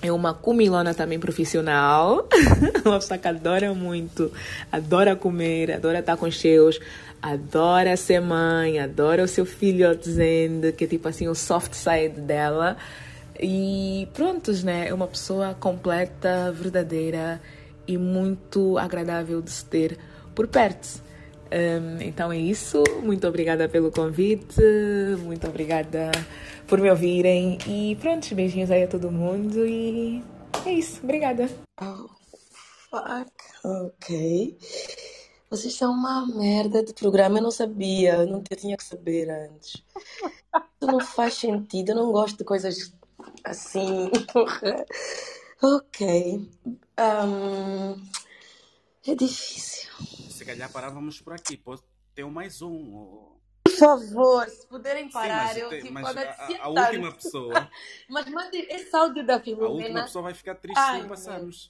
É 0.00 0.12
uma 0.12 0.32
comilona 0.32 0.94
também 0.94 1.18
profissional, 1.18 2.28
uma 2.86 3.00
pessoa 3.00 3.18
que 3.18 3.26
adora 3.26 3.74
muito, 3.74 4.30
adora 4.70 5.16
comer, 5.16 5.72
adora 5.72 5.98
estar 5.98 6.16
com 6.16 6.26
os 6.26 6.38
seus, 6.38 6.78
adora 7.20 7.96
ser 7.96 8.20
mãe, 8.20 8.78
adora 8.78 9.24
o 9.24 9.28
seu 9.28 9.44
filho 9.44 9.92
dizendo 9.96 10.72
que 10.72 10.84
é 10.84 10.86
tipo 10.86 11.08
assim 11.08 11.26
o 11.26 11.34
soft 11.34 11.74
side 11.74 12.20
dela. 12.20 12.76
E 13.40 14.08
prontos, 14.14 14.64
né? 14.64 14.88
É 14.88 14.94
uma 14.94 15.06
pessoa 15.06 15.54
completa, 15.54 16.52
verdadeira 16.52 17.40
e 17.86 17.96
muito 17.96 18.76
agradável 18.76 19.40
de 19.40 19.50
se 19.50 19.64
ter 19.64 19.98
por 20.34 20.48
perto. 20.48 21.02
Um, 21.50 22.02
então 22.02 22.30
é 22.30 22.38
isso. 22.38 22.82
Muito 23.02 23.26
obrigada 23.26 23.68
pelo 23.68 23.90
convite. 23.90 24.60
Muito 25.24 25.46
obrigada 25.46 26.10
por 26.66 26.80
me 26.80 26.90
ouvirem. 26.90 27.58
E 27.66 27.96
pronto, 27.96 28.34
beijinhos 28.34 28.70
aí 28.70 28.82
a 28.82 28.88
todo 28.88 29.10
mundo. 29.10 29.66
E 29.66 30.22
é 30.66 30.72
isso. 30.72 31.00
Obrigada. 31.02 31.48
Oh, 31.80 32.08
fuck. 32.90 33.32
Ok. 33.64 34.58
Vocês 35.50 35.74
são 35.74 35.92
uma 35.92 36.26
merda 36.26 36.84
de 36.84 36.92
programa, 36.92 37.38
eu 37.38 37.42
não 37.42 37.50
sabia, 37.50 38.16
eu 38.16 38.26
não 38.26 38.42
tinha 38.42 38.76
que 38.76 38.84
saber 38.84 39.30
antes. 39.30 39.82
Isso 40.54 40.92
não 40.92 41.00
faz 41.00 41.34
sentido, 41.34 41.92
eu 41.92 41.96
não 41.96 42.12
gosto 42.12 42.36
de 42.36 42.44
coisas 42.44 42.92
assim. 43.44 44.10
ok. 45.62 46.50
Um, 46.98 48.08
é 49.06 49.14
difícil. 49.14 49.90
Se 50.30 50.44
calhar 50.44 50.70
parávamos 50.70 51.20
por 51.20 51.32
aqui, 51.32 51.56
pode 51.56 51.82
ter 52.14 52.24
mais 52.26 52.62
um. 52.62 53.36
Por 53.64 53.72
favor, 53.72 54.48
se 54.48 54.66
puderem 54.66 55.10
parar, 55.10 55.54
Sim, 55.54 55.60
eu 55.60 55.68
tem, 55.68 55.82
tipo, 55.82 55.94
mas 55.94 56.16
a, 56.16 56.20
a, 56.20 56.64
a, 56.64 56.68
última 56.68 57.12
pessoa. 57.12 57.70
mas 58.08 58.28
mande 58.30 58.56
esse 58.70 58.94
áudio 58.96 59.24
da 59.24 59.40
Filomena. 59.40 59.68
A 59.68 59.72
última 59.72 60.02
pessoa 60.04 60.22
vai 60.22 60.34
ficar 60.34 60.54
triste 60.56 60.78
Ai, 60.78 61.02
se 61.02 61.08
passarmos. 61.08 61.68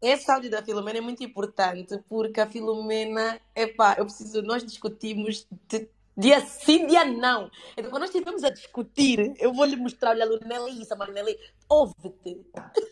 Esse 0.00 0.30
áudio 0.30 0.50
da 0.50 0.62
Filomena 0.62 0.98
é 0.98 1.00
muito 1.00 1.24
importante 1.24 1.98
porque 2.08 2.40
a 2.40 2.46
Filomena, 2.46 3.40
epá, 3.54 3.96
eu 3.98 4.04
preciso, 4.04 4.42
nós 4.42 4.64
discutimos 4.64 5.46
de 5.66 5.88
Dia 6.18 6.40
sim, 6.40 6.88
dia 6.88 7.04
não. 7.04 7.48
Então, 7.76 7.92
quando 7.92 8.00
nós 8.00 8.10
estivermos 8.10 8.42
a 8.42 8.50
discutir, 8.50 9.34
eu 9.38 9.52
vou 9.52 9.64
lhe 9.64 9.76
mostrar, 9.76 10.10
olha, 10.10 10.26
Lunella, 10.26 10.68
isso, 10.68 10.98
Marinela, 10.98 11.30
ouve-te. 11.68 12.44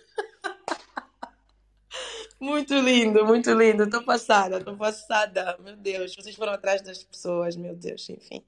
Muito 2.39 2.75
lindo, 2.75 3.25
muito 3.25 3.51
lindo. 3.53 3.85
Estou 3.85 4.05
passada, 4.05 4.59
estou 4.59 4.77
passada. 4.77 5.57
Meu 5.65 5.75
Deus, 5.75 6.15
vocês 6.15 6.37
foram 6.37 6.53
atrás 6.53 6.83
das 6.83 7.03
pessoas, 7.03 7.57
meu 7.57 7.75
Deus, 7.75 8.11
enfim. 8.11 8.45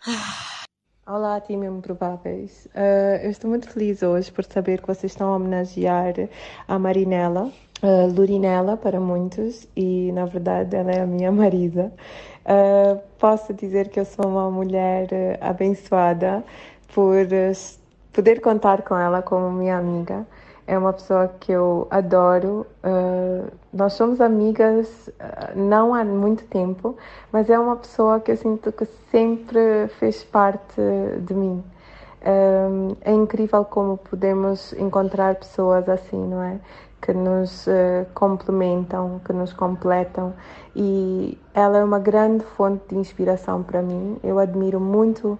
Olá, 1.06 1.38
time 1.42 1.66
Improváveis. 1.66 2.66
Uh, 2.74 3.22
eu 3.22 3.30
estou 3.30 3.50
muito 3.50 3.68
feliz 3.68 4.02
hoje 4.02 4.32
por 4.32 4.44
saber 4.44 4.80
que 4.80 4.86
vocês 4.86 5.12
estão 5.12 5.30
a 5.30 5.36
homenagear 5.36 6.14
a 6.66 6.78
Marinela, 6.78 7.52
uh, 7.82 8.12
Lurinela 8.14 8.76
para 8.76 9.00
muitos, 9.00 9.68
e 9.76 10.10
na 10.12 10.26
verdade 10.26 10.76
ela 10.76 10.90
é 10.90 11.00
a 11.02 11.06
minha 11.06 11.30
marida. 11.32 11.92
Uh, 12.44 13.00
posso 13.18 13.52
dizer 13.54 13.88
que 13.88 14.00
eu 14.00 14.04
sou 14.04 14.26
uma 14.26 14.50
mulher 14.50 15.08
abençoada 15.40 16.44
por 16.94 17.26
poder 18.12 18.40
contar 18.40 18.82
com 18.82 18.96
ela 18.96 19.22
como 19.22 19.50
minha 19.50 19.76
amiga 19.76 20.26
é 20.70 20.78
uma 20.78 20.92
pessoa 20.92 21.26
que 21.40 21.50
eu 21.50 21.88
adoro. 21.90 22.64
Uh, 22.84 23.50
nós 23.72 23.94
somos 23.94 24.20
amigas 24.20 25.08
uh, 25.08 25.58
não 25.58 25.92
há 25.92 26.04
muito 26.04 26.44
tempo, 26.44 26.96
mas 27.32 27.50
é 27.50 27.58
uma 27.58 27.74
pessoa 27.74 28.20
que 28.20 28.30
eu 28.30 28.36
sinto 28.36 28.70
que 28.70 28.86
sempre 29.10 29.88
fez 29.98 30.22
parte 30.22 30.80
de 31.26 31.34
mim. 31.34 31.64
Um, 32.22 32.94
é 33.00 33.12
incrível 33.12 33.64
como 33.64 33.96
podemos 33.96 34.72
encontrar 34.74 35.34
pessoas 35.34 35.88
assim, 35.88 36.24
não 36.24 36.40
é? 36.40 36.60
Que 37.00 37.12
nos 37.12 37.66
uh, 37.66 38.06
complementam, 38.14 39.20
que 39.24 39.32
nos 39.32 39.52
completam. 39.52 40.34
E 40.74 41.38
ela 41.54 41.78
é 41.78 41.84
uma 41.84 41.98
grande 41.98 42.44
fonte 42.44 42.82
de 42.88 42.96
inspiração 42.96 43.62
para 43.62 43.82
mim. 43.82 44.18
Eu 44.22 44.38
admiro 44.38 44.78
muito 44.78 45.38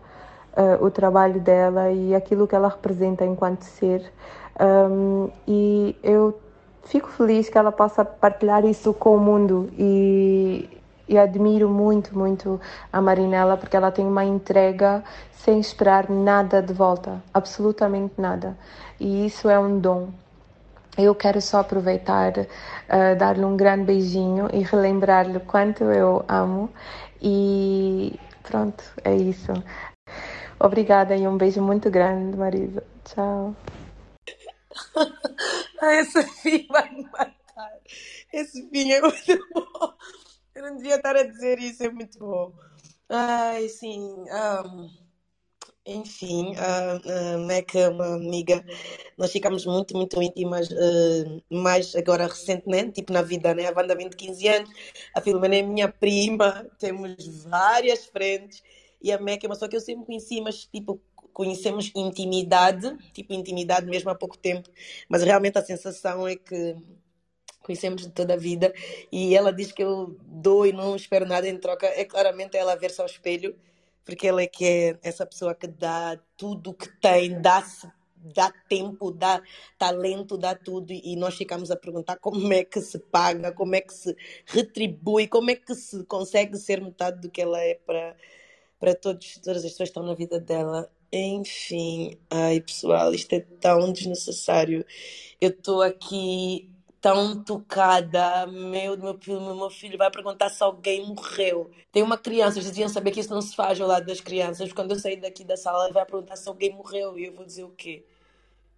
o 0.80 0.90
trabalho 0.90 1.40
dela 1.40 1.90
e 1.90 2.12
aquilo 2.12 2.46
que 2.46 2.56
ela 2.56 2.68
representa 2.68 3.24
enquanto 3.24 3.62
ser. 3.62 4.12
Um, 4.60 5.30
e 5.48 5.96
eu 6.02 6.38
fico 6.84 7.08
feliz 7.08 7.48
que 7.48 7.56
ela 7.56 7.72
possa 7.72 8.04
partilhar 8.04 8.64
isso 8.64 8.92
com 8.92 9.16
o 9.16 9.18
mundo 9.18 9.70
e, 9.78 10.68
e 11.08 11.16
admiro 11.16 11.68
muito, 11.68 12.16
muito 12.16 12.60
a 12.92 13.00
Marinela 13.00 13.56
porque 13.56 13.76
ela 13.76 13.90
tem 13.90 14.06
uma 14.06 14.24
entrega 14.24 15.02
sem 15.32 15.58
esperar 15.58 16.10
nada 16.10 16.60
de 16.60 16.74
volta, 16.74 17.22
absolutamente 17.32 18.14
nada. 18.18 18.56
E 18.98 19.24
isso 19.24 19.48
é 19.48 19.58
um 19.58 19.78
dom. 19.78 20.08
Eu 20.98 21.14
quero 21.14 21.40
só 21.40 21.60
aproveitar, 21.60 22.32
uh, 22.38 23.16
dar-lhe 23.18 23.44
um 23.44 23.56
grande 23.56 23.84
beijinho 23.84 24.48
e 24.52 24.62
relembrar-lhe 24.62 25.40
quanto 25.40 25.84
eu 25.84 26.24
amo. 26.28 26.70
E 27.22 28.18
pronto, 28.42 28.82
é 29.04 29.14
isso. 29.14 29.52
Obrigada 30.58 31.16
e 31.16 31.26
um 31.26 31.36
beijo 31.36 31.62
muito 31.62 31.90
grande, 31.90 32.36
Marisa. 32.36 32.84
Tchau. 33.04 33.54
Esse 35.82 36.22
fim 36.22 36.66
vai 36.68 36.90
me 36.90 37.04
matar. 37.04 37.34
Esse 38.32 38.68
fim 38.68 38.92
é 38.92 39.00
muito 39.00 39.48
bom. 39.54 39.94
Eu 40.54 40.62
não 40.62 40.76
devia 40.76 40.96
estar 40.96 41.16
a 41.16 41.22
dizer 41.22 41.58
isso, 41.58 41.82
é 41.82 41.90
muito 41.90 42.18
bom. 42.18 42.52
Ai, 43.08 43.68
sim. 43.68 44.02
Um, 44.02 44.90
enfim, 45.86 46.54
a 46.56 46.96
uh, 47.36 47.46
Meca 47.46 47.78
é 47.78 47.88
uma 47.88 48.14
amiga. 48.14 48.64
Nós 49.16 49.32
ficamos 49.32 49.64
muito, 49.66 49.96
muito 49.96 50.22
íntimas, 50.22 50.70
uh, 50.70 51.42
mais 51.50 51.94
agora 51.96 52.26
recentemente, 52.26 52.92
tipo 52.92 53.12
na 53.12 53.22
vida, 53.22 53.54
né? 53.54 53.66
A 53.66 53.72
Wanda 53.76 53.96
tem 53.96 54.08
15 54.10 54.48
anos, 54.48 54.70
a 55.14 55.20
Filomena 55.20 55.56
é 55.56 55.62
minha 55.62 55.88
prima, 55.88 56.66
temos 56.78 57.44
várias 57.44 58.06
frentes. 58.06 58.62
E 59.02 59.10
a 59.12 59.18
Meca 59.18 59.46
é 59.46 59.48
uma 59.48 59.54
pessoa 59.54 59.68
que 59.68 59.76
eu 59.76 59.80
sempre 59.80 60.04
conheci, 60.06 60.40
mas 60.40 60.66
tipo, 60.66 61.00
conhecemos 61.32 61.90
intimidade, 61.96 62.96
tipo 63.12 63.32
intimidade 63.32 63.86
mesmo 63.86 64.10
há 64.10 64.14
pouco 64.14 64.36
tempo, 64.36 64.68
mas 65.08 65.22
realmente 65.22 65.58
a 65.58 65.64
sensação 65.64 66.28
é 66.28 66.36
que 66.36 66.76
conhecemos 67.62 68.02
de 68.02 68.10
toda 68.10 68.34
a 68.34 68.36
vida 68.36 68.72
e 69.12 69.34
ela 69.34 69.52
diz 69.52 69.72
que 69.72 69.82
eu 69.82 70.16
dou 70.22 70.66
e 70.66 70.72
não 70.72 70.96
espero 70.96 71.26
nada 71.26 71.48
em 71.48 71.58
troca, 71.58 71.86
é 71.86 72.04
claramente 72.04 72.56
ela 72.56 72.74
ver-se 72.74 73.00
ao 73.00 73.06
espelho, 73.06 73.56
porque 74.04 74.28
ela 74.28 74.42
é 74.42 74.46
que 74.46 74.64
é 74.64 74.98
essa 75.02 75.26
pessoa 75.26 75.54
que 75.54 75.66
dá 75.66 76.18
tudo 76.36 76.74
que 76.74 76.88
tem, 77.00 77.40
dá-se 77.40 77.88
dá 78.22 78.52
tempo, 78.68 79.10
dá 79.10 79.42
talento, 79.78 80.36
dá 80.36 80.54
tudo, 80.54 80.92
e 80.92 81.16
nós 81.16 81.36
ficamos 81.36 81.70
a 81.70 81.76
perguntar 81.76 82.16
como 82.16 82.52
é 82.52 82.64
que 82.64 82.80
se 82.80 82.98
paga, 82.98 83.52
como 83.52 83.74
é 83.74 83.80
que 83.80 83.92
se 83.92 84.16
retribui, 84.46 85.26
como 85.26 85.50
é 85.50 85.56
que 85.56 85.74
se 85.74 86.04
consegue 86.04 86.56
ser 86.58 86.80
metade 86.82 87.20
do 87.20 87.30
que 87.30 87.40
ela 87.40 87.60
é 87.60 87.74
para, 87.74 88.16
para 88.78 88.94
todos, 88.94 89.38
todas 89.38 89.64
as 89.64 89.72
pessoas 89.72 89.88
que 89.88 89.98
estão 89.98 90.02
na 90.02 90.14
vida 90.14 90.38
dela. 90.38 90.90
Enfim, 91.12 92.18
ai 92.30 92.60
pessoal, 92.60 93.12
isto 93.14 93.32
é 93.32 93.40
tão 93.40 93.92
desnecessário. 93.92 94.84
Eu 95.40 95.50
estou 95.50 95.82
aqui 95.82 96.70
tão 97.00 97.42
tocada. 97.42 98.46
Meu, 98.46 98.96
meu 98.98 99.18
filho, 99.18 99.40
meu 99.40 99.70
filho 99.70 99.98
vai 99.98 100.10
perguntar 100.10 100.48
se 100.50 100.62
alguém 100.62 101.06
morreu. 101.06 101.70
Tem 101.90 102.02
uma 102.02 102.18
criança, 102.18 102.58
eles 102.58 102.70
deviam 102.70 102.88
saber 102.88 103.10
que 103.10 103.20
isso 103.20 103.34
não 103.34 103.42
se 103.42 103.56
faz 103.56 103.80
ao 103.80 103.88
lado 103.88 104.06
das 104.06 104.20
crianças. 104.20 104.72
Quando 104.72 104.92
eu 104.92 104.98
sair 104.98 105.16
daqui 105.16 105.44
da 105.44 105.56
sala, 105.56 105.84
ele 105.84 105.94
vai 105.94 106.04
perguntar 106.04 106.36
se 106.36 106.48
alguém 106.48 106.74
morreu 106.74 107.18
e 107.18 107.26
eu 107.26 107.32
vou 107.32 107.44
dizer 107.44 107.64
o 107.64 107.70
quê? 107.70 108.04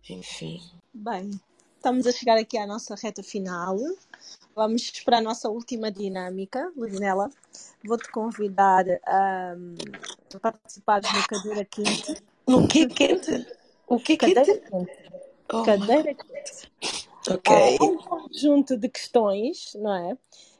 Enfim. 0.08 0.60
Bem, 0.94 1.30
estamos 1.76 2.06
a 2.06 2.12
chegar 2.12 2.38
aqui 2.38 2.56
à 2.56 2.66
nossa 2.66 2.94
reta 2.94 3.22
final. 3.22 3.76
Vamos 4.54 4.90
para 5.04 5.18
a 5.18 5.20
nossa 5.22 5.48
última 5.48 5.90
dinâmica, 5.90 6.70
Ludinela. 6.76 7.30
Vou-te 7.84 8.10
convidar 8.10 8.84
a, 9.06 9.54
a 10.34 10.38
participar 10.38 11.00
no 11.02 11.26
Cadeira 11.26 11.64
Quente. 11.64 12.22
No 12.46 12.68
que 12.68 12.86
quente? 12.86 13.46
O 13.86 13.98
que 13.98 14.16
Cadeira 14.16 14.44
quente? 14.44 14.70
Quente. 14.70 15.12
Oh. 15.52 15.62
Cadeira 15.62 16.14
Quente. 16.14 17.01
Ok. 17.30 17.56
É 17.56 17.82
um 17.82 17.96
conjunto 17.96 18.76
de 18.76 18.88
questões, 18.88 19.74
não 19.76 19.94
é? 19.94 20.16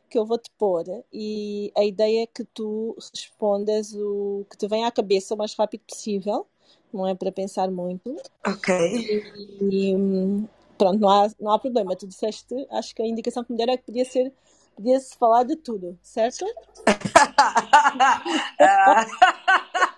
Que 0.09 0.19
eu 0.19 0.27
vou-te 0.27 0.51
pôr 0.59 0.85
e 1.13 1.73
a 1.77 1.85
ideia 1.85 2.25
é 2.25 2.27
que 2.27 2.45
tu 2.45 2.97
respondas 3.15 3.95
o 3.95 4.45
que 4.51 4.57
te 4.57 4.69
vem 4.69 4.85
à 4.85 4.91
cabeça 4.91 5.35
o 5.35 5.39
mais 5.39 5.55
rápido 5.55 5.83
possível, 5.89 6.47
não 6.93 7.07
é 7.07 7.15
para 7.15 7.33
pensar 7.33 7.71
muito. 7.71 8.15
Ok. 8.47 8.75
E, 8.75 9.93
e 9.93 10.47
pronto, 10.77 11.01
não 11.01 11.09
há, 11.09 11.31
não 11.41 11.53
há 11.53 11.59
problema. 11.59 11.97
Tu 11.97 12.07
disseste, 12.07 12.55
acho 12.71 12.95
que 12.95 13.03
a 13.03 13.07
indicação 13.07 13.43
que 13.43 13.53
me 13.53 13.59
deram 13.59 13.73
é 13.73 13.77
que 13.77 13.85
podia 13.85 14.05
ser 14.05 14.33
podia-se 14.75 15.17
falar 15.17 15.45
de 15.45 15.57
tudo, 15.57 15.99
certo? 16.03 16.45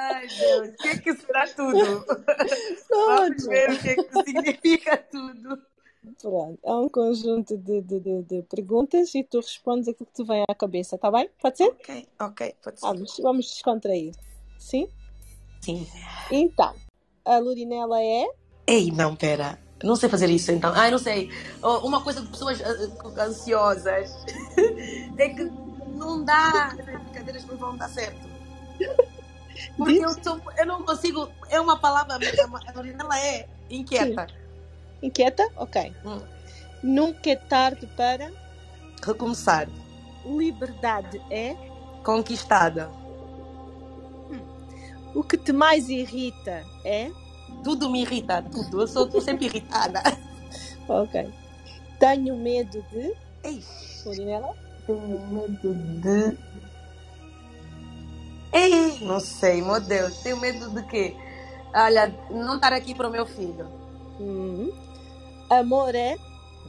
Ai, 0.00 0.26
Deus, 0.28 0.68
o 0.68 0.72
que 0.76 0.88
é 0.88 0.98
que 0.98 1.14
será 1.16 1.46
tudo? 1.48 2.04
Vamos 2.88 3.44
Pronto. 3.44 3.48
ver 3.48 3.70
o 3.70 3.78
que 3.80 3.88
é 3.88 3.94
que 3.96 4.22
significa 4.24 4.96
tudo. 4.96 5.58
Pronto, 6.22 6.58
é 6.64 6.72
um 6.72 6.88
conjunto 6.88 7.56
de, 7.56 7.82
de, 7.82 8.00
de, 8.00 8.22
de 8.22 8.42
perguntas 8.42 9.14
e 9.14 9.24
tu 9.24 9.38
respondes 9.40 9.88
aquilo 9.88 10.06
que 10.06 10.22
te 10.22 10.24
vem 10.24 10.44
à 10.48 10.54
cabeça, 10.54 10.96
tá 10.96 11.10
bem? 11.10 11.28
Pode 11.42 11.58
ser? 11.58 11.68
Ok, 11.68 12.08
ok, 12.20 12.54
pode 12.62 12.80
ser. 12.80 12.86
Vamos, 12.86 13.16
vamos 13.20 13.46
descontrair. 13.46 14.14
Sim? 14.58 14.88
Sim. 15.60 15.86
Então, 16.30 16.74
a 17.24 17.38
Lurinela 17.38 18.00
é. 18.00 18.26
Ei, 18.66 18.90
não, 18.92 19.16
pera. 19.16 19.58
Não 19.82 19.96
sei 19.96 20.08
fazer 20.08 20.30
isso 20.30 20.50
então. 20.50 20.72
Ai, 20.74 20.90
não 20.90 20.98
sei. 20.98 21.30
Oh, 21.62 21.86
Uma 21.86 22.02
coisa 22.02 22.20
de 22.22 22.28
pessoas 22.28 22.60
ah, 22.62 23.24
ansiosas 23.24 24.12
é 25.18 25.28
que 25.28 25.44
não 25.94 26.24
dá. 26.24 26.76
Essas 26.78 27.02
brincadeiras 27.02 27.44
não 27.44 27.56
vão 27.56 27.76
dar 27.76 27.88
certo. 27.90 28.28
Porque 29.76 29.98
eu, 30.04 30.22
sou, 30.22 30.40
eu 30.56 30.66
não 30.66 30.82
consigo. 30.82 31.30
É 31.50 31.60
uma 31.60 31.78
palavra. 31.78 32.16
A 32.16 32.72
Marinela 32.72 33.18
é 33.18 33.48
inquieta. 33.70 34.26
Inquieta? 35.02 35.48
Ok. 35.56 35.92
Hum. 36.04 36.20
Nunca 36.82 37.30
é 37.30 37.36
tarde 37.36 37.86
para. 37.96 38.30
Recomeçar. 39.02 39.68
Liberdade 40.24 41.20
é. 41.30 41.56
Conquistada. 42.02 42.90
O 45.14 45.22
que 45.22 45.36
te 45.36 45.52
mais 45.52 45.88
irrita 45.88 46.64
é. 46.84 47.10
Tudo 47.64 47.90
me 47.90 48.02
irrita, 48.02 48.42
tudo. 48.42 48.82
Eu 48.82 48.86
sou, 48.86 49.20
sempre 49.20 49.46
irritada. 49.46 50.02
Ok. 50.90 51.30
Tenho 51.98 52.34
medo 52.34 52.82
de. 52.90 53.12
Ei, 53.44 53.62
tenho 54.02 55.26
medo 55.28 55.74
de. 56.00 56.38
Ei, 58.52 58.98
não 59.00 59.20
sei, 59.20 59.62
meu 59.62 59.80
Deus. 59.80 60.18
Tenho 60.18 60.38
medo 60.38 60.70
de 60.70 60.82
quê? 60.86 61.16
Olha, 61.74 62.14
não 62.30 62.56
estar 62.56 62.72
aqui 62.72 62.94
para 62.94 63.08
o 63.08 63.10
meu 63.10 63.26
filho. 63.26 63.66
Hum. 64.20 64.72
Amor 65.50 65.94
é. 65.94 66.16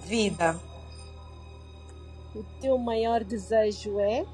Vida. 0.01 0.59
O 2.35 2.43
teu 2.61 2.77
maior 2.77 3.23
desejo 3.23 3.99
é. 3.99 4.25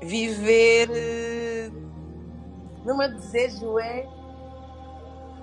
Viver. 0.00 0.88
eh, 0.92 1.70
O 2.84 2.94
meu 2.96 3.08
desejo 3.14 3.78
é. 3.78 4.06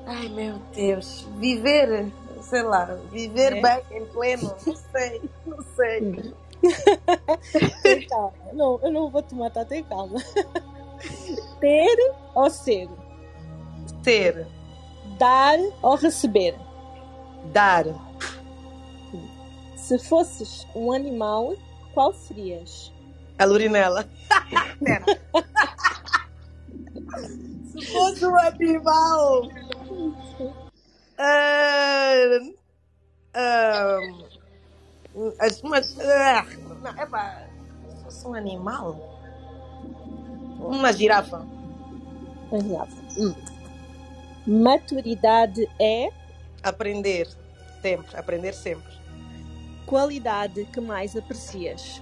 Ai 0.08 0.30
meu 0.30 0.58
Deus. 0.74 1.28
Viver, 1.38 2.12
sei 2.42 2.64
lá, 2.64 2.86
viver 3.12 3.58
É? 3.58 3.62
bem, 3.62 3.84
em 4.02 4.06
pleno. 4.06 4.54
Não 4.66 4.76
sei, 4.76 5.22
não 5.46 5.58
sei. 5.76 6.34
Tem 7.84 8.08
calma. 8.08 8.34
Não, 8.54 8.80
eu 8.82 8.92
não 8.92 9.10
vou 9.10 9.22
te 9.22 9.36
matar, 9.36 9.66
tem 9.66 9.84
calma. 9.84 10.20
Ter 11.60 12.14
ou 12.34 12.50
ser? 12.50 12.90
Ser. 14.04 14.48
Dar 15.18 15.58
ou 15.82 15.96
receber? 15.96 16.56
Dar. 17.54 17.86
Se 19.76 19.98
fosses 20.00 20.66
um 20.76 20.92
animal, 20.92 21.54
qual 21.94 22.14
serias? 22.14 22.92
A 23.40 23.46
Lurinela. 23.46 24.08
Se 27.72 27.86
fosse 27.92 28.26
um 28.26 28.38
animal. 28.40 29.42
Ah, 31.18 32.14
ah, 33.34 34.00
as- 35.40 35.62
mas, 35.62 35.98
ah, 36.00 36.46
não, 36.82 37.02
epá, 37.02 37.48
se 37.90 38.04
fosse 38.04 38.28
um 38.28 38.34
animal. 38.34 39.15
Uma 40.68 40.92
girafa. 40.94 41.46
Exato. 42.52 42.96
Hum. 43.18 43.36
Maturidade 44.48 45.68
é 45.80 46.10
Aprender. 46.64 47.28
Sempre. 47.82 48.18
Aprender 48.18 48.54
sempre. 48.54 48.94
qualidade 49.86 50.66
que 50.66 50.82
mais 50.82 51.16
aprecias. 51.16 52.02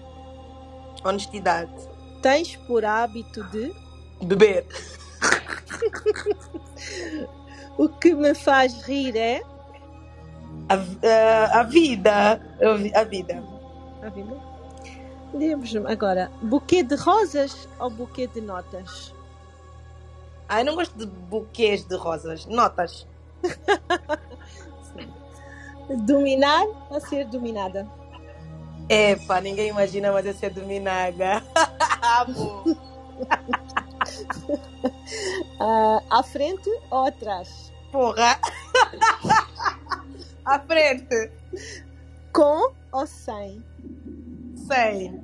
Honestidade. 1.04 1.72
Tens 2.22 2.56
por 2.56 2.86
hábito 2.86 3.44
de 3.46 3.74
Beber. 4.24 4.66
o 7.78 7.90
que 7.90 8.14
me 8.14 8.34
faz 8.34 8.82
rir 8.84 9.16
é 9.18 9.42
A, 10.70 10.76
a- 10.76 11.60
a 11.60 11.64
vida. 11.64 12.42
A 12.62 12.74
vi- 12.76 12.96
a 12.96 13.04
vida. 13.04 13.44
a 14.02 14.10
vida. 14.10 14.53
Lemos 15.34 15.76
agora 15.88 16.32
buquê 16.42 16.84
de 16.84 16.96
rosas 16.96 17.68
ou 17.80 17.90
buquê 17.90 18.28
de 18.28 18.40
notas? 18.40 19.14
Ah, 20.48 20.62
eu 20.62 20.66
não 20.66 20.76
gosto 20.76 20.96
de 20.96 21.06
buquês 21.06 21.84
de 21.84 21.96
rosas. 21.96 22.46
Notas. 22.46 23.08
Dominar 26.06 26.66
ou 26.90 27.02
ser 27.02 27.26
dominada? 27.26 27.88
Epá, 28.88 29.42
ninguém 29.42 29.70
imagina, 29.70 30.12
mas 30.12 30.26
eu 30.26 30.34
sei 30.34 30.50
dominada. 30.50 31.44
Amo. 32.22 32.64
Ah, 35.60 36.02
à 36.10 36.24
frente 36.24 36.70
ou 36.92 37.06
atrás? 37.06 37.72
Porra. 37.90 38.38
À 40.44 40.60
frente. 40.60 41.32
Com 42.34 42.74
ou 42.92 43.08
sem? 43.08 43.64
Sem. 44.74 45.22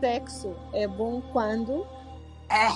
Sexo 0.00 0.54
é 0.74 0.86
bom 0.86 1.22
quando 1.32 1.86
É. 2.50 2.68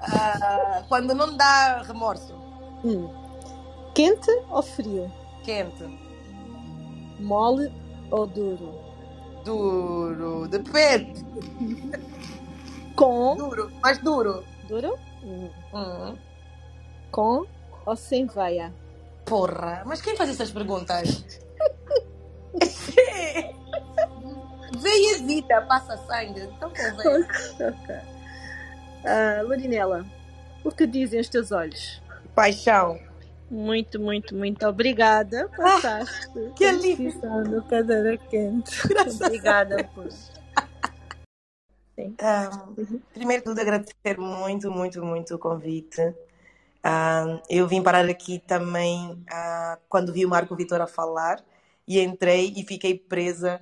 Ah, 0.00 0.82
quando 0.88 1.14
não 1.14 1.36
dá 1.36 1.82
remorso. 1.82 2.34
Hum. 2.84 3.08
quente 3.94 4.30
ou 4.50 4.62
frio? 4.62 5.10
Quente. 5.44 5.84
Mole 7.20 7.72
ou 8.10 8.26
duro? 8.26 8.74
Duro. 9.44 10.48
Depende. 10.48 11.24
Com 12.96 13.36
Duro. 13.36 13.70
Mais 13.80 13.98
duro. 13.98 14.44
duro? 14.68 14.98
Hum. 15.22 15.50
Hum. 15.72 16.18
Com 17.12 17.44
ou 17.86 17.96
sem 17.96 18.26
veia? 18.26 18.74
Porra. 19.24 19.82
Mas 19.86 20.02
quem 20.02 20.16
faz 20.16 20.30
essas 20.30 20.50
perguntas? 20.50 21.24
Veiazita, 24.76 25.62
passa 25.62 25.96
sangue. 25.98 26.40
Então 26.40 26.70
convém. 26.70 27.26
Ok. 27.60 27.96
Ah, 29.04 29.42
Lorinela, 29.42 30.04
o 30.64 30.70
que 30.70 30.86
dizem 30.86 31.20
os 31.20 31.28
teus 31.28 31.52
olhos? 31.52 32.02
Paixão. 32.34 32.98
Muito, 33.50 34.00
muito, 34.00 34.34
muito 34.34 34.66
obrigada. 34.66 35.48
Passaste. 35.56 36.52
que 36.56 36.64
alívio. 36.64 37.12
no 37.48 37.62
cadeira 37.62 38.16
quente. 38.16 38.72
obrigada 39.22 39.84
por. 39.94 40.08
Ah, 42.20 42.50
primeiro 43.14 43.42
de 43.42 43.48
tudo, 43.48 43.60
agradecer 43.60 44.18
muito, 44.18 44.70
muito, 44.70 45.04
muito 45.04 45.34
o 45.34 45.38
convite. 45.38 46.14
Ah, 46.82 47.40
eu 47.48 47.66
vim 47.66 47.82
parar 47.82 48.04
aqui 48.08 48.38
também 48.40 49.24
ah, 49.30 49.78
quando 49.88 50.12
vi 50.12 50.26
o 50.26 50.28
Marco 50.28 50.54
Vitor 50.54 50.80
a 50.80 50.86
falar 50.86 51.42
e 51.86 52.00
entrei 52.00 52.52
e 52.56 52.64
fiquei 52.64 52.98
presa 52.98 53.60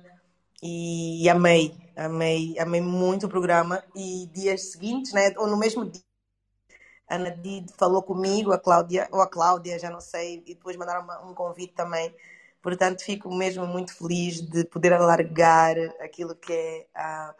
e 0.65 1.29
amei, 1.29 1.75
amei, 1.95 2.57
amei 2.59 2.81
muito 2.81 3.27
o 3.27 3.29
programa 3.29 3.83
e 3.95 4.27
dias 4.33 4.71
seguintes, 4.71 5.13
né, 5.13 5.33
ou 5.37 5.47
no 5.47 5.57
mesmo 5.57 5.85
dia, 5.85 6.01
a 7.07 7.19
Nadide 7.19 7.71
falou 7.77 8.01
comigo, 8.01 8.51
a 8.51 8.57
Cláudia, 8.57 9.07
ou 9.11 9.21
a 9.21 9.29
Cláudia, 9.29 9.77
já 9.77 9.89
não 9.91 10.01
sei, 10.01 10.43
e 10.45 10.55
depois 10.55 10.75
mandaram 10.75 11.05
um 11.29 11.33
convite 11.35 11.73
também. 11.73 12.13
Portanto, 12.61 13.03
fico 13.03 13.31
mesmo 13.33 13.67
muito 13.67 13.95
feliz 13.95 14.41
de 14.41 14.65
poder 14.65 14.91
alargar 14.93 15.75
aquilo 16.01 16.35
que 16.35 16.51
é 16.51 16.87
a, 16.95 17.35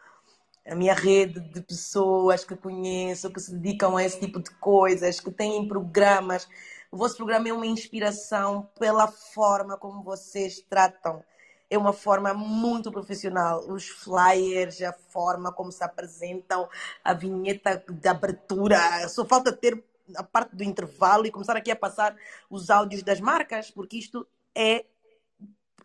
a 0.67 0.75
minha 0.75 0.93
rede 0.93 1.39
de 1.39 1.61
pessoas 1.61 2.45
que 2.45 2.55
conheço, 2.55 3.31
que 3.31 3.39
se 3.39 3.55
dedicam 3.55 3.97
a 3.97 4.03
esse 4.03 4.19
tipo 4.19 4.39
de 4.39 4.51
coisas, 4.51 5.19
que 5.19 5.31
têm 5.31 5.67
programas. 5.67 6.47
O 6.91 6.97
vosso 6.97 7.17
programa 7.17 7.49
é 7.49 7.53
uma 7.53 7.65
inspiração 7.65 8.69
pela 8.79 9.07
forma 9.07 9.77
como 9.77 10.03
vocês 10.03 10.61
tratam. 10.69 11.23
É 11.69 11.77
uma 11.77 11.93
forma 11.93 12.33
muito 12.33 12.91
profissional. 12.91 13.65
Os 13.67 13.87
flyers, 13.87 14.81
a 14.81 14.93
forma 14.93 15.51
como 15.51 15.71
se 15.71 15.83
apresentam, 15.83 16.69
a 17.03 17.13
vinheta 17.13 17.83
de 17.89 18.07
abertura. 18.07 19.07
Só 19.09 19.25
falta 19.25 19.51
ter 19.51 19.83
a 20.15 20.23
parte 20.23 20.55
do 20.55 20.63
intervalo 20.63 21.25
e 21.25 21.31
começar 21.31 21.57
aqui 21.57 21.71
a 21.71 21.75
passar 21.75 22.15
os 22.49 22.69
áudios 22.69 23.01
das 23.01 23.19
marcas, 23.19 23.71
porque 23.71 23.97
isto 23.97 24.27
é 24.53 24.85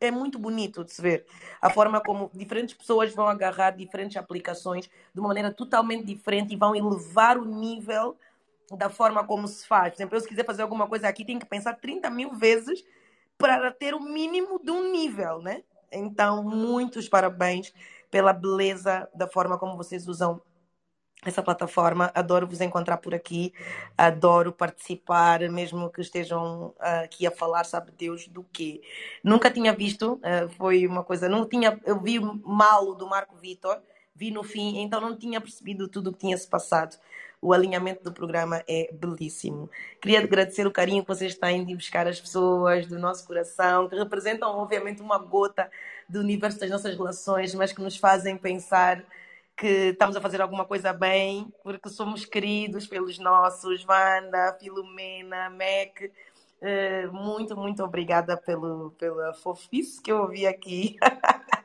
é 0.01 0.11
muito 0.11 0.39
bonito 0.39 0.82
de 0.82 0.93
se 0.93 1.02
ver 1.02 1.27
a 1.61 1.69
forma 1.69 2.01
como 2.01 2.31
diferentes 2.32 2.74
pessoas 2.74 3.15
vão 3.15 3.28
agarrar 3.28 3.73
diferentes 3.73 4.16
aplicações 4.16 4.89
de 5.12 5.20
uma 5.20 5.28
maneira 5.28 5.52
totalmente 5.52 6.07
diferente 6.07 6.55
e 6.55 6.57
vão 6.57 6.74
elevar 6.74 7.36
o 7.36 7.44
nível 7.44 8.16
da 8.70 8.89
forma 8.89 9.23
como 9.24 9.47
se 9.47 9.66
faz. 9.66 9.90
Por 9.90 9.97
exemplo, 9.97 10.16
eu 10.16 10.20
se 10.20 10.28
quiser 10.28 10.47
fazer 10.47 10.62
alguma 10.62 10.86
coisa 10.86 11.07
aqui, 11.07 11.24
tenho 11.24 11.39
que 11.39 11.47
pensar 11.47 11.74
30 11.74 12.09
mil 12.09 12.32
vezes 12.32 12.82
para 13.40 13.72
ter 13.72 13.94
o 13.94 14.00
mínimo 14.00 14.60
de 14.62 14.70
um 14.70 14.92
nível, 14.92 15.40
né? 15.40 15.64
Então, 15.90 16.44
muitos 16.44 17.08
parabéns 17.08 17.72
pela 18.10 18.34
beleza 18.34 19.08
da 19.14 19.26
forma 19.26 19.58
como 19.58 19.78
vocês 19.78 20.06
usam 20.06 20.40
essa 21.24 21.42
plataforma. 21.42 22.12
Adoro 22.14 22.46
vos 22.46 22.60
encontrar 22.60 22.98
por 22.98 23.14
aqui, 23.14 23.52
adoro 23.96 24.52
participar, 24.52 25.40
mesmo 25.48 25.90
que 25.90 26.02
estejam 26.02 26.74
ah, 26.78 27.00
aqui 27.00 27.26
a 27.26 27.30
falar, 27.30 27.64
sabe 27.64 27.92
Deus 27.92 28.28
do 28.28 28.44
quê. 28.52 28.82
Nunca 29.24 29.50
tinha 29.50 29.72
visto, 29.72 30.20
ah, 30.22 30.46
foi 30.58 30.86
uma 30.86 31.02
coisa, 31.02 31.28
não 31.28 31.48
tinha, 31.48 31.80
eu 31.86 31.98
vi 31.98 32.20
mal 32.20 32.94
do 32.94 33.08
Marco 33.08 33.36
Vitor, 33.36 33.80
vi 34.14 34.30
no 34.30 34.42
fim, 34.42 34.80
então 34.80 35.00
não 35.00 35.16
tinha 35.16 35.40
percebido 35.40 35.88
tudo 35.88 36.10
o 36.10 36.12
que 36.12 36.20
tinha 36.20 36.36
se 36.36 36.46
passado. 36.46 36.96
O 37.42 37.52
alinhamento 37.54 38.04
do 38.04 38.12
programa 38.12 38.62
é 38.68 38.90
belíssimo. 38.92 39.70
Queria 40.00 40.18
agradecer 40.18 40.66
o 40.66 40.70
carinho 40.70 41.02
que 41.02 41.08
vocês 41.08 41.34
têm 41.34 41.64
de 41.64 41.74
buscar 41.74 42.06
as 42.06 42.20
pessoas 42.20 42.86
do 42.86 42.98
nosso 42.98 43.26
coração, 43.26 43.88
que 43.88 43.96
representam, 43.96 44.50
obviamente, 44.50 45.00
uma 45.00 45.18
gota 45.18 45.70
do 46.08 46.20
universo 46.20 46.60
das 46.60 46.68
nossas 46.70 46.96
relações, 46.96 47.54
mas 47.54 47.72
que 47.72 47.80
nos 47.80 47.96
fazem 47.96 48.36
pensar 48.36 49.02
que 49.56 49.90
estamos 49.90 50.16
a 50.16 50.20
fazer 50.20 50.40
alguma 50.40 50.64
coisa 50.64 50.92
bem, 50.92 51.52
porque 51.62 51.88
somos 51.88 52.24
queridos 52.24 52.86
pelos 52.86 53.18
nossos, 53.18 53.86
Wanda, 53.86 54.56
Filomena, 54.58 55.50
Mac. 55.50 56.10
Eh, 56.62 57.06
muito, 57.08 57.56
muito 57.56 57.82
obrigada 57.82 58.36
pelo, 58.36 58.90
pela 58.98 59.32
fofice 59.34 60.00
que 60.02 60.12
eu 60.12 60.18
ouvi 60.22 60.46
aqui. 60.46 60.96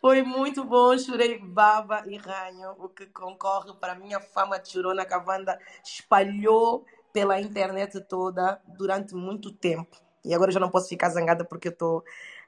Foi 0.00 0.22
muito 0.22 0.64
bom, 0.64 0.96
chorei 0.96 1.38
baba 1.38 2.04
e 2.06 2.16
ranho, 2.16 2.70
o 2.78 2.88
que 2.88 3.06
concorre 3.06 3.74
para 3.74 3.92
a 3.94 3.96
minha 3.96 4.20
fama 4.20 4.58
de 4.58 4.70
chorona 4.70 5.04
que 5.04 5.12
a 5.12 5.18
Wanda 5.18 5.58
espalhou 5.82 6.86
pela 7.12 7.40
internet 7.40 8.00
toda 8.02 8.60
durante 8.68 9.12
muito 9.14 9.50
tempo. 9.50 9.96
E 10.24 10.32
agora 10.32 10.50
eu 10.50 10.54
já 10.54 10.60
não 10.60 10.70
posso 10.70 10.88
ficar 10.88 11.08
zangada 11.10 11.44
porque 11.44 11.68
eu 11.68 11.72
estou 11.72 12.04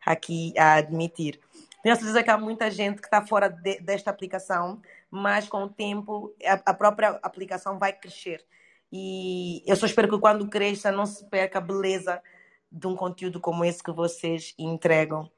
aqui 0.07 0.55
a 0.57 0.75
admitir. 0.75 1.41
Tenho 1.83 1.97
certeza 1.97 2.23
que 2.23 2.31
há 2.31 2.39
muita 2.39 2.71
gente 2.71 3.01
que 3.01 3.07
está 3.09 3.27
fora 3.27 3.49
de- 3.49 3.81
desta 3.81 4.11
aplicação, 4.11 4.81
mas 5.11 5.49
com 5.49 5.65
o 5.65 5.69
tempo 5.69 6.33
a, 6.45 6.71
a 6.71 6.75
própria 6.75 7.19
aplicação 7.23 7.79
vai 7.79 7.93
crescer. 7.93 8.45
E 8.93 9.63
eu 9.67 9.75
só 9.75 9.87
espero 9.87 10.09
que 10.09 10.19
quando 10.19 10.49
cresça 10.49 10.93
não 10.93 11.07
se 11.07 11.25
perca 11.25 11.59
a 11.59 11.63
beleza 11.63 12.23
de 12.71 12.87
um 12.87 12.95
conteúdo 12.95 13.41
como 13.41 13.65
esse 13.65 13.83
que 13.83 13.91
vocês 13.91 14.55
entregam. 14.59 15.29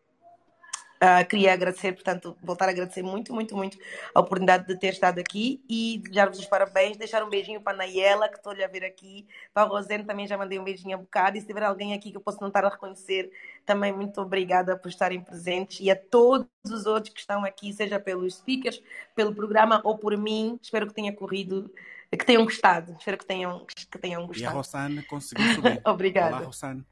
Uh, 1.02 1.26
queria 1.28 1.52
agradecer, 1.52 1.92
portanto, 1.94 2.36
voltar 2.40 2.66
a 2.66 2.70
agradecer 2.70 3.02
muito, 3.02 3.34
muito, 3.34 3.56
muito 3.56 3.76
a 4.14 4.20
oportunidade 4.20 4.68
de 4.68 4.78
ter 4.78 4.92
estado 4.92 5.18
aqui 5.18 5.60
e 5.68 5.98
desejar-vos 5.98 6.38
os 6.38 6.46
parabéns, 6.46 6.96
deixar 6.96 7.24
um 7.24 7.28
beijinho 7.28 7.60
para 7.60 7.72
a 7.72 7.76
Nayela, 7.78 8.28
que 8.28 8.36
estou-lhe 8.36 8.62
a 8.62 8.68
ver 8.68 8.84
aqui, 8.84 9.26
para 9.52 9.64
a 9.64 9.66
Rosane 9.66 10.04
também 10.04 10.28
já 10.28 10.38
mandei 10.38 10.60
um 10.60 10.64
beijinho 10.64 10.94
a 10.94 11.00
bocado, 11.00 11.36
e 11.36 11.40
se 11.40 11.46
tiver 11.48 11.64
alguém 11.64 11.92
aqui 11.92 12.12
que 12.12 12.16
eu 12.16 12.20
posso 12.20 12.40
não 12.40 12.46
estar 12.46 12.64
a 12.64 12.68
reconhecer, 12.68 13.32
também 13.66 13.92
muito 13.92 14.20
obrigada 14.20 14.76
por 14.76 14.88
estarem 14.88 15.20
presentes 15.20 15.80
e 15.80 15.90
a 15.90 15.96
todos 15.96 16.46
os 16.64 16.86
outros 16.86 17.12
que 17.12 17.18
estão 17.18 17.44
aqui, 17.44 17.72
seja 17.72 17.98
pelos 17.98 18.36
speakers, 18.36 18.80
pelo 19.16 19.34
programa 19.34 19.80
ou 19.82 19.98
por 19.98 20.16
mim, 20.16 20.56
espero 20.62 20.86
que 20.86 20.94
tenha 20.94 21.12
corrido 21.12 21.68
que 22.16 22.26
tenham 22.26 22.44
gostado. 22.44 22.94
Espero 22.98 23.16
que 23.16 23.26
tenham, 23.26 23.66
que 23.66 23.98
tenham 23.98 24.26
gostado. 24.26 24.44
E 24.44 24.46
a 24.46 24.56
Rossana 24.56 25.02
conseguiu 25.04 25.54
subir. 25.54 25.80
Obrigada. 25.84 26.36
Olá, 26.36 26.44
Rossana. 26.44 26.86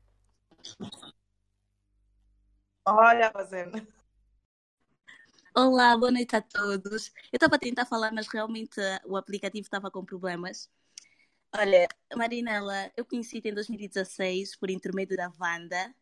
Olha, 2.87 3.29
Rosana. 3.29 3.87
Olá, 5.63 5.95
boa 5.95 6.11
noite 6.11 6.35
a 6.35 6.41
todos. 6.41 7.13
Eu 7.31 7.37
estava 7.37 7.57
a 7.57 7.59
tentar 7.59 7.85
falar, 7.85 8.11
mas 8.13 8.27
realmente 8.29 8.81
uh, 8.81 9.13
o 9.13 9.15
aplicativo 9.15 9.67
estava 9.67 9.91
com 9.91 10.03
problemas. 10.03 10.71
Olha, 11.55 11.87
Marinela, 12.17 12.91
eu 12.97 13.05
conheci-te 13.05 13.49
em 13.49 13.53
2016 13.53 14.57
por 14.57 14.71
intermédio 14.71 15.19
da 15.19 15.31
Wanda. 15.39 15.95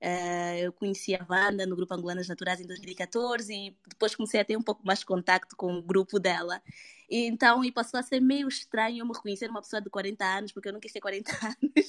Uh, 0.00 0.56
eu 0.62 0.72
conheci 0.72 1.14
a 1.14 1.26
Wanda 1.28 1.66
no 1.66 1.76
grupo 1.76 1.92
Angolanas 1.92 2.26
Naturais 2.26 2.58
em 2.62 2.66
2014 2.66 3.52
e 3.52 3.76
depois 3.86 4.14
comecei 4.14 4.40
a 4.40 4.46
ter 4.46 4.56
um 4.56 4.62
pouco 4.62 4.80
mais 4.82 5.00
de 5.00 5.04
contato 5.04 5.54
com 5.56 5.74
o 5.74 5.82
grupo 5.82 6.18
dela. 6.18 6.62
E, 7.10 7.26
então, 7.26 7.62
e 7.62 7.70
passou 7.70 8.00
a 8.00 8.02
ser 8.02 8.18
meio 8.18 8.48
estranho 8.48 9.00
eu 9.00 9.06
me 9.06 9.12
reconhecer 9.12 9.50
uma 9.50 9.60
pessoa 9.60 9.82
de 9.82 9.90
40 9.90 10.24
anos, 10.24 10.52
porque 10.52 10.70
eu 10.70 10.72
não 10.72 10.80
quis 10.80 10.90
ter 10.90 11.00
40 11.00 11.30
anos. 11.44 11.88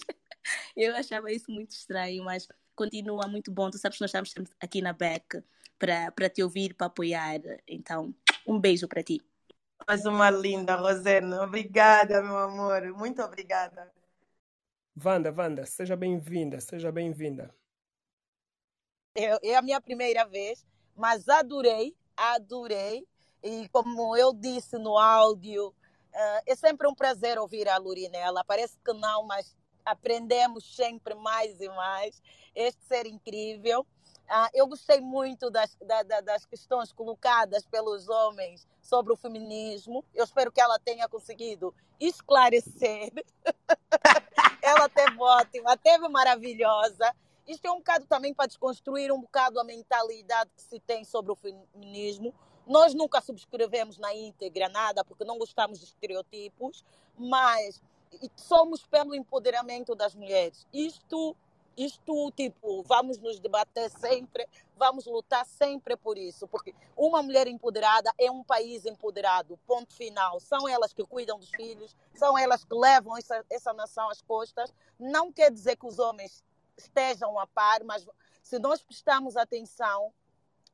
eu 0.75 0.93
achava 0.93 1.31
isso 1.31 1.49
muito 1.49 1.71
estranho, 1.71 2.21
mas 2.25 2.49
continua 2.75 3.27
muito 3.27 3.51
bom. 3.51 3.69
Tu 3.69 3.77
sabes 3.77 3.97
que 3.97 4.03
nós 4.03 4.11
estamos 4.11 4.51
aqui 4.59 4.81
na 4.81 4.93
BEC 4.93 5.43
para 5.77 6.29
te 6.29 6.43
ouvir, 6.43 6.73
para 6.73 6.87
apoiar. 6.87 7.39
Então, 7.67 8.13
um 8.47 8.59
beijo 8.59 8.87
para 8.87 9.03
ti. 9.03 9.21
Mais 9.87 10.05
uma 10.05 10.29
linda, 10.29 10.75
Rosena. 10.75 11.43
Obrigada, 11.43 12.21
meu 12.21 12.37
amor. 12.37 12.83
Muito 12.93 13.21
obrigada. 13.21 13.91
Wanda, 15.03 15.33
Wanda, 15.35 15.65
seja 15.65 15.95
bem-vinda, 15.95 16.59
seja 16.61 16.91
bem-vinda. 16.91 17.53
É, 19.15 19.49
é 19.49 19.55
a 19.55 19.61
minha 19.61 19.81
primeira 19.81 20.25
vez, 20.25 20.65
mas 20.95 21.27
adorei, 21.27 21.95
adorei. 22.15 23.05
E 23.43 23.67
como 23.69 24.15
eu 24.15 24.33
disse 24.33 24.77
no 24.77 24.97
áudio, 24.97 25.67
uh, 25.67 26.41
é 26.45 26.55
sempre 26.55 26.87
um 26.87 26.95
prazer 26.95 27.37
ouvir 27.37 27.67
a 27.67 27.77
Lurinela. 27.77 28.43
Parece 28.45 28.77
que 28.79 28.93
não, 28.93 29.25
mas 29.25 29.55
aprendemos 29.85 30.75
sempre 30.75 31.15
mais 31.15 31.59
e 31.59 31.67
mais. 31.69 32.21
Este 32.55 32.83
ser 32.85 33.05
incrível. 33.05 33.85
Ah, 34.27 34.49
eu 34.53 34.65
gostei 34.67 35.01
muito 35.01 35.49
das, 35.49 35.75
da, 35.81 36.21
das 36.21 36.45
questões 36.45 36.91
colocadas 36.91 37.65
pelos 37.65 38.07
homens 38.07 38.67
sobre 38.81 39.11
o 39.11 39.17
feminismo. 39.17 40.03
Eu 40.13 40.23
espero 40.23 40.51
que 40.51 40.61
ela 40.61 40.79
tenha 40.79 41.07
conseguido 41.09 41.73
esclarecer. 41.99 43.11
ela 44.61 44.87
teve 44.89 45.21
ótima, 45.21 45.77
teve 45.77 46.07
maravilhosa. 46.07 47.13
Isto 47.47 47.67
é 47.67 47.71
um 47.71 47.77
bocado 47.77 48.05
também 48.05 48.33
para 48.33 48.47
desconstruir 48.47 49.11
um 49.11 49.19
bocado 49.19 49.59
a 49.59 49.63
mentalidade 49.63 50.49
que 50.55 50.61
se 50.61 50.79
tem 50.79 51.03
sobre 51.03 51.31
o 51.31 51.35
feminismo. 51.35 52.33
Nós 52.65 52.93
nunca 52.93 53.19
subscrevemos 53.19 53.97
na 53.97 54.13
íntegra 54.15 54.69
nada, 54.69 55.03
porque 55.03 55.25
não 55.25 55.37
gostamos 55.37 55.79
de 55.79 55.85
estereotipos, 55.85 56.83
mas 57.17 57.81
somos 58.35 58.85
pelo 58.85 59.15
empoderamento 59.15 59.95
das 59.95 60.15
mulheres. 60.15 60.67
Isto 60.73 61.35
isto, 61.75 62.31
tipo, 62.31 62.83
vamos 62.83 63.17
nos 63.17 63.39
debater 63.39 63.89
sempre, 63.89 64.47
vamos 64.77 65.05
lutar 65.05 65.45
sempre 65.45 65.97
por 65.97 66.17
isso, 66.17 66.47
porque 66.47 66.73
uma 66.95 67.23
mulher 67.23 67.47
empoderada 67.47 68.11
é 68.19 68.29
um 68.29 68.43
país 68.43 68.85
empoderado, 68.85 69.57
ponto 69.65 69.93
final. 69.93 70.39
São 70.39 70.67
elas 70.67 70.93
que 70.93 71.03
cuidam 71.03 71.39
dos 71.39 71.49
filhos, 71.49 71.95
são 72.13 72.37
elas 72.37 72.63
que 72.63 72.75
levam 72.75 73.17
essa, 73.17 73.43
essa 73.49 73.73
nação 73.73 74.09
às 74.09 74.21
costas. 74.21 74.71
Não 74.99 75.31
quer 75.31 75.51
dizer 75.51 75.75
que 75.75 75.87
os 75.87 75.97
homens 75.97 76.43
estejam 76.77 77.39
a 77.39 77.47
par, 77.47 77.83
mas 77.83 78.05
se 78.41 78.59
nós 78.59 78.83
prestarmos 78.83 79.35
atenção, 79.35 80.13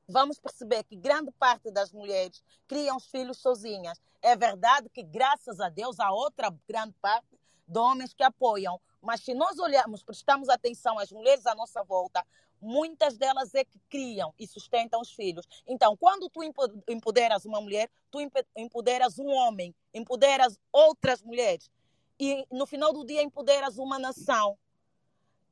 vamos 0.10 0.40
perceber 0.40 0.84
que 0.84 0.95
grande 0.95 1.31
parte 1.31 1.72
das 1.72 1.91
mulheres 1.91 2.44
criam 2.68 2.98
os 2.98 3.06
filhos 3.06 3.38
sozinhas. 3.38 4.02
É 4.22 4.36
verdade 4.36 4.90
que, 4.90 5.03
graças 5.03 5.60
a 5.60 5.69
Deus, 5.69 5.99
há 5.99 6.11
outra 6.11 6.53
grande 6.68 6.95
parte 7.02 7.40
de 7.68 7.80
homens 7.80 8.14
que 8.14 8.23
apoiam, 8.23 8.81
mas 9.02 9.22
se 9.22 9.34
nós 9.34 9.60
olharmos, 9.60 10.03
prestamos 10.03 10.49
atenção 10.49 10.98
às 10.98 11.11
mulheres 11.11 11.45
à 11.45 11.56
nossa 11.56 11.84
volta, 11.84 12.26
muitas 12.60 13.18
delas 13.18 13.56
é 13.56 13.64
que 13.64 13.80
criam 13.88 14.34
e 14.38 14.45
sustentam 14.45 14.99
os 14.99 15.14
filhos. 15.14 15.48
Então, 15.65 15.95
quando 15.95 16.30
tu 16.30 16.41
empoderas 16.88 17.45
uma 17.45 17.61
mulher, 17.61 17.90
tu 18.11 18.19
empoderas 18.57 19.18
um 19.18 19.30
homem, 19.30 19.73
empoderas 19.94 20.60
outras 20.73 21.22
mulheres. 21.22 21.72
E 22.19 22.45
no 22.52 22.65
final 22.65 22.91
do 22.91 23.06
dia 23.06 23.22
empoderas 23.22 23.77
uma 23.77 23.98
nação. 23.98 24.57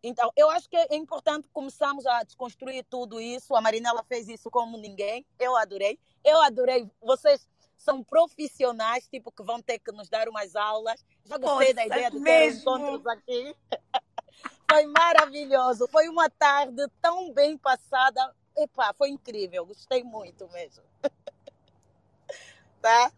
Então, 0.03 0.31
eu 0.35 0.49
acho 0.49 0.69
que 0.69 0.77
é 0.77 0.95
importante 0.95 1.47
começarmos 1.51 2.05
a 2.05 2.23
desconstruir 2.23 2.85
tudo 2.89 3.19
isso. 3.19 3.55
A 3.55 3.61
Marinela 3.61 4.03
fez 4.03 4.27
isso 4.27 4.49
como 4.49 4.77
ninguém. 4.77 5.25
Eu 5.39 5.55
adorei. 5.55 5.99
Eu 6.23 6.41
adorei. 6.41 6.89
Vocês 7.01 7.47
são 7.77 8.03
profissionais, 8.03 9.07
tipo, 9.07 9.31
que 9.31 9.43
vão 9.43 9.61
ter 9.61 9.79
que 9.79 9.91
nos 9.91 10.09
dar 10.09 10.29
umas 10.29 10.55
aulas. 10.55 11.03
Já 11.25 11.37
gostei 11.37 11.73
Poxa, 11.73 11.73
da 11.73 11.85
ideia 11.85 12.11
de 12.11 12.21
ter 12.21 12.53
encontros 12.53 13.07
aqui. 13.07 13.55
foi 14.69 14.85
maravilhoso. 14.85 15.87
Foi 15.87 16.07
uma 16.09 16.29
tarde 16.29 16.85
tão 17.01 17.33
bem 17.33 17.57
passada. 17.57 18.33
Epa, 18.55 18.93
foi 18.93 19.09
incrível. 19.09 19.65
Gostei 19.65 20.03
muito 20.03 20.47
mesmo. 20.51 20.83
tá? 22.81 23.11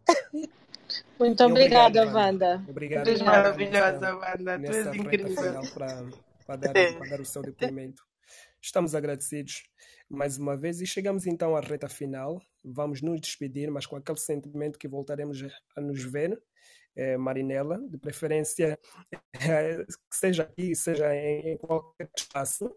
Muito 1.19 1.43
obrigada, 1.43 2.05
Wanda. 2.05 2.63
Obrigado. 2.67 3.03
Tu 3.03 3.09
és 3.11 3.21
maravilhosa, 3.21 4.15
Wanda. 4.15 4.59
Tu 4.59 4.71
és 4.71 4.95
incrível. 4.95 5.61
Para 5.73 6.05
dar, 6.55 6.73
para 6.73 7.09
dar 7.09 7.21
o 7.21 7.25
seu 7.25 7.41
depoimento. 7.41 8.03
Estamos 8.61 8.93
agradecidos 8.93 9.63
mais 10.09 10.37
uma 10.37 10.57
vez 10.57 10.81
e 10.81 10.85
chegamos 10.87 11.25
então 11.25 11.55
à 11.55 11.61
reta 11.61 11.87
final. 11.87 12.41
Vamos 12.63 13.01
nos 13.01 13.21
despedir, 13.21 13.71
mas 13.71 13.85
com 13.85 13.95
aquele 13.95 14.19
sentimento 14.19 14.77
que 14.77 14.87
voltaremos 14.87 15.41
a 15.75 15.81
nos 15.81 16.03
ver. 16.03 16.41
É, 16.95 17.15
Marinela, 17.17 17.79
de 17.87 17.97
preferência 17.97 18.77
é, 19.33 19.85
que 19.85 20.15
seja 20.15 20.43
aqui, 20.43 20.75
seja 20.75 21.15
em, 21.15 21.53
em 21.53 21.57
qualquer 21.57 22.09
espaço. 22.15 22.69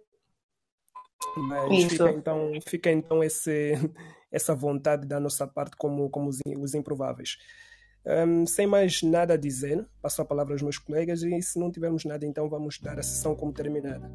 Mas 1.36 1.84
fica 1.84 2.10
então, 2.10 2.52
fica 2.66 2.90
então 2.90 3.24
esse, 3.24 3.72
essa 4.30 4.54
vontade 4.54 5.06
da 5.06 5.18
nossa 5.18 5.46
parte 5.46 5.76
como, 5.76 6.08
como 6.10 6.28
os, 6.28 6.38
os 6.58 6.74
improváveis. 6.74 7.38
Um, 8.04 8.44
sem 8.46 8.66
mais 8.66 9.00
nada 9.02 9.34
a 9.34 9.36
dizer, 9.36 9.86
passo 10.00 10.20
a 10.22 10.24
palavra 10.24 10.54
aos 10.54 10.62
meus 10.62 10.76
colegas 10.76 11.22
e 11.22 11.40
se 11.40 11.56
não 11.56 11.70
tivermos 11.70 12.04
nada, 12.04 12.26
então 12.26 12.48
vamos 12.48 12.78
dar 12.80 12.98
a 12.98 13.02
sessão 13.02 13.36
como 13.36 13.52
terminada. 13.52 14.10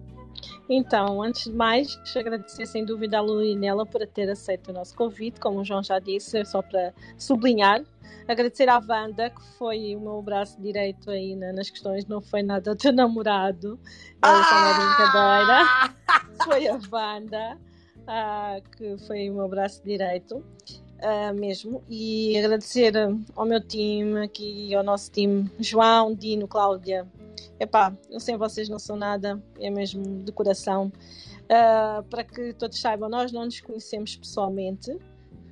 Então, 0.70 1.22
antes 1.22 1.46
de 1.46 1.54
mais, 1.54 1.98
agradecer 2.14 2.66
sem 2.66 2.84
dúvida 2.84 3.18
a 3.18 3.22
Luinela 3.22 3.86
por 3.86 4.06
ter 4.08 4.30
aceito 4.30 4.72
o 4.72 4.74
nosso 4.74 4.94
convite, 4.94 5.40
como 5.40 5.62
o 5.62 5.64
João 5.64 5.82
já 5.82 6.00
disse, 6.00 6.44
só 6.44 6.62
para 6.62 6.94
sublinhar. 7.18 7.82
Agradecer 8.28 8.68
à 8.68 8.78
Wanda, 8.78 9.30
que 9.30 9.42
foi 9.58 9.96
o 9.96 10.02
meu 10.02 10.22
braço 10.22 10.62
direito 10.62 11.10
aí 11.10 11.34
nas 11.36 11.70
questões, 11.70 12.06
não 12.06 12.22
foi 12.22 12.44
nada 12.44 12.76
do 12.76 12.78
teu 12.78 12.92
namorado, 12.92 13.80
ah! 14.22 14.74
brincadeira. 14.76 15.96
Foi 16.44 16.68
a 16.68 16.80
Wanda, 16.92 17.58
ah, 18.06 18.58
que 18.76 18.98
foi 19.08 19.30
o 19.30 19.36
meu 19.36 19.48
braço 19.48 19.82
direito 19.84 20.44
uh, 21.02 21.34
mesmo. 21.34 21.84
E 21.90 22.38
agradecer 22.38 22.94
ao 23.36 23.46
meu 23.46 23.62
time 23.62 24.26
aqui, 24.26 24.74
ao 24.74 24.84
nosso 24.84 25.12
time, 25.12 25.50
João, 25.60 26.14
Dino, 26.14 26.48
Cláudia. 26.48 27.08
Epá, 27.60 27.96
eu 28.10 28.20
sem 28.20 28.38
vocês 28.38 28.70
não 28.70 28.78
sou 28.78 28.96
nada, 28.96 29.42
é 29.60 29.70
mesmo 29.70 30.24
de 30.24 30.32
coração. 30.32 30.92
Uh, 31.46 32.04
para 32.10 32.24
que 32.24 32.54
todos 32.54 32.80
saibam, 32.80 33.10
nós 33.10 33.32
não 33.32 33.46
nos 33.46 33.60
conhecemos 33.62 34.16
pessoalmente. 34.16 34.98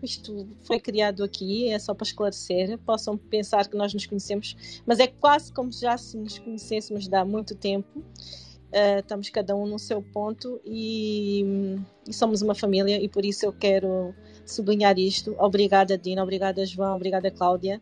Isto 0.03 0.47
foi 0.63 0.79
criado 0.79 1.23
aqui, 1.23 1.69
é 1.69 1.79
só 1.79 1.93
para 1.93 2.05
esclarecer. 2.05 2.77
Possam 2.79 3.17
pensar 3.17 3.67
que 3.67 3.77
nós 3.77 3.93
nos 3.93 4.05
conhecemos, 4.05 4.81
mas 4.85 4.99
é 4.99 5.07
quase 5.07 5.51
como 5.51 5.71
já 5.71 5.97
se 5.97 6.17
nos 6.17 6.37
conhecêssemos 6.37 7.11
há 7.11 7.25
muito 7.25 7.55
tempo. 7.55 7.99
Uh, 7.99 8.99
estamos 8.99 9.29
cada 9.29 9.55
um 9.55 9.65
no 9.65 9.79
seu 9.79 10.01
ponto 10.01 10.59
e, 10.65 11.77
e, 12.07 12.13
somos 12.13 12.41
uma 12.41 12.53
família, 12.53 13.01
e 13.01 13.07
por 13.07 13.23
isso 13.23 13.45
eu 13.45 13.53
quero 13.53 14.13
sublinhar 14.45 14.97
isto. 14.97 15.35
Obrigada, 15.37 15.97
Dina, 15.97 16.23
obrigada, 16.23 16.65
João, 16.65 16.95
obrigada, 16.95 17.31
Cláudia. 17.31 17.81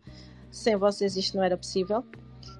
Sem 0.51 0.75
vocês 0.75 1.17
isto 1.17 1.37
não 1.37 1.43
era 1.43 1.57
possível. 1.57 2.03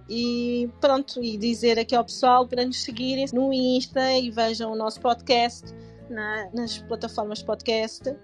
E 0.09 0.69
pronto, 0.81 1.23
e 1.23 1.37
dizer 1.37 1.79
aqui 1.79 1.95
ao 1.95 2.03
pessoal 2.03 2.47
para 2.47 2.65
nos 2.65 2.83
seguirem 2.83 3.25
no 3.33 3.53
Insta 3.53 4.11
e 4.11 4.29
vejam 4.29 4.71
o 4.71 4.75
nosso 4.75 4.99
podcast 4.99 5.73
na, 6.09 6.49
nas 6.53 6.77
plataformas 6.79 7.41
podcast. 7.41 8.15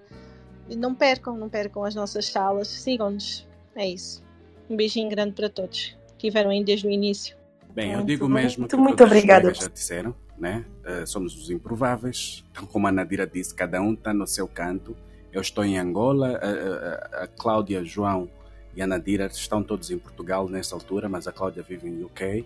E 0.67 0.75
não 0.75 0.93
percam, 0.93 1.35
não 1.37 1.49
percam 1.49 1.83
as 1.83 1.95
nossas 1.95 2.27
salas, 2.27 2.67
sigam-nos. 2.67 3.47
É 3.75 3.87
isso. 3.87 4.23
Um 4.69 4.75
beijinho 4.75 5.09
grande 5.09 5.33
para 5.33 5.49
todos 5.49 5.97
que 6.17 6.27
estiveram 6.27 6.51
aí 6.51 6.63
desde 6.63 6.85
o 6.85 6.91
início. 6.91 7.35
Bem, 7.73 7.93
eu 7.93 8.03
digo 8.03 8.27
mesmo 8.27 8.61
muito, 8.61 8.75
que 8.75 8.81
muito 8.81 9.03
obrigada. 9.03 9.53
já 9.53 9.67
disseram, 9.67 10.13
né? 10.37 10.65
Uh, 10.83 11.07
somos 11.07 11.35
os 11.35 11.49
improváveis, 11.49 12.43
então, 12.51 12.65
como 12.65 12.87
a 12.87 12.91
Nadira 12.91 13.25
disse, 13.25 13.55
cada 13.55 13.81
um 13.81 13.93
está 13.93 14.13
no 14.13 14.27
seu 14.27 14.47
canto 14.47 14.95
Eu 15.31 15.41
estou 15.41 15.63
em 15.63 15.77
Angola, 15.77 16.39
a, 16.41 17.21
a, 17.21 17.23
a 17.23 17.27
Cláudia, 17.27 17.83
João 17.83 18.29
e 18.75 18.81
a 18.81 18.87
Nadira 18.87 19.27
estão 19.27 19.63
todos 19.63 19.91
em 19.91 19.97
Portugal 19.97 20.47
nessa 20.49 20.75
altura, 20.75 21.07
mas 21.07 21.27
a 21.27 21.31
Cláudia 21.31 21.63
vive 21.63 21.87
em 21.87 22.03
UK 22.03 22.45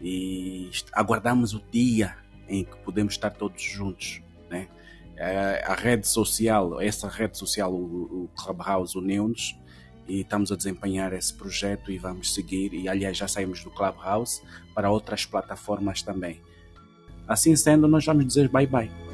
e 0.00 0.70
aguardamos 0.92 1.54
o 1.54 1.62
dia 1.70 2.16
em 2.48 2.64
que 2.64 2.76
podemos 2.78 3.14
estar 3.14 3.30
todos 3.30 3.62
juntos, 3.62 4.20
né? 4.50 4.68
A 5.64 5.74
rede 5.74 6.08
social, 6.08 6.80
essa 6.80 7.08
rede 7.08 7.38
social, 7.38 7.72
o, 7.72 8.24
o 8.24 8.30
Clubhouse 8.36 8.98
uniu-nos 8.98 9.56
e 10.08 10.20
estamos 10.20 10.50
a 10.50 10.56
desempenhar 10.56 11.12
esse 11.12 11.32
projeto 11.32 11.92
e 11.92 11.98
vamos 11.98 12.34
seguir. 12.34 12.74
E 12.74 12.88
aliás, 12.88 13.16
já 13.16 13.28
saímos 13.28 13.62
do 13.62 13.70
Clubhouse 13.70 14.42
para 14.74 14.90
outras 14.90 15.24
plataformas 15.24 16.02
também. 16.02 16.40
Assim 17.28 17.54
sendo, 17.54 17.86
nós 17.86 18.04
vamos 18.04 18.26
dizer 18.26 18.48
bye 18.48 18.66
bye. 18.66 19.11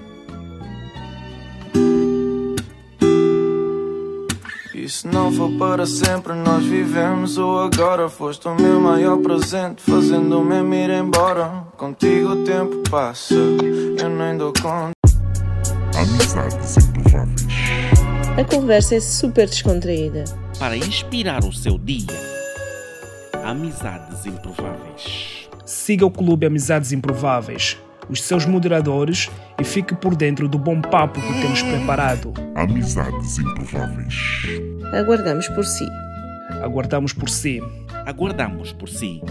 E 4.88 4.90
se 4.90 5.06
não 5.06 5.30
for 5.30 5.50
para 5.58 5.84
sempre, 5.84 6.32
nós 6.32 6.64
vivemos 6.64 7.36
ou 7.36 7.60
agora 7.60 8.08
foste 8.08 8.48
o 8.48 8.54
meu 8.54 8.80
maior 8.80 9.18
presente, 9.18 9.82
fazendo-me 9.82 10.76
ir 10.82 10.88
embora. 10.88 11.66
Contigo 11.76 12.30
o 12.30 12.42
tempo 12.42 12.82
passa, 12.90 13.34
eu 13.34 14.08
nem 14.08 14.38
dou 14.38 14.50
conta. 14.54 14.92
Amizades 15.94 16.78
improváveis. 16.78 17.46
A 18.38 18.44
conversa 18.44 18.94
é 18.94 19.00
super 19.00 19.46
descontraída. 19.46 20.24
Para 20.58 20.74
inspirar 20.74 21.44
o 21.44 21.52
seu 21.52 21.76
dia. 21.76 22.06
Amizades 23.44 24.24
improváveis. 24.24 25.50
Siga 25.66 26.06
o 26.06 26.10
Clube 26.10 26.46
Amizades 26.46 26.92
Improváveis, 26.92 27.76
os 28.08 28.22
seus 28.22 28.46
moderadores 28.46 29.30
e 29.60 29.64
fique 29.64 29.94
por 29.94 30.14
dentro 30.14 30.48
do 30.48 30.58
bom 30.58 30.80
papo 30.80 31.20
que 31.20 31.40
temos 31.40 31.62
preparado. 31.62 32.32
Amizades 32.54 33.38
improváveis. 33.38 34.14
Aguardamos 34.92 35.48
por 35.48 35.64
si. 35.64 35.88
Aguardamos 36.62 37.12
por 37.12 37.28
si. 37.28 37.62
Aguardamos 38.06 38.72
por 38.72 38.88
si. 38.88 39.22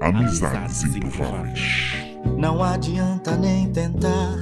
Amizades 0.00 0.82
improváveis. 0.84 1.92
Não 2.38 2.62
adianta 2.62 3.36
nem 3.36 3.72
tentar 3.72 4.36